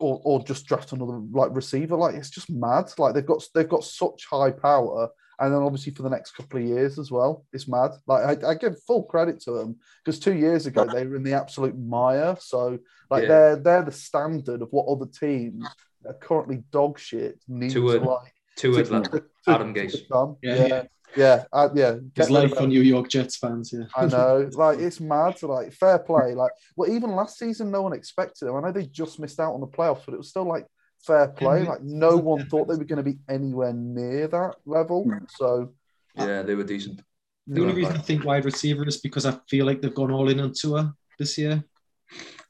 or, 0.00 0.20
or 0.24 0.42
just 0.42 0.66
draft 0.66 0.92
another 0.92 1.20
like 1.30 1.54
receiver. 1.54 1.96
Like 1.96 2.14
it's 2.14 2.30
just 2.30 2.50
mad. 2.50 2.90
Like 2.98 3.14
they've 3.14 3.24
got 3.24 3.44
they've 3.54 3.68
got 3.68 3.84
such 3.84 4.26
high 4.28 4.50
power 4.50 5.08
and 5.40 5.52
then 5.52 5.62
obviously 5.62 5.92
for 5.92 6.02
the 6.02 6.10
next 6.10 6.32
couple 6.32 6.60
of 6.60 6.66
years 6.66 6.98
as 6.98 7.10
well. 7.10 7.44
It's 7.52 7.66
mad. 7.66 7.92
Like 8.06 8.44
I, 8.44 8.50
I 8.50 8.54
give 8.54 8.80
full 8.82 9.04
credit 9.04 9.40
to 9.40 9.52
them 9.52 9.76
because 10.04 10.20
two 10.20 10.34
years 10.34 10.66
ago 10.66 10.84
they 10.84 11.06
were 11.06 11.16
in 11.16 11.22
the 11.22 11.32
absolute 11.32 11.78
mire. 11.78 12.36
So 12.38 12.78
like 13.10 13.22
yeah. 13.22 13.28
they're 13.28 13.56
they're 13.56 13.84
the 13.84 13.92
standard 13.92 14.60
of 14.60 14.68
what 14.70 14.86
other 14.86 15.06
teams 15.06 15.66
are 16.06 16.14
currently 16.14 16.62
dog 16.70 16.98
shit 16.98 17.38
need 17.48 17.70
to, 17.72 17.80
to 17.80 18.04
like 18.04 18.34
to, 18.56 18.72
to, 18.72 18.84
to, 18.84 19.24
Adam 19.48 19.74
Gase. 19.74 20.02
Yeah. 20.42 20.66
yeah. 20.66 20.82
Yeah, 21.16 21.44
uh, 21.52 21.68
yeah. 21.74 21.96
His 22.14 22.30
life 22.30 22.54
for 22.54 22.68
New 22.68 22.82
York 22.82 23.08
Jets 23.08 23.36
fans. 23.36 23.72
Yeah, 23.72 23.86
I 23.96 24.06
know. 24.06 24.48
Like 24.54 24.78
it's 24.78 25.00
mad. 25.00 25.38
To, 25.38 25.48
Like 25.48 25.72
fair 25.72 25.98
play. 25.98 26.34
Like 26.34 26.52
well, 26.76 26.88
even 26.88 27.16
last 27.16 27.36
season, 27.36 27.72
no 27.72 27.82
one 27.82 27.92
expected 27.92 28.46
them. 28.46 28.54
I 28.54 28.60
know 28.60 28.70
they 28.70 28.86
just 28.86 29.18
missed 29.18 29.40
out 29.40 29.54
on 29.54 29.60
the 29.60 29.66
playoffs, 29.66 30.02
but 30.06 30.14
it 30.14 30.18
was 30.18 30.28
still 30.28 30.44
like 30.44 30.66
fair 31.06 31.28
play. 31.28 31.64
Like 31.64 31.82
no 31.82 32.16
one 32.16 32.46
thought 32.46 32.68
they 32.68 32.76
were 32.76 32.84
going 32.84 33.04
to 33.04 33.10
be 33.10 33.18
anywhere 33.28 33.72
near 33.72 34.28
that 34.28 34.56
level. 34.66 35.04
Hmm. 35.04 35.24
So 35.28 35.72
yeah, 36.16 36.42
they 36.42 36.54
were 36.54 36.64
decent. 36.64 37.02
The 37.46 37.62
only 37.62 37.74
reason 37.74 37.96
I 37.96 38.00
think 38.00 38.24
wide 38.24 38.44
receiver 38.44 38.86
is 38.86 38.98
because 38.98 39.26
I 39.26 39.36
feel 39.48 39.66
like 39.66 39.80
they've 39.80 39.94
gone 39.94 40.12
all 40.12 40.28
in 40.28 40.40
on 40.40 40.52
Tua 40.52 40.94
this 41.18 41.36
year. 41.36 41.64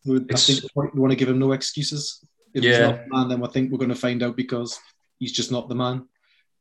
I 0.06 0.18
think 0.34 0.62
we 0.74 1.00
want 1.00 1.10
to 1.10 1.16
give 1.16 1.28
him 1.28 1.38
no 1.38 1.52
excuses. 1.52 2.24
If 2.52 2.64
yeah. 2.64 2.70
he's 2.70 2.80
not 2.80 2.98
the 3.04 3.16
man, 3.16 3.28
then 3.28 3.44
I 3.44 3.46
think 3.48 3.70
we're 3.70 3.78
going 3.78 3.90
to 3.90 3.94
find 3.94 4.22
out 4.22 4.36
because 4.36 4.78
he's 5.18 5.32
just 5.32 5.52
not 5.52 5.68
the 5.68 5.74
man. 5.74 6.06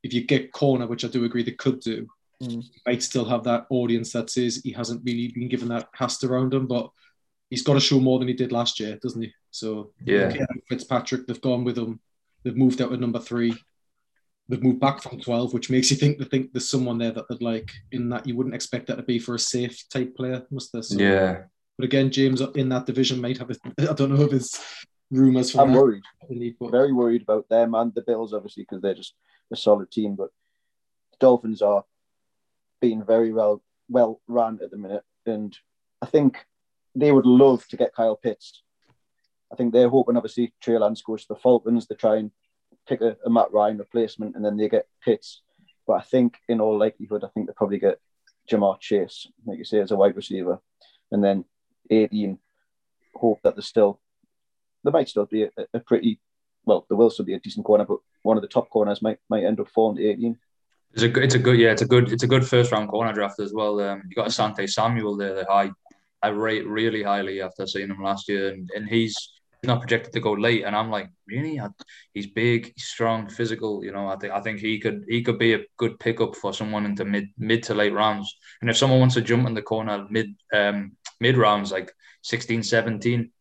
If 0.04 0.14
you 0.14 0.24
get 0.26 0.52
corner, 0.52 0.88
which 0.88 1.04
I 1.04 1.08
do 1.08 1.26
agree 1.26 1.44
they 1.44 1.52
could 1.52 1.80
do, 1.80 2.08
mm. 2.42 2.64
might 2.86 3.04
still 3.04 3.26
have 3.26 3.44
that 3.46 3.66
audience 3.70 4.14
that 4.14 4.30
says 4.30 4.62
he 4.64 4.72
hasn't 4.72 5.02
really 5.04 5.30
been 5.30 5.50
given 5.50 5.68
that 5.70 5.92
cast 5.94 6.24
around 6.24 6.54
him, 6.54 6.68
but 6.68 6.92
he's 7.50 7.64
got 7.64 7.74
to 7.74 7.80
show 7.80 8.00
more 8.00 8.20
than 8.20 8.28
he 8.28 8.34
did 8.34 8.52
last 8.52 8.80
year, 8.80 8.98
doesn't 9.02 9.22
he? 9.22 9.34
So 9.52 9.92
yeah, 10.04 10.32
Fitzpatrick, 10.68 11.28
they've 11.28 11.42
gone 11.42 11.64
with 11.64 11.78
him. 11.78 12.00
They've 12.44 12.56
moved 12.56 12.82
out 12.82 12.94
at 12.94 13.00
number 13.00 13.20
three. 13.20 13.56
They've 14.48 14.64
moved 14.64 14.80
back 14.80 15.02
from 15.02 15.20
twelve, 15.20 15.54
which 15.54 15.70
makes 15.70 15.92
you 15.92 15.98
think 15.98 16.18
they 16.18 16.26
think 16.26 16.54
there's 16.54 16.70
someone 16.70 16.98
there 16.98 17.12
that 17.12 17.26
they'd 17.30 17.42
like 17.42 17.70
in 17.92 18.10
that 18.10 18.28
you 18.28 18.36
wouldn't 18.36 18.56
expect 18.56 18.88
that 18.88 18.96
to 18.96 19.04
be 19.04 19.20
for 19.20 19.36
a 19.36 19.40
safe 19.40 19.88
type 19.90 20.16
player, 20.16 20.46
must 20.52 20.72
there? 20.72 20.84
So, 20.84 20.98
yeah. 20.98 21.44
But 21.78 21.86
again, 21.86 22.12
James 22.12 22.42
in 22.42 22.70
that 22.70 22.86
division 22.86 23.22
might 23.22 23.38
have. 23.38 23.50
A, 23.52 23.56
I 23.90 23.94
don't 23.94 24.14
know 24.14 24.24
if 24.24 24.34
it's 24.34 24.86
rumors. 25.12 25.56
I'm 25.56 25.72
that. 25.72 25.80
worried. 25.80 26.04
Very 26.62 26.94
worried 26.94 27.22
about 27.24 27.48
them 27.50 27.76
and 27.76 27.94
the 27.94 28.02
Bills, 28.02 28.34
obviously, 28.34 28.64
because 28.64 28.82
they're 28.82 28.96
just 28.96 29.14
a 29.52 29.56
solid 29.56 29.92
team. 29.92 30.16
But 30.16 30.30
the 31.12 31.18
Dolphins 31.20 31.62
are 31.62 31.84
being 32.82 33.04
very 33.04 33.32
well 33.32 33.62
well 33.88 34.22
run 34.28 34.60
at 34.64 34.72
the 34.72 34.78
minute, 34.78 35.04
and 35.26 35.56
I 36.02 36.06
think 36.06 36.46
they 36.96 37.12
would 37.12 37.26
love 37.26 37.68
to 37.68 37.78
get 37.78 37.94
Kyle 37.96 38.16
Pitts. 38.16 38.64
I 39.52 39.56
think 39.56 39.74
they're 39.74 39.90
hoping, 39.90 40.18
obviously, 40.18 40.54
Trey 40.62 40.78
Lance 40.78 41.02
goes 41.02 41.24
to 41.24 41.30
the 41.30 41.40
Falcons 41.40 41.88
They 41.88 41.96
try 41.96 42.18
and 42.18 42.32
pick 42.88 43.02
a, 43.02 43.18
a 43.26 43.30
Matt 43.30 43.52
Ryan 43.52 43.78
replacement, 43.78 44.36
and 44.36 44.46
then 44.46 44.58
they 44.58 44.70
get 44.70 44.88
Pitts. 45.04 45.42
But 45.88 45.94
I 45.94 46.02
think, 46.02 46.38
in 46.48 46.62
all 46.62 46.78
likelihood, 46.78 47.24
I 47.24 47.30
think 47.30 47.48
they 47.48 47.54
probably 47.54 47.80
get 47.80 48.00
Ja'Marr 48.50 48.80
Chase, 48.80 49.28
like 49.46 49.58
you 49.58 49.66
say, 49.66 49.80
as 49.80 49.92
a 49.92 49.96
wide 49.96 50.16
receiver, 50.16 50.60
and 51.12 51.24
then 51.24 51.46
18 51.90 52.38
hope 53.16 53.40
that 53.44 53.56
there's 53.56 53.68
still 53.68 54.00
there 54.84 54.94
might 54.94 55.10
still 55.10 55.26
be 55.26 55.44
a, 55.44 55.50
a, 55.74 55.80
pretty 55.80 56.20
well 56.66 56.86
there 56.88 56.98
will 56.98 57.10
still 57.10 57.26
be 57.26 57.34
a 57.34 57.40
decent 57.40 57.66
corner 57.66 57.86
but 57.86 57.98
one 58.22 58.38
of 58.38 58.42
the 58.42 58.48
top 58.48 58.70
corners 58.70 59.02
might 59.02 59.18
might 59.30 59.44
end 59.44 59.60
up 59.60 59.68
falling 59.70 59.98
to 59.98 60.08
18 60.08 60.38
it's 60.94 61.04
a 61.04 61.10
good 61.10 61.24
it's 61.24 61.36
a 61.36 61.40
good 61.40 61.60
yeah 61.60 61.72
it's 61.72 61.82
a 61.82 61.86
good 61.86 62.12
it's 62.12 62.24
a 62.24 62.28
good 62.28 62.46
first 62.46 62.72
round 62.72 62.90
corner 62.90 63.14
draft 63.14 63.40
as 63.40 63.54
well 63.54 63.80
um, 63.82 64.04
you 64.08 64.16
got 64.16 64.28
Asante 64.28 64.70
Samuel 64.70 65.18
there 65.18 65.36
that 65.36 65.50
I 65.50 65.72
I 66.22 66.30
rate 66.30 66.68
really 66.68 67.04
highly 67.04 67.42
after 67.42 67.66
seeing 67.66 67.90
him 67.90 68.04
last 68.04 68.28
year 68.30 68.50
and, 68.50 68.70
and 68.76 68.88
he's 68.88 69.16
not 69.64 69.82
projected 69.82 70.14
to 70.14 70.22
go 70.22 70.32
late 70.32 70.64
and 70.64 70.74
I'm 70.76 70.90
like 70.90 71.10
really 71.28 71.60
he's 72.14 72.28
big 72.28 72.74
strong 72.78 73.28
physical 73.28 73.84
you 73.84 73.92
know 73.92 74.08
I 74.08 74.16
think 74.16 74.34
I 74.34 74.40
think 74.40 74.60
he 74.60 74.80
could 74.80 75.04
he 75.10 75.22
could 75.22 75.38
be 75.38 75.54
a 75.54 75.66
good 75.76 76.00
pickup 76.00 76.36
for 76.38 76.54
someone 76.54 76.86
into 76.86 77.04
mid 77.04 77.28
mid 77.38 77.64
to 77.64 77.74
late 77.74 77.94
rounds 77.94 78.34
and 78.62 78.70
if 78.70 78.78
someone 78.78 79.02
wants 79.02 79.16
to 79.16 79.22
jump 79.22 79.48
in 79.48 79.54
the 79.54 79.62
corner 79.62 80.08
mid 80.10 80.34
um 80.54 80.96
mid 81.20 81.38
rounds, 81.38 81.72
like 81.72 81.92
16, 82.24 82.64
17, 82.64 83.32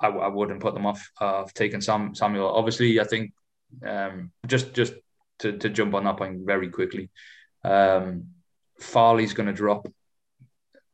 I, 0.00 0.08
I 0.08 0.28
wouldn't 0.28 0.60
put 0.60 0.74
them 0.74 0.86
off 0.86 1.10
uh, 1.20 1.42
of 1.42 1.54
taking 1.54 1.80
Sam, 1.80 2.14
Samuel. 2.14 2.48
Obviously, 2.48 3.00
I 3.00 3.04
think 3.04 3.32
um, 3.86 4.32
just 4.46 4.74
just 4.74 4.94
to, 5.40 5.56
to 5.58 5.68
jump 5.70 5.94
on 5.94 6.04
that 6.04 6.16
point 6.16 6.44
very 6.44 6.68
quickly, 6.68 7.10
um, 7.64 8.28
Farley's 8.80 9.34
going 9.34 9.46
to 9.46 9.52
drop 9.52 9.86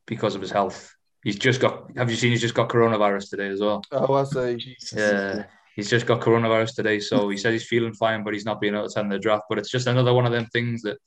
because 0.05 0.35
of 0.35 0.41
his 0.41 0.51
health. 0.51 0.95
He's 1.23 1.37
just 1.37 1.59
got. 1.59 1.91
Have 1.97 2.09
you 2.09 2.15
seen? 2.15 2.31
He's 2.31 2.41
just 2.41 2.53
got 2.53 2.69
coronavirus 2.69 3.29
today 3.29 3.47
as 3.47 3.59
well. 3.59 3.83
Oh, 3.91 4.13
I 4.13 4.23
see. 4.23 4.75
Yeah, 4.95 5.45
he's 5.75 5.89
just 5.89 6.05
got 6.05 6.21
coronavirus 6.21 6.75
today. 6.75 6.99
So 6.99 7.29
he 7.29 7.37
said 7.37 7.53
he's 7.53 7.67
feeling 7.67 7.93
fine, 7.93 8.23
but 8.23 8.33
he's 8.33 8.45
not 8.45 8.61
being 8.61 8.73
able 8.73 8.87
to 8.87 8.91
attend 8.91 9.11
the 9.11 9.19
draft. 9.19 9.45
But 9.49 9.59
it's 9.59 9.69
just 9.69 9.87
another 9.87 10.13
one 10.13 10.25
of 10.25 10.31
them 10.31 10.45
things 10.47 10.81
that 10.83 10.97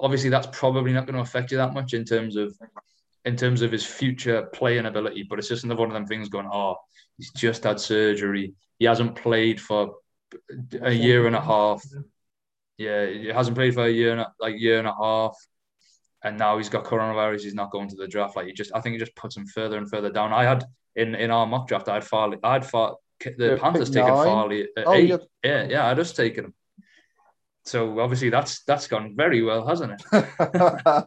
obviously 0.00 0.30
that's 0.30 0.48
probably 0.52 0.92
not 0.92 1.06
going 1.06 1.16
to 1.16 1.22
affect 1.22 1.50
you 1.50 1.58
that 1.58 1.74
much 1.74 1.92
in 1.92 2.04
terms 2.04 2.36
of 2.36 2.56
in 3.24 3.36
terms 3.36 3.62
of 3.62 3.72
his 3.72 3.84
future 3.84 4.48
playing 4.54 4.86
ability, 4.86 5.24
but 5.28 5.38
it's 5.38 5.48
just 5.48 5.64
another 5.64 5.80
one 5.80 5.90
of 5.90 5.94
them 5.94 6.06
things 6.06 6.28
going, 6.28 6.48
oh, 6.50 6.76
he's 7.16 7.30
just 7.32 7.64
had 7.64 7.78
surgery. 7.78 8.54
He 8.78 8.86
hasn't 8.86 9.16
played 9.16 9.60
for 9.60 9.96
a 10.80 10.92
year 10.92 11.26
and 11.26 11.36
a 11.36 11.40
half. 11.40 11.82
Yeah, 12.78 13.06
he 13.06 13.26
hasn't 13.26 13.56
played 13.56 13.74
for 13.74 13.84
a 13.84 13.90
year 13.90 14.12
and 14.12 14.20
a, 14.20 14.32
like 14.40 14.58
year 14.58 14.78
and 14.78 14.88
a 14.88 14.94
half. 14.94 15.36
And 16.24 16.36
now 16.36 16.58
he's 16.58 16.68
got 16.68 16.84
coronavirus. 16.84 17.42
He's 17.42 17.54
not 17.54 17.70
going 17.70 17.88
to 17.88 17.96
the 17.96 18.08
draft. 18.08 18.36
Like 18.36 18.46
he 18.46 18.52
just, 18.52 18.72
I 18.74 18.80
think 18.80 18.94
he 18.94 18.98
just 18.98 19.14
puts 19.14 19.36
him 19.36 19.46
further 19.46 19.78
and 19.78 19.88
further 19.88 20.10
down. 20.10 20.32
I 20.32 20.44
had 20.44 20.64
in 20.96 21.14
in 21.14 21.30
our 21.30 21.46
mock 21.46 21.68
draft, 21.68 21.88
I 21.88 21.94
had 21.94 22.04
Farley. 22.04 22.38
I 22.42 22.54
had 22.54 22.66
Far, 22.66 22.96
the 23.20 23.34
You're 23.38 23.58
Panthers 23.58 23.90
taken 23.90 24.08
Farley 24.08 24.68
at 24.76 24.86
oh, 24.86 24.94
eight. 24.94 25.20
Yeah, 25.44 25.66
yeah, 25.68 25.86
I 25.86 25.94
just 25.94 26.16
taken 26.16 26.46
him. 26.46 26.54
So 27.64 28.00
obviously 28.00 28.30
that's 28.30 28.64
that's 28.64 28.88
gone 28.88 29.14
very 29.14 29.42
well, 29.42 29.66
hasn't 29.66 29.92
it? 29.92 30.24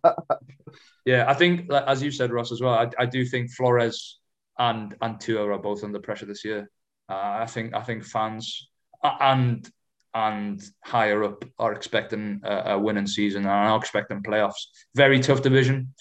yeah, 1.05 1.25
I 1.27 1.33
think 1.33 1.71
as 1.71 2.01
you 2.01 2.11
said, 2.11 2.31
Ross, 2.31 2.51
as 2.51 2.61
well. 2.61 2.73
I, 2.73 2.89
I 2.99 3.05
do 3.05 3.25
think 3.25 3.51
Flores 3.51 4.19
and 4.57 4.95
and 5.01 5.19
Tua 5.19 5.49
are 5.51 5.57
both 5.57 5.83
under 5.83 5.99
pressure 5.99 6.27
this 6.27 6.45
year. 6.45 6.69
Uh, 7.09 7.39
I 7.41 7.45
think 7.47 7.73
I 7.73 7.81
think 7.81 8.05
fans 8.05 8.69
and 9.03 9.67
and 10.13 10.61
higher 10.83 11.23
up 11.23 11.45
are 11.57 11.73
expecting 11.73 12.41
a, 12.43 12.73
a 12.73 12.79
winning 12.79 13.07
season 13.07 13.43
and 13.43 13.51
are 13.51 13.77
expecting 13.77 14.23
playoffs. 14.23 14.67
Very 14.95 15.19
tough 15.19 15.41
division, 15.41 15.93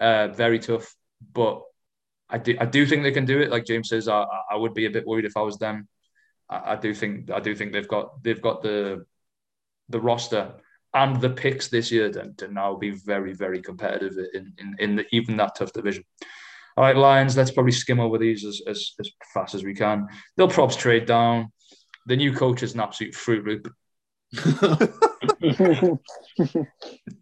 uh, 0.00 0.28
very 0.28 0.58
tough. 0.58 0.94
But 1.32 1.62
I 2.28 2.38
do 2.38 2.56
I 2.60 2.66
do 2.66 2.86
think 2.86 3.02
they 3.02 3.12
can 3.12 3.24
do 3.24 3.40
it. 3.40 3.50
Like 3.50 3.66
James 3.66 3.88
says, 3.88 4.08
I, 4.08 4.26
I 4.50 4.56
would 4.56 4.74
be 4.74 4.86
a 4.86 4.90
bit 4.90 5.06
worried 5.06 5.24
if 5.24 5.36
I 5.36 5.42
was 5.42 5.58
them. 5.58 5.88
I, 6.48 6.72
I 6.72 6.76
do 6.76 6.94
think 6.94 7.30
I 7.30 7.40
do 7.40 7.54
think 7.54 7.72
they've 7.72 7.88
got 7.88 8.22
they've 8.22 8.42
got 8.42 8.62
the 8.62 9.04
the 9.88 10.00
roster 10.00 10.54
and 10.94 11.20
the 11.20 11.30
picks 11.30 11.68
this 11.68 11.90
year 11.90 12.10
to, 12.10 12.32
to 12.36 12.48
now 12.48 12.76
be 12.76 12.90
very, 12.90 13.32
very 13.32 13.62
competitive 13.62 14.12
in, 14.34 14.52
in, 14.58 14.76
in 14.78 14.96
the, 14.96 15.06
even 15.12 15.36
that 15.38 15.54
tough 15.56 15.72
division. 15.72 16.04
All 16.76 16.84
right, 16.84 16.96
Lions, 16.96 17.36
let's 17.36 17.50
probably 17.50 17.72
skim 17.72 18.00
over 18.00 18.18
these 18.18 18.44
as, 18.44 18.60
as, 18.66 18.92
as 19.00 19.10
fast 19.32 19.54
as 19.54 19.64
we 19.64 19.74
can. 19.74 20.06
They'll 20.36 20.48
props 20.48 20.76
trade 20.76 21.06
down. 21.06 21.52
The 22.06 22.16
new 22.16 22.34
coach 22.34 22.62
is 22.62 22.74
an 22.74 22.80
absolute 22.80 23.14
fruit 23.14 23.46
loop. 23.46 23.72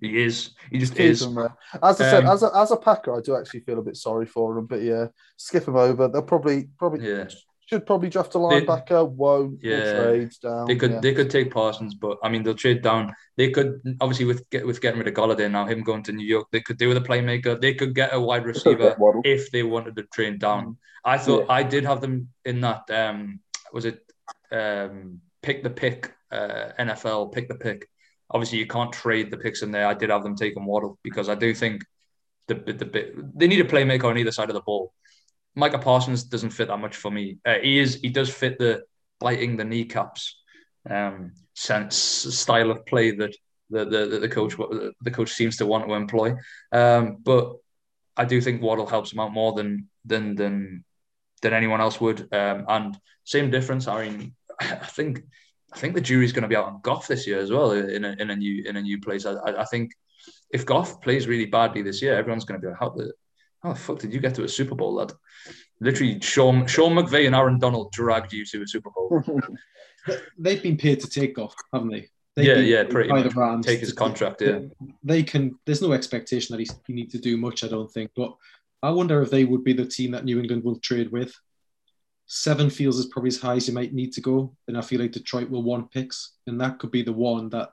he 0.00 0.22
is. 0.22 0.50
He 0.70 0.78
just 0.78 0.98
is. 0.98 1.22
Him, 1.22 1.38
as 1.82 2.00
I 2.00 2.04
um, 2.04 2.10
said, 2.10 2.24
as 2.24 2.42
a, 2.42 2.50
as 2.56 2.70
a 2.70 2.76
Packer, 2.76 3.16
I 3.16 3.20
do 3.20 3.36
actually 3.36 3.60
feel 3.60 3.78
a 3.78 3.82
bit 3.82 3.96
sorry 3.96 4.26
for 4.26 4.56
him. 4.56 4.66
But 4.66 4.82
yeah, 4.82 5.06
skip 5.36 5.66
him 5.66 5.76
over. 5.76 6.08
They'll 6.08 6.22
probably 6.22 6.68
probably 6.78 7.08
yeah 7.08 7.26
should 7.70 7.86
probably 7.86 8.08
draft 8.08 8.34
a 8.34 8.38
linebacker. 8.38 9.08
They, 9.08 9.14
won't. 9.14 9.60
Yeah, 9.62 9.92
trade 9.92 10.32
down. 10.42 10.66
They 10.66 10.74
could 10.74 10.90
yeah. 10.90 11.00
they 11.00 11.14
could 11.14 11.30
take 11.30 11.52
Parsons, 11.52 11.94
but 11.94 12.18
I 12.22 12.28
mean 12.28 12.42
they'll 12.42 12.54
trade 12.54 12.82
down. 12.82 13.14
They 13.36 13.50
could 13.50 13.80
obviously 14.00 14.24
with 14.24 14.48
get 14.50 14.66
with 14.66 14.80
getting 14.80 14.98
rid 14.98 15.06
of 15.06 15.14
Golladay 15.14 15.48
now, 15.50 15.66
him 15.66 15.82
going 15.82 16.02
to 16.04 16.12
New 16.12 16.26
York. 16.26 16.48
They 16.50 16.60
could 16.60 16.78
do 16.78 16.88
with 16.88 16.96
a 16.96 17.00
playmaker. 17.00 17.60
They 17.60 17.74
could 17.74 17.94
get 17.94 18.12
a 18.12 18.20
wide 18.20 18.44
receiver 18.44 18.96
if 19.24 19.52
they 19.52 19.62
wanted 19.62 19.96
to 19.96 20.02
trade 20.12 20.40
down. 20.40 20.66
Mm. 20.66 20.76
I 21.04 21.18
thought 21.18 21.46
yeah. 21.48 21.54
I 21.54 21.62
did 21.62 21.84
have 21.84 22.00
them 22.00 22.28
in 22.44 22.60
that. 22.62 22.90
Um, 22.90 23.40
was 23.72 23.84
it 23.84 24.00
um, 24.52 25.20
pick 25.42 25.62
the 25.62 25.70
pick 25.70 26.12
uh, 26.30 26.70
NFL 26.78 27.32
pick 27.32 27.48
the 27.48 27.54
pick? 27.54 27.88
Obviously, 28.30 28.58
you 28.58 28.66
can't 28.66 28.92
trade 28.92 29.30
the 29.30 29.36
picks 29.36 29.62
in 29.62 29.72
there. 29.72 29.86
I 29.86 29.94
did 29.94 30.10
have 30.10 30.22
them 30.22 30.36
taking 30.36 30.64
Waddle 30.64 30.98
because 31.02 31.28
I 31.28 31.34
do 31.34 31.54
think 31.54 31.82
the 32.46 32.54
the, 32.54 33.30
they 33.34 33.46
need 33.46 33.60
a 33.60 33.64
playmaker 33.68 34.04
on 34.04 34.18
either 34.18 34.32
side 34.32 34.50
of 34.50 34.54
the 34.54 34.62
ball. 34.62 34.92
Micah 35.54 35.78
Parsons 35.78 36.24
doesn't 36.24 36.50
fit 36.50 36.68
that 36.68 36.78
much 36.78 36.96
for 36.96 37.10
me. 37.10 37.38
Uh, 37.44 37.56
he 37.62 37.78
is 37.78 37.96
he 37.96 38.08
does 38.08 38.30
fit 38.30 38.58
the 38.58 38.82
biting 39.18 39.56
the 39.56 39.64
kneecaps 39.64 40.40
um, 40.88 41.32
sense 41.54 41.96
style 41.96 42.70
of 42.70 42.86
play 42.86 43.10
that 43.12 43.34
the 43.70 43.84
the, 43.84 44.18
the 44.20 44.28
coach 44.28 44.56
the 44.56 45.10
coach 45.10 45.32
seems 45.32 45.56
to 45.56 45.66
want 45.66 45.86
to 45.86 45.94
employ. 45.94 46.34
Um, 46.72 47.18
but 47.22 47.56
I 48.16 48.24
do 48.24 48.40
think 48.40 48.62
Waddle 48.62 48.86
helps 48.86 49.12
him 49.12 49.20
out 49.20 49.32
more 49.32 49.52
than 49.52 49.88
than 50.04 50.34
than 50.34 50.84
than 51.42 51.52
anyone 51.52 51.80
else 51.80 52.00
would. 52.00 52.32
Um, 52.32 52.64
and 52.68 52.98
same 53.24 53.50
difference. 53.50 53.88
I 53.88 54.08
mean, 54.08 54.34
I 54.60 54.74
think 54.76 55.22
I 55.72 55.78
think 55.78 55.94
the 55.94 56.00
jury's 56.00 56.32
going 56.32 56.42
to 56.42 56.48
be 56.48 56.56
out 56.56 56.66
on 56.66 56.80
Goff 56.82 57.06
this 57.06 57.26
year 57.26 57.38
as 57.38 57.50
well 57.50 57.72
in 57.72 58.04
a, 58.04 58.16
in 58.18 58.30
a 58.30 58.36
new 58.36 58.64
in 58.64 58.76
a 58.76 58.82
new 58.82 59.00
place. 59.00 59.26
I, 59.26 59.34
I 59.46 59.64
think 59.64 59.92
if 60.50 60.66
Goff 60.66 61.00
plays 61.00 61.26
really 61.26 61.46
badly 61.46 61.82
this 61.82 62.02
year, 62.02 62.14
everyone's 62.14 62.44
going 62.44 62.60
to 62.60 62.66
be 62.66 62.70
like, 62.70 62.80
how 62.80 62.90
the 62.90 63.12
how 63.62 63.72
the 63.72 63.78
fuck 63.78 63.98
did 63.98 64.12
you 64.12 64.20
get 64.20 64.34
to 64.36 64.44
a 64.44 64.48
Super 64.48 64.74
Bowl, 64.74 64.94
lad? 64.94 65.12
Literally, 65.80 66.20
Sean 66.20 66.66
Sean 66.66 66.92
McVay 66.92 67.26
and 67.26 67.34
Aaron 67.34 67.58
Donald 67.58 67.92
dragged 67.92 68.32
you 68.32 68.44
to 68.46 68.62
a 68.62 68.66
Super 68.66 68.90
Bowl. 68.90 69.22
They've 70.38 70.62
been 70.62 70.76
paid 70.76 71.00
to 71.00 71.08
take 71.08 71.38
off, 71.38 71.54
haven't 71.72 71.90
they? 71.90 72.08
They've 72.36 72.46
yeah, 72.46 72.56
yeah, 72.56 72.84
pretty 72.84 73.10
much. 73.10 73.64
Take 73.64 73.80
his 73.80 73.92
contract. 73.92 74.40
Yeah, 74.40 74.60
they 75.02 75.22
can. 75.22 75.58
There's 75.66 75.82
no 75.82 75.92
expectation 75.92 76.56
that 76.56 76.66
he 76.86 76.92
need 76.92 77.10
to 77.10 77.18
do 77.18 77.36
much. 77.36 77.64
I 77.64 77.68
don't 77.68 77.90
think, 77.90 78.10
but 78.16 78.34
I 78.82 78.90
wonder 78.90 79.22
if 79.22 79.30
they 79.30 79.44
would 79.44 79.64
be 79.64 79.72
the 79.72 79.86
team 79.86 80.12
that 80.12 80.24
New 80.24 80.38
England 80.38 80.64
will 80.64 80.78
trade 80.78 81.10
with. 81.12 81.34
Seven 82.26 82.70
feels 82.70 82.98
is 82.98 83.06
probably 83.06 83.28
as 83.28 83.40
high 83.40 83.56
as 83.56 83.66
you 83.66 83.74
might 83.74 83.92
need 83.92 84.12
to 84.12 84.20
go, 84.20 84.56
and 84.68 84.78
I 84.78 84.82
feel 84.82 85.00
like 85.00 85.12
Detroit 85.12 85.50
will 85.50 85.62
want 85.62 85.90
picks, 85.90 86.34
and 86.46 86.60
that 86.60 86.78
could 86.78 86.90
be 86.90 87.02
the 87.02 87.12
one 87.12 87.48
that 87.50 87.70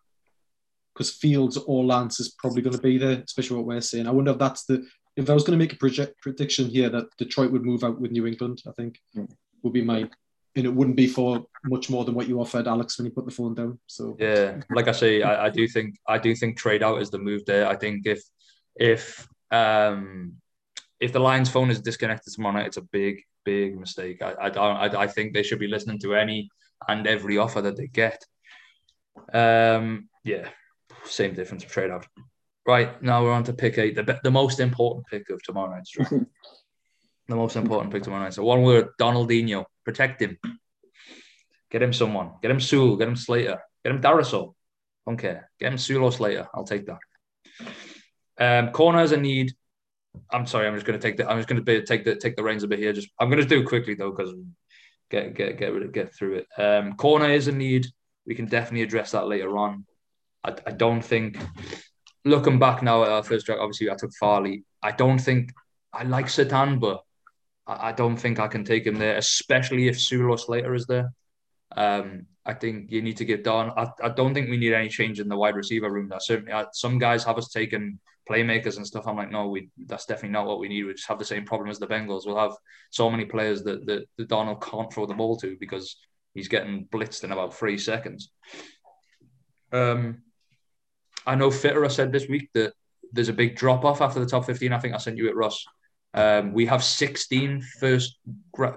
because 0.94 1.12
Fields 1.12 1.58
or 1.58 1.86
Lance 1.86 2.20
is 2.20 2.30
probably 2.30 2.64
going 2.64 2.76
to 2.76 2.82
be 2.82 2.98
there, 2.98 3.22
especially 3.24 3.58
what 3.58 3.68
we're 3.68 3.82
saying. 3.82 4.08
I 4.08 4.12
wonder 4.12 4.32
if 4.32 4.40
that's 4.40 4.66
the 4.66 4.88
if 5.16 5.30
I 5.30 5.34
was 5.34 5.44
going 5.44 5.58
to 5.58 5.64
make 5.64 5.74
a 5.74 5.78
project 5.78 6.20
prediction 6.22 6.68
here 6.68 6.90
that 6.90 7.06
Detroit 7.18 7.52
would 7.52 7.66
move 7.66 7.84
out 7.84 8.00
with 8.00 8.12
New 8.12 8.26
England, 8.26 8.64
I 8.68 8.72
think 8.72 9.00
mm. 9.16 9.30
would 9.62 9.74
be 9.74 9.84
my 9.84 10.10
and 10.56 10.66
it 10.66 10.74
wouldn't 10.74 10.96
be 10.96 11.06
for 11.06 11.46
much 11.66 11.90
more 11.90 12.04
than 12.04 12.16
what 12.16 12.28
you 12.28 12.42
offered 12.42 12.68
Alex 12.68 12.98
when 12.98 13.06
you 13.06 13.12
put 13.12 13.26
the 13.26 13.32
phone 13.32 13.54
down. 13.54 13.78
So 13.86 14.18
yeah, 14.20 14.60
like 14.72 14.88
I 14.88 14.92
say, 14.92 15.22
I, 15.22 15.46
I 15.46 15.50
do 15.52 15.68
think 15.68 15.98
I 16.08 16.18
do 16.18 16.36
think 16.36 16.58
trade 16.58 16.82
out 16.82 17.00
is 17.00 17.12
the 17.12 17.20
move 17.20 17.46
there. 17.46 17.68
I 17.68 17.76
think 17.76 18.08
if 18.08 18.24
if 18.76 19.28
um 19.52 20.34
if 21.00 21.14
the 21.14 21.20
Lions 21.20 21.50
phone 21.50 21.70
is 21.70 21.82
disconnected 21.82 22.34
tomorrow 22.34 22.56
night, 22.56 22.68
it's 22.68 22.78
a 22.78 22.82
big 22.82 23.24
big 23.46 23.80
mistake. 23.80 24.22
I 24.22 24.36
I 24.42 24.50
don't 24.50 24.78
I, 24.78 25.04
I 25.04 25.08
think 25.08 25.34
they 25.34 25.44
should 25.44 25.60
be 25.60 25.68
listening 25.68 26.00
to 26.00 26.16
any 26.16 26.50
and 26.88 27.08
every 27.08 27.38
offer 27.38 27.62
that 27.62 27.78
they 27.78 27.88
get. 27.88 28.24
Um 29.34 30.10
yeah, 30.24 30.50
same 31.06 31.34
difference 31.34 31.64
of 31.64 31.72
trade 31.72 31.92
out. 31.92 32.08
Right 32.66 33.02
now 33.02 33.24
we're 33.24 33.32
on 33.32 33.46
to 33.46 33.54
pick 33.54 33.78
eight, 33.78 33.96
the 33.96 34.20
the 34.24 34.32
most 34.32 34.60
important 34.60 35.06
pick 35.08 35.30
of 35.30 35.42
tomorrow 35.44 35.74
night's 35.74 35.92
draft. 35.92 36.14
the 37.28 37.36
most 37.36 37.56
important 37.56 37.92
pick 37.92 38.04
tomorrow 38.04 38.24
night. 38.24 38.34
So 38.34 38.44
one 38.44 38.64
word, 38.64 38.90
Darnoldinho. 39.00 39.66
Protect 39.84 40.22
him. 40.22 40.38
Get 41.70 41.82
him 41.82 41.94
someone. 41.94 42.32
Get 42.42 42.52
him 42.52 42.60
Sewell. 42.60 42.98
Get 42.98 43.08
him 43.08 43.16
Slater. 43.16 43.60
Get 43.84 43.94
him 43.94 44.02
Darrisaw. 44.02 44.54
Don't 45.06 45.18
care. 45.18 45.50
Get 45.60 45.72
him 45.72 45.78
Sewell 45.78 46.06
or 46.06 46.12
Slater. 46.12 46.48
I'll 46.54 46.66
take 46.66 46.86
that. 46.86 47.00
Um, 48.40 48.72
corners 48.72 49.12
a 49.12 49.18
need. 49.18 49.54
I'm 50.32 50.46
sorry. 50.46 50.68
I'm 50.68 50.76
just 50.76 50.86
going 50.86 51.00
to 51.00 51.08
take 51.08 51.18
the. 51.18 51.30
I'm 51.30 51.38
just 51.38 51.48
going 51.50 51.64
to 51.64 51.82
take 51.84 52.06
the 52.06 52.16
take 52.16 52.36
the 52.36 52.44
reins 52.44 52.64
a 52.64 52.68
bit 52.68 52.80
here. 52.80 52.94
Just 52.94 53.10
I'm 53.20 53.30
going 53.30 53.42
to 53.42 53.48
do 53.48 53.66
quickly 53.66 53.96
though 53.96 54.12
because 54.12 54.34
get 55.10 55.34
get 55.36 55.58
get 55.58 55.74
rid 55.74 55.84
of 55.84 55.92
get 55.92 56.14
through 56.14 56.44
it. 56.44 56.62
Um, 56.62 56.94
corner 56.94 57.30
is 57.30 57.48
a 57.48 57.52
need. 57.52 57.88
We 58.26 58.36
can 58.36 58.46
definitely 58.46 58.84
address 58.84 59.12
that 59.12 59.28
later 59.28 59.58
on. 59.58 59.86
I, 60.44 60.56
I 60.66 60.72
don't 60.72 61.02
think. 61.02 61.38
Looking 62.26 62.60
back 62.60 62.84
now 62.84 63.04
at 63.04 63.10
our 63.10 63.24
first 63.24 63.46
draft, 63.46 63.62
obviously 63.62 63.90
I 63.90 63.96
took 63.96 64.12
Farley. 64.20 64.66
I 64.84 64.92
don't 64.92 65.20
think 65.20 65.52
I 65.94 66.04
like 66.04 66.26
Surtain, 66.26 66.78
but 66.78 67.02
I, 67.66 67.90
I 67.90 67.92
don't 67.94 68.18
think 68.18 68.40
I 68.40 68.48
can 68.50 68.66
take 68.66 68.86
him 68.86 68.96
there, 68.96 69.16
especially 69.16 69.88
if 69.88 70.00
Sewell 70.00 70.38
Slater 70.38 70.74
is 70.74 70.88
there. 70.88 71.14
Um, 71.76 72.26
I 72.46 72.54
think 72.54 72.92
you 72.92 73.02
need 73.02 73.18
to 73.18 73.26
get 73.26 73.44
down. 73.44 73.72
I, 73.78 73.88
I 74.02 74.10
don't 74.10 74.34
think 74.34 74.50
we 74.50 74.58
need 74.58 74.74
any 74.74 74.90
change 74.90 75.20
in 75.20 75.28
the 75.28 75.38
wide 75.38 75.56
receiver 75.56 75.92
room. 75.92 76.10
That 76.10 76.24
certainly 76.24 76.52
uh, 76.52 76.66
some 76.72 76.98
guys 76.98 77.24
have 77.24 77.38
us 77.38 77.50
taking 77.50 78.00
playmakers 78.30 78.78
and 78.78 78.86
stuff. 78.86 79.08
I'm 79.08 79.16
like, 79.16 79.32
no, 79.32 79.48
we 79.48 79.70
that's 79.86 80.06
definitely 80.06 80.30
not 80.30 80.46
what 80.46 80.60
we 80.60 80.68
need. 80.68 80.84
We 80.84 80.94
just 80.94 81.08
have 81.08 81.20
the 81.20 81.26
same 81.26 81.46
problem 81.46 81.70
as 81.70 81.80
the 81.80 81.88
Bengals. 81.88 82.26
We'll 82.26 82.38
have 82.38 82.56
so 82.90 83.10
many 83.10 83.26
players 83.26 83.64
that 83.64 83.86
that, 83.86 84.06
that 84.18 84.30
Darnold 84.30 84.62
can't 84.62 84.92
throw 84.92 85.06
the 85.06 85.14
ball 85.14 85.38
to 85.38 85.58
because 85.60 85.98
he's 86.34 86.48
getting 86.48 86.86
blitzed 86.92 87.24
in 87.24 87.32
about 87.32 87.54
three 87.54 87.78
seconds. 87.78 88.32
Um, 89.72 90.24
I 91.26 91.36
know 91.36 91.50
Fitterer 91.50 91.92
said 91.92 92.12
this 92.12 92.28
week 92.28 92.50
that 92.54 92.74
there's 93.12 93.30
a 93.30 93.34
big 93.34 93.56
drop 93.56 93.86
off 93.86 94.02
after 94.02 94.20
the 94.20 94.26
top 94.26 94.46
15. 94.46 94.72
I 94.72 94.80
think 94.80 94.94
I 94.94 94.98
sent 94.98 95.18
you 95.18 95.28
it, 95.28 95.36
Ross. 95.36 95.66
Um, 96.14 96.54
we 96.54 96.66
have 96.66 96.84
16 96.84 97.62
first 97.80 98.18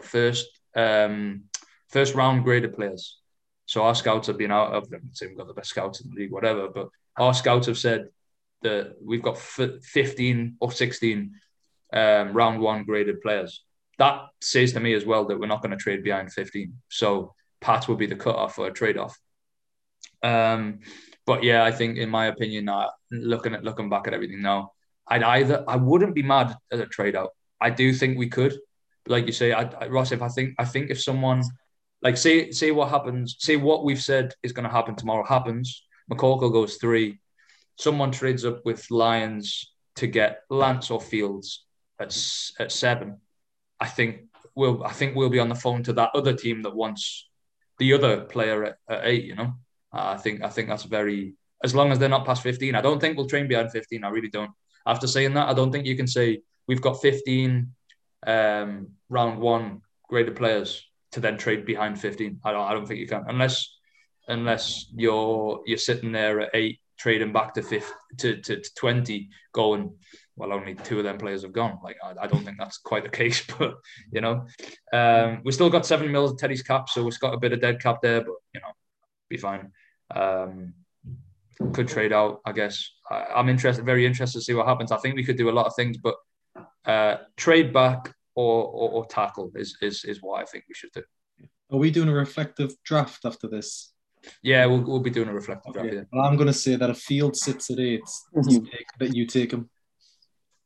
first 0.03 0.46
um, 0.74 1.44
first 1.88 2.14
round 2.14 2.44
graded 2.44 2.74
players. 2.74 3.18
So 3.66 3.82
our 3.84 3.94
scouts 3.94 4.26
have 4.26 4.36
been 4.36 4.51
out 4.51 4.72
of 4.72 4.90
them. 4.90 5.11
Say 5.12 5.26
we've 5.26 5.36
got 5.36 5.46
the 5.46 5.55
best 5.55 5.70
scouts 5.70 6.01
in 6.01 6.11
the 6.11 6.20
league, 6.20 6.32
whatever. 6.32 6.68
But 6.68 6.88
our 7.16 7.32
scouts 7.32 7.68
have 7.68 7.78
said 7.78 8.09
that 8.63 8.97
we've 9.03 9.23
got 9.23 9.39
15 9.39 10.57
or 10.61 10.73
16 10.73 11.35
um, 11.93 12.33
round 12.33 12.61
one 12.61 12.85
graded 12.85 13.21
players. 13.21 13.65
That 13.99 14.27
says 14.41 14.73
to 14.73 14.81
me 14.81 14.95
as 14.95 15.05
well 15.05 15.27
that 15.27 15.39
we're 15.39 15.47
not 15.47 15.63
going 15.63 15.73
to 15.73 15.77
trade 15.77 16.03
behind 16.03 16.33
15. 16.33 16.73
So 16.89 17.35
Pat 17.61 17.89
will 17.89 17.97
be 17.97 18.07
the 18.07 18.17
cutoff 18.17 18.55
for 18.55 18.67
a 18.67 18.73
trade 18.73 18.97
off. 18.97 19.19
Um, 20.23 20.81
but 21.27 21.43
yeah, 21.43 21.65
I 21.65 21.71
think 21.71 21.99
in 21.99 22.09
my 22.09 22.27
opinion, 22.27 22.69
uh, 22.69 22.89
looking 23.11 23.55
at 23.55 23.65
looking 23.65 23.89
back 23.89 24.07
at 24.07 24.15
everything 24.15 24.43
now, 24.43 24.73
I'd 25.07 25.23
either 25.23 25.65
I 25.69 25.77
wouldn't 25.77 26.15
be 26.15 26.23
mad 26.23 26.57
at 26.73 26.81
a 26.81 26.87
trade 26.87 27.17
out. 27.17 27.31
I 27.61 27.71
do 27.71 27.93
think 27.93 28.19
we 28.19 28.29
could, 28.29 28.59
like 29.07 29.27
you 29.27 29.33
say, 29.33 29.53
I, 29.53 29.63
I, 29.63 29.89
Ross. 29.89 30.13
If 30.13 30.23
I 30.23 30.29
think 30.29 30.55
I 30.59 30.65
think 30.65 30.91
if 30.91 31.01
someone 31.01 31.43
like 32.03 32.17
say 32.17 32.51
say 32.51 32.71
what 32.71 32.89
happens, 32.89 33.37
say 33.39 33.57
what 33.57 33.85
we've 33.85 34.03
said 34.03 34.33
is 34.43 34.53
going 34.53 34.69
to 34.69 34.75
happen 34.75 34.97
tomorrow 34.97 35.25
happens. 35.25 35.85
McCorkle 36.11 36.53
goes 36.53 36.77
three. 36.77 37.21
Someone 37.81 38.12
trades 38.12 38.45
up 38.45 38.61
with 38.66 38.91
Lions 38.91 39.72
to 39.97 40.07
get 40.07 40.43
Lance 40.51 40.91
or 40.91 41.01
Fields 41.01 41.64
at 41.99 42.16
at 42.59 42.70
seven. 42.70 43.18
I 43.81 43.87
think 43.87 44.26
we'll 44.55 44.85
I 44.85 44.93
think 44.93 45.16
we'll 45.16 45.31
be 45.31 45.39
on 45.39 45.49
the 45.49 45.55
phone 45.55 45.83
to 45.85 45.95
that 45.95 46.11
other 46.14 46.35
team 46.35 46.61
that 46.62 46.76
wants 46.76 47.28
the 47.78 47.95
other 47.95 48.20
player 48.20 48.64
at, 48.64 48.76
at 48.89 49.07
eight. 49.07 49.24
You 49.24 49.35
know, 49.35 49.55
I 49.93 50.18
think 50.18 50.43
I 50.43 50.51
think 50.51 50.68
that's 50.68 50.85
very 50.85 51.35
as 51.64 51.74
long 51.74 51.91
as 51.91 51.99
they're 51.99 52.11
not 52.11 52.26
past 52.26 52.43
fifteen. 52.43 52.74
I 52.74 52.83
don't 52.83 53.01
think 53.01 53.16
we'll 53.16 53.26
train 53.28 53.49
behind 53.49 53.72
fifteen. 53.72 54.05
I 54.05 54.11
really 54.11 54.28
don't. 54.28 54.51
After 54.87 55.07
saying 55.07 55.35
that, 55.35 55.49
I 55.49 55.55
don't 55.55 55.72
think 55.72 55.87
you 55.87 55.97
can 55.97 56.07
say 56.07 56.43
we've 56.66 56.81
got 56.81 57.01
15 57.03 57.74
um, 58.26 58.89
round 59.09 59.39
one 59.41 59.83
graded 60.09 60.37
players 60.37 60.87
to 61.12 61.20
then 61.20 61.37
trade 61.37 61.64
behind 61.66 62.01
15. 62.01 62.41
I 62.45 62.53
don't, 62.53 62.70
I 62.70 62.72
don't 62.72 62.87
think 62.87 63.01
you 63.01 63.07
can 63.07 63.24
unless 63.26 63.78
unless 64.28 64.87
you're 64.95 65.61
you're 65.66 65.78
sitting 65.78 66.12
there 66.12 66.41
at 66.41 66.51
eight 66.55 66.81
trading 67.01 67.32
back 67.32 67.55
to 67.55 67.62
fifth 67.62 67.92
to, 68.18 68.36
to, 68.36 68.61
to 68.61 68.74
20 68.76 69.28
going 69.53 69.92
well 70.36 70.53
only 70.53 70.74
two 70.74 70.98
of 70.98 71.05
them 71.05 71.18
players 71.18 71.42
have 71.42 71.53
gone 71.53 71.78
like 71.82 71.96
I, 72.05 72.14
I 72.22 72.26
don't 72.26 72.44
think 72.44 72.59
that's 72.59 72.78
quite 72.78 73.05
the 73.05 73.09
case 73.22 73.44
but 73.59 73.74
you 74.12 74.20
know 74.20 74.46
um, 74.92 75.40
we 75.44 75.53
still 75.53 75.70
got 75.70 75.86
seven 75.86 76.12
mils 76.12 76.32
of 76.32 76.38
Teddy's 76.38 76.62
cap 76.62 76.88
so 76.88 77.03
we've 77.03 77.18
got 77.18 77.34
a 77.34 77.38
bit 77.38 77.53
of 77.53 77.61
dead 77.61 77.80
cap 77.80 77.98
there 78.03 78.20
but 78.20 78.34
you 78.55 78.61
know 78.61 78.72
be 79.28 79.36
fine 79.36 79.72
um, 80.14 80.74
could 81.72 81.88
trade 81.88 82.12
out. 82.12 82.40
I 82.44 82.53
guess 82.53 82.90
I, 83.11 83.38
am 83.40 83.48
interested, 83.48 83.84
very 83.84 84.07
interested 84.07 84.38
to 84.38 84.44
see 84.44 84.55
what 84.55 84.66
happens. 84.66 84.92
I 84.92 84.96
think 84.98 85.14
we 85.14 85.24
could 85.24 85.36
do 85.36 85.51
a 85.51 85.53
lot 85.53 85.66
of 85.66 85.74
things, 85.74 85.98
but 85.98 86.16
uh, 86.84 87.16
trade 87.36 87.72
back 87.72 88.14
or, 88.34 88.64
or, 88.64 88.90
or 88.90 89.07
tackle 89.07 89.53
is, 89.55 89.76
is 89.82 90.05
is 90.05 90.22
what 90.22 90.40
I 90.40 90.44
think 90.44 90.64
we 90.68 90.74
should 90.74 90.92
do. 90.92 91.03
Are 91.70 91.78
we 91.78 91.90
doing 91.90 92.09
a 92.09 92.14
reflective 92.14 92.74
draft 92.84 93.24
after 93.24 93.48
this? 93.48 93.89
Yeah, 94.43 94.66
we'll, 94.66 94.83
we'll 94.83 95.01
be 95.01 95.11
doing 95.11 95.29
a 95.29 95.35
reflective 95.35 95.77
okay. 95.77 95.91
draft. 95.91 96.09
Well, 96.12 96.25
I'm 96.25 96.37
going 96.37 96.47
to 96.47 96.53
say 96.53 96.77
that 96.77 96.91
a 96.91 96.95
field 96.95 97.37
sits 97.37 97.71
at 97.71 97.79
8 97.79 98.01
mm-hmm. 98.37 98.64
that 98.99 99.14
you 99.14 99.27
take 99.27 99.53
him. 99.53 99.71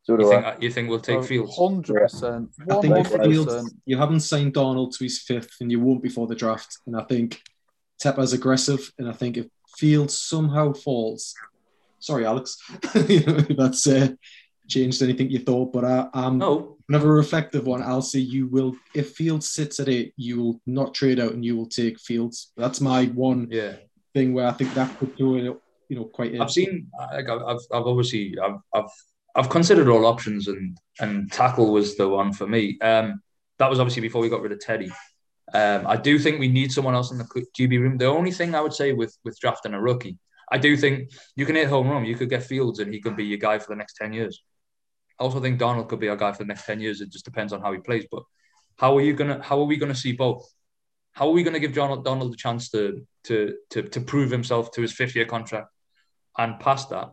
So 0.05 0.19
you, 0.19 0.29
think, 0.29 0.63
you 0.63 0.71
think 0.71 0.89
we'll 0.91 1.01
take 1.01 1.17
oh, 1.17 1.23
Fields? 1.23 1.57
Hundred 1.57 2.03
percent. 2.03 2.51
I 2.71 2.79
think 2.83 2.95
if 2.99 3.09
Fields, 3.09 3.75
you 3.87 3.97
haven't 3.97 4.21
signed 4.21 4.53
Darnold 4.53 4.93
to 4.99 5.05
his 5.05 5.23
fifth, 5.23 5.53
and 5.63 5.71
you 5.71 5.81
won't 5.81 6.03
before 6.03 6.27
the 6.27 6.35
draft. 6.35 6.77
And 6.87 6.95
I 6.95 7.05
think 7.05 7.41
Tepper's 8.03 8.35
aggressive, 8.35 8.93
and 8.99 9.09
I 9.09 9.13
think 9.13 9.39
if 9.39 9.47
Fields 9.79 10.19
somehow 10.19 10.75
falls. 10.75 11.35
Sorry, 12.01 12.27
Alex, 12.27 12.59
that's 12.93 13.87
uh, 13.87 14.09
changed 14.69 15.03
anything 15.03 15.31
you 15.31 15.39
thought, 15.39 15.73
but 15.73 15.85
I, 15.85 16.09
am 16.15 16.39
no. 16.39 16.77
another 16.89 17.13
reflective 17.13 17.67
one. 17.67 17.83
I'll 17.83 18.03
say 18.03 18.21
you 18.21 18.47
will, 18.47 18.75
if 18.95 19.13
Fields 19.13 19.49
sits 19.49 19.81
at 19.81 19.89
eight, 19.89 20.13
you 20.17 20.41
will 20.41 20.61
not 20.67 20.95
trade 20.95 21.21
out 21.21 21.33
and 21.33 21.45
you 21.45 21.57
will 21.57 21.69
take 21.69 22.01
Fields. 22.01 22.53
That's 22.57 22.81
my 22.81 23.07
one 23.07 23.49
yeah. 23.51 23.77
thing 24.15 24.35
where 24.35 24.47
I 24.47 24.53
think 24.53 24.75
that 24.75 24.99
could 24.99 25.17
do 25.17 25.37
it, 25.37 25.43
you 25.89 25.97
know, 25.97 26.05
quite. 26.05 26.41
I've 26.41 26.51
seen, 26.51 26.89
like, 26.99 27.29
I've, 27.29 27.59
I've 27.73 27.87
obviously, 27.87 28.37
I've, 28.43 28.59
I've, 28.75 28.91
I've 29.35 29.51
considered 29.51 29.89
all 29.89 30.07
options 30.07 30.49
and 30.49 30.79
and 31.01 31.31
tackle 31.33 31.73
was 31.73 31.97
the 31.97 32.09
one 32.09 32.33
for 32.33 32.47
me. 32.47 32.79
Um, 32.81 33.21
that 33.59 33.69
was 33.69 33.81
obviously 33.81 34.03
before 34.03 34.23
we 34.23 34.29
got 34.29 34.43
rid 34.43 34.53
of 34.53 34.61
Teddy. 34.61 34.91
Um, 35.53 35.87
I 35.87 35.97
do 35.97 36.19
think 36.19 36.39
we 36.41 36.49
need 36.49 36.73
someone 36.73 36.95
else 36.95 37.11
in 37.11 37.19
the 37.19 37.25
QB 37.25 37.81
room. 37.81 37.99
The 37.99 38.07
only 38.07 38.31
thing 38.31 38.55
I 38.55 38.61
would 38.61 38.73
say 38.73 38.93
with 38.93 39.17
with 39.25 39.39
drafting 39.41 39.75
a 39.75 39.81
rookie, 39.81 40.19
I 40.51 40.59
do 40.59 40.77
think 40.77 41.11
you 41.37 41.47
can 41.47 41.57
hit 41.57 41.69
home 41.69 41.89
run. 41.89 42.05
You 42.05 42.17
could 42.17 42.31
get 42.31 42.43
Fields 42.43 42.79
and 42.79 42.93
he 42.93 43.01
could 43.01 43.17
be 43.17 43.25
your 43.25 43.39
guy 43.39 43.59
for 43.59 43.69
the 43.69 43.77
next 43.77 43.97
10 43.97 44.13
years. 44.13 44.43
I 45.19 45.23
also 45.25 45.41
think 45.41 45.61
Darnold 45.61 45.89
could 45.89 46.01
be 46.01 46.09
our 46.09 46.17
guy 46.17 46.33
for 46.33 46.39
the 46.39 46.49
next 46.49 46.67
10 46.67 46.81
years. 46.81 47.01
It 47.01 47.11
just 47.11 47.25
depends 47.25 47.53
on 47.53 47.61
how 47.61 47.73
he 47.73 47.79
plays. 47.79 48.07
But 48.11 48.25
how 48.77 48.97
are 48.97 49.01
you 49.01 49.15
gonna 49.15 49.43
how 49.43 49.61
are 49.61 49.65
we 49.65 49.77
gonna 49.77 49.95
see 49.95 50.13
both? 50.13 50.53
How 51.13 51.29
are 51.29 51.33
we 51.33 51.45
gonna 51.45 51.61
give 51.61 51.73
Darnold 51.73 52.05
Darnold 52.05 52.33
a 52.33 52.37
chance 52.37 52.71
to 52.71 53.07
to 53.25 53.55
to 53.71 53.83
to 53.83 54.01
prove 54.01 54.31
himself 54.31 54.73
to 54.73 54.83
his 54.83 54.93
fifth 54.93 55.15
year 55.15 55.27
contract 55.27 55.69
and 56.37 56.59
past 56.59 56.91
that, 56.91 57.13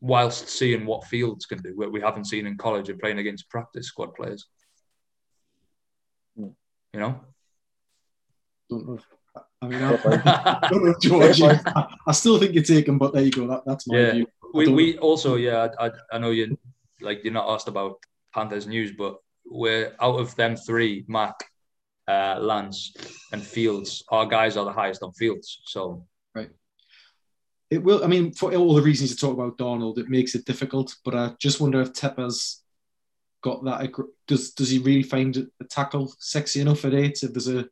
whilst 0.00 0.48
seeing 0.48 0.86
what 0.86 1.04
Fields 1.04 1.46
can 1.46 1.58
do, 1.58 1.72
what 1.74 1.90
we 1.90 2.00
haven't 2.00 2.26
seen 2.26 2.46
in 2.46 2.56
college 2.56 2.88
and 2.88 3.00
playing 3.00 3.18
against 3.18 3.50
practice 3.50 3.88
squad 3.88 4.14
players? 4.14 4.46
Hmm. 6.36 6.50
You 6.94 7.00
know? 7.00 7.20
Don't 8.70 8.86
know. 8.86 8.98
I 9.60 9.66
mean, 9.66 9.82
I, 9.82 10.68
don't 10.70 10.84
know, 10.84 10.94
George. 11.00 11.42
I, 11.42 11.88
I, 12.06 12.12
still 12.12 12.38
think 12.38 12.54
you're 12.54 12.80
him, 12.80 12.98
but 12.98 13.12
there 13.12 13.24
you 13.24 13.30
go. 13.30 13.48
That, 13.48 13.62
that's 13.66 13.88
my 13.88 13.98
yeah. 13.98 14.12
view. 14.12 14.26
We, 14.54 14.68
we 14.68 14.98
also, 14.98 15.34
yeah, 15.34 15.68
I, 15.78 15.90
I 16.12 16.18
know 16.18 16.30
you 16.30 16.56
like 17.00 17.24
you're 17.24 17.32
not 17.32 17.50
asked 17.50 17.68
about 17.68 17.96
Panthers 18.34 18.66
news, 18.66 18.92
but 18.96 19.16
we're 19.44 19.94
out 20.00 20.20
of 20.20 20.34
them 20.36 20.56
three, 20.56 21.04
Mac, 21.08 21.34
uh, 22.06 22.38
Lance, 22.40 22.92
and 23.32 23.42
Fields. 23.42 24.04
Our 24.10 24.26
guys 24.26 24.56
are 24.56 24.64
the 24.64 24.72
highest 24.72 25.02
on 25.02 25.12
Fields. 25.12 25.60
So 25.64 26.06
right. 26.34 26.50
It 27.70 27.82
will. 27.82 28.04
I 28.04 28.06
mean, 28.06 28.32
for 28.32 28.54
all 28.54 28.74
the 28.74 28.82
reasons 28.82 29.10
you 29.10 29.16
talk 29.16 29.34
about 29.34 29.58
Darnold, 29.58 29.98
it 29.98 30.08
makes 30.08 30.34
it 30.34 30.44
difficult. 30.44 30.94
But 31.04 31.14
I 31.14 31.34
just 31.38 31.60
wonder 31.60 31.80
if 31.80 31.92
Tepper's 31.92 32.62
got 33.42 33.64
that. 33.64 33.92
Does 34.26 34.52
does 34.52 34.70
he 34.70 34.78
really 34.78 35.02
find 35.02 35.34
the 35.34 35.64
tackle 35.68 36.12
sexy 36.18 36.60
enough 36.60 36.84
at 36.84 36.94
eight? 36.94 37.22
If 37.22 37.32
there's 37.32 37.48
a 37.48 37.68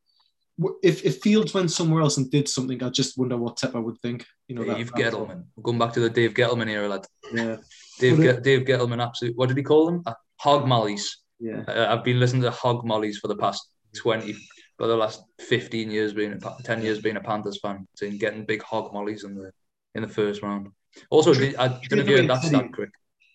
if, 0.82 1.04
if 1.04 1.20
Fields 1.20 1.52
went 1.52 1.70
somewhere 1.70 2.02
else 2.02 2.16
and 2.16 2.30
did 2.30 2.48
something, 2.48 2.82
I 2.82 2.88
just 2.88 3.18
wonder 3.18 3.36
what 3.36 3.56
Tepper 3.56 3.82
would 3.82 4.00
think. 4.00 4.26
you 4.48 4.54
know, 4.54 4.64
Dave 4.64 4.90
that, 4.92 5.12
Gettleman. 5.12 5.44
Going 5.62 5.78
back 5.78 5.92
to 5.94 6.00
the 6.00 6.10
Dave 6.10 6.34
Gettleman 6.34 6.68
era, 6.68 6.88
lad. 6.88 7.06
Yeah. 7.32 7.56
Dave, 7.98 8.16
Ge- 8.16 8.42
Dave 8.42 8.62
Gettleman, 8.62 9.02
absolute. 9.02 9.36
What 9.36 9.48
did 9.48 9.56
he 9.56 9.62
call 9.62 9.86
them? 9.86 10.02
Uh, 10.06 10.14
hog 10.36 10.66
mollies. 10.66 11.18
Yeah. 11.38 11.62
Uh, 11.68 11.86
I've 11.90 12.04
been 12.04 12.20
listening 12.20 12.42
to 12.42 12.50
hog 12.50 12.84
mollies 12.84 13.18
for 13.18 13.28
the 13.28 13.36
past 13.36 13.68
twenty, 13.94 14.34
for 14.76 14.86
the 14.86 14.96
last 14.96 15.22
fifteen 15.40 15.90
years 15.90 16.12
being 16.12 16.32
a, 16.32 16.62
ten 16.62 16.82
years 16.82 17.00
being 17.00 17.16
a 17.16 17.20
Panthers 17.20 17.58
fan, 17.60 17.86
seeing 17.96 18.18
getting 18.18 18.44
big 18.44 18.62
hog 18.62 18.92
mollies 18.92 19.24
in 19.24 19.34
the 19.34 19.50
in 19.94 20.02
the 20.02 20.08
first 20.08 20.42
round. 20.42 20.68
Also, 21.10 21.34
did, 21.34 21.56
I 21.56 21.68
don't 21.68 21.92
know 21.92 21.98
if 21.98 22.08
you 22.08 22.16
heard 22.16 22.30
that 22.30 22.42
stat 22.42 22.72
quick. 22.72 22.90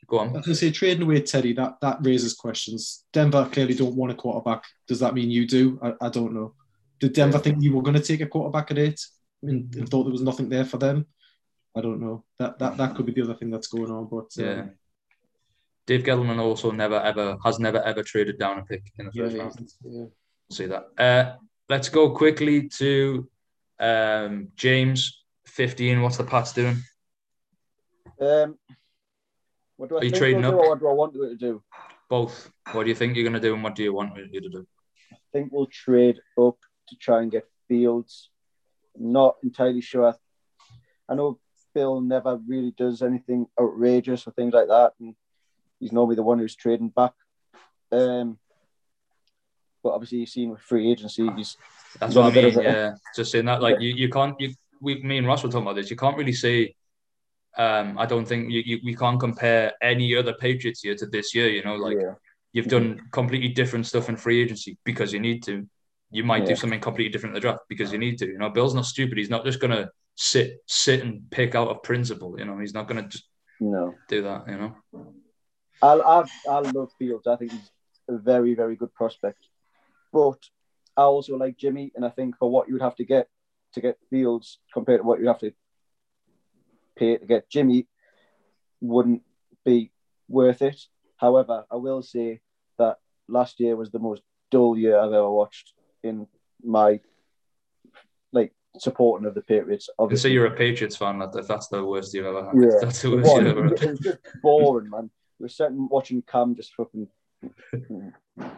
Go 0.07 0.20
on. 0.20 0.30
I 0.30 0.32
was 0.32 0.45
going 0.45 0.55
to 0.55 0.55
say, 0.55 0.72
trading 0.72 1.03
away 1.03 1.22
Teddy, 1.22 1.53
that, 1.53 1.76
that 1.82 1.99
raises 2.01 2.34
questions. 2.34 3.05
Denver 3.14 3.47
clearly 3.51 3.76
don't 3.76 3.95
want 3.95 4.12
a 4.12 4.16
quarterback. 4.16 4.64
Does 4.88 4.99
that 4.99 5.14
mean 5.14 5.32
you 5.32 5.47
do? 5.47 5.80
I, 5.82 5.93
I 6.07 6.09
don't 6.09 6.34
know. 6.34 6.53
Did 6.99 7.14
Denver 7.14 7.38
yeah. 7.38 7.41
think 7.43 7.62
you 7.62 7.74
were 7.74 7.82
going 7.82 7.95
to 7.95 8.03
take 8.03 8.22
a 8.22 8.26
quarterback 8.26 8.72
at 8.72 8.78
eight 8.78 8.99
and, 9.41 9.74
and, 9.76 9.88
thought 9.88 10.03
there 10.03 10.12
was 10.12 10.22
nothing 10.22 10.49
there 10.49 10.66
for 10.66 10.78
them? 10.78 11.05
I 11.76 11.82
don't 11.82 12.01
know. 12.01 12.24
That 12.39 12.59
that 12.59 12.78
that 12.78 12.95
could 12.95 13.05
be 13.05 13.13
the 13.13 13.24
other 13.24 13.36
thing 13.36 13.49
that's 13.49 13.67
going 13.67 13.91
on. 13.91 14.07
But 14.07 14.30
um, 14.39 14.45
yeah, 14.45 14.65
Dave 15.88 16.03
Gettleman 16.03 16.39
also 16.39 16.72
never 16.72 16.99
ever 16.99 17.38
has 17.43 17.59
never 17.59 17.82
ever 17.82 18.03
traded 18.03 18.38
down 18.38 18.59
a 18.59 18.63
pick 18.63 18.84
in 18.97 19.05
the 19.05 19.11
first 19.11 19.36
yeah, 19.36 19.41
round. 19.41 19.72
Yeah. 19.84 20.05
See 20.51 20.65
that. 20.65 20.88
Uh, 20.97 21.36
let's 21.69 21.89
go 21.89 22.11
quickly 22.11 22.67
to 22.69 23.30
um, 23.80 24.49
James. 24.55 25.17
Fifteen. 25.45 26.01
What's 26.01 26.17
the 26.17 26.24
Pats 26.24 26.53
doing? 26.53 26.78
Um, 28.22 28.57
what 29.76 29.89
do 29.89 29.97
I 29.97 29.99
Are 29.99 30.05
you 30.05 30.11
trading 30.11 30.45
up? 30.45 30.55
what 30.55 30.80
do 30.80 30.88
I 30.88 30.93
want 30.93 31.13
to 31.13 31.36
do? 31.36 31.61
Both. 32.07 32.49
What 32.72 32.84
do 32.84 32.89
you 32.89 32.95
think 32.95 33.15
you're 33.15 33.24
going 33.24 33.34
to 33.34 33.39
do, 33.39 33.53
and 33.53 33.63
what 33.63 33.76
do 33.76 33.84
you 33.84 33.93
want 33.93 34.15
you 34.15 34.39
to 34.39 34.49
do? 34.49 34.67
I 35.11 35.17
think 35.34 35.51
we'll 35.51 35.65
trade 35.65 36.19
up 36.38 36.57
to 36.88 36.95
try 36.95 37.22
and 37.22 37.32
get 37.32 37.45
Fields. 37.67 38.30
Not 38.97 39.38
entirely 39.43 39.82
sure. 39.82 40.15
I 41.09 41.15
know 41.15 41.39
Bill 41.74 42.01
never 42.01 42.38
really 42.47 42.74
does 42.78 43.01
anything 43.01 43.47
outrageous 43.59 44.28
or 44.28 44.32
things 44.32 44.53
like 44.53 44.67
that, 44.67 44.93
and 44.99 45.15
he's 45.80 45.91
normally 45.91 46.15
the 46.15 46.24
one 46.24 46.39
who's 46.39 46.55
trading 46.55 46.89
back. 46.89 47.13
Um, 47.91 48.38
but 49.84 49.93
obviously, 49.93 50.19
you've 50.19 50.30
seen 50.30 50.51
with 50.51 50.61
free 50.61 50.91
agency, 50.91 51.30
he's 51.36 51.57
that's 51.99 52.15
what 52.15 52.32
I 52.32 52.41
mean. 52.41 52.53
Yeah, 52.53 52.95
just 53.15 53.32
saying 53.32 53.45
that, 53.45 53.61
like 53.61 53.80
you, 53.80 53.89
you 53.89 54.09
can't 54.09 54.39
you 54.39 54.53
we 54.80 55.01
me 55.01 55.17
and 55.17 55.28
Ross 55.28 55.43
were 55.43 55.49
talking 55.49 55.63
about 55.63 55.76
this. 55.76 55.89
You 55.89 55.97
can't 55.97 56.17
really 56.17 56.34
say 56.34 56.76
um, 57.57 57.97
I 57.97 58.05
don't 58.05 58.26
think 58.26 58.49
you, 58.49 58.61
you, 58.65 58.80
we 58.84 58.95
can't 58.95 59.19
compare 59.19 59.74
any 59.82 60.15
other 60.15 60.34
Patriots 60.34 60.84
year 60.84 60.95
to 60.95 61.05
this 61.05 61.36
year. 61.36 61.49
You 61.49 61.63
know, 61.63 61.76
like 61.76 61.97
yeah. 61.99 62.13
you've 62.53 62.67
done 62.67 63.01
completely 63.11 63.49
different 63.49 63.86
stuff 63.88 64.09
in 64.09 64.15
free 64.15 64.41
agency 64.41 64.78
because 64.84 65.11
you 65.13 65.19
need 65.19 65.43
to. 65.43 65.67
You 66.13 66.26
might 66.26 66.43
yeah. 66.43 66.49
do 66.49 66.55
something 66.57 66.80
completely 66.82 67.11
different 67.11 67.32
in 67.32 67.36
the 67.36 67.39
draft 67.39 67.61
because 67.69 67.91
you 67.91 67.97
need 67.97 68.17
to. 68.19 68.28
You 68.28 68.38
know, 68.38 68.49
Bill's 68.49 68.76
not 68.76 68.86
stupid. 68.86 69.17
He's 69.17 69.30
not 69.30 69.45
just 69.45 69.59
gonna 69.59 69.89
sit 70.22 70.61
sit 70.67 71.01
and 71.01 71.30
pick 71.32 71.55
out 71.55 71.72
a 71.72 71.80
principle. 71.80 72.36
You 72.38 72.45
know, 72.45 72.59
he's 72.59 72.76
not 72.76 72.88
gonna 72.88 73.07
just 73.07 73.28
no 73.59 73.95
do 74.07 74.22
that. 74.22 74.47
You 74.47 74.57
know, 74.57 74.76
I 75.82 75.93
I 75.93 76.24
I 76.47 76.59
love 76.59 76.91
Fields. 76.99 77.26
I 77.26 77.38
think 77.38 77.53
he's 77.53 77.72
a 78.07 78.17
very 78.17 78.53
very 78.53 78.76
good 78.76 78.93
prospect, 78.93 79.39
but 80.13 80.38
I 80.95 81.01
also 81.01 81.38
like 81.38 81.57
Jimmy, 81.57 81.91
and 81.95 82.05
I 82.05 82.09
think 82.09 82.38
for 82.38 82.51
what 82.51 82.67
you 82.67 82.76
would 82.76 82.84
have 82.84 82.97
to 82.97 83.05
get 83.05 83.30
to 83.74 83.82
get 83.82 83.97
Fields 84.11 84.59
compared 84.72 84.99
to 84.99 85.03
what 85.03 85.19
you'd 85.19 85.28
have 85.28 85.39
to 85.39 85.53
pay 86.95 87.17
to 87.17 87.26
get 87.26 87.49
Jimmy 87.49 87.88
wouldn't 88.80 89.24
be 89.65 89.91
worth 90.28 90.61
it. 90.61 90.80
However, 91.17 91.65
I 91.72 91.78
will 91.78 92.03
say 92.03 92.41
that 92.78 92.97
last 93.28 93.59
year 93.59 93.76
was 93.76 93.89
the 93.89 93.99
most 93.99 94.22
dull 94.51 94.78
year 94.78 94.99
I've 94.99 95.13
ever 95.13 95.32
watched 95.32 95.74
in 96.03 96.28
my 96.63 96.99
supporting 98.78 99.28
of 99.28 99.36
the 99.36 99.41
Patriots. 99.41 99.89
Obviously, 99.99 100.30
so 100.30 100.34
you're 100.34 100.45
a 100.47 100.55
Patriots 100.55 100.95
fan. 100.95 101.22
If 101.22 101.47
that's 101.47 101.67
the 101.67 101.84
worst 101.84 102.13
you've 102.13 102.26
ever 102.26 102.45
had. 102.45 102.53
Yeah, 102.55 102.78
that's 102.82 103.01
the 103.01 103.11
worst 103.11 103.36
you've 103.36 103.47
ever 103.47 103.63
had. 103.63 103.74
It 103.74 103.89
was 103.91 103.99
just 103.99 104.17
boring, 104.41 104.89
man. 104.89 105.09
We 105.39 105.45
were 105.45 105.49
sitting 105.49 105.88
watching 105.89 106.22
Cam 106.22 106.55
just 106.55 106.74
fucking. 106.76 107.07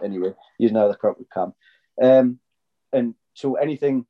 anyway, 0.04 0.34
you 0.60 0.72
know 0.72 0.90
the 0.90 0.96
crap 0.96 1.18
with 1.18 1.30
Cam, 1.30 1.54
um, 2.02 2.40
and 2.92 3.16
so 3.34 3.56
anything 3.56 4.06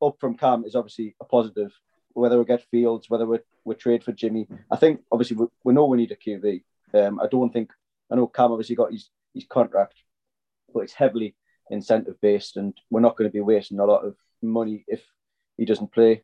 up 0.00 0.16
from 0.18 0.36
Cam 0.36 0.64
is 0.64 0.74
obviously 0.74 1.14
a 1.20 1.24
positive 1.24 1.72
whether 2.14 2.38
we 2.38 2.44
get 2.44 2.64
Fields, 2.70 3.08
whether 3.08 3.26
we, 3.26 3.38
we 3.64 3.74
trade 3.74 4.04
for 4.04 4.12
Jimmy. 4.12 4.46
I 4.70 4.76
think 4.76 5.00
obviously 5.10 5.36
we, 5.36 5.46
we 5.64 5.72
know 5.72 5.86
we 5.86 5.98
need 5.98 6.12
a 6.12 6.16
QB. 6.16 6.62
Um, 6.94 7.20
I 7.20 7.26
don't 7.26 7.52
think 7.52 7.70
I 8.10 8.16
know 8.16 8.26
Cam 8.26 8.52
obviously 8.52 8.76
got 8.76 8.92
his 8.92 9.10
his 9.34 9.46
contract, 9.48 9.94
but 10.72 10.80
it's 10.80 10.92
heavily 10.92 11.34
incentive 11.70 12.20
based, 12.20 12.56
and 12.56 12.74
we're 12.90 13.00
not 13.00 13.16
going 13.16 13.28
to 13.28 13.32
be 13.32 13.40
wasting 13.40 13.78
a 13.78 13.84
lot 13.84 14.04
of 14.04 14.16
money 14.42 14.84
if 14.88 15.02
he 15.56 15.64
doesn't 15.64 15.92
play. 15.92 16.22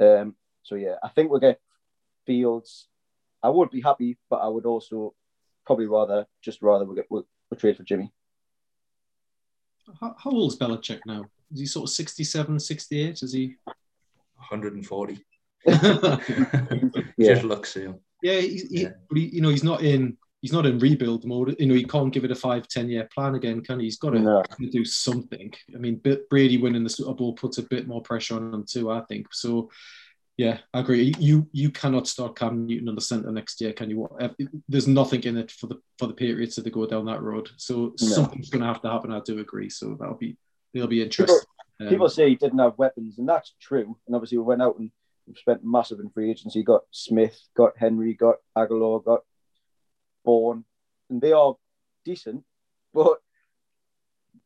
Um, 0.00 0.34
so 0.62 0.74
yeah, 0.74 0.96
I 1.02 1.08
think 1.08 1.30
we'll 1.30 1.40
get 1.40 1.60
Fields. 2.26 2.88
I 3.42 3.50
would 3.50 3.70
be 3.70 3.82
happy, 3.82 4.16
but 4.30 4.36
I 4.36 4.48
would 4.48 4.66
also 4.66 5.14
probably 5.66 5.86
rather 5.86 6.26
just 6.42 6.62
rather 6.62 6.84
we 6.84 6.96
get 6.96 7.06
we'll, 7.10 7.26
we'll 7.50 7.58
trade 7.58 7.76
for 7.76 7.82
Jimmy. 7.82 8.12
How, 10.00 10.16
how 10.18 10.30
old 10.30 10.52
is 10.52 10.58
Belichick 10.58 11.00
now? 11.04 11.26
Is 11.52 11.60
he 11.60 11.66
sort 11.66 11.88
of 11.88 11.94
67, 11.94 12.58
68? 12.58 13.22
Is 13.22 13.32
he? 13.32 13.56
140. 14.36 15.18
yeah. 15.66 17.34
Just 17.34 17.44
looks 17.44 17.74
him. 17.74 18.00
Yeah, 18.22 18.40
he, 18.40 18.62
yeah. 18.70 18.88
But 19.08 19.18
he, 19.18 19.26
you 19.26 19.40
know, 19.42 19.50
he's 19.50 19.64
not 19.64 19.82
in 19.82 20.16
he's 20.44 20.52
not 20.52 20.66
in 20.66 20.78
rebuild 20.78 21.24
mode. 21.24 21.56
You 21.58 21.64
know, 21.64 21.74
he 21.74 21.84
can't 21.84 22.12
give 22.12 22.22
it 22.22 22.30
a 22.30 22.34
five, 22.34 22.68
10 22.68 22.90
year 22.90 23.08
plan 23.14 23.34
again, 23.34 23.62
can 23.62 23.80
he? 23.80 23.86
He's 23.86 23.96
got 23.96 24.10
to 24.10 24.18
no. 24.18 24.42
do 24.70 24.84
something. 24.84 25.50
I 25.74 25.78
mean, 25.78 26.02
Brady 26.28 26.58
winning 26.58 26.84
the 26.84 26.90
Super 26.90 27.14
Bowl 27.14 27.32
puts 27.32 27.56
a 27.56 27.62
bit 27.62 27.88
more 27.88 28.02
pressure 28.02 28.36
on 28.36 28.52
him 28.52 28.66
too, 28.68 28.90
I 28.90 29.00
think. 29.08 29.28
So, 29.32 29.70
yeah, 30.36 30.58
I 30.74 30.80
agree. 30.80 31.14
You 31.18 31.48
you 31.52 31.70
cannot 31.70 32.06
start 32.06 32.36
Cam 32.36 32.66
Newton 32.66 32.90
on 32.90 32.94
the 32.94 33.00
centre 33.00 33.32
next 33.32 33.58
year, 33.62 33.72
can 33.72 33.88
you? 33.88 34.06
There's 34.68 34.86
nothing 34.86 35.22
in 35.22 35.38
it 35.38 35.50
for 35.50 35.66
the 35.66 35.80
for 35.98 36.08
the 36.08 36.12
Patriots 36.12 36.56
to 36.56 36.70
go 36.70 36.84
down 36.84 37.06
that 37.06 37.22
road. 37.22 37.48
So 37.56 37.94
no. 38.02 38.06
something's 38.06 38.50
going 38.50 38.60
to 38.60 38.68
have 38.68 38.82
to 38.82 38.90
happen. 38.90 39.12
I 39.12 39.20
do 39.20 39.38
agree. 39.38 39.70
So 39.70 39.96
that'll 39.98 40.18
be 40.18 40.36
it'll 40.74 40.88
be 40.88 41.02
interesting. 41.02 41.38
Um, 41.80 41.88
People 41.88 42.10
say 42.10 42.28
he 42.28 42.34
didn't 42.34 42.58
have 42.58 42.76
weapons, 42.76 43.16
and 43.16 43.26
that's 43.26 43.54
true. 43.62 43.96
And 44.06 44.14
obviously, 44.14 44.36
we 44.36 44.44
went 44.44 44.60
out 44.60 44.78
and 44.78 44.90
spent 45.36 45.64
massive 45.64 46.00
in 46.00 46.10
free 46.10 46.30
agency. 46.30 46.62
Got 46.62 46.82
Smith, 46.90 47.40
got 47.56 47.78
Henry, 47.78 48.12
got 48.12 48.36
Agholor, 48.58 49.02
got 49.02 49.22
Bourne, 50.24 50.64
and 51.10 51.20
they 51.20 51.32
are 51.32 51.56
decent. 52.04 52.44
But 52.92 53.18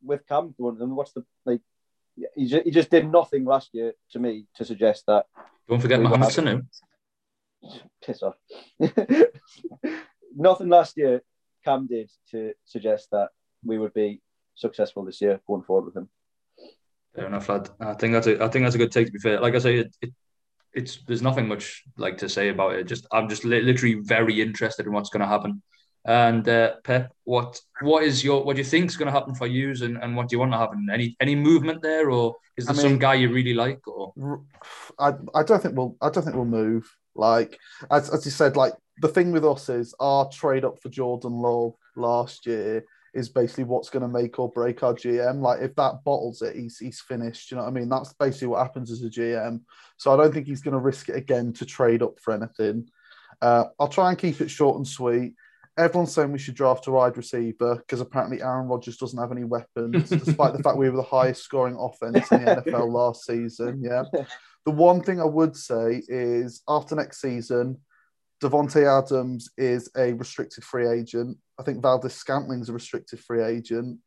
with 0.03 0.27
Cam 0.27 0.55
going 0.59 0.79
them, 0.79 0.97
what's 0.97 1.13
the 1.13 1.25
like? 1.45 1.61
He 2.35 2.47
just, 2.47 2.65
he 2.65 2.71
just 2.73 2.91
did 2.91 3.11
nothing 3.11 3.45
last 3.45 3.71
year 3.73 3.93
to 4.11 4.19
me 4.19 4.47
to 4.57 4.65
suggest 4.65 5.05
that. 5.07 5.27
Don't 5.69 5.81
forget 5.81 6.01
Mohamed 6.01 6.29
Sanu. 6.29 6.67
Piss 8.05 8.23
off. 8.23 8.35
nothing 10.37 10.69
last 10.69 10.97
year 10.97 11.23
Cam 11.65 11.87
did 11.87 12.11
to 12.31 12.53
suggest 12.65 13.09
that 13.13 13.29
we 13.65 13.79
would 13.79 13.95
be 13.95 14.21
successful 14.55 15.05
this 15.05 15.21
year 15.21 15.41
going 15.47 15.63
forward 15.63 15.87
with 15.87 15.97
him. 15.97 16.09
Fair 17.15 17.27
enough, 17.27 17.49
lad. 17.49 17.71
I 17.81 17.95
think 17.95 18.13
that's 18.15 18.27
a 18.27 18.43
I 18.43 18.49
think 18.49 18.65
that's 18.65 18.75
a 18.75 18.79
good 18.79 18.93
take. 18.93 19.07
To 19.07 19.13
be 19.13 19.19
fair, 19.19 19.41
like 19.41 19.55
I 19.55 19.59
say, 19.59 19.79
it, 19.79 19.97
it 20.01 20.13
it's 20.79 20.99
there's 21.07 21.23
nothing 21.23 21.49
much 21.49 21.83
like 21.97 22.17
to 22.19 22.29
say 22.29 22.49
about 22.49 22.75
it. 22.75 22.87
Just 22.87 23.07
I'm 23.13 23.29
just 23.29 23.45
li- 23.45 23.63
literally 23.63 23.97
very 23.97 24.41
interested 24.41 24.87
in 24.87 24.93
what's 24.93 25.11
going 25.11 25.23
to 25.23 25.27
happen. 25.27 25.63
And 26.05 26.49
uh, 26.49 26.75
Pep, 26.85 27.13
what 27.25 27.61
what 27.81 28.05
is 28.05 28.23
your 28.23 28.45
what 28.45 28.55
do 28.57 28.63
you 28.63 28.69
think 28.73 28.87
is 28.87 28.97
going 28.97 29.13
to 29.13 29.19
happen 29.19 29.35
for 29.35 29.47
you, 29.47 29.71
and, 29.83 29.99
and 30.03 30.17
what 30.17 30.29
do 30.29 30.35
you 30.35 30.41
want 30.41 30.53
to 30.53 30.59
happen? 30.59 30.89
Any 30.93 31.17
any 31.21 31.35
movement 31.35 31.83
there, 31.83 32.11
or 32.11 32.37
is 32.57 32.67
there 32.67 32.75
I 32.75 32.77
mean, 32.77 32.83
some 32.83 32.99
guy 32.99 33.15
you 33.15 33.31
really 33.31 33.55
like? 33.55 33.87
Or 33.89 34.13
I, 34.99 35.13
I 35.35 35.43
don't 35.43 35.61
think 35.63 35.77
we'll 35.77 35.97
I 36.01 36.11
don't 36.11 36.23
think 36.23 36.37
we'll 36.37 36.45
move. 36.63 36.89
Like 37.15 37.59
as 37.91 38.09
as 38.11 38.25
you 38.25 38.31
said, 38.31 38.57
like 38.57 38.75
the 39.03 39.09
thing 39.09 39.33
with 39.33 39.45
us 39.45 39.69
is 39.69 39.95
our 39.99 40.29
trade 40.31 40.65
up 40.65 40.81
for 40.81 40.89
Jordan 40.89 41.33
Love 41.33 41.75
last 41.97 42.47
year 42.47 42.85
is 43.19 43.29
basically 43.29 43.65
what's 43.65 43.91
going 43.91 44.03
to 44.03 44.09
make 44.09 44.39
or 44.39 44.51
break 44.51 44.83
our 44.83 44.95
GM. 44.95 45.41
Like 45.41 45.61
if 45.61 45.75
that 45.77 46.05
bottles 46.05 46.41
it, 46.43 46.57
he's 46.57 46.79
he's 46.79 47.01
finished. 47.01 47.51
You 47.51 47.57
know 47.57 47.65
what 47.65 47.71
I 47.71 47.73
mean? 47.73 47.89
That's 47.89 48.13
basically 48.15 48.49
what 48.49 48.63
happens 48.63 48.91
as 48.91 49.03
a 49.03 49.11
GM. 49.11 49.61
So 49.97 50.13
I 50.13 50.17
don't 50.17 50.33
think 50.33 50.47
he's 50.47 50.63
going 50.63 50.73
to 50.73 50.81
risk 50.81 51.09
it 51.09 51.17
again 51.17 51.53
to 51.55 51.67
trade 51.67 52.03
up 52.03 52.19
for 52.21 52.33
anything. 52.33 52.89
Uh, 53.43 53.65
I'll 53.79 53.89
try 53.89 54.11
and 54.11 54.19
keep 54.19 54.41
it 54.41 54.51
short 54.51 54.77
and 54.77 54.87
sweet. 54.87 55.35
Everyone's 55.77 56.13
saying 56.13 56.33
we 56.33 56.39
should 56.39 56.57
draft 56.57 56.89
a 56.89 56.91
wide 56.91 57.17
receiver 57.17 57.77
because 57.77 58.01
apparently 58.01 58.43
Aaron 58.43 58.67
Rodgers 58.67 58.97
doesn't 58.97 59.19
have 59.19 59.31
any 59.31 59.45
weapons, 59.45 60.09
despite 60.11 60.55
the 60.55 60.63
fact 60.63 60.77
we 60.77 60.91
were 60.91 60.97
the 60.97 61.03
highest 61.03 61.45
scoring 61.45 61.77
offense 61.79 62.31
in 62.33 62.45
the 62.45 62.63
NFL 62.67 62.91
last 62.91 63.27
season. 63.27 63.83
Yeah. 63.83 64.05
The 64.65 64.73
one 64.73 65.03
thing 65.03 65.21
I 65.21 65.25
would 65.25 65.57
say 65.57 66.03
is 66.09 66.63
after 66.69 66.97
next 66.97 67.21
season, 67.21 67.79
Davante 68.41 68.87
Adams 68.87 69.51
is 69.57 69.91
a 69.97 70.13
restricted 70.13 70.65
free 70.65 70.89
agent. 70.89 71.37
I 71.59 71.63
think 71.63 71.83
Valdes-Scantling's 71.83 72.69
a 72.69 72.73
restricted 72.73 73.21
free 73.21 73.43
agent. 73.43 73.99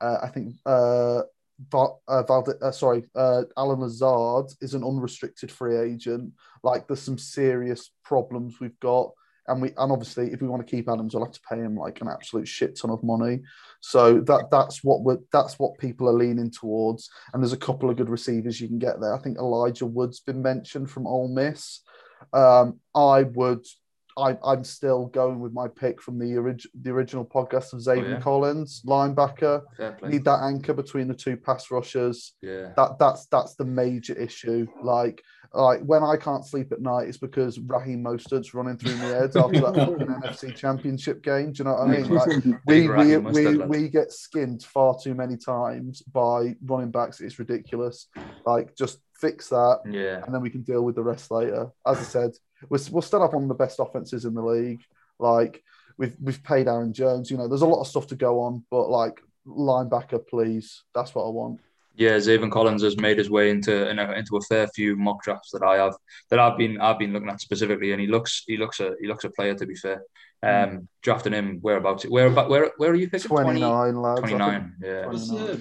Uh, 0.00 0.18
I 0.22 0.28
think 0.28 0.54
uh, 0.64 1.22
Val, 1.70 2.00
uh, 2.08 2.22
Valde, 2.22 2.54
uh, 2.62 2.70
sorry, 2.70 3.04
uh, 3.14 3.42
Allen 3.56 3.80
Lazard 3.80 4.46
is 4.60 4.74
an 4.74 4.84
unrestricted 4.84 5.50
free 5.50 5.76
agent. 5.76 6.32
Like 6.62 6.86
there's 6.86 7.02
some 7.02 7.18
serious 7.18 7.90
problems 8.04 8.60
we've 8.60 8.78
got. 8.80 9.12
and 9.48 9.60
we 9.60 9.68
and 9.76 9.92
obviously 9.92 10.32
if 10.32 10.40
we 10.40 10.48
want 10.48 10.64
to 10.66 10.70
keep 10.70 10.88
Adams, 10.88 11.14
we'll 11.14 11.24
have 11.24 11.34
to 11.34 11.40
pay 11.48 11.56
him 11.56 11.76
like 11.76 12.00
an 12.00 12.08
absolute 12.08 12.48
shit 12.48 12.78
ton 12.78 12.90
of 12.90 13.02
money. 13.02 13.40
So 13.80 14.20
that 14.20 14.48
that's 14.50 14.84
what 14.84 15.02
we're 15.02 15.18
that's 15.32 15.58
what 15.58 15.78
people 15.78 16.08
are 16.08 16.12
leaning 16.12 16.50
towards. 16.50 17.10
And 17.32 17.42
there's 17.42 17.52
a 17.52 17.58
couple 17.58 17.90
of 17.90 17.96
good 17.96 18.10
receivers 18.10 18.60
you 18.60 18.68
can 18.68 18.78
get 18.78 19.00
there. 19.00 19.14
I 19.14 19.18
think 19.18 19.38
Elijah 19.38 19.86
Wood's 19.86 20.20
been 20.20 20.42
mentioned 20.42 20.90
from 20.90 21.06
Ole 21.06 21.28
Miss. 21.28 21.80
Um, 22.32 22.80
I 22.94 23.22
would 23.24 23.64
I, 24.16 24.36
I'm 24.44 24.64
still 24.64 25.06
going 25.06 25.40
with 25.40 25.52
my 25.52 25.68
pick 25.68 26.00
from 26.00 26.18
the, 26.18 26.36
orig- 26.36 26.68
the 26.80 26.90
original 26.90 27.24
podcast 27.24 27.72
of 27.72 27.80
Zaven 27.80 28.06
oh, 28.06 28.10
yeah. 28.10 28.20
Collins, 28.20 28.82
linebacker. 28.86 29.62
Need 30.02 30.24
that 30.24 30.42
anchor 30.42 30.74
between 30.74 31.08
the 31.08 31.14
two 31.14 31.36
pass 31.36 31.70
rushers. 31.70 32.34
Yeah, 32.42 32.72
that 32.76 32.98
that's 32.98 33.26
that's 33.26 33.54
the 33.54 33.64
major 33.64 34.14
issue. 34.14 34.66
Like 34.82 35.22
like 35.52 35.80
when 35.82 36.02
I 36.02 36.16
can't 36.16 36.46
sleep 36.46 36.70
at 36.72 36.80
night, 36.80 37.08
it's 37.08 37.18
because 37.18 37.58
Raheem 37.58 38.04
Mostert's 38.04 38.54
running 38.54 38.76
through 38.76 38.96
my 38.96 39.06
head 39.06 39.36
after 39.36 39.60
that 39.60 39.74
fucking 39.74 40.06
NFC 40.06 40.54
Championship 40.54 41.22
game. 41.22 41.52
Do 41.52 41.58
you 41.58 41.64
know 41.64 41.74
what 41.74 41.88
I 41.88 41.90
mean? 41.90 42.08
Like 42.08 42.28
we 42.66 42.88
we 42.88 43.16
we, 43.16 43.56
we 43.58 43.88
get 43.88 44.12
skinned 44.12 44.62
far 44.62 44.96
too 45.02 45.14
many 45.14 45.36
times 45.36 46.02
by 46.02 46.54
running 46.64 46.90
backs. 46.90 47.20
It's 47.20 47.38
ridiculous. 47.38 48.06
Like 48.46 48.76
just 48.76 48.98
fix 49.20 49.48
that, 49.48 49.80
yeah, 49.90 50.22
and 50.24 50.32
then 50.32 50.40
we 50.40 50.50
can 50.50 50.62
deal 50.62 50.82
with 50.82 50.94
the 50.94 51.02
rest 51.02 51.30
later. 51.30 51.70
As 51.86 51.98
I 51.98 52.02
said, 52.02 52.30
we're, 52.68 52.78
we'll 52.90 53.02
still 53.02 53.22
have 53.22 53.32
one 53.32 53.44
of 53.44 53.48
the 53.48 53.54
best 53.54 53.80
offenses 53.80 54.24
in 54.24 54.34
the 54.34 54.42
league. 54.42 54.82
Like 55.18 55.62
we've 55.98 56.16
we've 56.20 56.42
paid 56.42 56.68
Aaron 56.68 56.92
Jones. 56.92 57.30
You 57.30 57.36
know, 57.36 57.48
there's 57.48 57.62
a 57.62 57.66
lot 57.66 57.80
of 57.80 57.86
stuff 57.86 58.06
to 58.08 58.16
go 58.16 58.40
on, 58.40 58.64
but 58.70 58.88
like 58.88 59.20
linebacker, 59.46 60.26
please. 60.26 60.82
That's 60.94 61.14
what 61.14 61.26
I 61.26 61.30
want. 61.30 61.60
Yeah, 61.96 62.16
Zaven 62.16 62.50
Collins 62.50 62.82
has 62.82 62.96
made 62.96 63.18
his 63.18 63.28
way 63.28 63.50
into 63.50 63.90
into 63.90 64.36
a 64.36 64.40
fair 64.42 64.68
few 64.68 64.96
mock 64.96 65.22
drafts 65.22 65.50
that 65.50 65.62
I 65.62 65.76
have 65.76 65.94
that 66.30 66.38
I've 66.38 66.56
been 66.56 66.80
I've 66.80 66.98
been 66.98 67.12
looking 67.12 67.28
at 67.28 67.40
specifically, 67.40 67.92
and 67.92 68.00
he 68.00 68.06
looks 68.06 68.44
he 68.46 68.56
looks 68.56 68.80
a 68.80 68.94
he 69.00 69.06
looks 69.06 69.24
a 69.24 69.30
player 69.30 69.54
to 69.54 69.66
be 69.66 69.74
fair. 69.74 70.02
Um, 70.42 70.70
hmm. 70.70 70.78
drafting 71.02 71.34
him 71.34 71.58
whereabouts 71.60 72.04
where 72.04 72.28
about 72.28 72.48
where 72.48 72.70
where 72.78 72.90
are 72.90 72.94
you 72.94 73.10
picking? 73.10 73.28
29 73.28 73.94
lads. 74.00 74.20
29, 74.20 74.74
yeah. 74.82 74.88
There's 74.88 75.30
a, 75.30 75.60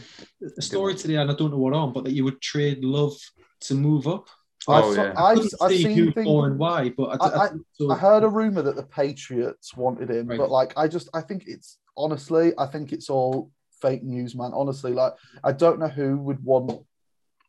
a 0.57 0.61
story 0.61 0.95
today, 0.95 1.15
and 1.15 1.29
I 1.29 1.33
don't 1.33 1.51
know 1.51 1.57
what 1.57 1.73
on, 1.73 1.91
but 1.91 2.05
that 2.05 2.13
you 2.13 2.23
would 2.23 2.39
trade 2.39 2.85
Love 2.85 3.17
to 3.61 3.75
move 3.75 4.07
up. 4.07 4.29
Oh, 4.67 4.91
I've, 4.91 4.97
yeah. 4.97 5.13
I've, 5.17 5.39
I've 5.61 5.71
seen 5.71 5.97
who 5.97 6.11
things, 6.11 6.27
and 6.27 6.59
why, 6.59 6.89
but 6.89 7.21
I, 7.21 7.25
I, 7.25 7.45
I, 7.45 7.49
so. 7.73 7.91
I, 7.91 7.97
heard 7.97 8.23
a 8.23 8.27
rumor 8.27 8.61
that 8.61 8.75
the 8.75 8.83
Patriots 8.83 9.75
wanted 9.75 10.09
him, 10.09 10.27
right. 10.27 10.37
but 10.37 10.51
like 10.51 10.73
I 10.77 10.87
just 10.87 11.09
I 11.13 11.21
think 11.21 11.43
it's 11.47 11.79
honestly 11.95 12.51
I 12.57 12.65
think 12.65 12.91
it's 12.91 13.09
all 13.09 13.51
fake 13.81 14.03
news, 14.03 14.35
man. 14.35 14.51
Honestly, 14.53 14.91
like 14.91 15.13
I 15.43 15.53
don't 15.53 15.79
know 15.79 15.87
who 15.87 16.17
would 16.17 16.43
want 16.43 16.83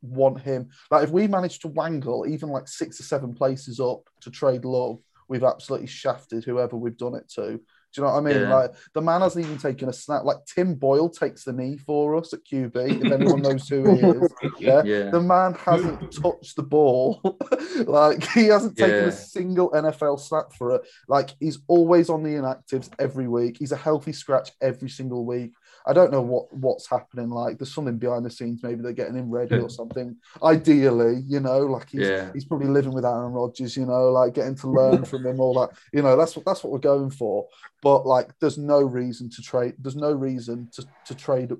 want 0.02 0.40
him. 0.40 0.70
Like 0.90 1.04
if 1.04 1.10
we 1.10 1.26
manage 1.26 1.58
to 1.60 1.68
wangle 1.68 2.26
even 2.26 2.48
like 2.48 2.68
six 2.68 3.00
or 3.00 3.02
seven 3.02 3.34
places 3.34 3.80
up 3.80 4.08
to 4.20 4.30
trade 4.30 4.64
love, 4.64 5.00
we've 5.28 5.44
absolutely 5.44 5.88
shafted 5.88 6.44
whoever 6.44 6.76
we've 6.76 6.96
done 6.96 7.14
it 7.14 7.28
to. 7.34 7.60
Do 7.92 8.00
you 8.00 8.06
know 8.06 8.12
what 8.12 8.18
I 8.18 8.20
mean? 8.20 8.42
Yeah. 8.42 8.54
Like 8.54 8.74
the 8.94 9.02
man 9.02 9.20
hasn't 9.20 9.44
even 9.44 9.58
taken 9.58 9.88
a 9.88 9.92
snap. 9.92 10.24
Like 10.24 10.38
Tim 10.46 10.74
Boyle 10.74 11.08
takes 11.08 11.44
the 11.44 11.52
knee 11.52 11.76
for 11.76 12.16
us 12.16 12.32
at 12.32 12.44
QB. 12.44 13.04
If 13.04 13.12
anyone 13.12 13.42
knows 13.42 13.68
who 13.68 13.94
he 13.94 14.00
is, 14.00 14.32
yeah. 14.58 14.82
yeah. 14.84 15.10
The 15.10 15.20
man 15.20 15.54
hasn't 15.54 16.12
touched 16.12 16.56
the 16.56 16.62
ball. 16.62 17.20
like 17.86 18.26
he 18.30 18.46
hasn't 18.46 18.76
taken 18.76 18.94
yeah. 18.94 19.08
a 19.08 19.12
single 19.12 19.70
NFL 19.72 20.20
snap 20.20 20.52
for 20.56 20.76
it. 20.76 20.82
Like 21.08 21.30
he's 21.40 21.58
always 21.66 22.10
on 22.10 22.22
the 22.22 22.30
inactives 22.30 22.90
every 22.98 23.28
week. 23.28 23.56
He's 23.58 23.72
a 23.72 23.76
healthy 23.76 24.12
scratch 24.12 24.50
every 24.60 24.88
single 24.88 25.24
week. 25.24 25.52
I 25.86 25.92
don't 25.92 26.12
know 26.12 26.20
what 26.20 26.52
what's 26.52 26.88
happening. 26.88 27.30
Like 27.30 27.58
there's 27.58 27.74
something 27.74 27.96
behind 27.96 28.24
the 28.24 28.30
scenes. 28.30 28.62
Maybe 28.62 28.82
they're 28.82 28.92
getting 28.92 29.16
him 29.16 29.30
ready 29.30 29.56
or 29.56 29.62
hmm. 29.62 29.68
something. 29.68 30.16
Ideally, 30.42 31.22
you 31.26 31.40
know, 31.40 31.60
like 31.60 31.90
he's 31.90 32.08
yeah. 32.08 32.30
he's 32.32 32.44
probably 32.44 32.68
living 32.68 32.92
with 32.92 33.04
Aaron 33.04 33.32
Rodgers. 33.32 33.76
You 33.76 33.86
know, 33.86 34.10
like 34.10 34.34
getting 34.34 34.56
to 34.56 34.68
learn 34.68 35.04
from 35.04 35.26
him. 35.26 35.40
All 35.40 35.54
that. 35.60 35.70
You 35.92 36.02
know, 36.02 36.16
that's 36.16 36.36
what 36.36 36.44
that's 36.44 36.62
what 36.62 36.72
we're 36.72 36.78
going 36.78 37.10
for. 37.10 37.48
But 37.82 38.06
like, 38.06 38.38
there's 38.38 38.58
no 38.58 38.80
reason 38.80 39.28
to 39.30 39.42
trade. 39.42 39.74
There's 39.78 39.96
no 39.96 40.12
reason 40.12 40.68
to 40.72 40.86
to 41.06 41.14
trade 41.14 41.52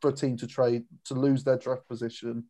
for 0.00 0.10
a 0.10 0.12
team 0.12 0.36
to 0.38 0.46
trade 0.46 0.84
to 1.04 1.14
lose 1.14 1.44
their 1.44 1.56
draft 1.56 1.86
position. 1.88 2.44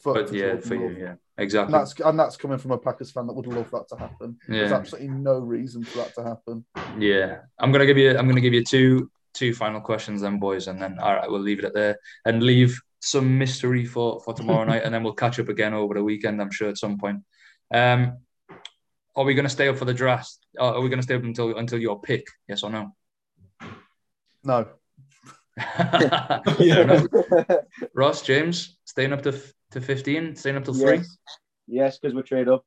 For, 0.00 0.14
but 0.14 0.32
yeah, 0.32 0.58
for 0.58 0.74
you, 0.74 0.96
yeah, 0.98 1.14
exactly. 1.38 1.74
And 1.74 1.82
that's 1.82 2.00
and 2.00 2.18
that's 2.18 2.36
coming 2.36 2.58
from 2.58 2.72
a 2.72 2.78
Packers 2.78 3.10
fan 3.10 3.26
that 3.26 3.32
would 3.32 3.46
love 3.46 3.70
that 3.70 3.88
to 3.88 3.96
happen. 3.96 4.38
Yeah. 4.48 4.60
There's 4.60 4.72
absolutely 4.72 5.08
no 5.08 5.38
reason 5.38 5.82
for 5.82 5.98
that 5.98 6.14
to 6.14 6.22
happen. 6.22 6.64
Yeah, 6.98 7.38
I'm 7.58 7.72
gonna 7.72 7.86
give 7.86 7.98
you. 7.98 8.16
I'm 8.16 8.28
gonna 8.28 8.40
give 8.40 8.54
you 8.54 8.64
two 8.64 9.10
two 9.34 9.52
final 9.52 9.80
questions 9.80 10.22
then, 10.22 10.38
boys, 10.38 10.68
and 10.68 10.80
then 10.80 10.98
all 10.98 11.14
right, 11.14 11.30
we'll 11.30 11.40
leave 11.40 11.58
it 11.58 11.66
at 11.66 11.74
there 11.74 11.98
and 12.24 12.42
leave 12.42 12.80
some 13.00 13.36
mystery 13.36 13.84
for 13.84 14.20
for 14.20 14.32
tomorrow 14.32 14.64
night, 14.72 14.82
and 14.84 14.94
then 14.94 15.02
we'll 15.02 15.12
catch 15.12 15.38
up 15.38 15.48
again 15.48 15.74
over 15.74 15.94
the 15.94 16.02
weekend. 16.02 16.40
I'm 16.40 16.50
sure 16.50 16.68
at 16.68 16.78
some 16.78 16.98
point. 16.98 17.22
Um, 17.72 18.18
are 19.16 19.24
we 19.24 19.34
going 19.34 19.44
to 19.44 19.50
stay 19.50 19.68
up 19.68 19.76
for 19.76 19.84
the 19.84 19.94
draft? 19.94 20.36
Are 20.58 20.80
we 20.80 20.88
going 20.88 20.98
to 20.98 21.02
stay 21.02 21.14
up 21.14 21.22
until 21.22 21.56
until 21.56 21.78
your 21.78 22.00
pick? 22.00 22.26
Yes 22.48 22.62
or 22.62 22.70
no? 22.70 22.94
No. 24.42 24.68
yeah. 26.58 27.06
Ross 27.94 28.22
James 28.22 28.78
staying 28.84 29.12
up 29.12 29.22
to 29.22 29.40
to 29.72 29.80
fifteen, 29.80 30.34
staying 30.34 30.56
up 30.56 30.64
till 30.64 30.76
yes. 30.76 30.88
three. 30.88 31.02
Yes, 31.66 31.98
because 31.98 32.14
we're 32.14 32.22
trade 32.22 32.48
up. 32.48 32.64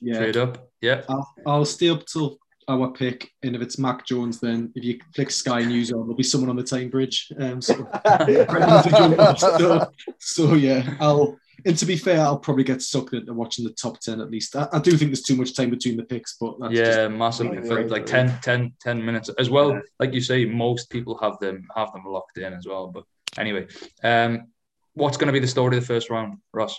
Yeah. 0.00 0.18
Trade 0.18 0.36
up. 0.36 0.70
Yeah. 0.80 1.02
I'll, 1.08 1.34
I'll 1.46 1.64
stay 1.64 1.90
up 1.90 2.06
till 2.06 2.38
our 2.68 2.90
pick, 2.90 3.30
and 3.42 3.56
if 3.56 3.62
it's 3.62 3.78
Mac 3.78 4.06
Jones, 4.06 4.40
then 4.40 4.72
if 4.74 4.84
you 4.84 4.98
click 5.14 5.30
Sky 5.30 5.64
News 5.64 5.90
on, 5.92 6.00
there'll 6.00 6.14
be 6.14 6.22
someone 6.22 6.50
on 6.50 6.56
the 6.56 6.62
Tyne 6.62 6.90
Bridge. 6.90 7.32
Um, 7.38 7.60
so, 7.60 7.74
so, 9.38 9.90
so, 10.18 10.54
yeah, 10.54 10.96
I'll. 11.00 11.38
And 11.64 11.76
to 11.76 11.86
be 11.86 11.96
fair, 11.96 12.20
I'll 12.20 12.38
probably 12.38 12.62
get 12.62 12.82
sucked 12.82 13.14
into 13.14 13.34
watching 13.34 13.64
the 13.64 13.72
top 13.72 13.98
10 13.98 14.20
at 14.20 14.30
least. 14.30 14.54
I, 14.54 14.68
I 14.72 14.78
do 14.78 14.92
think 14.92 15.10
there's 15.10 15.22
too 15.22 15.34
much 15.34 15.56
time 15.56 15.70
between 15.70 15.96
the 15.96 16.04
picks, 16.04 16.36
but 16.40 16.54
yeah, 16.70 17.08
massively 17.08 17.60
for 17.66 17.84
like 17.88 18.06
10, 18.06 18.38
10, 18.42 18.74
10 18.80 19.04
minutes 19.04 19.28
as 19.40 19.50
well. 19.50 19.72
Yeah. 19.72 19.80
Like 19.98 20.14
you 20.14 20.20
say, 20.20 20.44
most 20.44 20.88
people 20.88 21.18
have 21.18 21.36
them 21.40 21.66
have 21.74 21.92
them 21.92 22.04
locked 22.06 22.38
in 22.38 22.52
as 22.52 22.64
well. 22.64 22.86
But 22.86 23.02
anyway, 23.36 23.66
um, 24.04 24.52
what's 24.94 25.16
going 25.16 25.26
to 25.26 25.32
be 25.32 25.40
the 25.40 25.48
story 25.48 25.76
of 25.76 25.82
the 25.82 25.86
first 25.86 26.10
round, 26.10 26.38
Ross? 26.52 26.78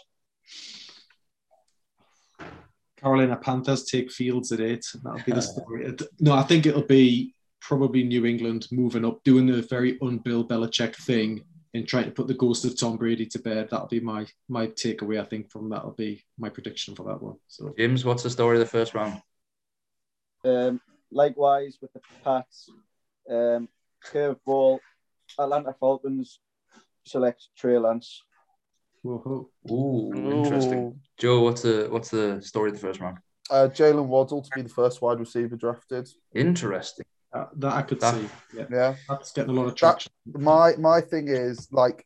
Carolina 2.99 3.37
Panthers 3.37 3.85
take 3.85 4.11
Fields 4.11 4.51
at 4.51 4.61
eight. 4.61 4.85
That'll 5.03 5.23
be 5.25 5.31
the 5.31 5.41
story. 5.41 5.95
No, 6.19 6.33
I 6.33 6.43
think 6.43 6.65
it'll 6.65 6.81
be 6.81 7.33
probably 7.61 8.03
New 8.03 8.25
England 8.25 8.67
moving 8.71 9.05
up, 9.05 9.23
doing 9.23 9.45
the 9.45 9.61
very 9.61 9.97
un-Bill 10.01 10.47
Belichick 10.47 10.95
thing 10.95 11.43
and 11.73 11.87
trying 11.87 12.05
to 12.05 12.11
put 12.11 12.27
the 12.27 12.33
ghost 12.33 12.65
of 12.65 12.77
Tom 12.79 12.97
Brady 12.97 13.25
to 13.27 13.39
bed. 13.39 13.69
That'll 13.69 13.87
be 13.87 13.99
my 13.99 14.25
my 14.47 14.67
takeaway. 14.67 15.21
I 15.21 15.25
think 15.25 15.51
from 15.51 15.69
that'll 15.69 15.91
be 15.91 16.23
my 16.37 16.49
prediction 16.49 16.95
for 16.95 17.03
that 17.03 17.21
one. 17.21 17.35
So, 17.47 17.73
James, 17.77 18.05
what's 18.05 18.23
the 18.23 18.29
story 18.29 18.57
of 18.57 18.61
the 18.61 18.65
first 18.65 18.93
round? 18.93 19.21
Um, 20.43 20.81
likewise 21.11 21.77
with 21.81 21.93
the 21.93 22.01
Pats, 22.23 22.69
um, 23.29 23.67
curveball, 24.03 24.79
Atlanta 25.37 25.75
Falcons 25.79 26.39
select 27.05 27.49
Trey 27.55 27.77
Lance. 27.77 28.23
Ooh, 29.05 30.11
interesting. 30.13 30.99
Joe, 31.17 31.41
what's 31.41 31.61
the 31.61 31.87
what's 31.89 32.09
the 32.09 32.41
story 32.41 32.69
of 32.69 32.75
the 32.75 32.81
first 32.81 32.99
round? 32.99 33.17
Uh, 33.49 33.67
Jaylen 33.71 34.05
Waddle 34.05 34.41
to 34.41 34.49
be 34.55 34.61
the 34.61 34.69
first 34.69 35.01
wide 35.01 35.19
receiver 35.19 35.55
drafted. 35.55 36.07
Interesting. 36.35 37.05
Uh, 37.31 37.45
that 37.57 37.73
I 37.73 37.81
could 37.83 37.99
that, 38.01 38.15
see. 38.15 38.29
Yeah. 38.55 38.65
yeah. 38.71 38.95
that's 39.07 39.31
getting 39.31 39.51
a 39.51 39.53
lot 39.53 39.67
of 39.67 39.75
traction. 39.75 40.11
That, 40.27 40.39
my 40.39 40.75
my 40.77 41.01
thing 41.01 41.27
is 41.27 41.67
like, 41.71 42.05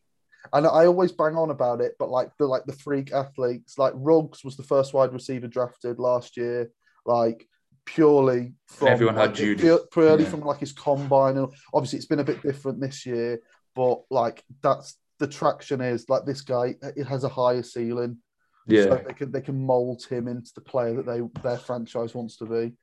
and 0.52 0.68
I 0.68 0.86
always 0.86 1.12
bang 1.12 1.36
on 1.36 1.50
about 1.50 1.82
it, 1.82 1.94
but 1.98 2.10
like 2.10 2.32
the 2.38 2.46
like 2.46 2.66
the 2.66 2.74
freak 2.74 3.12
athletes, 3.12 3.78
like 3.78 3.93
Ruggs 3.96 4.43
was 4.43 4.58
the 4.58 4.63
first 4.63 4.93
wide 4.93 5.13
receiver 5.13 5.47
drafted 5.47 6.00
last 6.00 6.38
year, 6.38 6.72
like 7.05 7.47
purely 7.86 8.54
from 8.67 8.89
everyone 8.89 9.16
like, 9.16 9.30
had 9.30 9.38
Jeudy 9.38 9.78
purely 9.92 10.24
yeah. 10.24 10.30
from 10.30 10.42
like 10.42 10.59
his 10.59 10.74
combine, 10.74 11.38
and 11.38 11.47
obviously 11.74 11.97
it's 11.97 12.05
been 12.05 12.20
a 12.20 12.26
bit 12.26 12.42
different 12.42 12.80
this 12.80 13.05
year, 13.05 13.39
but 13.76 14.01
like 14.09 14.43
that's 14.62 14.97
the 15.20 15.28
traction 15.28 15.82
is 15.82 16.10
like 16.10 16.26
this 16.26 16.42
guy. 16.42 16.76
It 16.82 17.06
has 17.06 17.24
a 17.24 17.30
higher 17.30 17.64
ceiling. 17.64 18.18
Yeah, 18.66 18.84
so 18.84 19.04
they 19.06 19.14
can 19.14 19.32
they 19.32 19.42
can 19.42 19.66
mold 19.66 20.06
him 20.06 20.28
into 20.28 20.52
the 20.56 20.62
player 20.62 20.96
that 20.96 21.06
they 21.06 21.22
their 21.42 21.58
franchise 21.58 22.16
wants 22.16 22.38
to 22.38 22.46
be. 22.46 22.74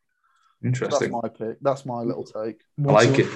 Interesting. 0.62 1.11
So 1.11 1.20
that's 1.20 1.39
my 1.40 1.47
pick. 1.47 1.59
That's 1.62 1.86
my 1.86 2.01
little 2.01 2.24
take. 2.24 2.61
I 2.86 2.93
like 2.93 3.19
it. 3.19 3.28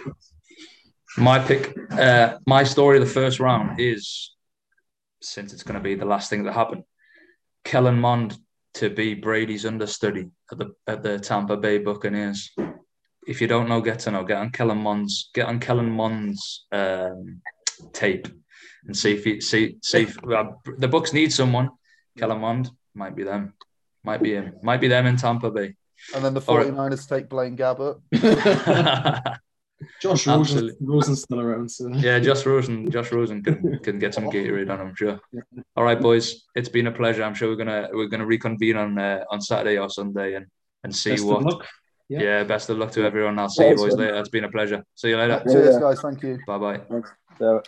My 1.16 1.39
pick, 1.39 1.77
uh, 1.93 2.39
my 2.47 2.65
story 2.65 2.99
of 2.99 3.05
the 3.05 3.11
first 3.11 3.39
round 3.41 3.81
is 3.81 4.35
since 5.23 5.53
it's 5.53 5.62
going 5.62 5.79
to 5.79 5.83
be 5.83 5.95
the 5.95 6.05
last 6.05 6.29
thing 6.29 6.45
that 6.45 6.53
happened. 6.53 6.85
Kellen 7.65 7.99
Mond 7.99 8.37
to 8.75 8.91
be 8.91 9.15
Brady's 9.15 9.65
understudy 9.65 10.31
at 10.51 10.59
the 10.59 10.75
at 10.87 11.03
the 11.03 11.19
Tampa 11.19 11.57
Bay 11.57 11.79
Buccaneers. 11.79 12.51
If 13.27 13.41
you 13.41 13.47
don't 13.47 13.69
know, 13.69 13.81
get 13.81 14.01
to 14.01 14.11
know. 14.11 14.25
Get 14.25 14.39
on 14.39 14.51
Kellen 14.51 14.79
Mond's 14.79 15.31
get 15.33 15.47
on 15.47 15.61
Kellen 15.61 15.91
Mond's 15.91 16.66
um, 16.73 17.41
tape 17.93 18.29
and 18.86 18.97
see 18.97 19.12
if 19.12 19.24
he, 19.24 19.40
see 19.40 19.77
see 19.82 20.02
if, 20.02 20.23
well, 20.23 20.62
the 20.78 20.89
Bucs 20.89 21.12
need 21.12 21.32
someone. 21.32 21.70
Kellen 22.19 22.40
Mond 22.40 22.70
might 22.94 23.16
be 23.16 23.24
them, 23.24 23.55
might 24.02 24.23
be 24.23 24.35
him, 24.35 24.55
might 24.62 24.81
be 24.81 24.89
them 24.89 25.06
in 25.06 25.16
Tampa 25.16 25.51
Bay. 25.51 25.74
And 26.15 26.24
then 26.24 26.35
the 26.35 26.40
49ers 26.40 27.09
take 27.09 27.28
Blaine 27.28 27.56
Gabbert. 27.56 28.01
Josh 30.01 30.27
Rosen, 30.27 30.77
Rosen's 30.81 31.23
still 31.23 31.40
around. 31.40 31.70
So. 31.70 31.89
Yeah, 31.93 32.19
Josh 32.19 32.47
Rosen, 32.47 32.90
Josh 32.90 33.11
Rosen 33.12 33.43
can, 33.43 33.78
can 33.82 33.98
get 33.98 34.15
some 34.15 34.31
Gatorade 34.31 34.70
on 34.70 34.81
him, 34.81 34.94
sure. 34.94 35.20
All 35.77 35.85
right, 35.85 36.01
boys, 36.01 36.44
it's 36.55 36.69
been 36.69 36.86
a 36.86 36.93
pleasure. 36.93 37.23
I'm 37.23 37.35
sure 37.35 37.48
we're 37.48 37.56
gonna 37.56 37.89
we're 37.93 38.09
gonna 38.09 38.27
reconvene 38.27 38.77
on 38.77 38.98
uh, 38.98 39.24
on 39.31 39.40
Saturday 39.40 39.78
or 39.78 39.90
Sunday 39.90 40.35
and 40.35 40.47
and 40.85 40.94
see 40.94 41.11
Best 41.11 41.24
what 41.24 41.66
Yeah. 42.09 42.23
yeah. 42.23 42.44
Best 42.44 42.70
of 42.70 42.78
luck 42.78 42.93
to 42.93 43.05
everyone. 43.05 43.39
I'll 43.39 43.48
see 43.48 43.69
you 43.69 43.77
boys 43.77 43.97
later. 43.97 44.16
It's 44.16 44.28
been 44.28 44.44
a 44.44 44.51
pleasure. 44.51 44.85
See 44.94 45.09
you 45.09 45.16
later. 45.16 45.43
Cheers, 45.51 45.78
guys. 45.78 46.01
Thank 46.01 46.23
you. 46.23 46.39
Bye 46.47 46.59
bye. 46.59 47.65